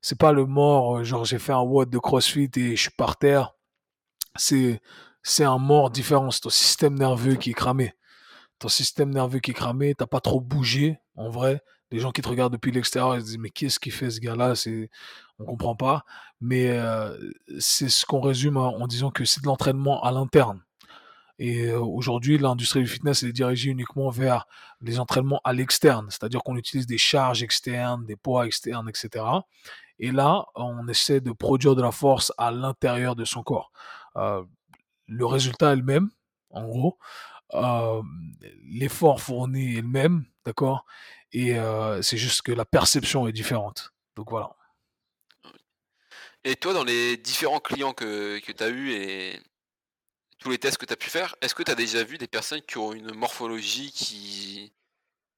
c'est 0.00 0.18
pas 0.18 0.32
le 0.32 0.46
mort, 0.46 0.98
euh, 0.98 1.04
genre 1.04 1.24
j'ai 1.24 1.38
fait 1.40 1.52
un 1.52 1.62
WOD 1.62 1.90
de 1.90 1.98
CrossFit 1.98 2.48
et 2.56 2.76
je 2.76 2.80
suis 2.82 2.90
par 2.96 3.16
terre. 3.18 3.54
C'est, 4.36 4.80
c'est 5.24 5.44
un 5.44 5.58
mort 5.58 5.90
différent. 5.90 6.30
C'est 6.30 6.42
ton 6.42 6.50
système 6.50 6.94
nerveux 6.94 7.34
qui 7.34 7.50
est 7.50 7.54
cramé. 7.54 7.94
Ton 8.60 8.68
système 8.68 9.10
nerveux 9.10 9.40
qui 9.40 9.50
est 9.50 9.54
cramé, 9.54 9.94
t'as 9.96 10.06
pas 10.06 10.20
trop 10.20 10.40
bougé, 10.40 10.98
en 11.16 11.28
vrai. 11.30 11.60
Les 11.90 12.00
gens 12.00 12.10
qui 12.10 12.22
te 12.22 12.28
regardent 12.28 12.52
depuis 12.52 12.72
l'extérieur, 12.72 13.16
ils 13.16 13.20
se 13.20 13.26
disent, 13.26 13.38
mais 13.38 13.50
qu'est-ce 13.50 13.78
qu'il 13.78 13.92
fait 13.92 14.10
ce 14.10 14.20
gars-là? 14.20 14.54
C'est, 14.54 14.90
on 15.38 15.44
comprend 15.44 15.76
pas. 15.76 16.04
Mais, 16.40 16.70
euh, 16.70 17.16
c'est 17.58 17.88
ce 17.88 18.04
qu'on 18.04 18.20
résume 18.20 18.56
en 18.56 18.86
disant 18.86 19.10
que 19.10 19.24
c'est 19.24 19.40
de 19.40 19.46
l'entraînement 19.46 20.02
à 20.02 20.10
l'interne. 20.10 20.62
Et 21.38 21.66
euh, 21.66 21.80
aujourd'hui, 21.80 22.38
l'industrie 22.38 22.80
du 22.80 22.86
fitness 22.86 23.22
est 23.22 23.32
dirigée 23.32 23.70
uniquement 23.70 24.08
vers 24.10 24.46
les 24.80 24.98
entraînements 24.98 25.40
à 25.44 25.52
l'externe, 25.52 26.06
c'est-à-dire 26.10 26.42
qu'on 26.42 26.56
utilise 26.56 26.86
des 26.86 26.98
charges 26.98 27.42
externes, 27.42 28.06
des 28.06 28.16
poids 28.16 28.46
externes, 28.46 28.88
etc. 28.88 29.24
Et 29.98 30.12
là, 30.12 30.46
on 30.54 30.88
essaie 30.88 31.20
de 31.20 31.32
produire 31.32 31.74
de 31.74 31.82
la 31.82 31.92
force 31.92 32.32
à 32.38 32.50
l'intérieur 32.50 33.16
de 33.16 33.24
son 33.24 33.42
corps. 33.42 33.70
Euh, 34.16 34.42
le 35.06 35.26
résultat 35.26 35.72
est 35.72 35.76
le 35.76 35.82
même, 35.82 36.10
en 36.50 36.66
gros. 36.66 36.98
L'effort 38.64 39.20
fourni 39.20 39.76
est 39.76 39.82
le 39.82 39.88
même, 39.88 40.24
d'accord? 40.44 40.84
Et 41.38 41.54
c'est 42.00 42.16
juste 42.16 42.40
que 42.40 42.52
la 42.52 42.64
perception 42.64 43.28
est 43.28 43.32
différente. 43.32 43.90
Donc 44.16 44.30
voilà. 44.30 44.56
Et 46.44 46.56
toi, 46.56 46.72
dans 46.72 46.82
les 46.82 47.18
différents 47.18 47.60
clients 47.60 47.92
que, 47.92 48.38
que 48.38 48.52
tu 48.52 48.64
as 48.64 48.70
eus 48.70 48.92
et 48.92 49.38
tous 50.38 50.48
les 50.48 50.56
tests 50.56 50.78
que 50.78 50.86
tu 50.86 50.94
as 50.94 50.96
pu 50.96 51.10
faire, 51.10 51.36
est-ce 51.42 51.54
que 51.54 51.62
tu 51.62 51.70
as 51.70 51.74
déjà 51.74 52.02
vu 52.04 52.16
des 52.16 52.26
personnes 52.26 52.62
qui 52.62 52.78
ont 52.78 52.94
une 52.94 53.12
morphologie 53.12 53.92
qui, 53.92 54.72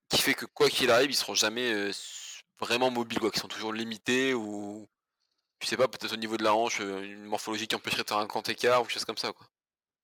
qui 0.08 0.22
fait 0.22 0.34
que 0.34 0.46
quoi 0.46 0.70
qu'il 0.70 0.92
arrive, 0.92 1.10
ils 1.10 1.16
seront 1.16 1.34
jamais 1.34 1.90
vraiment 2.60 2.92
mobiles, 2.92 3.18
quoi, 3.18 3.32
qui 3.32 3.40
sont 3.40 3.48
toujours 3.48 3.72
limités 3.72 4.34
ou 4.34 4.88
je 5.60 5.66
sais 5.66 5.76
pas, 5.76 5.88
peut-être 5.88 6.12
au 6.12 6.16
niveau 6.16 6.36
de 6.36 6.44
la 6.44 6.54
hanche, 6.54 6.78
une 6.78 7.24
morphologie 7.24 7.66
qui 7.66 7.74
empêcherait 7.74 8.04
de 8.04 8.08
faire 8.08 8.18
un 8.18 8.26
grand 8.26 8.48
écart 8.48 8.82
ou 8.82 8.84
quelque 8.84 8.92
chose 8.92 9.04
comme 9.04 9.18
ça, 9.18 9.32
quoi? 9.32 9.48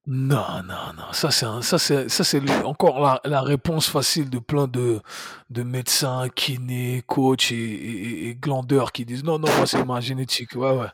Non, 0.07 0.63
non, 0.67 0.93
non. 0.99 1.13
Ça, 1.13 1.31
c'est 1.31 1.47
ça, 1.63 1.79
c'est, 1.79 2.65
encore 2.65 3.21
la, 3.25 3.41
réponse 3.41 3.89
facile 3.89 4.29
de 4.29 4.39
plein 4.39 4.67
de, 4.67 5.01
de 5.49 5.63
médecins, 5.63 6.29
kinés, 6.29 7.03
coachs 7.07 7.51
et, 7.53 8.37
glandeurs 8.39 8.93
qui 8.93 9.07
disent 9.07 9.25
non, 9.25 9.39
non, 9.39 9.49
moi, 9.57 9.67
c'est 9.67 9.83
ma 9.83 10.01
génétique. 10.01 10.57
Ouais, 10.57 10.73
ouais. 10.73 10.89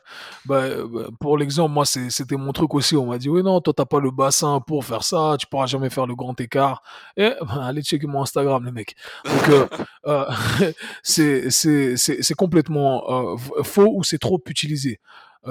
Bah, 0.45 0.61
bah 0.85 1.07
pour 1.19 1.37
l'exemple, 1.37 1.73
moi, 1.73 1.85
c'était 1.85 2.37
mon 2.37 2.53
truc 2.53 2.73
aussi. 2.73 2.95
On 2.95 3.07
m'a 3.07 3.17
dit, 3.17 3.27
oui, 3.27 3.43
non, 3.43 3.59
toi, 3.59 3.73
t'as 3.75 3.83
pas 3.85 3.99
le 3.99 4.11
bassin 4.11 4.61
pour 4.65 4.85
faire 4.85 5.03
ça, 5.03 5.35
tu 5.37 5.45
pourras 5.45 5.65
jamais 5.65 5.89
faire 5.89 6.07
le 6.07 6.15
grand 6.15 6.39
écart. 6.39 6.81
Et, 7.17 7.33
bah, 7.41 7.65
allez 7.65 7.81
checker 7.81 8.07
mon 8.07 8.21
Instagram, 8.21 8.63
les 8.63 8.71
mecs. 8.71 8.95
Donc, 9.25 9.49
euh, 9.49 9.67
euh, 10.07 10.71
c'est, 11.03 12.33
complètement 12.37 13.33
euh, 13.33 13.63
faux 13.63 13.91
ou 13.93 14.03
c'est 14.05 14.19
trop 14.19 14.39
utilisé? 14.47 15.01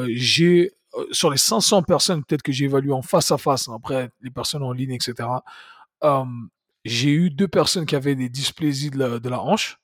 j'ai 0.09 0.67
euh, 0.67 0.80
sur 1.13 1.31
les 1.31 1.37
500 1.39 1.83
personnes 1.83 2.25
peut-être 2.25 2.43
que 2.43 2.53
j'ai 2.53 2.65
évaluées 2.65 2.93
en 2.93 3.03
face 3.03 3.31
à 3.31 3.39
face, 3.39 3.69
hein, 3.69 3.75
après 3.77 4.11
les 4.21 4.31
personnes 4.31 4.63
en 4.63 4.73
ligne, 4.73 4.93
etc., 4.93 5.29
euh, 6.05 6.25
j'ai 6.85 7.11
eu 7.11 7.31
deux 7.31 7.49
personnes 7.49 7.87
qui 7.87 7.95
avaient 7.95 8.15
des 8.15 8.29
dysplasies 8.29 8.91
de 8.91 9.29
la, 9.29 9.43
hanche. 9.43 9.79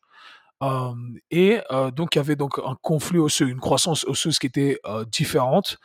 Euh, 0.63 0.95
et 1.31 1.61
donc 1.95 2.15
il 2.15 2.19
y 2.19 2.21
avait 2.21 2.37
donc 2.37 2.59
un 2.65 2.77
conflit 2.81 3.19
osseux, 3.19 3.49
une 3.49 3.61
croissance 3.61 4.05
osseuse 4.05 4.39
qui 4.39 4.47
était 4.47 4.81
différente. 5.13 5.77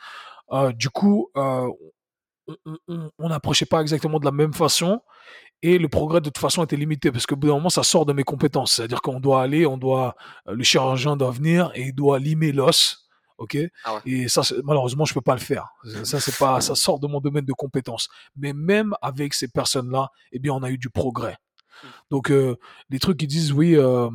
du 0.74 0.88
coup, 0.88 1.30
on 1.34 3.28
n'approchait 3.28 3.66
pas 3.66 3.82
exactement 3.82 4.18
de 4.18 4.24
la 4.24 4.32
même 4.32 4.54
façon 4.54 5.00
et 5.62 5.78
le 5.78 5.88
progrès 5.88 6.20
de 6.20 6.24
toute 6.24 6.38
façon 6.38 6.64
était 6.64 6.76
limité 6.76 7.12
parce 7.12 7.26
que 7.26 7.34
bout 7.34 7.46
d'un 7.46 7.54
moment 7.54 7.68
ça 7.68 7.84
sort 7.84 8.04
de 8.04 8.12
mes 8.12 8.24
compétences, 8.24 8.72
c'est-à-dire 8.72 9.00
qu'on 9.00 9.20
doit 9.20 9.42
aller, 9.42 9.64
on 9.64 9.78
doit, 9.78 10.16
le 10.46 10.62
chirurgien 10.64 11.16
doit 11.16 11.30
venir 11.30 11.70
et 11.74 11.82
il 11.82 11.94
doit 11.94 12.18
limer 12.18 12.52
l'os 12.52 13.01
ok? 13.42 13.58
Ah 13.84 14.00
Et 14.06 14.28
ça, 14.28 14.42
malheureusement, 14.64 15.04
je 15.04 15.14
peux 15.14 15.20
pas 15.20 15.34
le 15.34 15.40
faire. 15.40 15.68
Ça, 16.04 16.20
c'est 16.20 16.36
pas, 16.38 16.60
ça 16.60 16.74
sort 16.74 16.98
de 16.98 17.06
mon 17.06 17.20
domaine 17.20 17.44
de 17.44 17.52
compétences. 17.52 18.08
Mais 18.36 18.52
même 18.52 18.94
avec 19.02 19.34
ces 19.34 19.48
personnes-là, 19.48 20.10
eh 20.32 20.38
bien, 20.38 20.52
on 20.54 20.62
a 20.62 20.70
eu 20.70 20.78
du 20.78 20.90
progrès. 20.90 21.36
Mmh. 21.82 21.86
Donc, 22.10 22.30
euh, 22.30 22.56
les 22.90 22.98
trucs 22.98 23.18
qui 23.18 23.26
disent, 23.26 23.52
oui, 23.52 23.76
euh, 23.76 24.08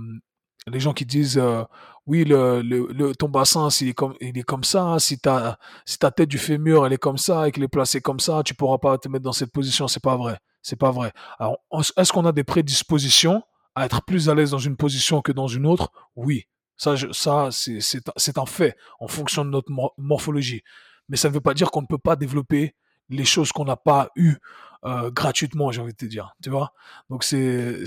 les 0.67 0.79
gens 0.79 0.93
qui 0.93 1.05
disent, 1.05 1.37
euh, 1.37 1.63
oui, 2.05 2.23
le, 2.23 2.61
le, 2.61 3.15
ton 3.15 3.29
bassin, 3.29 3.67
il 3.81 3.89
est 3.89 3.93
comme, 3.93 4.15
il 4.21 4.37
est 4.37 4.43
comme 4.43 4.63
ça. 4.63 4.97
Si 4.99 5.19
ta, 5.19 5.59
si 5.85 5.97
ta 5.97 6.11
tête 6.11 6.29
du 6.29 6.37
fémur, 6.37 6.85
elle 6.85 6.93
est 6.93 6.97
comme 6.97 7.17
ça 7.17 7.47
et 7.47 7.51
qu'elle 7.51 7.63
est 7.63 7.67
placée 7.67 8.01
comme 8.01 8.19
ça, 8.19 8.41
tu 8.43 8.53
pourras 8.53 8.77
pas 8.77 8.97
te 8.97 9.09
mettre 9.09 9.23
dans 9.23 9.33
cette 9.33 9.51
position. 9.51 9.87
C'est 9.87 10.03
pas 10.03 10.15
vrai. 10.15 10.39
C'est 10.61 10.77
pas 10.77 10.91
vrai. 10.91 11.11
Alors, 11.39 11.57
est-ce 11.97 12.11
qu'on 12.11 12.25
a 12.25 12.31
des 12.31 12.43
prédispositions 12.43 13.43
à 13.75 13.85
être 13.85 14.01
plus 14.03 14.29
à 14.29 14.35
l'aise 14.35 14.51
dans 14.51 14.57
une 14.57 14.77
position 14.77 15.21
que 15.21 15.31
dans 15.31 15.47
une 15.47 15.65
autre? 15.65 15.91
Oui. 16.15 16.47
Ça, 16.77 16.95
ça 17.11 17.49
c'est 17.51 18.37
un 18.37 18.45
fait 18.45 18.77
en 18.99 19.07
fonction 19.07 19.43
de 19.43 19.49
notre 19.49 19.71
morphologie. 19.97 20.63
Mais 21.09 21.17
ça 21.17 21.29
ne 21.29 21.33
veut 21.33 21.41
pas 21.41 21.53
dire 21.53 21.71
qu'on 21.71 21.81
ne 21.81 21.87
peut 21.87 21.97
pas 21.97 22.15
développer 22.15 22.75
les 23.09 23.25
choses 23.25 23.51
qu'on 23.51 23.65
n'a 23.65 23.77
pas 23.77 24.09
eues 24.15 24.37
euh, 24.85 25.09
gratuitement, 25.11 25.71
j'ai 25.71 25.81
envie 25.81 25.93
de 25.93 25.97
te 25.97 26.05
dire. 26.05 26.35
Tu 26.41 26.49
vois 26.49 26.73
Donc 27.09 27.23
c'est 27.23 27.83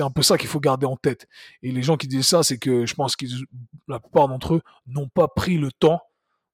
un 0.00 0.10
peu 0.10 0.22
ça 0.22 0.36
qu'il 0.36 0.48
faut 0.48 0.60
garder 0.60 0.86
en 0.86 0.96
tête. 0.96 1.28
Et 1.62 1.70
les 1.70 1.82
gens 1.82 1.96
qui 1.96 2.08
disent 2.08 2.26
ça, 2.26 2.42
c'est 2.42 2.58
que 2.58 2.86
je 2.86 2.94
pense 2.94 3.16
que 3.16 3.26
la 3.88 4.00
plupart 4.00 4.28
d'entre 4.28 4.54
eux 4.54 4.62
n'ont 4.86 5.08
pas 5.08 5.28
pris 5.28 5.58
le 5.58 5.70
temps 5.70 6.00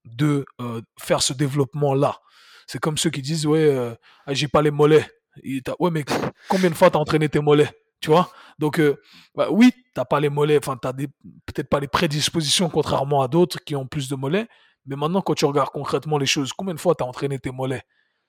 de 0.04 0.44
euh, 0.60 0.80
faire 0.98 1.22
ce 1.22 1.32
développement-là. 1.32 2.18
C'est 2.66 2.78
comme 2.78 2.98
ceux 2.98 3.10
qui 3.10 3.22
disent 3.22 3.46
ouais, 3.46 3.64
euh, 3.64 3.94
ah, 4.26 4.34
j'ai 4.34 4.48
pas 4.48 4.62
les 4.62 4.70
mollets. 4.70 5.08
ouais, 5.78 5.90
mais 5.90 6.04
combien 6.48 6.70
de 6.70 6.74
fois 6.74 6.90
t'as 6.90 6.98
entraîné 6.98 7.28
tes 7.28 7.40
mollets? 7.40 7.70
Tu 8.00 8.08
vois 8.10 8.30
Donc 8.58 8.80
bah, 9.34 9.48
oui, 9.50 9.72
t'as 9.94 10.04
pas 10.04 10.20
les 10.20 10.28
mollets, 10.28 10.58
enfin, 10.58 10.76
t'as 10.76 10.92
peut-être 10.92 11.68
pas 11.68 11.80
les 11.80 11.88
prédispositions 11.88 12.68
contrairement 12.68 13.22
à 13.22 13.28
d'autres 13.28 13.62
qui 13.62 13.76
ont 13.76 13.86
plus 13.86 14.08
de 14.08 14.16
mollets. 14.16 14.48
Mais 14.86 14.96
maintenant, 14.96 15.22
quand 15.22 15.34
tu 15.34 15.44
regardes 15.44 15.70
concrètement 15.70 16.18
les 16.18 16.26
choses, 16.26 16.52
combien 16.52 16.74
de 16.74 16.80
fois 16.80 16.94
t'as 16.94 17.04
entraîné 17.04 17.38
tes 17.38 17.50
mollets? 17.50 17.82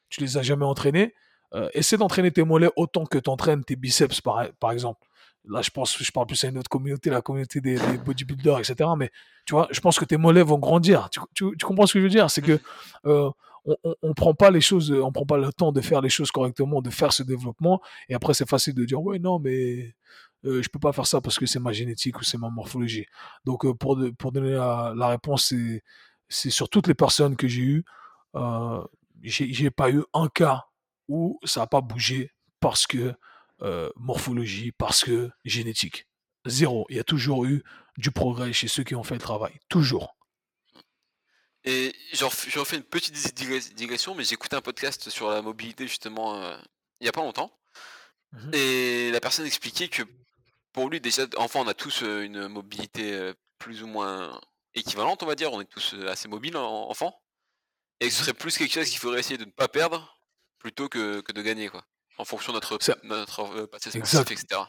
Tu 0.09 0.21
les 0.21 0.37
as 0.37 0.41
jamais 0.41 0.65
entraînés? 0.65 1.13
Euh, 1.53 1.69
Essaie 1.73 1.97
d'entraîner 1.97 2.31
tes 2.31 2.43
mollets 2.43 2.69
autant 2.75 3.05
que 3.05 3.17
t'entraînes 3.17 3.63
tes 3.63 3.75
biceps, 3.75 4.21
par, 4.21 4.43
par 4.59 4.71
exemple. 4.71 5.07
Là, 5.45 5.61
je 5.61 5.69
pense, 5.71 5.97
je 5.97 6.11
parle 6.11 6.27
plus 6.27 6.43
à 6.43 6.49
une 6.49 6.57
autre 6.57 6.69
communauté, 6.69 7.09
la 7.09 7.21
communauté 7.21 7.61
des, 7.61 7.77
bodybuilders, 8.05 8.59
etc. 8.59 8.89
Mais 8.95 9.11
tu 9.45 9.53
vois, 9.55 9.67
je 9.71 9.79
pense 9.79 9.97
que 9.97 10.05
tes 10.05 10.17
mollets 10.17 10.43
vont 10.43 10.59
grandir. 10.59 11.09
Tu, 11.09 11.19
tu, 11.33 11.65
comprends 11.65 11.87
ce 11.87 11.93
que 11.93 11.99
je 11.99 12.03
veux 12.03 12.09
dire? 12.09 12.29
C'est 12.29 12.43
que 12.43 12.59
euh, 13.05 13.31
on, 13.65 13.75
on, 14.01 14.13
prend 14.13 14.33
pas 14.33 14.51
les 14.51 14.61
choses, 14.61 14.91
on 14.91 15.11
prend 15.11 15.25
pas 15.25 15.37
le 15.37 15.51
temps 15.53 15.71
de 15.71 15.81
faire 15.81 16.01
les 16.01 16.09
choses 16.09 16.31
correctement, 16.31 16.81
de 16.81 16.89
faire 16.89 17.13
ce 17.13 17.23
développement. 17.23 17.81
Et 18.09 18.15
après, 18.15 18.33
c'est 18.33 18.49
facile 18.49 18.73
de 18.73 18.85
dire, 18.85 19.01
ouais, 19.01 19.19
non, 19.19 19.39
mais 19.39 19.95
euh, 20.45 20.61
je 20.61 20.69
peux 20.69 20.79
pas 20.79 20.93
faire 20.93 21.05
ça 21.05 21.21
parce 21.21 21.37
que 21.37 21.45
c'est 21.45 21.59
ma 21.59 21.71
génétique 21.71 22.19
ou 22.19 22.23
c'est 22.23 22.37
ma 22.37 22.49
morphologie. 22.49 23.05
Donc 23.45 23.65
euh, 23.65 23.73
pour, 23.73 23.99
pour 24.17 24.31
donner 24.31 24.51
la, 24.51 25.07
réponse, 25.07 25.53
c'est 26.29 26.49
sur 26.49 26.69
toutes 26.69 26.87
les 26.87 26.95
personnes 26.95 27.35
que 27.35 27.47
j'ai 27.47 27.61
eues, 27.61 27.85
euh, 28.35 28.83
j'ai 29.23 29.69
pas 29.71 29.91
eu 29.91 30.03
un 30.13 30.27
cas 30.27 30.65
où 31.07 31.39
ça 31.43 31.61
n'a 31.61 31.67
pas 31.67 31.81
bougé 31.81 32.31
parce 32.59 32.87
que 32.87 33.13
euh, 33.61 33.91
morphologie, 33.95 34.71
parce 34.71 35.03
que 35.03 35.29
génétique. 35.45 36.07
Zéro. 36.45 36.87
Il 36.89 36.95
y 36.95 36.99
a 36.99 37.03
toujours 37.03 37.45
eu 37.45 37.63
du 37.97 38.09
progrès 38.09 38.53
chez 38.53 38.67
ceux 38.67 38.83
qui 38.83 38.95
ont 38.95 39.03
fait 39.03 39.15
le 39.15 39.21
travail. 39.21 39.53
Toujours. 39.69 40.15
Et 41.63 41.93
j'en 42.13 42.29
fais 42.29 42.77
une 42.77 42.83
petite 42.83 43.35
digression, 43.75 44.15
mais 44.15 44.23
j'ai 44.23 44.33
écouté 44.33 44.55
un 44.55 44.61
podcast 44.61 45.09
sur 45.09 45.29
la 45.29 45.41
mobilité 45.41 45.87
justement 45.87 46.57
il 46.99 47.05
n'y 47.05 47.09
a 47.09 47.11
pas 47.11 47.21
longtemps. 47.21 47.51
Mmh 48.31 48.53
Et 48.53 49.11
la 49.11 49.19
personne 49.19 49.45
expliquait 49.45 49.89
que 49.89 50.03
pour 50.71 50.89
lui, 50.89 51.01
déjà, 51.01 51.23
enfin, 51.37 51.59
on 51.59 51.67
a 51.67 51.73
tous 51.73 52.01
une 52.01 52.47
mobilité 52.47 53.33
plus 53.57 53.83
ou 53.83 53.87
moins 53.87 54.39
équivalente, 54.73 55.21
on 55.21 55.25
va 55.25 55.35
dire. 55.35 55.51
On 55.51 55.59
est 55.59 55.65
tous 55.65 55.95
assez 56.07 56.29
mobiles, 56.29 56.55
enfants. 56.55 57.21
Et 57.99 58.09
ce 58.09 58.21
mmh 58.21 58.23
serait 58.23 58.33
plus 58.33 58.57
quelque 58.57 58.73
chose 58.73 58.89
qu'il 58.89 58.99
faudrait 58.99 59.19
essayer 59.19 59.37
de 59.37 59.45
ne 59.45 59.51
pas 59.51 59.67
perdre 59.67 60.17
plutôt 60.59 60.87
que, 60.89 61.21
de 61.31 61.41
gagner, 61.41 61.69
quoi. 61.69 61.85
En 62.17 62.25
fonction 62.25 62.53
de 62.53 62.57
notre, 62.57 62.77
notre 63.03 63.65
passé 63.65 63.91
sportif, 63.91 64.31
etc. 64.31 64.61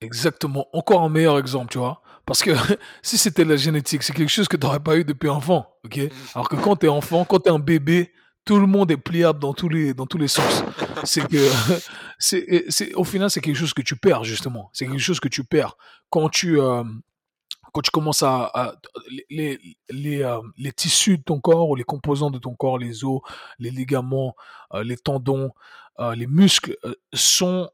exactement. 0.00 0.66
Encore 0.72 1.02
un 1.02 1.08
meilleur 1.08 1.38
exemple, 1.38 1.70
tu 1.72 1.78
vois. 1.78 2.02
Parce 2.24 2.42
que 2.42 2.50
si 3.02 3.18
c'était 3.18 3.44
la 3.44 3.56
génétique, 3.56 4.02
c'est 4.02 4.12
quelque 4.12 4.30
chose 4.30 4.48
que 4.48 4.56
tu 4.56 4.66
n'aurais 4.66 4.80
pas 4.80 4.96
eu 4.96 5.04
depuis 5.04 5.28
enfant, 5.28 5.68
ok? 5.84 5.96
Mmh. 5.96 6.10
Alors 6.34 6.48
que 6.48 6.56
quand 6.56 6.76
tu 6.76 6.86
es 6.86 6.88
enfant, 6.88 7.24
quand 7.24 7.40
tu 7.40 7.48
es 7.48 7.52
un 7.52 7.58
bébé, 7.58 8.12
tout 8.46 8.58
le 8.58 8.66
monde 8.66 8.90
est 8.90 8.96
pliable 8.96 9.40
dans 9.40 9.52
tous 9.52 9.68
les, 9.68 9.92
dans 9.92 10.06
tous 10.06 10.18
les 10.18 10.28
sens. 10.28 10.64
c'est 11.04 11.26
que, 11.28 11.50
c'est, 12.18 12.94
au 12.94 13.04
final, 13.04 13.30
c'est 13.30 13.40
quelque 13.40 13.56
chose 13.56 13.74
que 13.74 13.82
tu 13.82 13.96
perds, 13.96 14.24
justement. 14.24 14.70
C'est 14.72 14.86
quelque 14.86 14.98
chose 14.98 15.20
que 15.20 15.28
tu 15.28 15.44
perds. 15.44 15.76
Quand 16.08 16.28
tu, 16.28 16.60
euh, 16.60 16.84
quand 17.74 17.82
tu 17.82 17.90
commences 17.90 18.22
à, 18.22 18.78
les, 19.28 19.58
les, 19.90 20.22
euh, 20.22 20.40
les, 20.56 20.72
tissus 20.72 21.18
de 21.18 21.22
ton 21.24 21.40
corps 21.40 21.68
ou 21.68 21.74
les 21.74 21.84
composants 21.84 22.30
de 22.30 22.38
ton 22.38 22.54
corps, 22.54 22.78
les 22.78 23.04
os, 23.04 23.20
les 23.58 23.70
ligaments, 23.70 24.34
euh, 24.72 24.82
les 24.84 24.96
tendons, 24.96 25.50
les 26.14 26.26
muscles 26.26 26.76
sont 27.14 27.70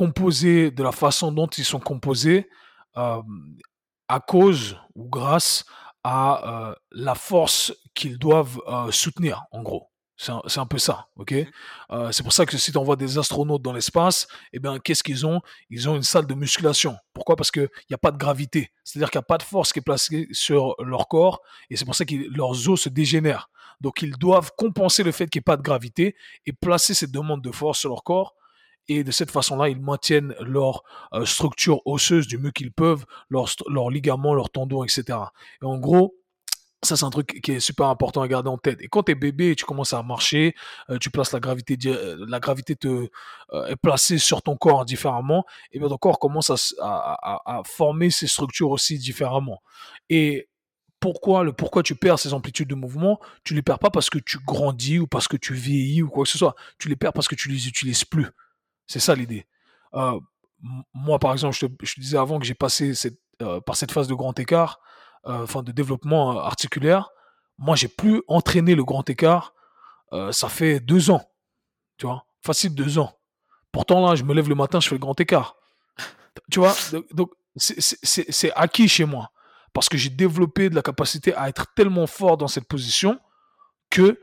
composés 0.00 0.70
de 0.70 0.82
la 0.82 0.92
façon 0.92 1.30
dont 1.30 1.46
ils 1.46 1.64
sont 1.64 1.78
composés 1.78 2.48
à 2.94 4.20
cause 4.26 4.78
ou 4.94 5.06
grâce 5.10 5.66
à 6.02 6.74
la 6.90 7.14
force 7.14 7.74
qu'ils 7.94 8.18
doivent 8.18 8.58
soutenir, 8.90 9.42
en 9.52 9.62
gros. 9.62 9.90
C'est 10.16 10.32
un, 10.32 10.42
un, 10.56 10.66
peu 10.66 10.78
ça, 10.78 11.06
ok? 11.16 11.32
Euh, 11.90 12.12
C'est 12.12 12.22
pour 12.22 12.34
ça 12.34 12.44
que 12.44 12.58
si 12.58 12.72
tu 12.72 12.76
envoies 12.76 12.96
des 12.96 13.16
astronautes 13.16 13.62
dans 13.62 13.72
l'espace, 13.72 14.26
eh 14.52 14.58
bien, 14.58 14.78
qu'est-ce 14.78 15.02
qu'ils 15.02 15.24
ont? 15.26 15.40
Ils 15.70 15.88
ont 15.88 15.96
une 15.96 16.02
salle 16.02 16.26
de 16.26 16.34
musculation. 16.34 16.94
Pourquoi? 17.14 17.36
Parce 17.36 17.50
qu'il 17.50 17.70
n'y 17.88 17.94
a 17.94 17.98
pas 17.98 18.10
de 18.10 18.18
gravité. 18.18 18.70
C'est-à-dire 18.84 19.10
qu'il 19.10 19.18
n'y 19.18 19.24
a 19.24 19.32
pas 19.34 19.38
de 19.38 19.42
force 19.42 19.72
qui 19.72 19.78
est 19.78 19.82
placée 19.82 20.28
sur 20.32 20.74
leur 20.78 21.08
corps, 21.08 21.40
et 21.70 21.76
c'est 21.76 21.86
pour 21.86 21.94
ça 21.94 22.04
que 22.04 22.14
leurs 22.36 22.68
os 22.68 22.82
se 22.82 22.90
dégénèrent. 22.90 23.48
Donc, 23.80 24.02
ils 24.02 24.12
doivent 24.12 24.50
compenser 24.58 25.02
le 25.02 25.12
fait 25.12 25.26
qu'il 25.26 25.38
n'y 25.38 25.42
ait 25.42 25.52
pas 25.52 25.56
de 25.56 25.62
gravité 25.62 26.14
et 26.44 26.52
placer 26.52 26.92
cette 26.92 27.12
demande 27.12 27.42
de 27.42 27.50
force 27.50 27.78
sur 27.78 27.88
leur 27.88 28.02
corps. 28.02 28.34
Et 28.88 29.04
de 29.04 29.10
cette 29.10 29.30
façon-là, 29.30 29.68
ils 29.68 29.80
maintiennent 29.80 30.34
leur 30.40 30.82
euh, 31.12 31.24
structure 31.24 31.80
osseuse 31.86 32.26
du 32.26 32.38
mieux 32.38 32.50
qu'ils 32.50 32.72
peuvent, 32.72 33.04
leurs 33.28 33.48
leur 33.68 33.90
ligaments, 33.90 34.34
leurs 34.34 34.50
tendons, 34.50 34.82
etc. 34.84 35.18
Et 35.62 35.64
en 35.64 35.78
gros, 35.78 36.14
ça, 36.82 36.96
c'est 36.96 37.04
un 37.04 37.10
truc 37.10 37.40
qui 37.42 37.52
est 37.52 37.60
super 37.60 37.86
important 37.86 38.22
à 38.22 38.28
garder 38.28 38.48
en 38.48 38.56
tête. 38.56 38.80
Et 38.80 38.88
quand 38.88 39.02
tu 39.02 39.12
es 39.12 39.14
bébé 39.14 39.54
tu 39.54 39.66
commences 39.66 39.92
à 39.92 40.02
marcher, 40.02 40.54
euh, 40.88 40.98
tu 40.98 41.10
places 41.10 41.32
la 41.32 41.40
gravité, 41.40 41.76
euh, 41.86 42.24
la 42.26 42.40
gravité 42.40 42.74
est 42.74 43.76
placée 43.76 44.18
sur 44.18 44.42
ton 44.42 44.56
corps 44.56 44.84
différemment, 44.84 45.44
et 45.72 45.78
bien 45.78 45.88
ton 45.88 45.98
corps 45.98 46.18
commence 46.18 46.50
à, 46.50 46.56
à, 46.80 47.58
à, 47.58 47.62
former 47.64 48.10
ses 48.10 48.26
structures 48.26 48.70
aussi 48.70 48.98
différemment. 48.98 49.62
Et 50.08 50.48
pourquoi, 51.00 51.44
le 51.44 51.52
pourquoi 51.52 51.82
tu 51.82 51.96
perds 51.96 52.18
ces 52.18 52.34
amplitudes 52.34 52.68
de 52.68 52.74
mouvement, 52.74 53.18
tu 53.42 53.54
les 53.54 53.62
perds 53.62 53.78
pas 53.78 53.90
parce 53.90 54.10
que 54.10 54.18
tu 54.18 54.38
grandis 54.38 54.98
ou 54.98 55.06
parce 55.06 55.26
que 55.26 55.36
tu 55.36 55.54
vieillis 55.54 56.02
ou 56.02 56.08
quoi 56.08 56.24
que 56.24 56.30
ce 56.30 56.38
soit. 56.38 56.54
Tu 56.78 56.88
les 56.88 56.96
perds 56.96 57.14
parce 57.14 57.26
que 57.26 57.34
tu 57.34 57.48
les 57.48 57.66
utilises 57.66 58.04
plus. 58.04 58.26
C'est 58.90 59.00
ça 59.00 59.14
l'idée. 59.14 59.46
moi, 59.92 61.18
par 61.18 61.32
exemple, 61.32 61.56
je 61.56 61.66
te, 61.66 62.00
disais 62.00 62.18
avant 62.18 62.38
que 62.38 62.44
j'ai 62.44 62.54
passé 62.54 62.94
cette, 62.94 63.20
par 63.66 63.76
cette 63.76 63.92
phase 63.92 64.08
de 64.08 64.14
grand 64.14 64.38
écart. 64.38 64.80
Euh, 65.26 65.42
enfin 65.42 65.62
de 65.62 65.70
développement 65.70 66.38
euh, 66.38 66.40
articulaire, 66.40 67.10
moi 67.58 67.76
j'ai 67.76 67.88
plus 67.88 68.22
entraîné 68.26 68.74
le 68.74 68.84
grand 68.84 69.08
écart. 69.10 69.52
Euh, 70.14 70.32
ça 70.32 70.48
fait 70.48 70.80
deux 70.80 71.10
ans, 71.10 71.22
tu 71.98 72.06
vois, 72.06 72.24
facile 72.40 72.74
deux 72.74 72.98
ans. 72.98 73.18
Pourtant 73.70 74.08
là, 74.08 74.14
je 74.14 74.24
me 74.24 74.32
lève 74.32 74.48
le 74.48 74.54
matin, 74.54 74.80
je 74.80 74.88
fais 74.88 74.94
le 74.94 75.00
grand 75.00 75.18
écart. 75.20 75.56
Tu 76.50 76.58
vois, 76.58 76.74
donc 77.12 77.32
c'est 77.56 78.52
acquis 78.54 78.88
chez 78.88 79.04
moi 79.04 79.30
parce 79.74 79.88
que 79.88 79.98
j'ai 79.98 80.10
développé 80.10 80.70
de 80.70 80.74
la 80.74 80.82
capacité 80.82 81.34
à 81.34 81.48
être 81.48 81.66
tellement 81.74 82.06
fort 82.06 82.38
dans 82.38 82.48
cette 82.48 82.66
position 82.66 83.20
que 83.90 84.18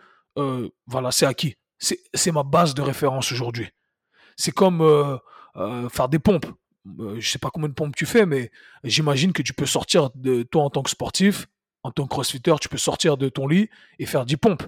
voilà, 0.87 1.11
c'est 1.11 1.25
acquis. 1.25 1.57
C'est 1.77 2.31
ma 2.31 2.43
base 2.43 2.73
de 2.73 2.81
référence 2.81 3.31
aujourd'hui. 3.31 3.69
C'est 4.37 4.51
comme 4.51 5.19
faire 5.89 6.07
des 6.07 6.19
pompes. 6.19 6.45
Euh, 6.99 7.19
je 7.19 7.29
sais 7.29 7.39
pas 7.39 7.49
combien 7.49 7.69
de 7.69 7.73
pompes 7.73 7.95
tu 7.95 8.05
fais, 8.05 8.25
mais 8.25 8.51
j'imagine 8.83 9.33
que 9.33 9.41
tu 9.41 9.53
peux 9.53 9.65
sortir 9.65 10.09
de 10.15 10.43
toi 10.43 10.63
en 10.63 10.69
tant 10.69 10.83
que 10.83 10.89
sportif, 10.89 11.47
en 11.83 11.91
tant 11.91 12.03
que 12.03 12.09
crossfitter, 12.09 12.53
tu 12.61 12.69
peux 12.69 12.77
sortir 12.77 13.17
de 13.17 13.29
ton 13.29 13.47
lit 13.47 13.69
et 13.99 14.05
faire 14.05 14.25
10 14.25 14.37
pompes. 14.37 14.63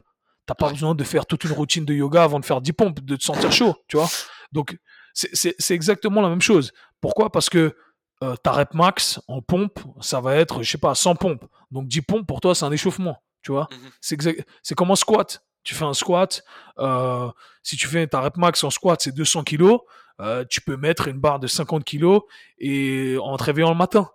T'as 0.46 0.56
pas 0.56 0.72
besoin 0.72 0.96
de 0.96 1.04
faire 1.04 1.26
toute 1.26 1.44
une 1.44 1.52
routine 1.52 1.86
de 1.86 1.94
yoga 1.94 2.24
avant 2.24 2.40
de 2.40 2.46
faire 2.46 2.62
10 2.62 2.74
pompes, 2.74 3.00
de 3.02 3.16
te 3.16 3.24
sentir 3.24 3.52
chaud, 3.52 3.76
tu 3.88 3.98
vois. 3.98 4.10
Donc, 4.52 4.78
c'est 5.14 5.72
exactement 5.72 6.22
la 6.22 6.30
même 6.30 6.42
chose. 6.42 6.72
Pourquoi? 7.02 7.32
Parce 7.32 7.50
que 7.50 7.76
euh, 8.24 8.36
ta 8.38 8.52
rep 8.52 8.74
max 8.74 9.22
en 9.28 9.42
pompe, 9.42 9.80
ça 10.02 10.20
va 10.20 10.36
être, 10.36 10.64
je 10.64 10.72
sais 10.72 10.78
pas, 10.78 10.96
100 10.96 11.16
pompes. 11.16 11.46
Donc 11.72 11.88
10 11.88 12.02
pompes, 12.02 12.28
pour 12.28 12.42
toi, 12.42 12.56
c'est 12.56 12.66
un 12.66 12.72
échauffement, 12.72 13.22
tu 13.42 13.52
vois. 13.52 13.68
Mmh 13.72 14.36
c'est 14.64 14.76
comme 14.76 14.92
un 14.92 14.96
squat. 14.96 15.44
Tu 15.64 15.76
fais 15.76 15.86
un 15.86 15.94
squat, 15.94 16.44
euh, 16.80 17.30
si 17.64 17.78
tu 17.78 17.88
fais 17.88 18.08
ta 18.08 18.22
rep 18.22 18.38
max 18.38 18.64
en 18.64 18.70
squat, 18.70 19.00
c'est 19.02 19.14
200 19.14 19.44
kilos. 19.44 19.82
Euh, 20.22 20.44
tu 20.50 20.62
peux 20.62 20.78
mettre 20.78 21.08
une 21.08 21.20
barre 21.20 21.40
de 21.40 21.48
50 21.48 21.84
kilos 21.84 22.24
et 22.58 23.18
en 23.22 23.38
te 23.38 23.44
réveillant 23.44 23.70
le 23.70 23.78
matin. 23.78 24.10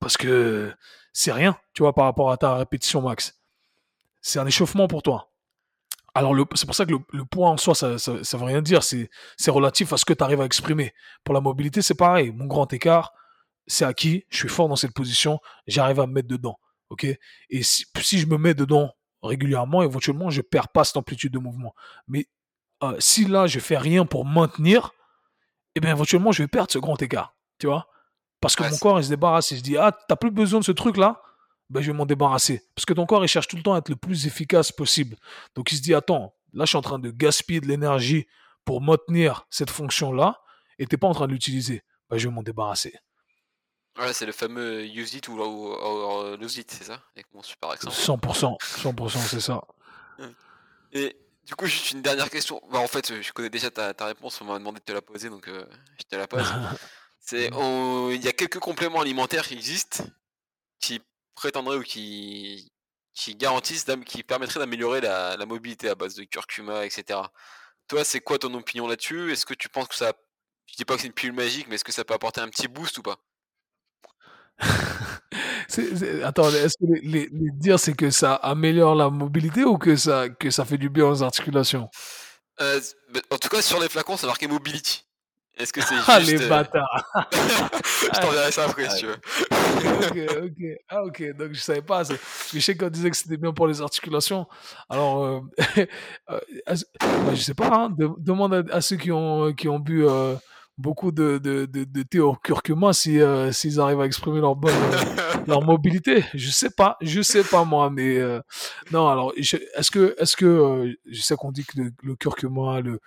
Parce 0.00 0.16
que 0.16 0.72
c'est 1.12 1.32
rien, 1.32 1.56
tu 1.74 1.82
vois, 1.82 1.94
par 1.94 2.04
rapport 2.04 2.30
à 2.30 2.36
ta 2.36 2.54
répétition 2.56 3.02
max. 3.02 3.40
C'est 4.20 4.38
un 4.38 4.46
échauffement 4.46 4.88
pour 4.88 5.02
toi. 5.02 5.32
Alors, 6.14 6.34
c'est 6.54 6.66
pour 6.66 6.74
ça 6.74 6.84
que 6.84 6.92
le, 7.12 7.24
poids 7.24 7.50
en 7.50 7.56
soi, 7.56 7.74
ça, 7.74 7.98
ça, 7.98 8.36
veut 8.36 8.44
rien 8.44 8.62
dire. 8.62 8.82
C'est, 8.82 9.08
relatif 9.48 9.92
à 9.92 9.96
ce 9.96 10.04
que 10.04 10.12
tu 10.12 10.24
arrives 10.24 10.40
à 10.40 10.44
exprimer. 10.44 10.92
Pour 11.22 11.34
la 11.34 11.40
mobilité, 11.40 11.82
c'est 11.82 11.94
pareil. 11.94 12.32
Mon 12.32 12.46
grand 12.46 12.72
écart, 12.72 13.12
c'est 13.66 13.84
acquis. 13.84 14.24
Je 14.28 14.38
suis 14.38 14.48
fort 14.48 14.68
dans 14.68 14.76
cette 14.76 14.94
position. 14.94 15.38
J'arrive 15.66 16.00
à 16.00 16.06
me 16.06 16.12
mettre 16.12 16.28
dedans. 16.28 16.58
Et 17.50 17.62
si, 17.62 17.86
je 18.18 18.26
me 18.26 18.38
mets 18.38 18.54
dedans 18.54 18.92
régulièrement, 19.22 19.82
éventuellement, 19.82 20.30
je 20.30 20.42
perds 20.42 20.68
pas 20.68 20.84
cette 20.84 20.96
amplitude 20.96 21.32
de 21.32 21.38
mouvement. 21.38 21.74
Mais 22.06 22.26
euh, 22.82 22.96
si 22.98 23.24
là, 23.24 23.46
je 23.46 23.58
fais 23.58 23.78
rien 23.78 24.06
pour 24.06 24.24
maintenir, 24.24 24.92
eh 25.74 25.80
bien 25.80 25.90
éventuellement, 25.90 26.32
je 26.32 26.42
vais 26.42 26.48
perdre 26.48 26.70
ce 26.70 26.78
grand 26.78 27.00
écart. 27.02 27.34
Tu 27.58 27.66
vois 27.66 27.88
Parce 28.40 28.56
que 28.56 28.68
mon 28.68 28.76
corps, 28.78 29.00
il 29.00 29.04
se 29.04 29.08
débarrasse. 29.08 29.50
Il 29.50 29.58
se 29.58 29.62
dit, 29.62 29.76
ah, 29.76 29.92
t'as 30.08 30.16
plus 30.16 30.30
besoin 30.30 30.60
de 30.60 30.64
ce 30.64 30.72
truc-là 30.72 31.22
ben, 31.70 31.80
je 31.80 31.90
vais 31.90 31.96
m'en 31.96 32.06
débarrasser. 32.06 32.62
Parce 32.74 32.86
que 32.86 32.94
ton 32.94 33.06
corps, 33.06 33.24
il 33.24 33.28
cherche 33.28 33.48
tout 33.48 33.56
le 33.56 33.62
temps 33.62 33.74
à 33.74 33.78
être 33.78 33.88
le 33.88 33.96
plus 33.96 34.26
efficace 34.26 34.72
possible. 34.72 35.16
Donc 35.54 35.70
il 35.72 35.76
se 35.76 35.82
dit, 35.82 35.94
attends, 35.94 36.34
là, 36.52 36.64
je 36.64 36.70
suis 36.70 36.78
en 36.78 36.82
train 36.82 36.98
de 36.98 37.10
gaspiller 37.10 37.60
de 37.60 37.66
l'énergie 37.66 38.26
pour 38.64 38.80
maintenir 38.80 39.46
cette 39.50 39.70
fonction-là, 39.70 40.40
et 40.78 40.86
t'es 40.86 40.96
pas 40.96 41.08
en 41.08 41.14
train 41.14 41.26
de 41.26 41.32
l'utiliser. 41.32 41.82
Ben, 42.10 42.18
je 42.18 42.28
vais 42.28 42.34
m'en 42.34 42.42
débarrasser. 42.42 42.94
Voilà, 43.98 44.12
c'est 44.12 44.26
le 44.26 44.32
fameux 44.32 44.84
use 44.84 45.14
it 45.14 45.26
ou, 45.26 45.36
lose 46.40 46.56
it, 46.56 46.70
c'est 46.70 46.84
ça? 46.84 47.02
Avec 47.16 47.26
mon 47.34 47.42
super 47.42 47.70
accent. 47.70 47.90
100%, 47.90 48.56
100%, 48.60 49.18
c'est 49.26 49.40
ça. 49.40 49.60
Et 50.92 51.16
du 51.44 51.56
coup, 51.56 51.66
juste 51.66 51.90
une 51.90 52.00
dernière 52.00 52.30
question. 52.30 52.62
Bah, 52.70 52.78
en 52.78 52.86
fait, 52.86 53.20
je 53.20 53.32
connais 53.32 53.50
déjà 53.50 53.72
ta, 53.72 54.06
réponse, 54.06 54.40
on 54.40 54.44
m'a 54.44 54.56
demandé 54.56 54.78
de 54.78 54.84
te 54.84 54.92
la 54.92 55.02
poser, 55.02 55.30
donc 55.30 55.48
euh, 55.48 55.66
je 55.98 56.04
te 56.04 56.14
la 56.14 56.28
pose. 56.28 56.46
C'est, 57.18 57.46
il 57.48 58.24
y 58.24 58.28
a 58.28 58.32
quelques 58.32 58.60
compléments 58.60 59.00
alimentaires 59.00 59.46
qui 59.46 59.54
existent, 59.54 60.04
qui 60.78 61.02
prétendraient 61.34 61.76
ou 61.76 61.82
qui, 61.82 62.72
qui 63.14 63.34
garantissent, 63.34 63.84
qui 64.06 64.22
permettraient 64.22 64.60
d'améliorer 64.60 65.00
la, 65.00 65.44
mobilité 65.44 65.88
à 65.88 65.96
base 65.96 66.14
de 66.14 66.22
curcuma, 66.22 66.86
etc. 66.86 67.18
Toi, 67.88 68.04
c'est 68.04 68.20
quoi 68.20 68.38
ton 68.38 68.54
opinion 68.54 68.86
là-dessus? 68.86 69.32
Est-ce 69.32 69.44
que 69.44 69.54
tu 69.54 69.68
penses 69.68 69.88
que 69.88 69.96
ça, 69.96 70.12
je 70.66 70.76
dis 70.76 70.84
pas 70.84 70.94
que 70.94 71.00
c'est 71.00 71.08
une 71.08 71.12
pilule 71.12 71.34
magique, 71.34 71.66
mais 71.68 71.74
est-ce 71.74 71.84
que 71.84 71.92
ça 71.92 72.04
peut 72.04 72.14
apporter 72.14 72.40
un 72.40 72.48
petit 72.48 72.68
boost 72.68 72.96
ou 72.98 73.02
pas? 73.02 73.18
Attends, 76.24 76.48
est-ce 76.50 76.76
que 76.78 76.86
les, 77.02 77.28
dire 77.30 77.78
c'est 77.78 77.94
que 77.94 78.10
ça 78.10 78.34
améliore 78.34 78.94
la 78.94 79.10
mobilité 79.10 79.64
ou 79.64 79.78
que 79.78 79.96
ça, 79.96 80.28
que 80.28 80.50
ça 80.50 80.64
fait 80.64 80.78
du 80.78 80.88
bien 80.88 81.06
aux 81.06 81.22
articulations? 81.22 81.88
Euh, 82.60 82.80
En 83.30 83.36
tout 83.36 83.48
cas, 83.48 83.62
sur 83.62 83.80
les 83.80 83.88
flacons, 83.88 84.16
c'est 84.16 84.26
marqué 84.26 84.48
mobility. 84.48 85.04
Est-ce 85.56 85.72
que 85.72 85.80
c'est 85.80 85.94
Ah, 86.06 86.20
les 86.20 86.40
euh, 86.40 86.48
bâtards 86.48 87.04
Je 87.32 88.20
t'enverrai 88.20 88.52
ça 88.52 88.64
après 88.64 88.88
si 88.90 89.00
tu 89.00 89.06
veux. 89.06 89.16
ok, 89.16 90.44
ok. 90.44 90.78
Ah, 90.88 91.02
ok. 91.04 91.36
Donc, 91.36 91.52
je 91.52 91.60
savais 91.60 91.82
pas. 91.82 92.04
Parce 92.04 92.10
que 92.10 92.16
je 92.54 92.60
sais 92.60 92.76
qu'on 92.76 92.88
disait 92.88 93.10
que 93.10 93.16
c'était 93.16 93.36
bien 93.36 93.52
pour 93.52 93.66
les 93.66 93.82
articulations. 93.82 94.46
Alors, 94.88 95.24
euh, 95.24 95.40
euh 96.30 96.40
bah, 97.00 97.34
je 97.34 97.42
sais 97.42 97.54
pas. 97.54 97.70
Hein, 97.72 97.90
demande 98.18 98.68
à, 98.70 98.80
ceux 98.80 98.96
qui 98.96 99.10
ont, 99.10 99.52
qui 99.52 99.68
ont 99.68 99.80
bu 99.80 100.06
beaucoup 100.78 101.10
de, 101.10 101.38
de, 101.38 101.66
de, 101.66 102.02
thé 102.04 102.20
au 102.20 102.34
curcuma 102.34 102.92
si, 102.92 103.20
euh, 103.20 103.50
s'ils 103.50 103.80
arrivent 103.80 104.00
à 104.00 104.06
exprimer 104.06 104.40
leur 104.40 104.54
bonne 104.54 104.72
euh, 104.72 105.34
leur 105.46 105.62
mobilité. 105.62 106.24
Je 106.34 106.50
sais 106.50 106.70
pas, 106.70 106.96
je 107.00 107.20
sais 107.20 107.42
pas 107.42 107.64
moi, 107.64 107.90
mais 107.90 108.18
euh, 108.18 108.40
non. 108.92 109.08
Alors, 109.08 109.32
est-ce 109.36 109.90
que 109.90 110.14
est-ce 110.18 110.36
que 110.36 110.96
je 111.10 111.20
sais 111.20 111.34
qu'on 111.34 111.50
dit 111.50 111.64
que 111.64 111.80
le, 112.02 112.14
curcuma, 112.14 112.80
le 112.80 113.00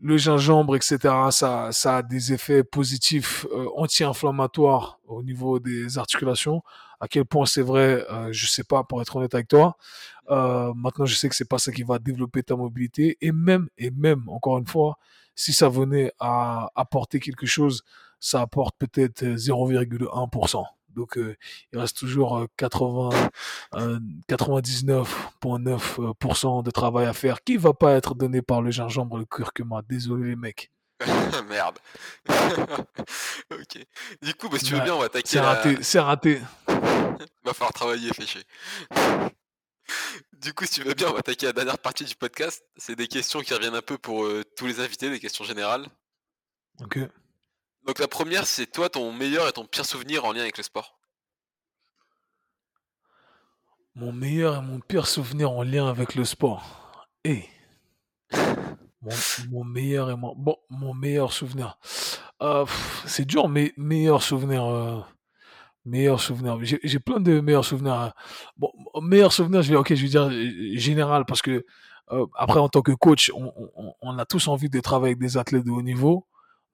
le 0.00 0.18
gingembre, 0.18 0.76
etc., 0.76 0.98
ça, 1.30 1.70
ça 1.72 1.98
a 1.98 2.02
des 2.02 2.34
effets 2.34 2.62
positifs 2.62 3.46
anti-inflammatoires 3.76 4.98
au 5.06 5.22
niveau 5.22 5.58
des 5.58 5.96
articulations. 5.96 6.62
À 7.00 7.08
quel 7.08 7.24
point 7.24 7.46
c'est 7.46 7.62
vrai, 7.62 8.04
je 8.30 8.46
sais 8.46 8.64
pas, 8.64 8.84
pour 8.84 9.00
être 9.00 9.16
honnête 9.16 9.34
avec 9.34 9.48
toi. 9.48 9.78
maintenant, 10.28 11.06
je 11.06 11.14
sais 11.14 11.30
que 11.30 11.34
c'est 11.34 11.48
pas 11.48 11.58
ça 11.58 11.72
qui 11.72 11.82
va 11.82 11.98
développer 11.98 12.42
ta 12.42 12.56
mobilité. 12.56 13.16
Et 13.22 13.32
même, 13.32 13.68
et 13.78 13.90
même, 13.90 14.28
encore 14.28 14.58
une 14.58 14.66
fois, 14.66 14.98
si 15.36 15.52
ça 15.52 15.68
venait 15.68 16.10
à 16.18 16.70
apporter 16.74 17.20
quelque 17.20 17.46
chose, 17.46 17.84
ça 18.18 18.40
apporte 18.40 18.74
peut-être 18.78 19.22
0,1%. 19.22 20.64
Donc 20.96 21.16
euh, 21.18 21.36
il 21.72 21.78
reste 21.78 21.98
toujours 21.98 22.44
80, 22.56 23.10
euh, 23.74 24.00
99,9% 24.28 26.58
euh, 26.58 26.62
de 26.62 26.70
travail 26.70 27.06
à 27.06 27.12
faire 27.12 27.44
qui 27.44 27.58
va 27.58 27.74
pas 27.74 27.92
être 27.92 28.14
donné 28.14 28.40
par 28.40 28.62
le 28.62 28.70
gingembre, 28.70 29.18
le 29.18 29.26
curcuma. 29.26 29.82
Désolé 29.86 30.30
les 30.30 30.36
mecs. 30.36 30.70
Merde. 31.50 31.78
ok. 33.52 33.86
Du 34.22 34.32
coup, 34.34 34.48
bah, 34.48 34.56
si 34.58 34.64
tu 34.64 34.72
veux 34.74 34.80
bien, 34.80 34.94
on 34.94 35.00
va 35.00 35.04
attaquer. 35.04 35.28
C'est 35.28 35.40
raté, 35.40 35.76
c'est 35.82 36.00
raté. 36.00 36.40
va 37.44 37.52
falloir 37.52 37.74
travailler, 37.74 38.10
fait 38.14 38.24
du 40.40 40.52
coup, 40.52 40.64
si 40.64 40.80
tu 40.80 40.82
veux 40.82 40.94
bien, 40.94 41.08
on 41.08 41.12
va 41.12 41.20
attaquer 41.20 41.46
la 41.46 41.52
dernière 41.52 41.78
partie 41.78 42.04
du 42.04 42.14
podcast. 42.14 42.64
C'est 42.76 42.96
des 42.96 43.08
questions 43.08 43.40
qui 43.40 43.54
reviennent 43.54 43.74
un 43.74 43.82
peu 43.82 43.98
pour 43.98 44.24
euh, 44.24 44.42
tous 44.56 44.66
les 44.66 44.80
invités, 44.80 45.10
des 45.10 45.20
questions 45.20 45.44
générales. 45.44 45.86
Ok. 46.80 46.98
Donc 47.86 47.98
la 47.98 48.08
première, 48.08 48.46
c'est 48.46 48.66
toi 48.66 48.88
ton 48.88 49.12
meilleur 49.12 49.48
et 49.48 49.52
ton 49.52 49.64
pire 49.64 49.84
souvenir 49.84 50.24
en 50.24 50.32
lien 50.32 50.42
avec 50.42 50.56
le 50.56 50.62
sport. 50.62 50.98
Mon 53.94 54.12
meilleur 54.12 54.56
et 54.56 54.60
mon 54.60 54.80
pire 54.80 55.06
souvenir 55.06 55.50
en 55.52 55.62
lien 55.62 55.88
avec 55.88 56.14
le 56.14 56.24
sport. 56.24 57.08
Et 57.24 57.44
eh. 58.32 58.36
mon, 59.50 59.64
meilleur 59.64 60.10
et 60.10 60.16
mon 60.16 60.34
bon 60.34 60.56
mon 60.68 60.92
meilleur 60.94 61.32
souvenir. 61.32 61.78
Euh, 62.42 62.66
c'est 63.06 63.24
dur, 63.24 63.48
mais 63.48 63.72
meilleur 63.76 64.22
souvenir. 64.22 64.64
Euh, 64.64 65.00
Meilleur 65.86 66.20
souvenir. 66.20 66.58
J'ai 66.62 66.98
plein 66.98 67.20
de 67.20 67.40
meilleurs 67.40 67.64
souvenirs. 67.64 68.12
Bon, 68.56 68.72
meilleur 69.00 69.32
souvenir, 69.32 69.62
je 69.62 69.70
vais, 69.70 69.76
ok, 69.76 69.94
je 69.94 70.02
vais 70.02 70.08
dire 70.08 70.30
général 70.78 71.24
parce 71.26 71.40
que 71.42 71.64
euh, 72.12 72.26
après, 72.34 72.58
en 72.58 72.68
tant 72.68 72.82
que 72.82 72.90
coach, 72.92 73.30
on, 73.34 74.18
a 74.18 74.24
tous 74.26 74.48
envie 74.48 74.68
de 74.68 74.80
travailler 74.80 75.12
avec 75.12 75.20
des 75.20 75.38
athlètes 75.38 75.64
de 75.64 75.70
haut 75.70 75.82
niveau. 75.82 76.26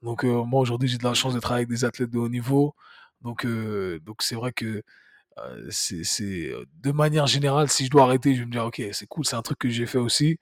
Donc, 0.02 0.24
euh, 0.24 0.44
moi, 0.44 0.60
aujourd'hui, 0.60 0.88
j'ai 0.88 0.96
de 0.98 1.04
la 1.04 1.14
chance 1.14 1.34
de 1.34 1.40
travailler 1.40 1.66
avec 1.66 1.68
des 1.68 1.84
athlètes 1.84 2.10
de 2.10 2.18
haut 2.18 2.28
niveau. 2.30 2.74
Donc, 3.22 3.44
euh, 3.44 4.00
donc 4.00 4.22
c'est 4.22 4.34
vrai 4.34 4.52
que 4.52 4.82
euh, 5.38 5.66
c'est, 5.70 6.50
de 6.82 6.92
manière 6.92 7.26
générale, 7.26 7.68
si 7.68 7.86
je 7.86 7.90
dois 7.90 8.04
arrêter, 8.04 8.34
je 8.34 8.40
vais 8.40 8.46
me 8.46 8.52
dire, 8.52 8.64
ok, 8.64 8.82
c'est 8.92 9.06
cool, 9.06 9.24
c'est 9.26 9.36
un 9.36 9.42
truc 9.42 9.58
que 9.58 9.68
j'ai 9.68 9.86
fait 9.86 9.98
aussi. 9.98 10.38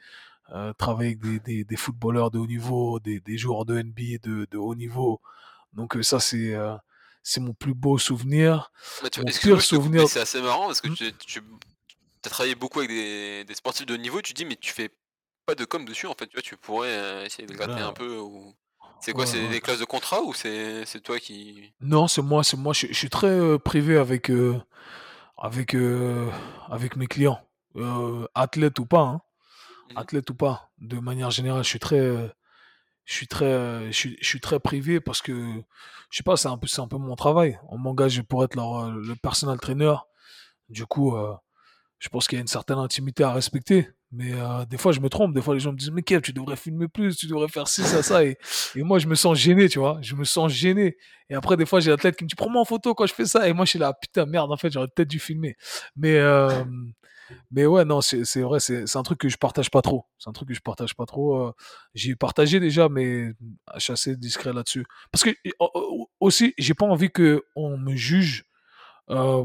Euh, 0.52 0.72
travailler 0.74 1.18
avec 1.22 1.66
des, 1.66 1.76
footballeurs 1.76 2.30
de 2.30 2.38
haut 2.38 2.46
niveau, 2.46 3.00
des, 3.00 3.22
joueurs 3.36 3.64
de 3.64 3.80
NBA 3.82 4.18
de 4.22 4.58
haut 4.58 4.74
niveau. 4.74 5.20
Donc, 5.74 5.98
ça, 6.02 6.20
c'est 6.20 6.56
c'est 7.22 7.40
mon 7.40 7.52
plus 7.52 7.74
beau 7.74 7.98
souvenir. 7.98 8.72
tu, 9.12 9.20
mon 9.20 9.26
pire 9.26 9.62
souvenir. 9.62 10.08
C'est 10.08 10.20
assez 10.20 10.40
marrant 10.40 10.66
parce 10.66 10.80
que 10.80 10.88
mmh. 10.88 10.96
tu, 10.96 11.12
tu 11.26 11.42
as 12.24 12.30
travaillé 12.30 12.54
beaucoup 12.54 12.80
avec 12.80 12.90
des, 12.90 13.44
des, 13.44 13.54
sportifs 13.54 13.86
de 13.86 13.94
haut 13.94 13.98
niveau. 13.98 14.20
Tu 14.22 14.32
dis, 14.32 14.44
mais 14.44 14.56
tu 14.56 14.72
fais 14.72 14.90
pas 15.46 15.54
de 15.54 15.64
com 15.64 15.84
dessus 15.84 16.06
en 16.06 16.14
fait. 16.14 16.26
Tu, 16.26 16.34
vois, 16.34 16.42
tu 16.42 16.56
pourrais 16.56 17.26
essayer 17.26 17.46
de 17.46 17.54
gratter 17.54 17.82
un 17.82 17.92
peu. 17.92 18.18
Ou... 18.18 18.54
C'est 19.00 19.12
quoi 19.12 19.26
C'est 19.26 19.48
des 19.48 19.60
classes 19.60 19.80
de 19.80 19.84
contrat 19.84 20.22
ou 20.22 20.34
c'est 20.34 21.00
toi 21.02 21.18
qui. 21.18 21.72
Non, 21.80 22.06
c'est 22.06 22.22
moi. 22.22 22.44
c'est 22.44 22.56
moi. 22.56 22.72
Je, 22.72 22.86
je, 22.88 22.92
suis 22.92 23.10
très 23.10 23.28
euh, 23.28 23.58
privé 23.58 23.96
avec, 23.96 24.30
euh, 24.30 24.60
avec, 25.38 25.74
euh, 25.74 26.30
avec 26.68 26.96
mes 26.96 27.06
clients. 27.06 27.40
athlète 28.34 28.78
ou 28.78 28.86
pas. 28.86 29.02
Hein. 29.02 29.20
Mmh 29.90 29.98
athlète 29.98 30.30
ou 30.30 30.34
pas. 30.34 30.70
De 30.78 31.00
manière 31.00 31.32
générale, 31.32 31.64
je 31.64 31.68
suis 31.68 31.80
très 31.80 32.32
je 33.10 33.16
suis 33.16 33.26
très, 33.26 33.90
je 33.90 34.14
suis, 34.20 34.40
très 34.40 34.60
privé 34.60 35.00
parce 35.00 35.20
que, 35.20 35.32
je 36.10 36.16
sais 36.16 36.22
pas, 36.22 36.36
c'est 36.36 36.46
un 36.46 36.56
peu, 36.56 36.96
mon 36.96 37.16
travail. 37.16 37.58
On 37.68 37.76
m'engage 37.76 38.22
pour 38.22 38.44
être 38.44 38.54
leur, 38.54 38.88
le 38.92 39.16
personal 39.16 39.58
trainer. 39.58 39.96
Du 40.68 40.86
coup, 40.86 41.16
euh, 41.16 41.34
je 41.98 42.08
pense 42.08 42.28
qu'il 42.28 42.36
y 42.36 42.38
a 42.38 42.42
une 42.42 42.46
certaine 42.46 42.78
intimité 42.78 43.24
à 43.24 43.32
respecter. 43.32 43.88
Mais 44.12 44.32
euh, 44.34 44.64
des 44.64 44.78
fois, 44.78 44.92
je 44.92 45.00
me 45.00 45.08
trompe. 45.08 45.34
Des 45.34 45.42
fois, 45.42 45.54
les 45.54 45.60
gens 45.60 45.72
me 45.72 45.76
disent, 45.76 45.90
mais 45.90 46.02
Kev, 46.02 46.20
tu 46.20 46.32
devrais 46.32 46.54
filmer 46.54 46.86
plus, 46.86 47.16
tu 47.16 47.26
devrais 47.26 47.48
faire 47.48 47.66
ci, 47.66 47.82
ça, 47.82 48.00
ça. 48.04 48.24
Et, 48.24 48.38
moi, 48.76 49.00
je 49.00 49.08
me 49.08 49.16
sens 49.16 49.36
gêné, 49.36 49.68
tu 49.68 49.80
vois. 49.80 49.98
Je 50.02 50.14
me 50.14 50.22
sens 50.22 50.52
gêné. 50.52 50.96
Et 51.30 51.34
après, 51.34 51.56
des 51.56 51.66
fois, 51.66 51.80
j'ai 51.80 51.90
l'athlète 51.90 52.14
qui 52.14 52.22
me 52.22 52.28
dit, 52.28 52.36
prends-moi 52.36 52.62
en 52.62 52.64
photo 52.64 52.94
quand 52.94 53.06
je 53.06 53.14
fais 53.14 53.26
ça. 53.26 53.48
Et 53.48 53.52
moi, 53.52 53.64
je 53.64 53.70
suis 53.70 53.78
là, 53.80 53.92
putain, 53.92 54.24
merde, 54.26 54.52
en 54.52 54.56
fait, 54.56 54.72
j'aurais 54.72 54.86
peut-être 54.86 55.10
dû 55.10 55.18
filmer. 55.18 55.56
Mais, 55.96 56.14
euh, 56.14 56.62
mais 57.50 57.66
ouais, 57.66 57.84
non, 57.84 58.00
c'est 58.00 58.40
vrai, 58.40 58.60
c'est 58.60 58.96
un 58.96 59.02
truc 59.02 59.18
que 59.18 59.28
je 59.28 59.36
partage 59.36 59.70
pas 59.70 59.82
trop. 59.82 60.06
C'est 60.18 60.28
un 60.28 60.32
truc 60.32 60.48
que 60.48 60.54
je 60.54 60.60
partage 60.60 60.94
pas 60.94 61.06
trop. 61.06 61.36
Euh, 61.36 61.52
j'ai 61.94 62.16
partagé 62.16 62.60
déjà, 62.60 62.88
mais 62.88 63.32
je 63.74 63.80
suis 63.80 63.92
assez 63.92 64.16
discret 64.16 64.52
là-dessus. 64.52 64.86
Parce 65.10 65.24
que 65.24 65.30
aussi, 66.20 66.54
j'ai 66.58 66.74
pas 66.74 66.86
envie 66.86 67.10
que 67.10 67.44
on 67.56 67.76
me 67.76 67.94
juge 67.94 68.44
euh, 69.10 69.44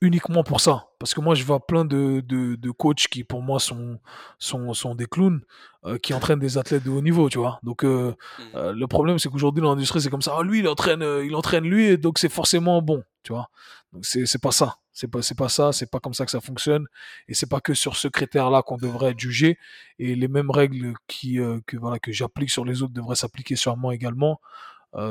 uniquement 0.00 0.44
pour 0.44 0.60
ça. 0.60 0.86
Parce 0.98 1.14
que 1.14 1.20
moi, 1.20 1.34
je 1.34 1.44
vois 1.44 1.64
plein 1.64 1.84
de, 1.84 2.20
de, 2.20 2.56
de 2.56 2.70
coachs 2.70 3.06
qui, 3.08 3.24
pour 3.24 3.42
moi, 3.42 3.60
sont, 3.60 3.98
sont, 4.38 4.74
sont 4.74 4.94
des 4.94 5.06
clowns, 5.06 5.40
euh, 5.84 5.98
qui 5.98 6.12
entraînent 6.14 6.40
des 6.40 6.58
athlètes 6.58 6.84
de 6.84 6.90
haut 6.90 7.00
niveau, 7.02 7.28
tu 7.28 7.38
vois. 7.38 7.60
Donc, 7.62 7.84
euh, 7.84 8.14
mmh. 8.38 8.42
euh, 8.56 8.72
le 8.72 8.86
problème, 8.86 9.18
c'est 9.18 9.28
qu'aujourd'hui, 9.28 9.62
dans 9.62 9.70
l'industrie, 9.70 10.00
c'est 10.00 10.10
comme 10.10 10.22
ça. 10.22 10.36
Ah, 10.38 10.42
lui, 10.42 10.60
il 10.60 10.68
entraîne, 10.68 11.02
il 11.24 11.34
entraîne 11.34 11.64
lui, 11.64 11.86
et 11.86 11.96
donc 11.96 12.18
c'est 12.18 12.28
forcément 12.28 12.82
bon, 12.82 13.04
tu 13.22 13.32
vois. 13.32 13.48
Donc, 13.92 14.04
c'est 14.04 14.42
pas 14.42 14.50
ça. 14.50 14.76
C'est 14.98 15.08
pas, 15.08 15.20
pas 15.36 15.48
ça. 15.48 15.72
C'est 15.72 15.90
pas 15.90 16.00
comme 16.00 16.14
ça 16.14 16.24
que 16.24 16.30
ça 16.30 16.40
fonctionne. 16.40 16.86
Et 17.28 17.34
c'est 17.34 17.48
pas 17.48 17.60
que 17.60 17.74
sur 17.74 17.96
ce 17.96 18.08
critère-là 18.08 18.62
qu'on 18.62 18.76
devrait 18.76 19.10
être 19.12 19.20
jugé. 19.20 19.58
Et 19.98 20.14
les 20.14 20.28
mêmes 20.28 20.50
règles 20.50 20.94
qui, 21.06 21.40
euh, 21.40 21.60
que, 21.66 21.76
voilà, 21.76 21.98
que 21.98 22.12
j'applique 22.12 22.50
sur 22.50 22.64
les 22.64 22.82
autres 22.82 22.94
devraient 22.94 23.16
s'appliquer 23.16 23.56
sur 23.56 23.76
moi 23.76 23.94
également. 23.94 24.40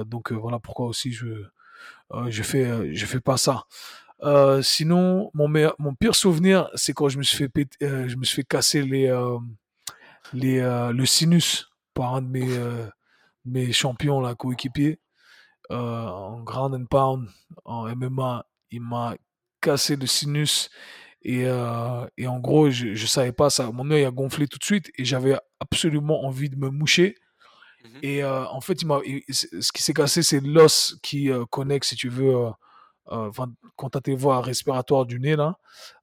donc, 0.05 0.31
voilà 0.31 0.59
pourquoi 0.59 0.87
aussi 0.87 1.11
je, 1.13 1.45
je 2.27 2.43
fais, 2.43 2.93
je 2.93 3.05
fais 3.05 3.19
pas 3.21 3.37
ça. 3.37 3.65
Euh, 4.23 4.61
sinon, 4.61 5.29
mon, 5.33 5.95
pire 5.95 6.15
souvenir, 6.15 6.69
c'est 6.75 6.93
quand 6.93 7.09
je 7.09 7.17
me 7.17 7.23
suis 7.23 7.37
fait, 7.37 7.51
euh, 7.83 8.07
je 8.07 8.15
me 8.15 8.23
suis 8.23 8.37
fait 8.37 8.43
casser 8.43 8.81
les, 8.81 9.07
euh, 9.07 9.37
les, 10.33 10.59
euh, 10.59 10.91
le 10.91 11.05
sinus 11.05 11.69
par 11.93 12.15
un 12.15 12.21
de 12.21 12.27
mes, 12.27 12.57
euh, 12.57 12.87
mes 13.45 13.71
champions, 13.71 14.33
coéquipiers, 14.35 14.99
en 15.69 16.41
ground 16.41 16.73
and 16.75 16.85
pound, 16.85 17.29
en 17.65 17.87
MMA. 17.95 18.45
Il 18.71 18.81
m'a 18.81 19.15
cassé 19.61 19.95
le 19.95 20.05
sinus 20.05 20.69
et, 21.23 21.41
et 22.17 22.27
en 22.27 22.39
gros, 22.39 22.69
je, 22.69 22.93
je 22.93 23.07
savais 23.07 23.33
pas 23.33 23.49
ça. 23.49 23.71
Mon 23.71 23.91
œil 23.91 24.05
a 24.05 24.11
gonflé 24.11 24.47
tout 24.47 24.57
de 24.57 24.63
suite 24.63 24.91
et 24.97 25.03
j'avais 25.03 25.37
absolument 25.59 26.23
envie 26.25 26.49
de 26.49 26.55
me 26.55 26.69
moucher. 26.69 27.15
Mmh 27.83 27.87
et 28.01 28.23
en 28.23 28.61
fait, 28.61 28.81
il 28.81 28.87
m'a, 28.87 28.99
ce 29.29 29.71
qui 29.71 29.83
s'est 29.83 29.93
cassé, 29.93 30.23
c'est 30.23 30.39
l'os 30.39 30.97
qui 31.01 31.29
connecte, 31.49 31.85
si 31.85 31.95
tu 31.95 32.09
veux, 32.09 32.51
euh, 33.11 33.31
quand 33.75 33.89
tu 33.89 33.97
as 33.97 34.01
tes 34.01 34.15
voies 34.15 34.41
respiratoires 34.41 35.05
du 35.05 35.19
nez, 35.19 35.35
là, 35.35 35.57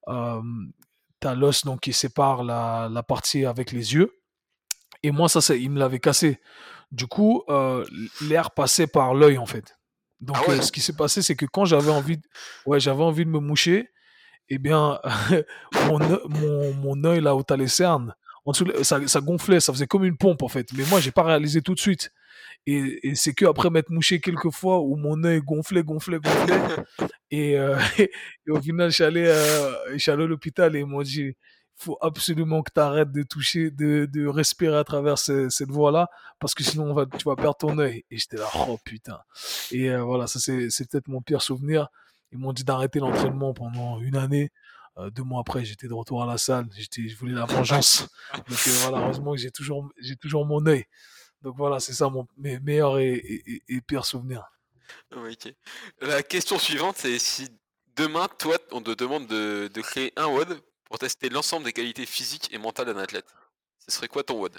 euh, 0.08 0.40
tu 1.20 1.28
as 1.28 1.34
l'os 1.34 1.64
donc, 1.64 1.80
qui 1.80 1.92
sépare 1.92 2.44
la, 2.44 2.88
la, 2.90 3.02
partie 3.02 3.44
avec 3.44 3.72
les 3.72 3.94
yeux. 3.94 4.10
Et 5.02 5.10
moi, 5.10 5.28
ça, 5.28 5.54
il 5.54 5.70
me 5.70 5.78
l'avait 5.78 6.00
cassé. 6.00 6.40
Du 6.92 7.06
coup, 7.06 7.42
euh, 7.48 7.84
l'air 8.22 8.52
passait 8.52 8.86
par 8.86 9.14
l'œil, 9.14 9.38
en 9.38 9.46
fait. 9.46 9.76
Donc, 10.24 10.36
ah 10.48 10.62
ce 10.62 10.72
qui 10.72 10.80
s'est 10.80 10.94
passé, 10.94 11.22
c'est 11.22 11.36
que 11.36 11.46
quand 11.46 11.64
j'avais 11.64 11.90
envie, 11.90 12.16
de... 12.16 12.22
ouais, 12.66 12.80
j'avais 12.80 13.02
envie 13.02 13.24
de 13.24 13.30
me 13.30 13.40
moucher, 13.40 13.90
eh 14.48 14.58
bien, 14.58 14.98
mon, 15.86 15.98
mon, 16.28 16.74
mon 16.74 17.04
œil, 17.04 17.20
là 17.20 17.34
où 17.36 17.42
tu 17.42 17.52
as 17.52 17.56
les 17.56 17.68
cernes, 17.68 18.14
en 18.44 18.52
dessous, 18.52 18.66
ça, 18.82 19.06
ça, 19.06 19.20
gonflait, 19.20 19.60
ça 19.60 19.72
faisait 19.72 19.86
comme 19.86 20.04
une 20.04 20.16
pompe, 20.16 20.42
en 20.42 20.48
fait. 20.48 20.72
Mais 20.74 20.84
moi, 20.90 21.00
j'ai 21.00 21.10
pas 21.10 21.22
réalisé 21.22 21.62
tout 21.62 21.74
de 21.74 21.80
suite. 21.80 22.10
Et, 22.66 23.08
et 23.08 23.14
c'est 23.14 23.34
que 23.34 23.44
après 23.44 23.70
m'être 23.70 23.90
mouché 23.90 24.20
quelques 24.20 24.50
fois 24.50 24.80
où 24.80 24.96
mon 24.96 25.22
œil 25.24 25.40
gonflait, 25.40 25.82
gonflait, 25.82 26.18
gonflait. 26.18 26.60
et, 27.30 27.58
euh, 27.58 27.78
et, 27.98 28.10
au 28.50 28.60
final, 28.60 28.90
je 28.90 28.94
suis 28.94 29.04
allé, 29.04 29.24
euh, 29.26 29.72
à 30.06 30.16
l'hôpital 30.16 30.74
et 30.76 30.80
ils 30.80 30.86
m'ont 30.86 31.02
dit, 31.02 31.34
faut 31.76 31.98
absolument 32.00 32.62
que 32.62 32.70
tu 32.72 32.80
arrêtes 32.80 33.12
de 33.12 33.22
toucher, 33.22 33.70
de, 33.70 34.06
de 34.06 34.26
respirer 34.26 34.76
à 34.76 34.84
travers 34.84 35.18
cette 35.18 35.70
voie-là, 35.70 36.08
parce 36.38 36.54
que 36.54 36.62
sinon 36.62 36.90
on 36.90 36.94
va, 36.94 37.06
tu 37.06 37.24
vas 37.24 37.36
perdre 37.36 37.56
ton 37.56 37.78
œil. 37.78 38.04
Et 38.10 38.18
j'étais 38.18 38.36
là, 38.36 38.48
oh 38.68 38.78
putain. 38.84 39.20
Et 39.70 39.90
euh, 39.90 40.02
voilà, 40.02 40.26
ça 40.26 40.38
c'est, 40.38 40.70
c'est 40.70 40.88
peut-être 40.88 41.08
mon 41.08 41.20
pire 41.20 41.42
souvenir. 41.42 41.88
Ils 42.32 42.38
m'ont 42.38 42.52
dit 42.52 42.64
d'arrêter 42.64 42.98
l'entraînement 43.00 43.54
pendant 43.54 44.00
une 44.00 44.16
année. 44.16 44.50
Euh, 44.96 45.10
deux 45.10 45.24
mois 45.24 45.40
après, 45.40 45.64
j'étais 45.64 45.88
de 45.88 45.94
retour 45.94 46.22
à 46.22 46.26
la 46.26 46.38
salle. 46.38 46.66
J'étais, 46.72 47.08
je 47.08 47.16
voulais 47.16 47.34
la 47.34 47.44
vengeance. 47.44 48.08
Donc 48.34 48.58
euh, 48.66 48.70
voilà, 48.82 48.98
heureusement 48.98 49.36
j'ai 49.36 49.50
toujours, 49.50 49.88
j'ai 49.98 50.16
toujours 50.16 50.46
mon 50.46 50.64
œil. 50.66 50.84
Donc 51.42 51.56
voilà, 51.56 51.80
c'est 51.80 51.92
ça 51.92 52.08
mon, 52.08 52.26
mes 52.38 52.58
meilleurs 52.60 52.98
et, 52.98 53.14
et, 53.14 53.62
et 53.68 53.80
pires 53.80 54.06
souvenirs. 54.06 54.44
Ok. 55.14 55.52
La 56.00 56.22
question 56.22 56.58
suivante, 56.58 56.96
c'est 56.98 57.18
si 57.18 57.48
demain, 57.96 58.28
toi, 58.38 58.56
on 58.72 58.80
te 58.80 58.92
demande 58.92 59.26
de, 59.26 59.68
de 59.72 59.80
créer 59.80 60.12
un 60.16 60.26
WOD 60.26 60.60
pour 60.84 60.98
tester 60.98 61.28
l'ensemble 61.28 61.64
des 61.64 61.72
qualités 61.72 62.06
physiques 62.06 62.52
et 62.52 62.58
mentales 62.58 62.86
d'un 62.86 62.98
athlète. 62.98 63.26
Ce 63.86 63.94
serait 63.94 64.08
quoi 64.08 64.22
ton 64.22 64.40
WOD? 64.40 64.56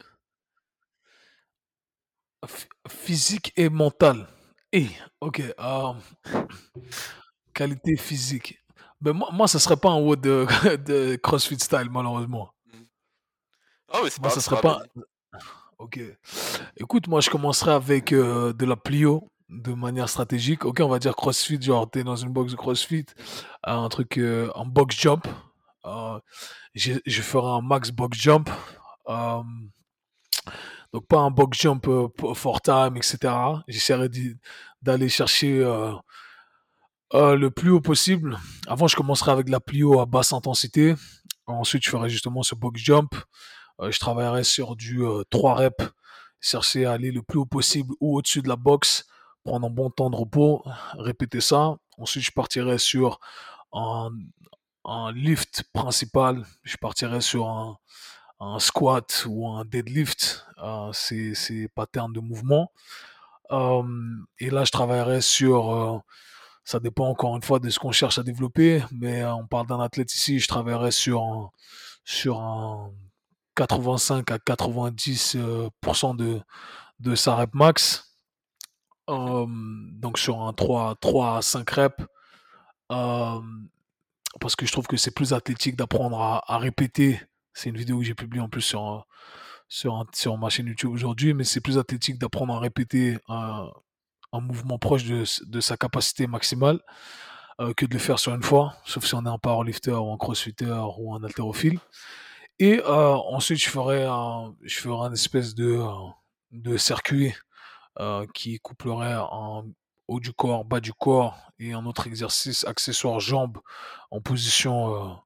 Physique 2.87 3.53
et 3.55 3.69
mental. 3.69 4.27
Et, 4.71 4.87
ok. 5.21 5.41
Euh, 5.59 5.93
qualité 7.53 7.95
physique. 7.95 8.61
Ben 9.01 9.13
moi, 9.13 9.29
moi, 9.31 9.47
ça 9.47 9.59
serait 9.59 9.77
pas 9.77 9.89
un 9.89 9.99
WOD 9.99 10.21
de, 10.21 10.75
de 10.85 11.15
CrossFit 11.15 11.59
style, 11.59 11.89
malheureusement. 11.89 12.51
Ah, 13.91 14.01
mais 14.03 14.09
c'est 14.09 14.21
pas 14.21 14.29
ça 14.29 14.41
serait 14.41 14.61
pas. 14.61 14.81
Ok. 15.77 15.99
Écoute, 16.77 17.09
moi, 17.09 17.19
je 17.19 17.29
commencerai 17.29 17.71
avec 17.71 18.13
euh, 18.13 18.53
de 18.53 18.65
la 18.65 18.77
plio 18.77 19.27
de 19.49 19.73
manière 19.73 20.07
stratégique. 20.07 20.63
Ok, 20.63 20.79
on 20.79 20.87
va 20.87 20.99
dire 20.99 21.17
CrossFit, 21.17 21.61
genre, 21.61 21.89
t'es 21.89 22.03
dans 22.03 22.15
une 22.15 22.31
box 22.31 22.53
de 22.53 22.57
CrossFit, 22.57 23.05
un 23.63 23.89
truc, 23.89 24.17
euh, 24.17 24.49
un 24.55 24.65
box 24.65 24.95
jump. 24.95 25.27
Euh, 25.85 26.19
je 26.73 27.21
ferai 27.21 27.47
un 27.47 27.61
max 27.61 27.91
box 27.91 28.17
jump. 28.17 28.49
Euh, 29.07 29.41
donc, 30.93 31.07
pas 31.07 31.19
un 31.19 31.31
box 31.31 31.57
jump 31.59 31.87
euh, 31.87 32.07
for 32.33 32.61
time, 32.61 32.95
etc. 32.97 33.33
J'essaierai 33.67 34.09
d'aller 34.81 35.09
chercher 35.09 35.59
le 37.13 37.49
plus 37.49 37.71
haut 37.71 37.81
possible. 37.81 38.37
Avant, 38.67 38.87
je 38.87 38.95
commencerai 38.95 39.31
avec 39.31 39.49
la 39.49 39.59
plio 39.59 39.99
à 39.99 40.05
basse 40.05 40.33
intensité. 40.33 40.95
Ensuite, 41.47 41.83
je 41.83 41.89
ferai 41.89 42.09
justement 42.09 42.43
ce 42.43 42.55
box 42.55 42.81
jump. 42.81 43.15
Je 43.81 43.99
travaillerai 43.99 44.43
sur 44.43 44.75
du 44.75 45.03
3 45.29 45.51
euh, 45.51 45.53
reps, 45.55 45.91
chercher 46.39 46.85
à 46.85 46.93
aller 46.93 47.11
le 47.11 47.21
plus 47.21 47.39
haut 47.39 47.45
possible 47.45 47.93
ou 47.99 48.17
au-dessus 48.17 48.41
de 48.41 48.47
la 48.47 48.55
box, 48.55 49.05
prendre 49.43 49.67
un 49.67 49.69
bon 49.69 49.89
temps 49.89 50.09
de 50.09 50.15
repos, 50.15 50.63
répéter 50.93 51.41
ça. 51.41 51.75
Ensuite, 51.97 52.23
je 52.23 52.31
partirai 52.31 52.77
sur 52.77 53.19
un, 53.73 54.11
un 54.85 55.11
lift 55.11 55.63
principal. 55.73 56.45
Je 56.63 56.77
partirai 56.77 57.21
sur 57.21 57.47
un, 57.47 57.77
squat 58.59 59.25
ou 59.27 59.47
un 59.47 59.65
deadlift, 59.65 60.45
euh, 60.61 60.91
ces, 60.93 61.67
patterns 61.73 62.13
de 62.13 62.19
mouvement. 62.19 62.71
Euh, 63.51 63.83
et 64.39 64.49
là, 64.49 64.63
je 64.63 64.71
travaillerai 64.71 65.21
sur, 65.21 65.73
euh, 65.73 65.99
ça 66.63 66.79
dépend 66.79 67.07
encore 67.07 67.35
une 67.35 67.41
fois 67.43 67.59
de 67.59 67.69
ce 67.69 67.79
qu'on 67.79 67.91
cherche 67.91 68.17
à 68.17 68.23
développer, 68.23 68.83
mais 68.91 69.23
on 69.25 69.47
parle 69.47 69.67
d'un 69.67 69.79
athlète 69.79 70.13
ici, 70.13 70.39
je 70.39 70.47
travaillerai 70.47 70.91
sur 70.91 71.23
un, 71.23 71.51
sur 72.03 72.39
un 72.39 72.91
85 73.55 74.31
à 74.31 74.37
90% 74.37 75.37
euh, 75.37 76.13
de, 76.13 76.41
de 76.99 77.15
sa 77.15 77.35
rep 77.35 77.53
max. 77.53 78.11
Donc 79.07 80.17
sur 80.17 80.41
un 80.41 80.53
3, 80.53 80.95
3 80.99 81.37
à 81.37 81.41
5 81.41 81.69
reps. 81.69 82.03
Euh, 84.35 84.39
parce 84.39 84.55
que 84.55 84.65
je 84.65 84.71
trouve 84.71 84.87
que 84.87 84.97
c'est 84.97 85.11
plus 85.11 85.33
athlétique 85.33 85.75
d'apprendre 85.75 86.19
à, 86.19 86.57
répéter 86.57 87.21
C'est 87.53 87.69
une 87.69 87.77
vidéo 87.77 87.99
que 87.99 88.05
j'ai 88.05 88.15
publiée 88.15 88.41
en 88.41 88.49
plus 88.49 88.61
sur, 88.61 89.05
sur, 89.67 90.05
sur 90.13 90.37
ma 90.37 90.49
chaîne 90.49 90.67
YouTube 90.67 90.91
aujourd'hui, 90.91 91.33
mais 91.33 91.43
c'est 91.43 91.61
plus 91.61 91.77
athlétique 91.77 92.19
d'apprendre 92.19 92.53
à 92.53 92.59
répéter 92.59 93.17
un, 93.27 93.69
un 94.35 94.41
mouvement 94.41 94.77
proche 94.77 95.05
de, 95.05 95.59
sa 95.61 95.77
capacité 95.77 96.27
maximale 96.27 96.79
euh, 97.61 97.73
que 97.73 97.85
de 97.85 97.93
le 97.93 97.99
faire 97.99 98.19
sur 98.19 98.33
une 98.33 98.43
fois, 98.43 98.75
sauf 98.85 99.05
si 99.05 99.15
on 99.15 99.25
est 99.25 99.29
un 99.29 99.37
powerlifter 99.37 99.91
ou 99.91 100.11
un 100.11 100.17
crossfitter 100.17 100.83
ou 100.97 101.15
un 101.15 101.23
haltérophile. 101.23 101.79
Et 102.59 102.79
euh, 102.79 103.15
ensuite, 103.15 103.59
je 103.59 103.69
ferai 103.69 104.05
un, 104.05 104.55
je 104.63 104.79
ferai 104.79 105.07
un 105.07 105.13
espèce 105.13 105.55
de, 105.55 105.81
de 106.51 106.77
circuit 106.77 107.33
euh, 107.99 108.25
qui 108.33 108.59
couplerait 108.59 109.15
en 109.17 109.65
haut 110.07 110.19
du 110.19 110.33
corps, 110.33 110.65
bas 110.65 110.79
du 110.79 110.93
corps 110.93 111.37
et 111.59 111.73
un 111.73 111.85
autre 111.85 112.07
exercice 112.07 112.65
accessoire 112.65 113.19
jambes 113.19 113.59
en 114.11 114.21
position 114.21 115.19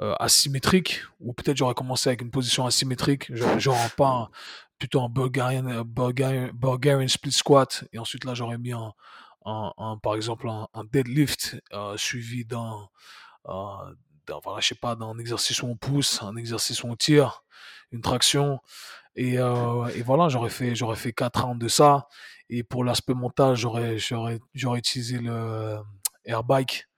euh, 0.00 0.14
asymétrique, 0.20 1.02
ou 1.18 1.32
peut-être 1.32 1.56
j'aurais 1.56 1.74
commencé 1.74 2.08
avec 2.08 2.22
une 2.22 2.30
position 2.30 2.66
asymétrique, 2.66 3.34
genre, 3.34 3.90
pas 3.96 4.30
plutôt 4.78 5.02
un 5.02 5.08
Bulgarian, 5.08 5.82
Bulgarian, 5.84 7.08
split 7.08 7.32
squat, 7.32 7.84
et 7.92 7.98
ensuite 7.98 8.24
là 8.24 8.34
j'aurais 8.34 8.58
mis 8.58 8.72
un, 8.72 8.92
par 10.02 10.14
exemple 10.14 10.48
un, 10.48 10.84
deadlift 10.92 11.60
euh, 11.72 11.96
suivi 11.96 12.44
d'un, 12.44 12.88
euh, 13.48 13.94
je 14.60 14.66
sais 14.66 14.76
d'un 14.82 15.18
exercice 15.18 15.62
où 15.62 15.66
on 15.66 15.76
pousse, 15.76 16.22
un 16.22 16.36
exercice 16.36 16.84
où 16.84 16.86
on 16.86 16.94
tire, 16.94 17.42
une 17.90 18.00
traction, 18.00 18.60
et, 19.18 19.38
euh, 19.38 19.86
et 19.96 20.02
voilà, 20.02 20.28
j'aurais 20.28 20.50
fait, 20.50 20.74
j'aurais 20.74 20.96
fait 20.96 21.12
4 21.12 21.44
rounds 21.44 21.58
de 21.58 21.68
ça, 21.68 22.08
et 22.48 22.62
pour 22.62 22.84
l'aspect 22.84 23.14
mental, 23.14 23.56
j'aurais, 23.56 23.98
j'aurais, 23.98 24.38
j'aurais 24.54 24.78
utilisé 24.78 25.18
le 25.18 25.78
air 26.24 26.44
bike 26.44 26.88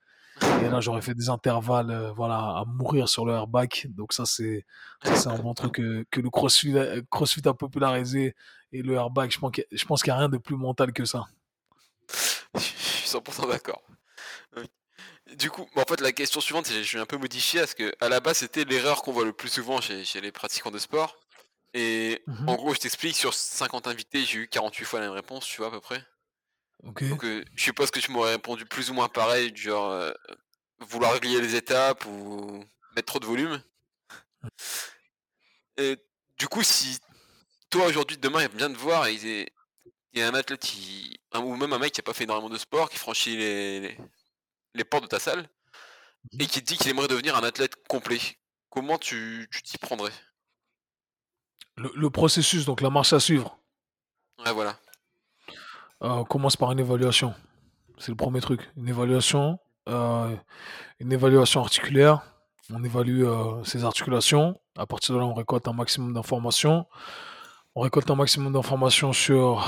et 0.42 0.68
là, 0.68 0.80
j'aurais 0.80 1.02
fait 1.02 1.14
des 1.14 1.28
intervalles 1.28 1.90
euh, 1.90 2.12
voilà, 2.12 2.36
à 2.36 2.64
mourir 2.66 3.08
sur 3.08 3.26
le 3.26 3.32
airbag. 3.32 3.86
Donc 3.90 4.12
ça, 4.12 4.24
c'est 4.24 4.64
un 5.04 5.38
bon 5.38 5.54
truc 5.54 5.74
que, 5.74 6.04
que 6.10 6.20
le 6.20 6.30
CrossFit, 6.30 6.74
CrossFit, 7.10 7.46
a 7.46 7.54
popularisé. 7.54 8.34
Et 8.72 8.82
le 8.82 8.94
airbag, 8.94 9.30
je 9.30 9.38
pense 9.84 10.02
qu'il 10.02 10.12
n'y 10.12 10.16
a 10.16 10.18
rien 10.18 10.28
de 10.28 10.38
plus 10.38 10.56
mental 10.56 10.92
que 10.92 11.04
ça. 11.04 11.26
Je 12.54 12.60
suis 12.60 13.08
100% 13.08 13.48
d'accord. 13.48 13.82
Du 15.36 15.50
coup, 15.50 15.68
en 15.76 15.84
fait, 15.84 16.00
la 16.00 16.12
question 16.12 16.40
suivante, 16.40 16.68
je 16.68 16.96
vais 16.96 17.02
un 17.02 17.06
peu 17.06 17.16
modifier 17.16 17.60
parce 17.60 17.74
que 17.74 17.92
à 18.00 18.08
la 18.08 18.20
base, 18.20 18.38
c'était 18.38 18.64
l'erreur 18.64 19.02
qu'on 19.02 19.12
voit 19.12 19.24
le 19.24 19.32
plus 19.32 19.48
souvent 19.48 19.80
chez, 19.80 20.20
les 20.20 20.32
pratiquants 20.32 20.70
de 20.70 20.78
sport. 20.78 21.16
Et 21.74 22.22
mmh 22.26 22.48
en 22.48 22.56
gros, 22.56 22.74
je 22.74 22.80
t'explique, 22.80 23.16
sur 23.16 23.32
50 23.32 23.86
invités, 23.86 24.24
j'ai 24.24 24.38
eu 24.38 24.48
48 24.48 24.84
fois 24.84 25.00
la 25.00 25.06
même 25.06 25.14
réponse, 25.14 25.46
tu 25.46 25.58
vois, 25.58 25.68
à 25.68 25.70
peu 25.70 25.80
près. 25.80 26.04
Donc 26.82 27.24
euh, 27.24 27.44
je 27.54 27.62
suppose 27.62 27.90
que 27.90 28.00
tu 28.00 28.10
m'aurais 28.10 28.32
répondu 28.32 28.64
plus 28.64 28.90
ou 28.90 28.94
moins 28.94 29.08
pareil, 29.08 29.52
genre 29.54 29.90
euh, 29.90 30.12
vouloir 30.80 31.12
régler 31.12 31.40
les 31.40 31.54
étapes 31.54 32.06
ou 32.06 32.64
mettre 32.96 33.06
trop 33.06 33.18
de 33.20 33.26
volume. 33.26 33.62
Et 35.76 35.98
du 36.38 36.48
coup, 36.48 36.62
si 36.62 36.98
toi 37.68 37.86
aujourd'hui, 37.86 38.16
demain, 38.16 38.42
il 38.42 38.56
vient 38.56 38.70
de 38.70 38.76
voir 38.76 39.06
et 39.06 39.14
il 39.14 40.18
y 40.18 40.22
a 40.22 40.28
un 40.28 40.34
athlète 40.34 40.60
qui, 40.60 41.20
ou 41.34 41.54
même 41.56 41.72
un 41.72 41.78
mec 41.78 41.92
qui 41.92 42.00
a 42.00 42.02
pas 42.02 42.14
fait 42.14 42.24
énormément 42.24 42.48
de 42.48 42.58
sport, 42.58 42.88
qui 42.88 42.96
franchit 42.96 43.36
les, 43.36 43.96
les, 44.74 44.84
portes 44.84 45.04
de 45.04 45.08
ta 45.08 45.20
salle 45.20 45.48
et 46.38 46.46
qui 46.46 46.60
te 46.60 46.66
dit 46.66 46.76
qu'il 46.78 46.90
aimerait 46.90 47.08
devenir 47.08 47.36
un 47.36 47.44
athlète 47.44 47.74
complet, 47.88 48.20
comment 48.70 48.98
tu 48.98 49.48
t'y 49.64 49.78
prendrais? 49.78 50.12
Le, 51.76 51.90
le 51.94 52.10
processus, 52.10 52.64
donc 52.64 52.80
la 52.80 52.90
marche 52.90 53.12
à 53.12 53.20
suivre. 53.20 53.58
Ouais, 54.44 54.52
voilà. 54.52 54.76
Euh, 56.02 56.08
on 56.08 56.24
commence 56.24 56.56
par 56.56 56.72
une 56.72 56.78
évaluation. 56.78 57.34
C'est 57.98 58.10
le 58.10 58.16
premier 58.16 58.40
truc. 58.40 58.70
Une 58.76 58.88
évaluation, 58.88 59.58
euh, 59.88 60.34
une 60.98 61.12
évaluation 61.12 61.60
articulaire. 61.60 62.22
On 62.72 62.82
évalue 62.82 63.24
euh, 63.24 63.62
ses 63.64 63.84
articulations. 63.84 64.58
À 64.78 64.86
partir 64.86 65.14
de 65.14 65.20
là, 65.20 65.26
on 65.26 65.34
récolte 65.34 65.68
un 65.68 65.72
maximum 65.72 66.14
d'informations. 66.14 66.86
On 67.74 67.82
récolte 67.82 68.10
un 68.10 68.14
maximum 68.14 68.52
d'informations 68.52 69.12
sur, 69.12 69.64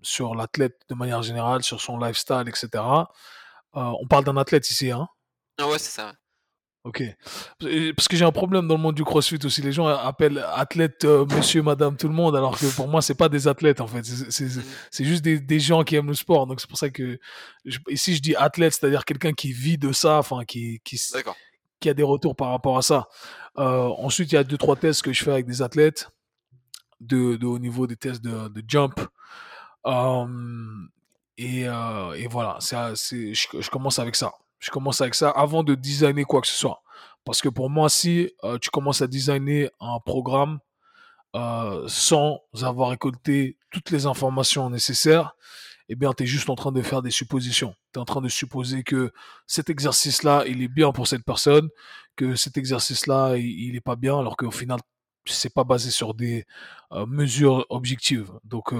sur 0.00 0.34
l'athlète 0.34 0.80
de 0.88 0.94
manière 0.94 1.22
générale, 1.22 1.62
sur 1.62 1.80
son 1.80 1.98
lifestyle, 1.98 2.44
etc. 2.46 2.82
on 3.74 4.06
parle 4.08 4.24
d'un 4.24 4.38
athlète 4.38 4.70
ici, 4.70 4.90
hein 4.90 5.06
Ah 5.58 5.68
ouais, 5.68 5.78
c'est 5.78 5.90
ça. 5.90 6.14
Ok. 6.84 7.02
Parce 7.94 8.08
que 8.08 8.16
j'ai 8.16 8.24
un 8.24 8.32
problème 8.32 8.66
dans 8.66 8.76
le 8.76 8.80
monde 8.80 8.94
du 8.94 9.04
crossfit 9.04 9.38
aussi. 9.44 9.60
Les 9.60 9.72
gens 9.72 9.86
appellent 9.86 10.42
athlète 10.54 11.04
euh, 11.04 11.26
monsieur, 11.26 11.62
madame, 11.62 11.96
tout 11.96 12.08
le 12.08 12.14
monde, 12.14 12.34
alors 12.34 12.58
que 12.58 12.74
pour 12.74 12.88
moi, 12.88 13.02
c'est 13.02 13.14
pas 13.14 13.28
des 13.28 13.48
athlètes 13.48 13.82
en 13.82 13.86
fait. 13.86 14.02
C'est 14.02 14.44
mm. 14.44 15.04
juste 15.04 15.22
des, 15.22 15.40
des, 15.40 15.60
gens 15.60 15.84
qui 15.84 15.96
aiment 15.96 16.08
le 16.08 16.14
sport. 16.14 16.46
Donc 16.46 16.60
c'est 16.60 16.68
pour 16.68 16.78
ça 16.78 16.88
que 16.88 17.18
ici 17.90 18.16
je 18.16 18.22
dis 18.22 18.34
athlète, 18.34 18.72
c'est-à-dire 18.72 19.04
quelqu'un 19.04 19.32
qui 19.32 19.52
vit 19.52 19.76
de 19.76 19.92
ça, 19.92 20.18
enfin 20.18 20.44
qui, 20.46 20.80
qui, 20.82 20.98
qui 21.80 21.88
a 21.90 21.94
des 21.94 22.02
retours 22.02 22.34
par 22.34 22.50
rapport 22.50 22.78
à 22.78 22.82
ça. 22.82 23.08
Euh, 23.58 23.88
ensuite, 23.98 24.32
il 24.32 24.36
y 24.36 24.38
a 24.38 24.44
deux, 24.44 24.58
trois 24.58 24.76
tests 24.76 25.02
que 25.02 25.12
je 25.12 25.22
fais 25.22 25.32
avec 25.32 25.46
des 25.46 25.60
athlètes 25.60 26.08
de, 27.00 27.36
de 27.36 27.46
haut 27.46 27.58
niveau, 27.58 27.86
des 27.86 27.96
tests 27.96 28.22
de, 28.22 28.48
de 28.48 28.62
jump. 28.66 29.00
Euh, 29.86 30.26
et, 31.36 31.68
euh, 31.68 32.12
et, 32.12 32.26
voilà, 32.26 32.58
je, 32.60 32.94
je 32.94 33.70
commence 33.70 33.98
avec 33.98 34.16
ça. 34.16 34.32
Je 34.60 34.70
commence 34.70 35.00
avec 35.00 35.14
ça 35.14 35.30
avant 35.30 35.64
de 35.64 35.74
designer 35.74 36.24
quoi 36.24 36.40
que 36.40 36.46
ce 36.46 36.54
soit. 36.54 36.82
Parce 37.24 37.40
que 37.40 37.48
pour 37.48 37.70
moi, 37.70 37.88
si 37.88 38.30
euh, 38.44 38.58
tu 38.58 38.70
commences 38.70 39.02
à 39.02 39.06
designer 39.06 39.70
un 39.80 39.98
programme 40.00 40.58
euh, 41.34 41.84
sans 41.88 42.40
avoir 42.62 42.90
récolté 42.90 43.56
toutes 43.70 43.90
les 43.90 44.06
informations 44.06 44.70
nécessaires, 44.70 45.34
eh 45.88 45.96
bien, 45.96 46.12
tu 46.12 46.22
es 46.22 46.26
juste 46.26 46.48
en 46.50 46.54
train 46.54 46.72
de 46.72 46.82
faire 46.82 47.02
des 47.02 47.10
suppositions. 47.10 47.74
Tu 47.92 47.98
es 47.98 48.00
en 48.00 48.04
train 48.04 48.20
de 48.20 48.28
supposer 48.28 48.84
que 48.84 49.12
cet 49.46 49.70
exercice-là, 49.70 50.44
il 50.46 50.62
est 50.62 50.68
bien 50.68 50.92
pour 50.92 51.08
cette 51.08 51.24
personne, 51.24 51.68
que 52.16 52.36
cet 52.36 52.56
exercice-là, 52.56 53.36
il 53.36 53.72
n'est 53.72 53.80
pas 53.80 53.96
bien, 53.96 54.18
alors 54.18 54.36
qu'au 54.36 54.52
final, 54.52 54.78
c'est 55.26 55.52
pas 55.52 55.64
basé 55.64 55.90
sur 55.90 56.14
des 56.14 56.46
euh, 56.92 57.06
mesures 57.06 57.66
objectives. 57.70 58.30
Donc, 58.44 58.72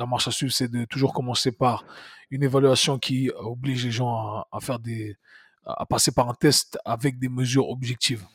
la 0.00 0.06
marche 0.06 0.26
à 0.26 0.30
suivre, 0.30 0.52
c'est 0.52 0.68
de 0.68 0.84
toujours 0.86 1.12
commencer 1.12 1.52
par 1.52 1.84
une 2.30 2.42
évaluation 2.42 2.98
qui 2.98 3.30
oblige 3.36 3.84
les 3.84 3.90
gens 3.90 4.44
à, 4.50 4.60
faire 4.60 4.78
des, 4.78 5.16
à 5.64 5.84
passer 5.84 6.10
par 6.10 6.28
un 6.28 6.34
test 6.34 6.78
avec 6.84 7.18
des 7.18 7.28
mesures 7.28 7.68
objectives. 7.68 8.26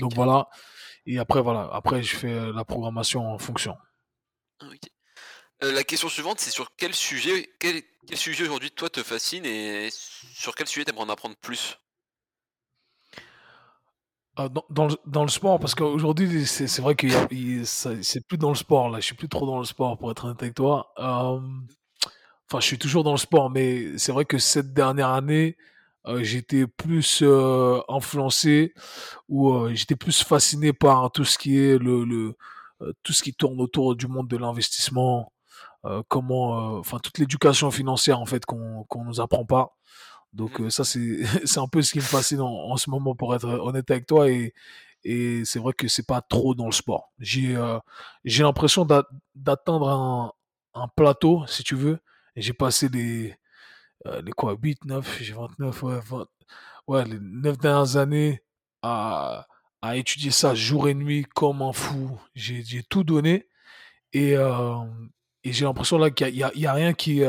Donc 0.00 0.12
voilà. 0.14 0.48
Et 1.06 1.18
après, 1.18 1.40
voilà. 1.40 1.70
Après, 1.72 2.02
je 2.02 2.16
fais 2.16 2.52
la 2.52 2.64
programmation 2.64 3.32
en 3.32 3.38
fonction. 3.38 3.76
Euh, 5.62 5.72
la 5.72 5.84
question 5.84 6.08
suivante, 6.08 6.40
c'est 6.40 6.50
sur 6.50 6.74
quel 6.76 6.94
sujet, 6.94 7.48
quel, 7.60 7.82
sujet 8.14 8.44
aujourd'hui 8.44 8.70
toi 8.70 8.90
te 8.90 9.02
fascine 9.02 9.46
et 9.46 9.88
sur 9.90 10.54
quel 10.54 10.66
sujet 10.66 10.84
tu 10.84 10.90
aimerais 10.90 11.04
en 11.04 11.08
apprendre 11.08 11.36
plus? 11.36 11.78
Euh, 14.38 14.48
dans, 14.70 15.24
le, 15.24 15.28
sport, 15.28 15.60
parce 15.60 15.74
qu'aujourd'hui, 15.74 16.46
c'est 16.46 16.80
vrai 16.80 16.94
que 16.94 17.06
c'est 17.66 18.26
plus 18.26 18.38
dans 18.38 18.48
le 18.48 18.54
sport, 18.54 18.88
là. 18.88 18.98
Je 18.98 19.04
suis 19.04 19.14
plus 19.14 19.28
trop 19.28 19.44
dans 19.44 19.58
le 19.58 19.64
sport, 19.64 19.98
pour 19.98 20.10
être 20.10 20.24
honnête 20.24 20.42
avec 20.42 20.54
toi. 20.54 20.90
Euh, 20.98 21.38
enfin, 22.50 22.60
je 22.60 22.66
suis 22.66 22.78
toujours 22.78 23.04
dans 23.04 23.12
le 23.12 23.18
sport, 23.18 23.50
mais 23.50 23.98
c'est 23.98 24.12
vrai 24.12 24.24
que 24.24 24.38
cette 24.38 24.72
dernière 24.72 25.10
année, 25.10 25.58
euh, 26.06 26.22
j'étais 26.22 26.66
plus 26.66 27.22
influencé 27.88 28.72
ou 29.28 29.68
j'étais 29.74 29.96
plus 29.96 30.22
fasciné 30.24 30.72
par 30.72 31.10
tout 31.12 31.24
ce 31.24 31.36
qui 31.36 31.58
est 31.58 31.78
le, 31.78 32.04
le 32.04 32.34
tout 33.04 33.12
ce 33.12 33.22
qui 33.22 33.32
tourne 33.34 33.60
autour 33.60 33.94
du 33.94 34.08
monde 34.08 34.28
de 34.28 34.36
l'investissement, 34.36 35.32
comment, 36.08 36.78
enfin, 36.78 36.98
toute 36.98 37.18
l'éducation 37.18 37.70
financière, 37.70 38.18
en 38.18 38.26
fait, 38.26 38.46
qu'on 38.46 38.84
qu'on 38.84 39.04
nous 39.04 39.20
apprend 39.20 39.44
pas. 39.44 39.76
Donc 40.32 40.60
mmh. 40.60 40.70
ça, 40.70 40.84
c'est 40.84 41.58
un 41.58 41.68
peu 41.68 41.82
ce 41.82 41.92
qui 41.92 41.98
me 41.98 42.02
fascine 42.02 42.40
en, 42.40 42.76
ce 42.76 42.90
moment, 42.90 43.14
pour 43.14 43.34
être 43.34 43.46
honnête 43.46 43.90
avec 43.90 44.06
toi. 44.06 44.28
Et, 44.30 44.54
et 45.04 45.44
c'est 45.44 45.58
vrai 45.58 45.72
que 45.72 45.88
c'est 45.88 46.06
pas 46.06 46.20
trop 46.22 46.54
dans 46.54 46.66
le 46.66 46.72
sport. 46.72 47.12
J'ai 47.18 47.56
euh, 47.56 47.78
l'impression 48.24 48.86
d'atteindre 49.34 49.88
un, 49.88 50.32
un, 50.74 50.88
plateau, 50.88 51.44
si 51.46 51.62
tu 51.64 51.74
veux. 51.74 51.98
J'ai 52.36 52.52
passé 52.52 52.88
les, 52.88 53.36
euh, 54.06 54.22
les 54.22 54.32
quoi, 54.32 54.56
8, 54.60 54.84
9, 54.84 55.18
j'ai 55.20 55.34
29, 55.34 55.82
ouais, 55.82 56.00
ouais, 56.86 57.04
les 57.04 57.18
9 57.20 57.58
dernières 57.58 57.96
années 57.96 58.42
à, 58.82 59.46
à 59.82 59.96
étudier 59.96 60.30
ça 60.30 60.54
jour 60.54 60.88
et 60.88 60.94
nuit 60.94 61.26
comme 61.34 61.62
un 61.62 61.72
fou. 61.72 62.18
J'ai 62.34 62.82
tout 62.88 63.04
donné. 63.04 63.48
Et, 64.14 64.32
et 64.32 65.52
j'ai 65.52 65.64
l'impression 65.64 65.98
là 65.98 66.10
qu'il 66.10 66.32
n'y 66.34 66.42
a, 66.42 66.52
y 66.54 66.66
a, 66.66 66.72
rien 66.72 66.92
qui, 66.92 67.22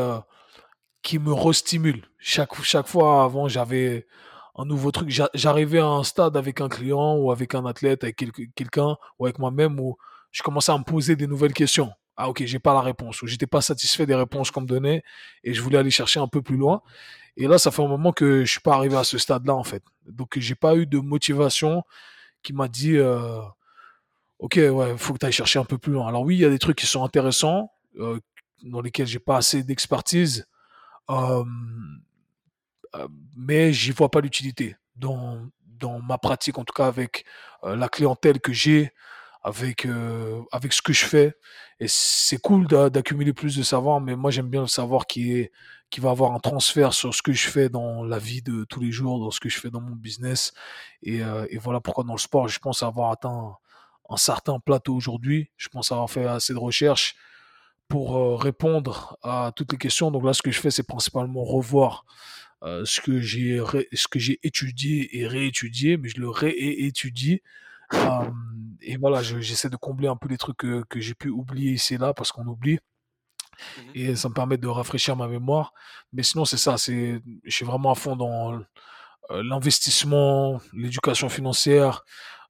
qui 1.03 1.19
me 1.19 1.33
restimule. 1.33 2.07
Chaque, 2.17 2.59
chaque 2.63 2.87
fois 2.87 3.23
avant, 3.23 3.47
j'avais 3.47 4.07
un 4.55 4.65
nouveau 4.65 4.91
truc. 4.91 5.09
J'arrivais 5.33 5.79
à 5.79 5.85
un 5.85 6.03
stade 6.03 6.37
avec 6.37 6.61
un 6.61 6.69
client 6.69 7.17
ou 7.17 7.31
avec 7.31 7.53
un 7.53 7.65
athlète, 7.65 8.03
avec 8.03 8.15
quelqu'un 8.55 8.95
ou 9.19 9.25
avec 9.25 9.37
moi-même 9.37 9.79
où 9.79 9.97
je 10.31 10.41
commençais 10.41 10.71
à 10.71 10.77
me 10.77 10.83
poser 10.83 11.15
des 11.15 11.27
nouvelles 11.27 11.53
questions. 11.53 11.91
Ah 12.15 12.29
ok, 12.29 12.43
j'ai 12.45 12.59
pas 12.59 12.73
la 12.73 12.81
réponse 12.81 13.21
ou 13.21 13.27
j'étais 13.27 13.47
pas 13.47 13.61
satisfait 13.61 14.05
des 14.05 14.15
réponses 14.15 14.51
qu'on 14.51 14.61
me 14.61 14.67
donnait 14.67 15.03
et 15.43 15.53
je 15.53 15.61
voulais 15.61 15.79
aller 15.79 15.91
chercher 15.91 16.19
un 16.19 16.27
peu 16.27 16.41
plus 16.41 16.57
loin. 16.57 16.81
Et 17.35 17.47
là, 17.47 17.57
ça 17.57 17.71
fait 17.71 17.83
un 17.83 17.87
moment 17.87 18.11
que 18.11 18.45
je 18.45 18.51
suis 18.51 18.61
pas 18.61 18.75
arrivé 18.75 18.95
à 18.95 19.03
ce 19.03 19.17
stade-là 19.17 19.55
en 19.55 19.63
fait. 19.63 19.83
Donc 20.05 20.37
j'ai 20.37 20.55
pas 20.55 20.75
eu 20.75 20.85
de 20.85 20.99
motivation 20.99 21.83
qui 22.43 22.53
m'a 22.53 22.67
dit 22.67 22.97
euh, 22.97 23.39
ok 24.39 24.55
ouais, 24.57 24.95
faut 24.97 25.13
que 25.13 25.19
tu 25.19 25.25
ailles 25.25 25.31
chercher 25.31 25.59
un 25.59 25.65
peu 25.65 25.79
plus 25.79 25.93
loin. 25.93 26.07
Alors 26.07 26.21
oui, 26.21 26.35
il 26.35 26.41
y 26.41 26.45
a 26.45 26.49
des 26.49 26.59
trucs 26.59 26.77
qui 26.77 26.85
sont 26.85 27.03
intéressants 27.03 27.71
euh, 27.99 28.19
dans 28.63 28.81
lesquels 28.81 29.07
j'ai 29.07 29.19
pas 29.19 29.37
assez 29.37 29.63
d'expertise 29.63 30.45
mais 33.35 33.73
j'y 33.73 33.91
vois 33.91 34.09
pas 34.09 34.21
l'utilité. 34.21 34.75
Dans, 34.95 35.47
dans 35.65 35.99
ma 35.99 36.17
pratique, 36.17 36.57
en 36.57 36.63
tout 36.63 36.73
cas 36.73 36.87
avec 36.87 37.25
euh, 37.63 37.75
la 37.75 37.89
clientèle 37.89 38.39
que 38.39 38.53
j'ai, 38.53 38.91
avec, 39.41 39.85
euh, 39.85 40.41
avec 40.51 40.71
ce 40.71 40.81
que 40.81 40.93
je 40.93 41.05
fais. 41.05 41.33
Et 41.79 41.87
c'est 41.87 42.37
cool 42.37 42.67
d'accumuler 42.67 43.33
plus 43.33 43.57
de 43.57 43.63
savoir, 43.63 43.99
mais 43.99 44.15
moi 44.15 44.31
j'aime 44.31 44.49
bien 44.49 44.61
le 44.61 44.67
savoir 44.67 45.07
qui, 45.07 45.33
est, 45.33 45.51
qui 45.89 45.99
va 45.99 46.11
avoir 46.11 46.33
un 46.33 46.39
transfert 46.39 46.93
sur 46.93 47.13
ce 47.13 47.21
que 47.21 47.33
je 47.33 47.49
fais 47.49 47.69
dans 47.69 48.03
la 48.03 48.19
vie 48.19 48.41
de 48.41 48.63
tous 48.65 48.79
les 48.79 48.91
jours, 48.91 49.19
dans 49.19 49.31
ce 49.31 49.39
que 49.39 49.49
je 49.49 49.59
fais 49.59 49.69
dans 49.69 49.81
mon 49.81 49.95
business. 49.95 50.53
Et, 51.01 51.17
et 51.49 51.57
voilà 51.57 51.81
pourquoi 51.81 52.03
dans 52.05 52.13
le 52.13 52.19
sport, 52.19 52.47
je 52.47 52.59
pense 52.59 52.83
avoir 52.83 53.11
atteint 53.11 53.57
un 54.09 54.17
certain 54.17 54.59
plateau 54.59 54.95
aujourd'hui. 54.95 55.51
Je 55.57 55.67
pense 55.67 55.91
avoir 55.91 56.09
fait 56.09 56.25
assez 56.25 56.53
de 56.53 56.59
recherches 56.59 57.15
pour 57.87 58.41
répondre 58.41 59.17
à 59.21 59.51
toutes 59.55 59.71
les 59.71 59.77
questions. 59.77 60.11
Donc 60.11 60.25
là, 60.25 60.33
ce 60.33 60.41
que 60.41 60.51
je 60.51 60.59
fais, 60.59 60.71
c'est 60.71 60.87
principalement 60.87 61.43
revoir 61.43 62.05
ce 62.61 63.01
que 63.01 63.19
j'ai 63.19 63.61
ce 63.93 64.07
que 64.07 64.19
j'ai 64.19 64.39
étudié 64.43 65.19
et 65.19 65.27
réétudié, 65.27 65.97
mais 65.97 66.09
je 66.09 66.19
le 66.19 66.29
réétudie. 66.29 67.41
et 68.81 68.97
voilà, 68.97 69.21
j'essaie 69.21 69.69
de 69.69 69.75
combler 69.75 70.07
un 70.07 70.15
peu 70.15 70.29
les 70.29 70.37
trucs 70.37 70.57
que, 70.57 70.83
que 70.89 70.99
j'ai 70.99 71.13
pu 71.13 71.29
oublier 71.29 71.73
ici 71.73 71.95
et 71.95 71.97
là 71.97 72.13
parce 72.13 72.31
qu'on 72.31 72.47
oublie. 72.47 72.75
Mmh 72.75 73.81
et 73.95 74.15
ça 74.15 74.29
me 74.29 74.33
permet 74.33 74.57
de 74.57 74.67
rafraîchir 74.67 75.15
ma 75.15 75.27
mémoire. 75.27 75.73
Mais 76.11 76.23
sinon, 76.23 76.45
c'est 76.45 76.57
ça. 76.57 76.77
C'est, 76.77 77.21
je 77.43 77.55
suis 77.55 77.65
vraiment 77.65 77.91
à 77.91 77.95
fond 77.95 78.15
dans 78.15 78.59
l'investissement, 79.29 80.59
l'éducation 80.73 81.29
financière. 81.29 82.03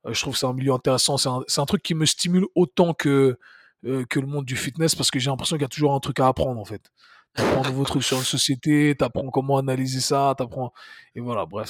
je 0.07 0.19
trouve 0.19 0.34
que 0.34 0.39
c'est 0.39 0.45
un 0.45 0.53
milieu 0.53 0.73
intéressant. 0.73 1.18
C'est 1.18 1.30
un, 1.30 1.41
un, 1.57 1.65
truc 1.65 1.84
qui 1.84 1.95
me 1.95 2.05
stimule 2.05 2.45
autant 2.55 2.93
que 2.93 3.38
euh, 3.85 4.05
que 4.05 4.19
le 4.19 4.27
monde 4.27 4.45
du 4.45 4.55
fitness 4.55 4.95
parce 4.95 5.11
que 5.11 5.19
j'ai 5.19 5.30
l'impression 5.30 5.55
qu'il 5.57 5.64
y 5.64 5.65
a 5.65 5.69
toujours 5.69 5.93
un 5.93 5.99
truc 5.99 6.19
à 6.19 6.27
apprendre 6.27 6.60
en 6.60 6.65
fait. 6.65 6.91
T'apprends 7.34 7.65
un 7.65 7.69
nouveau 7.69 7.84
truc 7.84 8.03
sur 8.03 8.18
une 8.18 8.23
société, 8.23 8.95
t'apprends 8.95 9.30
comment 9.30 9.57
analyser 9.57 10.01
ça, 10.01 10.35
t'apprends... 10.38 10.72
Et 11.15 11.19
voilà, 11.19 11.47
bref, 11.47 11.69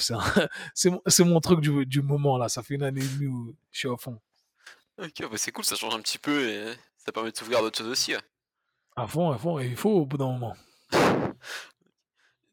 c'est, 0.74 0.90
c'est, 1.06 1.24
mon 1.24 1.40
truc 1.40 1.60
du, 1.60 1.86
du, 1.86 2.02
moment 2.02 2.36
là. 2.36 2.50
Ça 2.50 2.62
fait 2.62 2.74
une 2.74 2.82
année 2.82 3.02
et 3.02 3.08
demie 3.08 3.28
où 3.28 3.56
je 3.72 3.78
suis 3.78 3.88
à 3.88 3.96
fond. 3.96 4.20
Ok, 4.98 5.22
bah 5.22 5.36
c'est 5.36 5.52
cool, 5.52 5.64
ça 5.64 5.74
change 5.74 5.94
un 5.94 6.00
petit 6.00 6.18
peu 6.18 6.48
et 6.48 6.74
ça 6.98 7.12
permet 7.12 7.32
de 7.32 7.36
sauvegarder 7.36 7.66
d'autres 7.66 7.78
choses 7.78 7.88
aussi. 7.88 8.14
À 8.94 9.06
fond, 9.06 9.30
à 9.30 9.38
fond, 9.38 9.58
et 9.58 9.66
il 9.66 9.76
faut 9.76 9.90
au 9.90 10.06
bout 10.06 10.18
d'un 10.18 10.26
moment. 10.26 10.54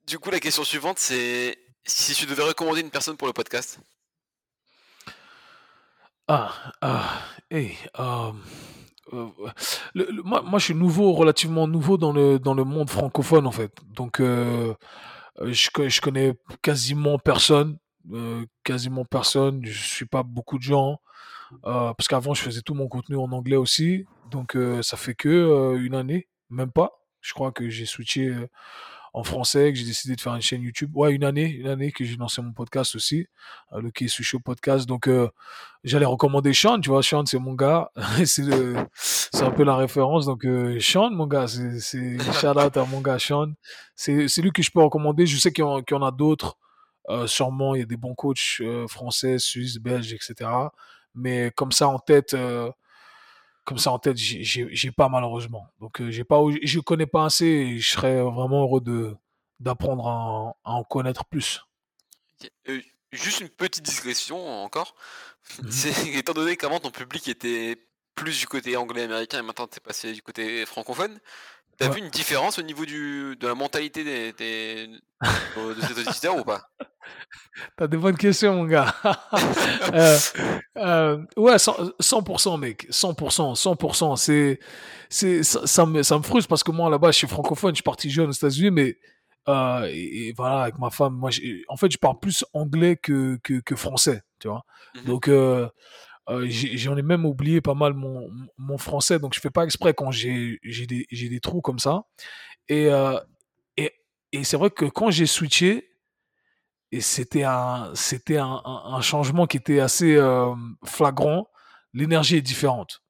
Du 0.07 0.17
coup, 0.17 0.31
la 0.31 0.39
question 0.39 0.63
suivante, 0.63 0.97
c'est 0.97 1.57
si 1.85 2.13
tu 2.13 2.25
devais 2.25 2.43
recommander 2.43 2.81
une 2.81 2.89
personne 2.89 3.17
pour 3.17 3.27
le 3.27 3.33
podcast. 3.33 3.79
Ah, 6.27 6.73
ah, 6.81 7.21
hey, 7.49 7.77
um... 7.95 8.41
Euh, 9.13 9.27
moi, 10.23 10.41
moi, 10.41 10.59
je 10.59 10.65
suis 10.65 10.75
nouveau, 10.75 11.13
relativement 11.13 11.67
nouveau 11.67 11.97
dans 11.97 12.11
le, 12.11 12.39
dans 12.39 12.53
le 12.53 12.63
monde 12.63 12.89
francophone, 12.89 13.47
en 13.47 13.51
fait. 13.51 13.71
Donc, 13.95 14.19
euh, 14.19 14.73
je, 15.41 15.69
je 15.88 16.01
connais 16.01 16.33
quasiment 16.61 17.19
personne. 17.19 17.77
Euh, 18.11 18.45
quasiment 18.63 19.05
personne. 19.05 19.63
Je 19.65 19.88
suis 19.88 20.05
pas 20.05 20.23
beaucoup 20.23 20.57
de 20.57 20.63
gens. 20.63 20.99
parce 21.63 22.07
qu'avant, 22.07 22.33
je 22.33 22.41
faisais 22.41 22.61
tout 22.61 22.73
mon 22.73 22.88
contenu 22.88 23.17
en 23.17 23.31
anglais 23.31 23.57
aussi. 23.57 24.05
Donc, 24.31 24.57
ça 24.81 24.97
fait 24.97 25.15
que 25.15 25.75
une 25.77 25.95
année, 25.95 26.27
même 26.49 26.71
pas. 26.71 26.91
Je 27.21 27.33
crois 27.33 27.51
que 27.51 27.69
j'ai 27.69 27.85
switché 27.85 28.33
en 29.13 29.23
français, 29.23 29.71
que 29.71 29.77
j'ai 29.77 29.85
décidé 29.85 30.15
de 30.15 30.21
faire 30.21 30.35
une 30.35 30.41
chaîne 30.41 30.61
YouTube. 30.61 30.91
Ouais, 30.95 31.13
une 31.13 31.23
année, 31.23 31.49
une 31.49 31.67
année 31.67 31.91
que 31.91 32.05
j'ai 32.05 32.15
lancé 32.15 32.41
mon 32.41 32.53
podcast 32.53 32.95
aussi, 32.95 33.27
euh, 33.73 33.81
le 33.81 33.91
Kesu 33.91 34.23
Show 34.23 34.39
podcast. 34.39 34.88
Donc, 34.88 35.07
euh, 35.07 35.29
j'allais 35.83 36.05
recommander 36.05 36.53
Sean, 36.53 36.79
tu 36.79 36.89
vois, 36.89 37.03
Sean, 37.03 37.25
c'est 37.25 37.39
mon 37.39 37.53
gars, 37.53 37.91
c'est 38.25 38.43
c'est 39.33 39.43
un 39.43 39.51
peu 39.51 39.63
la 39.63 39.75
référence. 39.75 40.25
Donc, 40.25 40.45
euh, 40.45 40.79
Sean, 40.79 41.11
mon 41.11 41.27
gars, 41.27 41.47
c'est, 41.47 41.79
c'est 41.79 42.17
shout 42.33 42.57
out 42.57 42.77
à 42.77 42.85
mon 42.85 43.01
gars 43.01 43.19
Sean. 43.19 43.53
C'est, 43.95 44.27
c'est 44.27 44.41
lui 44.41 44.51
que 44.51 44.61
je 44.61 44.71
peux 44.71 44.81
recommander. 44.81 45.25
Je 45.25 45.38
sais 45.38 45.51
qu'il 45.51 45.63
y 45.63 45.67
en, 45.67 45.81
qu'il 45.81 45.95
y 45.95 45.99
en 45.99 46.03
a 46.03 46.11
d'autres. 46.11 46.57
Euh, 47.09 47.27
sûrement, 47.27 47.75
il 47.75 47.79
y 47.79 47.81
a 47.83 47.85
des 47.85 47.97
bons 47.97 48.15
coachs 48.15 48.57
euh, 48.61 48.88
français, 48.88 49.39
suisses, 49.39 49.77
belges, 49.77 50.13
etc. 50.13 50.49
Mais 51.15 51.51
comme 51.55 51.71
ça 51.71 51.88
en 51.88 51.99
tête, 51.99 52.35
comme 53.63 53.77
ça 53.77 53.91
en 53.91 53.99
tête, 53.99 54.17
j'ai 54.17 54.91
pas 54.91 55.09
malheureusement. 55.09 55.67
Donc 55.79 56.01
euh, 56.01 56.09
j'ai 56.09 56.23
pas, 56.23 56.39
je 56.63 56.79
connais 56.79 57.05
pas 57.05 57.25
assez. 57.25 57.45
Et 57.45 57.79
je 57.79 57.91
serais 57.91 58.21
vraiment 58.21 58.63
heureux 58.63 58.81
de 58.81 59.15
d'apprendre 59.59 60.07
à, 60.07 60.55
en 60.63 60.83
connaître 60.83 61.23
plus. 61.25 61.61
Euh, 62.67 62.81
juste 63.11 63.41
une 63.41 63.49
petite 63.49 63.83
discrétion 63.83 64.63
encore. 64.63 64.95
Mmh 65.63 66.15
étant 66.15 66.33
donné 66.33 66.55
qu'avant 66.55 66.79
ton 66.79 66.91
public 66.91 67.27
était 67.27 67.75
plus 68.15 68.39
du 68.39 68.47
côté 68.47 68.77
anglais 68.77 69.03
américain 69.03 69.39
et 69.39 69.41
maintenant 69.41 69.67
tu 69.67 69.77
es 69.77 69.79
passé 69.79 70.13
du 70.13 70.21
côté 70.21 70.65
francophone, 70.67 71.19
t'as 71.77 71.88
as 71.88 71.89
vu 71.89 71.99
une 71.99 72.10
différence 72.10 72.60
au 72.60 72.61
niveau 72.61 72.85
du, 72.85 73.35
de 73.39 73.48
la 73.48 73.56
mentalité 73.56 74.03
des, 74.03 74.34
des 74.34 74.88
de 74.88 75.81
ces 75.81 75.99
auditeurs 75.99 76.38
ou 76.38 76.43
pas? 76.43 76.64
T'as 77.77 77.88
des 77.88 77.98
bonnes 77.98 78.18
questions, 78.18 78.56
mon 78.56 78.65
gars. 78.65 78.93
euh, 79.93 80.18
euh, 80.77 81.18
ouais, 81.35 81.56
100%, 81.57 82.60
mec. 82.60 82.88
100%, 82.89 83.56
100%. 83.56 84.15
C'est, 84.15 84.60
c'est, 85.10 85.43
ça, 85.43 85.68
ça, 85.68 85.85
me, 85.85 86.03
ça 86.03 86.18
me 86.18 86.23
frustre 86.23 86.48
parce 86.48 86.64
que 86.64 86.72
moi, 86.72 86.89
là-bas, 86.89 87.11
je 87.11 87.18
suis 87.18 87.27
francophone, 87.27 87.72
je 87.72 87.77
suis 87.77 87.84
parti 87.84 88.10
jeune 88.10 88.30
aux 88.30 88.34
États-Unis, 88.34 88.72
mais 88.72 88.98
euh, 89.49 89.89
et, 89.91 90.34
voilà, 90.38 90.61
avec 90.61 90.77
ma 90.80 90.89
femme, 90.89 91.15
moi, 91.15 91.30
en 91.68 91.77
fait, 91.77 91.91
je 91.91 91.98
parle 91.98 92.19
plus 92.19 92.45
anglais 92.53 92.95
que, 92.95 93.38
que, 93.43 93.60
que 93.60 93.76
français, 93.76 94.22
tu 94.39 94.48
vois? 94.48 94.64
Mmh 94.95 95.06
donc, 95.06 95.30
euh, 96.32 96.48
j'en 96.49 96.98
ai, 96.98 97.02
même 97.02 97.26
oublié 97.26 97.62
pas 97.62 97.74
mal 97.74 97.94
mon, 97.94 98.30
mon 98.58 98.78
français, 98.78 99.20
donc 99.20 99.34
je 99.34 99.40
fais 99.40 99.49
pas 99.49 99.66
exprès 99.66 99.94
quand 99.94 100.12
j'ai 100.12 100.60
des, 100.64 101.06
des 101.12 101.40
trous 101.40 101.62
comme 101.62 101.80
ça. 101.80 102.03
Et, 102.70 102.88
euh, 102.88 103.20
et, 103.78 103.91
et 104.32 104.44
c'est 104.44 104.58
vrai 104.58 104.70
que 104.70 104.86
quand 104.86 105.12
j'ai 105.12 105.26
switché, 105.26 105.90
et 106.94 107.02
c'était 107.02 107.44
un, 107.44 107.94
un, 107.95 109.02
changement 109.02 109.48
qui 109.48 109.58
était 109.58 109.80
assez 109.80 110.16
euh, 110.18 110.53
flagrant. 110.84 111.48
L'énergie 111.94 112.36
est 112.36 112.41
différente. 112.41 113.02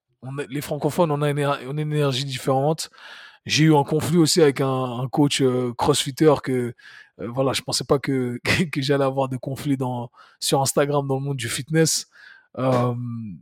Les 0.50 0.62
francophones, 0.62 1.10
on 1.10 1.22
a, 1.24 1.32
une, 1.32 1.40
une 1.40 1.80
énergie 1.80 2.26
différente. 2.26 2.92
J'ai 3.48 3.66
eu 3.66 3.76
un 3.76 3.84
conflit 3.84 4.18
aussi 4.18 4.40
avec 4.40 4.62
un, 4.62 5.08
coach 5.12 5.42
crossfitter 5.78 6.36
que 6.44 6.76
voilà, 7.18 7.54
je 7.54 7.64
pensais 7.64 7.84
pas 7.84 7.98
que, 7.98 8.40
que 8.72 8.82
j'allais 8.84 9.04
avoir 9.04 9.30
de 9.30 9.38
conflits 9.38 9.78
dans, 9.78 10.12
sur 10.40 10.62
Instagram 10.62 11.08
dans 11.08 11.16
le 11.16 11.22
monde 11.22 11.38
du 11.38 11.50
fitness. 11.50 12.08
Euh, 12.58 12.94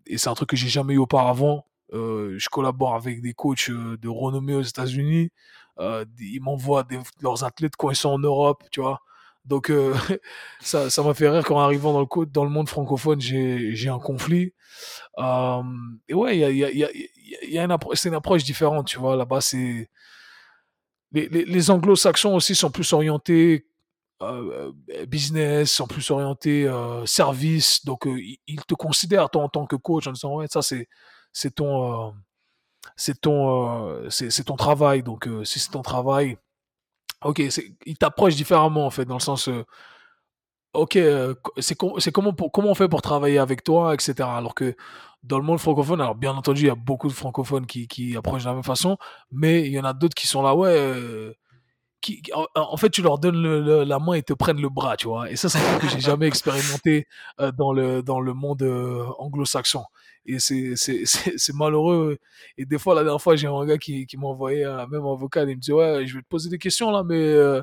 et 0.05 0.17
c'est 0.17 0.29
un 0.29 0.33
truc 0.33 0.49
que 0.49 0.55
j'ai 0.55 0.69
jamais 0.69 0.93
eu 0.93 0.99
auparavant. 0.99 1.65
Euh, 1.93 2.35
je 2.37 2.49
collabore 2.49 2.95
avec 2.95 3.21
des 3.21 3.33
coachs 3.33 3.69
de 3.71 4.07
renommée 4.07 4.53
aux 4.55 4.61
États-Unis. 4.61 5.31
ils 5.79 6.41
m'envoient 6.41 6.85
leurs 7.21 7.43
athlètes 7.43 7.75
quand 7.77 7.89
ils 7.89 7.95
sont 7.95 8.09
en 8.09 8.19
Europe, 8.19 8.63
tu 8.71 8.81
vois. 8.81 9.01
Donc 9.49 9.71
euh, 9.71 9.95
ça, 10.61 10.89
ça 10.89 11.03
m'a 11.03 11.13
fait 11.13 11.27
rire 11.29 11.43
qu'en 11.43 11.59
arrivant 11.59 11.91
dans 11.93 12.43
le, 12.43 12.49
monde 12.49 12.69
francophone, 12.69 13.19
j'ai 13.19 13.89
un 13.89 13.99
conflit. 13.99 14.53
Euh, 15.17 15.61
et 16.07 16.13
ouais, 16.13 16.37
y 16.37 17.59
une 17.59 17.77
c'est 17.93 18.09
une 18.09 18.15
approche 18.15 18.43
différente, 18.43 18.87
tu 18.87 18.99
vois. 18.99 19.15
Là-bas, 19.15 19.39
les 21.11 21.71
anglo-saxons 21.71 22.35
aussi 22.35 22.55
sont 22.55 22.69
plus 22.69 22.93
orientés 22.93 23.65
euh, 24.21 24.71
business, 25.07 25.71
sont 25.73 25.87
plus 25.87 26.09
orientés 26.11 26.67
euh, 26.67 27.05
service. 27.05 27.85
Donc 27.85 28.07
euh, 28.07 28.19
ils 28.47 28.65
te 28.65 28.73
considèrent 28.75 29.29
toi 29.29 29.43
en 29.43 29.49
tant 29.49 29.65
que 29.65 29.75
coach 29.75 30.07
en 30.07 30.11
disant 30.11 30.35
ouais 30.35 30.47
ça 30.49 30.61
c'est 30.61 30.87
ton 31.55 32.13
c'est 32.95 33.21
ton 33.21 34.09
c'est 34.09 34.43
ton 34.45 34.55
travail. 34.55 35.03
Donc 35.03 35.29
si 35.43 35.59
c'est 35.59 35.71
ton 35.71 35.81
travail 35.81 36.37
Ok, 37.23 37.39
il 37.85 37.97
t'approche 37.97 38.35
différemment 38.35 38.85
en 38.85 38.89
fait, 38.89 39.03
dans 39.05 39.15
le 39.15 39.19
sens, 39.19 39.49
euh, 39.49 39.65
ok, 40.73 40.95
euh, 40.97 41.35
c'est 41.57 41.75
comment, 41.75 42.33
comment 42.33 42.69
on 42.69 42.75
fait 42.75 42.87
pour 42.87 43.01
travailler 43.01 43.39
avec 43.39 43.63
toi, 43.63 43.93
etc. 43.93 44.29
Alors 44.29 44.55
que 44.55 44.75
dans 45.23 45.37
le 45.37 45.43
monde 45.43 45.59
francophone, 45.59 45.99
alors 46.01 46.15
bien 46.15 46.33
entendu, 46.35 46.61
il 46.63 46.67
y 46.67 46.69
a 46.69 46.75
beaucoup 46.75 47.09
de 47.09 47.13
francophones 47.13 47.65
qui, 47.67 47.87
qui 47.89 48.15
approchent 48.15 48.43
de 48.43 48.49
la 48.49 48.53
même 48.55 48.63
façon, 48.63 48.97
mais 49.31 49.65
il 49.65 49.73
y 49.73 49.79
en 49.79 49.83
a 49.83 49.93
d'autres 49.93 50.15
qui 50.15 50.27
sont 50.27 50.41
là, 50.41 50.55
ouais, 50.55 50.69
euh, 50.69 51.33
qui, 52.01 52.21
en, 52.55 52.77
fait, 52.77 52.89
tu 52.89 53.01
leur 53.01 53.19
donnes 53.19 53.41
la 53.83 53.99
main 53.99 54.13
et 54.13 54.23
te 54.23 54.33
prennent 54.33 54.61
le 54.61 54.69
bras, 54.69 54.97
tu 54.97 55.07
vois. 55.07 55.29
Et 55.29 55.35
ça, 55.35 55.49
c'est 55.49 55.59
un 55.59 55.77
truc 55.77 55.81
que 55.81 55.89
j'ai 55.89 55.99
jamais 55.99 56.27
expérimenté 56.33 57.07
dans 57.57 57.73
le 57.73 58.01
dans 58.01 58.19
le 58.19 58.33
monde 58.33 58.63
anglo-saxon 59.17 59.83
et 60.29 60.39
c'est, 60.75 61.53
malheureux. 61.53 62.17
Et 62.57 62.65
des 62.65 62.77
fois, 62.77 62.95
la 62.95 63.03
dernière 63.03 63.21
fois, 63.21 63.35
j'ai 63.35 63.47
un 63.47 63.65
gars 63.65 63.77
qui, 63.77 64.05
qui 64.05 64.17
m'a 64.17 64.27
envoyé 64.27 64.63
un, 64.63 64.87
même 64.87 65.05
un 65.05 65.15
vocal, 65.15 65.49
il 65.49 65.55
me 65.55 65.61
dit, 65.61 65.71
ouais, 65.71 66.05
je 66.05 66.15
vais 66.15 66.21
te 66.21 66.27
poser 66.27 66.49
des 66.49 66.57
questions 66.57 66.91
là, 66.91 67.03
mais 67.03 67.15
euh, 67.15 67.61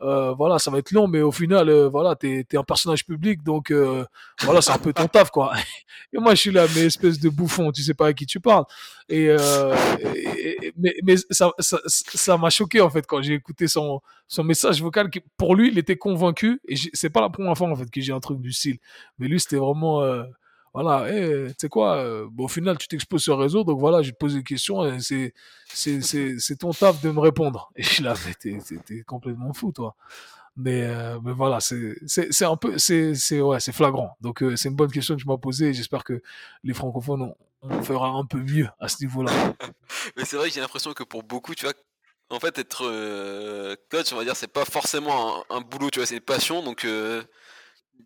euh, 0.00 0.34
voilà, 0.34 0.58
ça 0.58 0.70
va 0.70 0.78
être 0.78 0.92
long, 0.92 1.08
mais 1.08 1.22
au 1.22 1.32
final, 1.32 1.68
euh, 1.68 1.88
voilà, 1.88 2.14
t'es, 2.14 2.44
t'es 2.48 2.56
un 2.56 2.64
personnage 2.64 3.06
public, 3.06 3.42
donc 3.42 3.70
euh, 3.70 4.04
voilà, 4.40 4.60
c'est 4.60 4.72
un 4.72 4.78
peu 4.78 4.92
ton 4.92 5.06
taf, 5.06 5.30
quoi. 5.30 5.54
Et 6.12 6.18
moi, 6.18 6.34
je 6.34 6.40
suis 6.40 6.50
là, 6.50 6.66
mais 6.74 6.82
espèce 6.82 7.18
de 7.18 7.28
bouffon, 7.28 7.72
tu 7.72 7.82
sais 7.82 7.94
pas 7.94 8.08
à 8.08 8.12
qui 8.12 8.26
tu 8.26 8.38
parles. 8.40 8.64
Et, 9.08 9.28
euh, 9.28 9.74
mais, 10.76 10.94
mais 11.02 11.16
ça, 11.30 11.52
ça, 11.58 11.78
ça 11.86 12.36
m'a 12.36 12.50
choqué, 12.50 12.80
en 12.80 12.90
fait, 12.90 13.06
quand 13.06 13.22
j'ai 13.22 13.34
écouté 13.34 13.66
son, 13.66 14.00
son 14.28 14.44
message 14.44 14.82
vocal. 14.82 15.10
Pour 15.36 15.56
lui, 15.56 15.68
il 15.68 15.78
était 15.78 15.96
convaincu, 15.96 16.60
et 16.68 16.74
c'est 16.92 17.10
pas 17.10 17.20
la 17.20 17.30
première 17.30 17.56
fois, 17.56 17.68
en 17.68 17.76
fait, 17.76 17.90
que 17.90 18.00
j'ai 18.00 18.12
un 18.12 18.20
truc 18.20 18.40
du 18.40 18.52
style. 18.52 18.78
Mais 19.18 19.28
lui, 19.28 19.40
c'était 19.40 19.56
vraiment 19.56 20.02
voilà, 20.74 21.08
hey, 21.08 21.48
tu 21.50 21.54
sais 21.58 21.68
quoi, 21.68 21.98
euh, 21.98 22.26
bon, 22.30 22.44
au 22.44 22.48
final, 22.48 22.76
tu 22.78 22.88
t'exposes 22.88 23.22
sur 23.22 23.36
le 23.36 23.44
réseau, 23.44 23.64
donc 23.64 23.78
voilà, 23.78 24.02
je 24.02 24.10
te 24.10 24.16
pose 24.16 24.34
des 24.34 24.42
questions 24.42 24.84
et 24.84 25.00
c'est, 25.00 25.32
c'est, 25.68 26.02
c'est, 26.02 26.38
c'est 26.38 26.56
ton 26.56 26.72
taf 26.72 27.00
de 27.00 27.10
me 27.10 27.20
répondre. 27.20 27.70
Et 27.76 27.82
je 27.82 28.02
l'avais, 28.02 28.34
t'es, 28.34 28.58
t'es, 28.84 29.02
complètement 29.02 29.52
fou, 29.52 29.72
toi. 29.72 29.94
Mais, 30.56 30.82
euh, 30.82 31.18
mais 31.24 31.32
voilà, 31.32 31.60
c'est 31.60 31.96
c'est 32.06 32.32
c'est 32.32 32.44
un 32.44 32.56
peu 32.56 32.78
c'est 32.78 33.14
c'est 33.14 33.40
ouais, 33.40 33.58
c'est 33.58 33.72
flagrant. 33.72 34.16
Donc 34.20 34.40
euh, 34.42 34.54
c'est 34.54 34.68
une 34.68 34.76
bonne 34.76 34.90
question 34.90 35.16
que 35.16 35.20
tu 35.20 35.26
m'as 35.26 35.36
posée. 35.36 35.72
J'espère 35.74 36.04
que 36.04 36.22
les 36.62 36.74
francophones 36.74 37.22
on, 37.22 37.34
on 37.62 37.82
fera 37.82 38.08
un 38.08 38.24
peu 38.24 38.38
mieux 38.38 38.68
à 38.78 38.88
ce 38.88 39.02
niveau-là. 39.02 39.32
Mais 40.16 40.24
c'est 40.24 40.36
vrai 40.36 40.48
que 40.48 40.54
j'ai 40.54 40.60
l'impression 40.60 40.92
que 40.92 41.02
pour 41.02 41.24
beaucoup, 41.24 41.56
tu 41.56 41.64
vois, 41.64 41.74
en 42.30 42.40
fait, 42.40 42.58
être 42.58 42.84
euh, 42.86 43.76
coach, 43.90 44.12
on 44.12 44.16
va 44.16 44.24
dire, 44.24 44.36
c'est 44.36 44.52
pas 44.52 44.64
forcément 44.64 45.44
un, 45.50 45.56
un 45.56 45.60
boulot, 45.60 45.90
tu 45.90 45.98
vois, 45.98 46.06
c'est 46.06 46.16
une 46.16 46.20
passion, 46.20 46.62
donc 46.62 46.84
euh, 46.84 47.22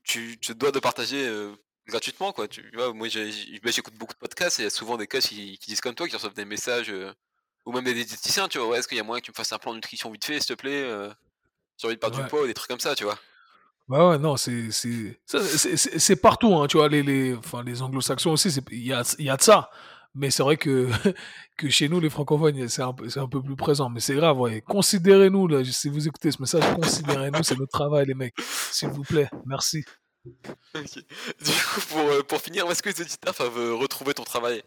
tu 0.05 0.39
te 0.39 0.53
dois 0.53 0.73
de 0.73 0.79
partager 0.79 1.27
euh, 1.27 1.55
gratuitement, 1.89 2.33
quoi. 2.33 2.49
Tu 2.49 2.71
vois, 2.75 2.93
moi, 2.93 3.09
bah, 3.09 3.71
j'écoute 3.71 3.95
beaucoup 3.95 4.15
de 4.15 4.19
podcasts 4.19 4.61
et 4.61 4.63
il 4.63 4.65
y 4.65 4.67
a 4.67 4.71
souvent 4.71 4.97
des 4.97 5.07
coachs 5.07 5.23
qui, 5.23 5.59
qui 5.59 5.71
disent 5.71 5.81
comme 5.81 5.95
toi, 5.95 6.07
qui 6.07 6.15
reçoivent 6.15 6.35
des 6.35 6.45
messages, 6.45 6.91
euh, 6.91 7.13
ou 7.67 7.73
même 7.73 7.85
des 7.85 7.95
diététiciens, 7.95 8.49
tu 8.49 8.59
vois, 8.59 8.69
ouais, 8.69 8.79
est-ce 8.79 8.89
qu'il 8.89 8.97
y 8.97 9.01
a 9.01 9.05
moyen 9.05 9.21
que 9.21 9.27
tu 9.27 9.31
me 9.31 9.37
fasses 9.37 9.53
un 9.53 9.59
plan 9.59 9.73
de 9.73 9.77
nutrition 9.77 10.11
vite 10.11 10.25
fait, 10.25 10.41
s'il 10.41 10.55
te 10.57 10.61
plaît 10.61 10.85
euh, 10.85 11.11
J'ai 11.79 11.87
envie 11.87 11.97
de 11.97 12.01
perdre 12.01 12.21
du 12.21 12.29
poids, 12.29 12.43
ou 12.43 12.47
des 12.47 12.55
trucs 12.55 12.69
comme 12.69 12.81
ça, 12.81 12.95
tu 12.95 13.05
vois? 13.05 13.19
Bah 13.89 14.07
ouais, 14.07 14.19
non, 14.19 14.37
c'est 14.37 14.69
c'est 14.71 16.17
partout, 16.17 16.55
hein, 16.55 16.67
tu 16.67 16.77
vois, 16.77 16.91
les 16.91 17.03
les 17.03 17.35
enfin 17.35 17.63
les 17.63 17.81
anglo-saxons 17.81 18.33
aussi, 18.33 18.51
c'est 18.51 18.63
il 18.71 18.87
y 18.87 18.93
a 18.93 19.03
il 19.19 19.25
y 19.25 19.31
a 19.31 19.37
de 19.39 19.43
ça. 19.43 19.71
Mais 20.15 20.31
c'est 20.31 20.43
vrai 20.43 20.59
que 20.59 20.91
que 21.57 21.71
chez 21.71 21.89
nous 21.89 21.99
les 21.99 22.11
francophones, 22.11 22.69
c'est 22.69 22.83
un 22.83 22.93
peu 22.93 23.09
c'est 23.09 23.21
un 23.21 23.29
peu 23.29 23.43
plus 23.43 23.57
présent, 23.57 23.89
mais 23.89 24.01
c'est 24.01 24.15
grave, 24.15 24.39
ouais. 24.39 24.61
Considérez-nous 24.61 25.49
là, 25.49 25.65
si 25.65 25.89
vous 25.89 26.07
écoutez 26.07 26.31
ce 26.31 26.43
message, 26.43 26.65
considérez-nous, 26.75 27.43
c'est 27.43 27.59
notre 27.59 27.73
travail 27.73 28.05
les 28.07 28.15
mecs. 28.15 28.35
S'il 28.71 28.91
vous 28.91 29.05
plaît, 29.05 29.31
merci. 29.47 29.85
Du 30.75 31.53
coup, 31.53 31.81
pour, 31.89 32.01
euh, 32.01 32.23
pour 32.23 32.41
finir, 32.41 32.67
où 32.67 32.71
est-ce 32.71 32.83
que 32.83 32.91
les 32.91 33.01
auditeurs 33.01 33.35
peuvent 33.35 33.59
euh, 33.59 33.75
retrouver 33.75 34.15
ton 34.15 34.25
travail? 34.25 34.63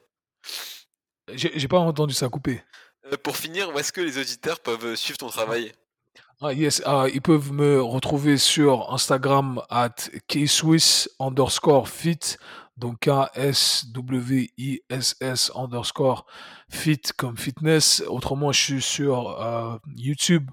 J'ai 1.34 1.68
pas 1.68 1.80
entendu 1.80 2.14
ça 2.14 2.30
couper. 2.30 2.62
Euh, 3.06 3.18
Pour 3.24 3.38
finir, 3.38 3.70
où 3.70 3.80
est-ce 3.80 3.92
que 3.92 4.02
les 4.02 4.18
auditeurs 4.18 4.60
peuvent 4.60 4.96
suivre 4.96 5.18
ton 5.18 5.30
travail? 5.30 5.72
Ah 6.42 6.54
yes, 6.54 6.82
ah, 6.86 7.06
ils 7.14 7.22
peuvent 7.22 7.52
me 7.52 7.80
retrouver 7.82 8.38
sur 8.38 8.92
Instagram 8.92 9.62
at 9.70 9.94
kswiss 10.28 11.08
underscore 11.20 11.88
fit, 11.88 12.38
donc 12.78 13.02
K-S-W-I-S-S 13.02 13.92
underscore 15.54 16.26
fit 16.68 17.02
comme 17.16 17.38
fitness. 17.38 18.04
Autrement, 18.08 18.52
je 18.52 18.60
suis 18.60 18.82
sur 18.82 19.40
euh, 19.40 19.78
YouTube 19.96 20.50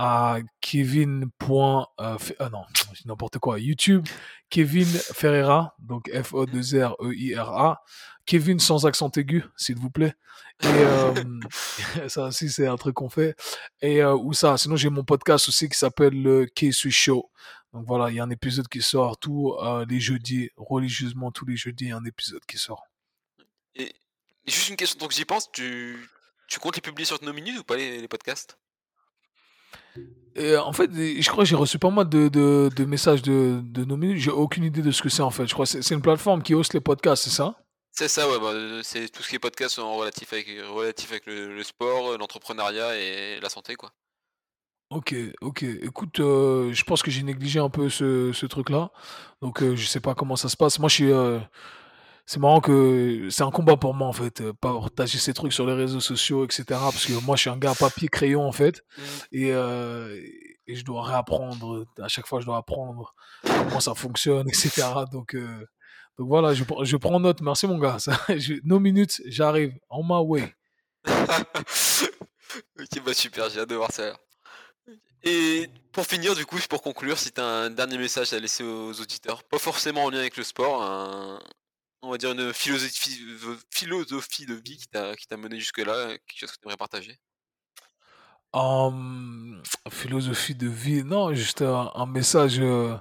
à 0.00 0.38
Kevin. 0.62 1.30
point, 1.38 1.86
ah 1.98 2.16
non, 2.50 2.64
n'importe 3.04 3.38
quoi. 3.38 3.60
YouTube, 3.60 4.08
Kevin 4.48 4.86
Ferreira, 4.86 5.74
donc 5.78 6.10
F-O-2-R-E-I-R-A. 6.10 7.82
Kevin 8.24 8.58
sans 8.60 8.86
accent 8.86 9.10
aigu, 9.16 9.44
s'il 9.56 9.76
vous 9.76 9.90
plaît. 9.90 10.14
Et 10.62 10.66
euh, 10.66 11.12
ça 12.08 12.28
aussi, 12.28 12.48
c'est 12.48 12.66
un 12.66 12.76
truc 12.76 12.94
qu'on 12.94 13.10
fait. 13.10 13.36
Et 13.82 14.02
euh, 14.02 14.14
où 14.14 14.32
ça 14.32 14.56
Sinon, 14.56 14.76
j'ai 14.76 14.88
mon 14.88 15.04
podcast 15.04 15.48
aussi 15.48 15.68
qui 15.68 15.76
s'appelle 15.76 16.14
le 16.14 16.46
K-Swiss 16.46 16.94
Show. 16.94 17.30
Donc 17.74 17.84
voilà, 17.86 18.08
il 18.08 18.16
y 18.16 18.20
a 18.20 18.24
un 18.24 18.30
épisode 18.30 18.68
qui 18.68 18.80
sort 18.80 19.18
tous 19.18 19.54
les 19.86 20.00
jeudis, 20.00 20.50
religieusement 20.56 21.30
tous 21.30 21.44
les 21.44 21.56
jeudis, 21.56 21.84
il 21.84 21.88
y 21.88 21.92
a 21.92 21.96
un 21.98 22.04
épisode 22.04 22.44
qui 22.46 22.56
sort. 22.56 22.86
Juste 24.46 24.70
une 24.70 24.76
question, 24.76 24.98
donc 24.98 25.12
j'y 25.12 25.24
pense, 25.24 25.52
tu, 25.52 26.08
tu 26.48 26.58
comptes 26.58 26.76
les 26.76 26.82
publier 26.82 27.04
sur 27.04 27.22
nos 27.22 27.32
minutes 27.32 27.58
ou 27.60 27.64
pas 27.64 27.76
les, 27.76 28.00
les 28.00 28.08
podcasts? 28.08 28.58
Et 30.36 30.52
euh, 30.52 30.62
en 30.62 30.72
fait, 30.72 30.90
je 30.92 31.28
crois 31.28 31.44
que 31.44 31.48
j'ai 31.50 31.56
reçu 31.56 31.78
pas 31.78 31.90
mal 31.90 32.08
de, 32.08 32.28
de, 32.28 32.70
de 32.74 32.84
messages 32.84 33.22
de, 33.22 33.60
de 33.62 33.84
nos 33.84 33.96
minutes. 33.96 34.18
J'ai 34.18 34.30
aucune 34.30 34.64
idée 34.64 34.82
de 34.82 34.90
ce 34.90 35.02
que 35.02 35.08
c'est 35.08 35.22
en 35.22 35.30
fait. 35.30 35.46
Je 35.46 35.52
crois 35.54 35.66
que 35.66 35.82
c'est 35.82 35.94
une 35.94 36.02
plateforme 36.02 36.42
qui 36.42 36.54
hoste 36.54 36.74
les 36.74 36.80
podcasts, 36.80 37.24
c'est 37.24 37.30
ça? 37.30 37.54
C'est 37.92 38.08
ça, 38.08 38.28
ouais, 38.28 38.38
bah, 38.38 38.52
euh, 38.52 38.80
c'est 38.84 39.08
tout 39.08 39.22
ce 39.22 39.28
qui 39.28 39.36
est 39.36 39.40
podcast 39.40 39.78
en 39.78 39.96
relatif 39.96 40.32
avec, 40.32 40.46
relatif 40.68 41.10
avec 41.10 41.26
le, 41.26 41.54
le 41.54 41.62
sport, 41.64 42.12
euh, 42.12 42.18
l'entrepreneuriat 42.18 42.96
et 42.96 43.40
la 43.40 43.48
santé, 43.48 43.74
quoi. 43.74 43.90
Ok, 44.90 45.14
ok. 45.40 45.62
Écoute, 45.62 46.20
euh, 46.20 46.72
je 46.72 46.84
pense 46.84 47.02
que 47.02 47.10
j'ai 47.10 47.22
négligé 47.22 47.60
un 47.60 47.70
peu 47.70 47.88
ce, 47.88 48.32
ce 48.32 48.46
truc-là. 48.46 48.90
Donc, 49.40 49.62
euh, 49.62 49.76
je 49.76 49.86
sais 49.86 50.00
pas 50.00 50.14
comment 50.14 50.36
ça 50.36 50.48
se 50.48 50.56
passe. 50.56 50.78
Moi, 50.78 50.88
je 50.88 50.94
suis. 50.94 51.12
euh, 51.12 51.38
c'est 52.26 52.38
marrant 52.40 52.60
que 52.60 53.28
c'est 53.30 53.42
un 53.42 53.50
combat 53.50 53.76
pour 53.76 53.94
moi, 53.94 54.06
en 54.08 54.12
fait. 54.12 54.40
euh, 54.40 54.52
Partager 54.52 55.18
ces 55.18 55.34
trucs 55.34 55.52
sur 55.52 55.66
les 55.66 55.74
réseaux 55.74 56.00
sociaux, 56.00 56.44
etc. 56.44 56.64
Parce 56.68 57.06
que 57.06 57.12
moi, 57.24 57.36
je 57.36 57.40
suis 57.42 57.50
un 57.50 57.56
gars 57.58 57.74
papier-crayon, 57.74 58.42
en 58.46 58.52
fait. 58.52 58.82
Et, 59.32 59.52
euh, 59.52 60.16
et 60.66 60.74
je 60.76 60.84
dois 60.84 61.02
réapprendre. 61.04 61.84
À 62.00 62.08
chaque 62.08 62.26
fois, 62.26 62.40
je 62.40 62.46
dois 62.46 62.56
apprendre 62.58 63.14
comment 63.44 63.80
ça 63.80 63.94
fonctionne, 63.94 64.48
etc. 64.48 64.82
Donc, 65.12 65.34
euh, 65.34 65.66
donc 66.18 66.28
voilà, 66.28 66.54
je, 66.54 66.64
prends- 66.64 66.84
je 66.84 66.96
prends 66.96 67.18
note. 67.20 67.40
Merci, 67.40 67.66
mon 67.66 67.78
gars. 67.78 67.98
Ça, 67.98 68.12
je- 68.28 68.60
nos 68.64 68.78
minutes, 68.78 69.20
j'arrive. 69.26 69.72
On 69.88 70.02
my 70.04 70.24
way. 70.26 70.54
ok, 72.78 73.02
bah 73.04 73.14
super, 73.14 73.48
j'ai 73.50 73.60
hâte 73.60 73.68
de 73.70 73.74
voir 73.76 73.92
ça. 73.92 74.12
Et 75.22 75.68
pour 75.92 76.06
finir, 76.06 76.34
du 76.34 76.46
coup, 76.46 76.58
pour 76.68 76.82
conclure, 76.82 77.18
si 77.18 77.30
t'as 77.30 77.44
un 77.44 77.70
dernier 77.70 77.98
message 77.98 78.32
à 78.32 78.38
laisser 78.38 78.64
aux 78.64 78.92
auditeurs, 79.00 79.44
pas 79.44 79.58
forcément 79.58 80.04
en 80.04 80.10
lien 80.10 80.18
avec 80.20 80.36
le 80.36 80.44
sport, 80.44 80.82
un- 80.82 81.40
on 82.02 82.10
va 82.10 82.18
dire 82.18 82.32
une 82.32 82.52
philosophie, 82.52 83.20
philosophie 83.70 84.46
de 84.46 84.54
vie 84.54 84.76
qui 84.76 84.88
t'a 84.88 85.36
mené 85.36 85.58
jusque-là, 85.58 86.08
quelque 86.26 86.38
chose 86.38 86.52
que 86.52 86.56
tu 86.56 86.66
aimerais 86.66 86.76
partager? 86.76 87.18
Philosophie 89.90 90.54
de 90.54 90.68
vie, 90.68 91.04
non, 91.04 91.32
juste 91.34 91.62
un, 91.62 91.90
un 91.94 92.06
message, 92.06 92.58
euh, 92.60 92.96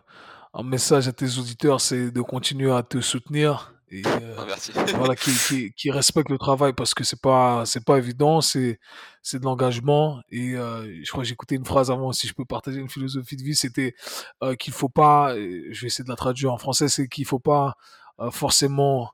un 0.53 0.63
message 0.63 1.07
à 1.07 1.13
tes 1.13 1.37
auditeurs, 1.37 1.81
c'est 1.81 2.11
de 2.11 2.21
continuer 2.21 2.71
à 2.71 2.83
te 2.83 3.01
soutenir 3.01 3.73
et 3.91 4.03
euh, 4.05 4.35
Ah, 4.37 4.45
merci. 4.45 4.71
voilà, 4.95 5.15
qui, 5.15 5.31
qui, 5.31 5.73
qui 5.73 5.89
respectent 5.91 6.29
le 6.29 6.37
travail 6.37 6.73
parce 6.73 6.93
que 6.93 7.03
c'est 7.03 7.19
pas, 7.19 7.65
c'est 7.65 7.83
pas 7.83 7.97
évident, 7.97 8.41
c'est, 8.41 8.79
c'est 9.23 9.39
de 9.39 9.45
l'engagement 9.45 10.21
et 10.29 10.55
euh, 10.55 11.01
je 11.03 11.09
crois 11.11 11.23
que 11.23 11.29
écouté 11.29 11.55
une 11.55 11.65
phrase 11.65 11.89
avant, 11.89 12.11
si 12.11 12.27
je 12.27 12.33
peux 12.33 12.45
partager 12.45 12.79
une 12.79 12.89
philosophie 12.89 13.35
de 13.35 13.43
vie, 13.43 13.55
c'était 13.55 13.95
euh, 14.43 14.55
qu'il 14.55 14.73
faut 14.73 14.89
pas, 14.89 15.33
euh, 15.33 15.63
je 15.71 15.81
vais 15.81 15.87
essayer 15.87 16.03
de 16.03 16.09
la 16.09 16.15
traduire 16.15 16.53
en 16.53 16.57
français, 16.57 16.87
c'est 16.87 17.07
qu'il 17.07 17.25
faut 17.25 17.39
pas 17.39 17.69
euh, 17.69 17.71
forcément 18.31 19.11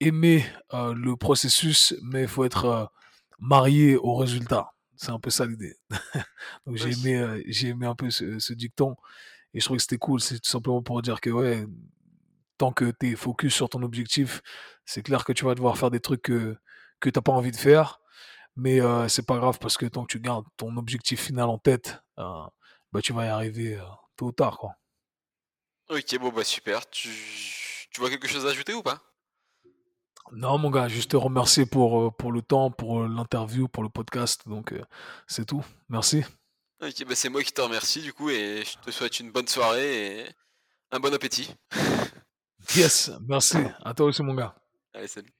aimer 0.00 0.44
euh, 0.74 0.94
le 0.94 1.16
processus, 1.16 1.94
mais 2.02 2.22
il 2.22 2.28
faut 2.28 2.44
être 2.44 2.64
euh, 2.64 2.84
marié 3.38 3.96
au 3.96 4.14
résultat. 4.14 4.72
C'est 4.96 5.10
un 5.10 5.18
peu 5.18 5.30
ça 5.30 5.46
l'idée. 5.46 5.76
Donc 6.66 6.76
j'ai 6.76 6.92
aimé, 6.92 7.16
euh, 7.16 7.42
j'ai 7.46 7.68
aimé 7.68 7.86
un 7.86 7.94
peu 7.94 8.10
ce, 8.10 8.38
ce 8.38 8.52
dicton 8.52 8.96
et 9.54 9.60
je 9.60 9.64
trouve 9.64 9.76
que 9.76 9.82
c'était 9.82 9.98
cool. 9.98 10.20
C'est 10.20 10.38
tout 10.38 10.48
simplement 10.48 10.82
pour 10.82 11.00
dire 11.02 11.20
que 11.20 11.30
ouais, 11.30 11.66
tant 12.58 12.72
que 12.72 12.92
tu 12.98 13.12
es 13.12 13.16
focus 13.16 13.54
sur 13.54 13.68
ton 13.68 13.82
objectif, 13.82 14.42
c'est 14.84 15.02
clair 15.02 15.24
que 15.24 15.32
tu 15.32 15.44
vas 15.44 15.54
devoir 15.54 15.76
faire 15.76 15.90
des 15.90 16.00
trucs 16.00 16.22
que, 16.22 16.56
que 17.00 17.10
tu 17.10 17.18
n'as 17.18 17.22
pas 17.22 17.32
envie 17.32 17.50
de 17.50 17.56
faire, 17.56 18.00
mais 18.56 18.80
euh, 18.80 19.08
c'est 19.08 19.26
pas 19.26 19.36
grave 19.36 19.58
parce 19.58 19.76
que 19.76 19.86
tant 19.86 20.04
que 20.04 20.12
tu 20.12 20.20
gardes 20.20 20.46
ton 20.56 20.76
objectif 20.76 21.20
final 21.22 21.48
en 21.48 21.58
tête, 21.58 22.00
euh, 22.18 22.44
bah, 22.92 23.00
tu 23.02 23.12
vas 23.12 23.26
y 23.26 23.28
arriver 23.28 23.76
euh, 23.76 23.84
tôt 24.16 24.26
ou 24.26 24.32
tard. 24.32 24.58
Quoi. 24.58 24.74
Ok, 25.90 26.18
bon 26.18 26.30
bah 26.30 26.44
super. 26.44 26.88
Tu, 26.88 27.10
tu 27.96 28.02
vois 28.02 28.10
quelque 28.10 28.28
chose 28.28 28.44
à 28.44 28.50
ajouter 28.50 28.74
ou 28.74 28.82
pas? 28.82 29.00
Non, 30.30 30.58
mon 30.58 30.68
gars, 30.68 30.86
juste 30.86 31.12
te 31.12 31.16
remercier 31.16 31.64
pour, 31.64 31.98
euh, 31.98 32.10
pour 32.10 32.30
le 32.30 32.42
temps, 32.42 32.70
pour 32.70 33.00
euh, 33.00 33.08
l'interview, 33.08 33.68
pour 33.68 33.82
le 33.82 33.88
podcast. 33.88 34.46
Donc, 34.46 34.72
euh, 34.72 34.82
c'est 35.26 35.46
tout. 35.46 35.64
Merci. 35.88 36.22
Ok, 36.82 37.06
bah 37.06 37.14
c'est 37.14 37.30
moi 37.30 37.42
qui 37.42 37.52
te 37.52 37.60
remercie 37.62 38.02
du 38.02 38.12
coup 38.12 38.28
et 38.28 38.64
je 38.66 38.76
te 38.84 38.90
souhaite 38.90 39.18
une 39.18 39.30
bonne 39.30 39.48
soirée 39.48 40.18
et 40.18 40.26
un 40.90 41.00
bon 41.00 41.12
appétit. 41.14 41.48
Yes, 42.74 43.12
merci. 43.26 43.58
À 43.84 43.94
toi 43.94 44.06
aussi, 44.06 44.22
mon 44.24 44.34
gars. 44.34 44.54
Allez, 44.92 45.06
salut. 45.06 45.32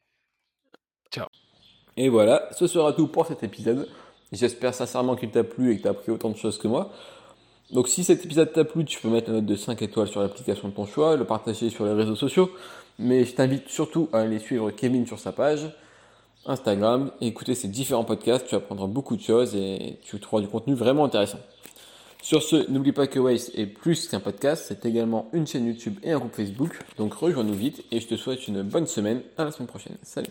Et 1.96 2.08
voilà, 2.08 2.48
ce 2.56 2.68
sera 2.68 2.92
tout 2.92 3.08
pour 3.08 3.26
cet 3.26 3.42
épisode. 3.42 3.90
J'espère 4.30 4.72
sincèrement 4.72 5.16
qu'il 5.16 5.32
t'a 5.32 5.42
plu 5.42 5.72
et 5.72 5.76
que 5.76 5.82
tu 5.82 5.88
as 5.88 5.90
appris 5.90 6.12
autant 6.12 6.30
de 6.30 6.36
choses 6.36 6.56
que 6.56 6.68
moi. 6.68 6.92
Donc 7.70 7.88
si 7.88 8.04
cet 8.04 8.24
épisode 8.24 8.52
t'a 8.52 8.64
plu, 8.64 8.84
tu 8.84 9.00
peux 9.00 9.08
mettre 9.08 9.30
la 9.30 9.36
note 9.36 9.46
de 9.46 9.56
5 9.56 9.82
étoiles 9.82 10.08
sur 10.08 10.20
l'application 10.20 10.68
de 10.68 10.74
ton 10.74 10.86
choix, 10.86 11.16
le 11.16 11.24
partager 11.24 11.70
sur 11.70 11.84
les 11.84 11.92
réseaux 11.92 12.14
sociaux. 12.14 12.50
Mais 12.98 13.24
je 13.24 13.34
t'invite 13.34 13.68
surtout 13.68 14.08
à 14.12 14.20
aller 14.20 14.38
suivre 14.38 14.70
Kevin 14.70 15.06
sur 15.06 15.18
sa 15.18 15.32
page 15.32 15.68
Instagram 16.46 17.10
et 17.20 17.26
écouter 17.26 17.54
ses 17.54 17.68
différents 17.68 18.04
podcasts. 18.04 18.46
Tu 18.46 18.54
apprendras 18.54 18.86
beaucoup 18.86 19.16
de 19.16 19.22
choses 19.22 19.54
et 19.56 19.98
tu 20.04 20.18
trouveras 20.20 20.42
du 20.42 20.48
contenu 20.50 20.74
vraiment 20.74 21.04
intéressant. 21.04 21.40
Sur 22.22 22.42
ce, 22.42 22.68
n'oublie 22.70 22.92
pas 22.92 23.06
que 23.06 23.18
Waze 23.18 23.52
est 23.54 23.66
plus 23.66 24.08
qu'un 24.08 24.20
podcast, 24.20 24.64
c'est 24.66 24.84
également 24.84 25.28
une 25.32 25.46
chaîne 25.46 25.66
YouTube 25.66 25.96
et 26.02 26.12
un 26.12 26.18
groupe 26.18 26.34
Facebook. 26.34 26.78
Donc 26.98 27.14
rejoins-nous 27.14 27.54
vite 27.54 27.84
et 27.92 28.00
je 28.00 28.06
te 28.08 28.16
souhaite 28.16 28.48
une 28.48 28.62
bonne 28.62 28.86
semaine. 28.86 29.22
À 29.36 29.44
la 29.44 29.52
semaine 29.52 29.68
prochaine. 29.68 29.96
Salut 30.02 30.30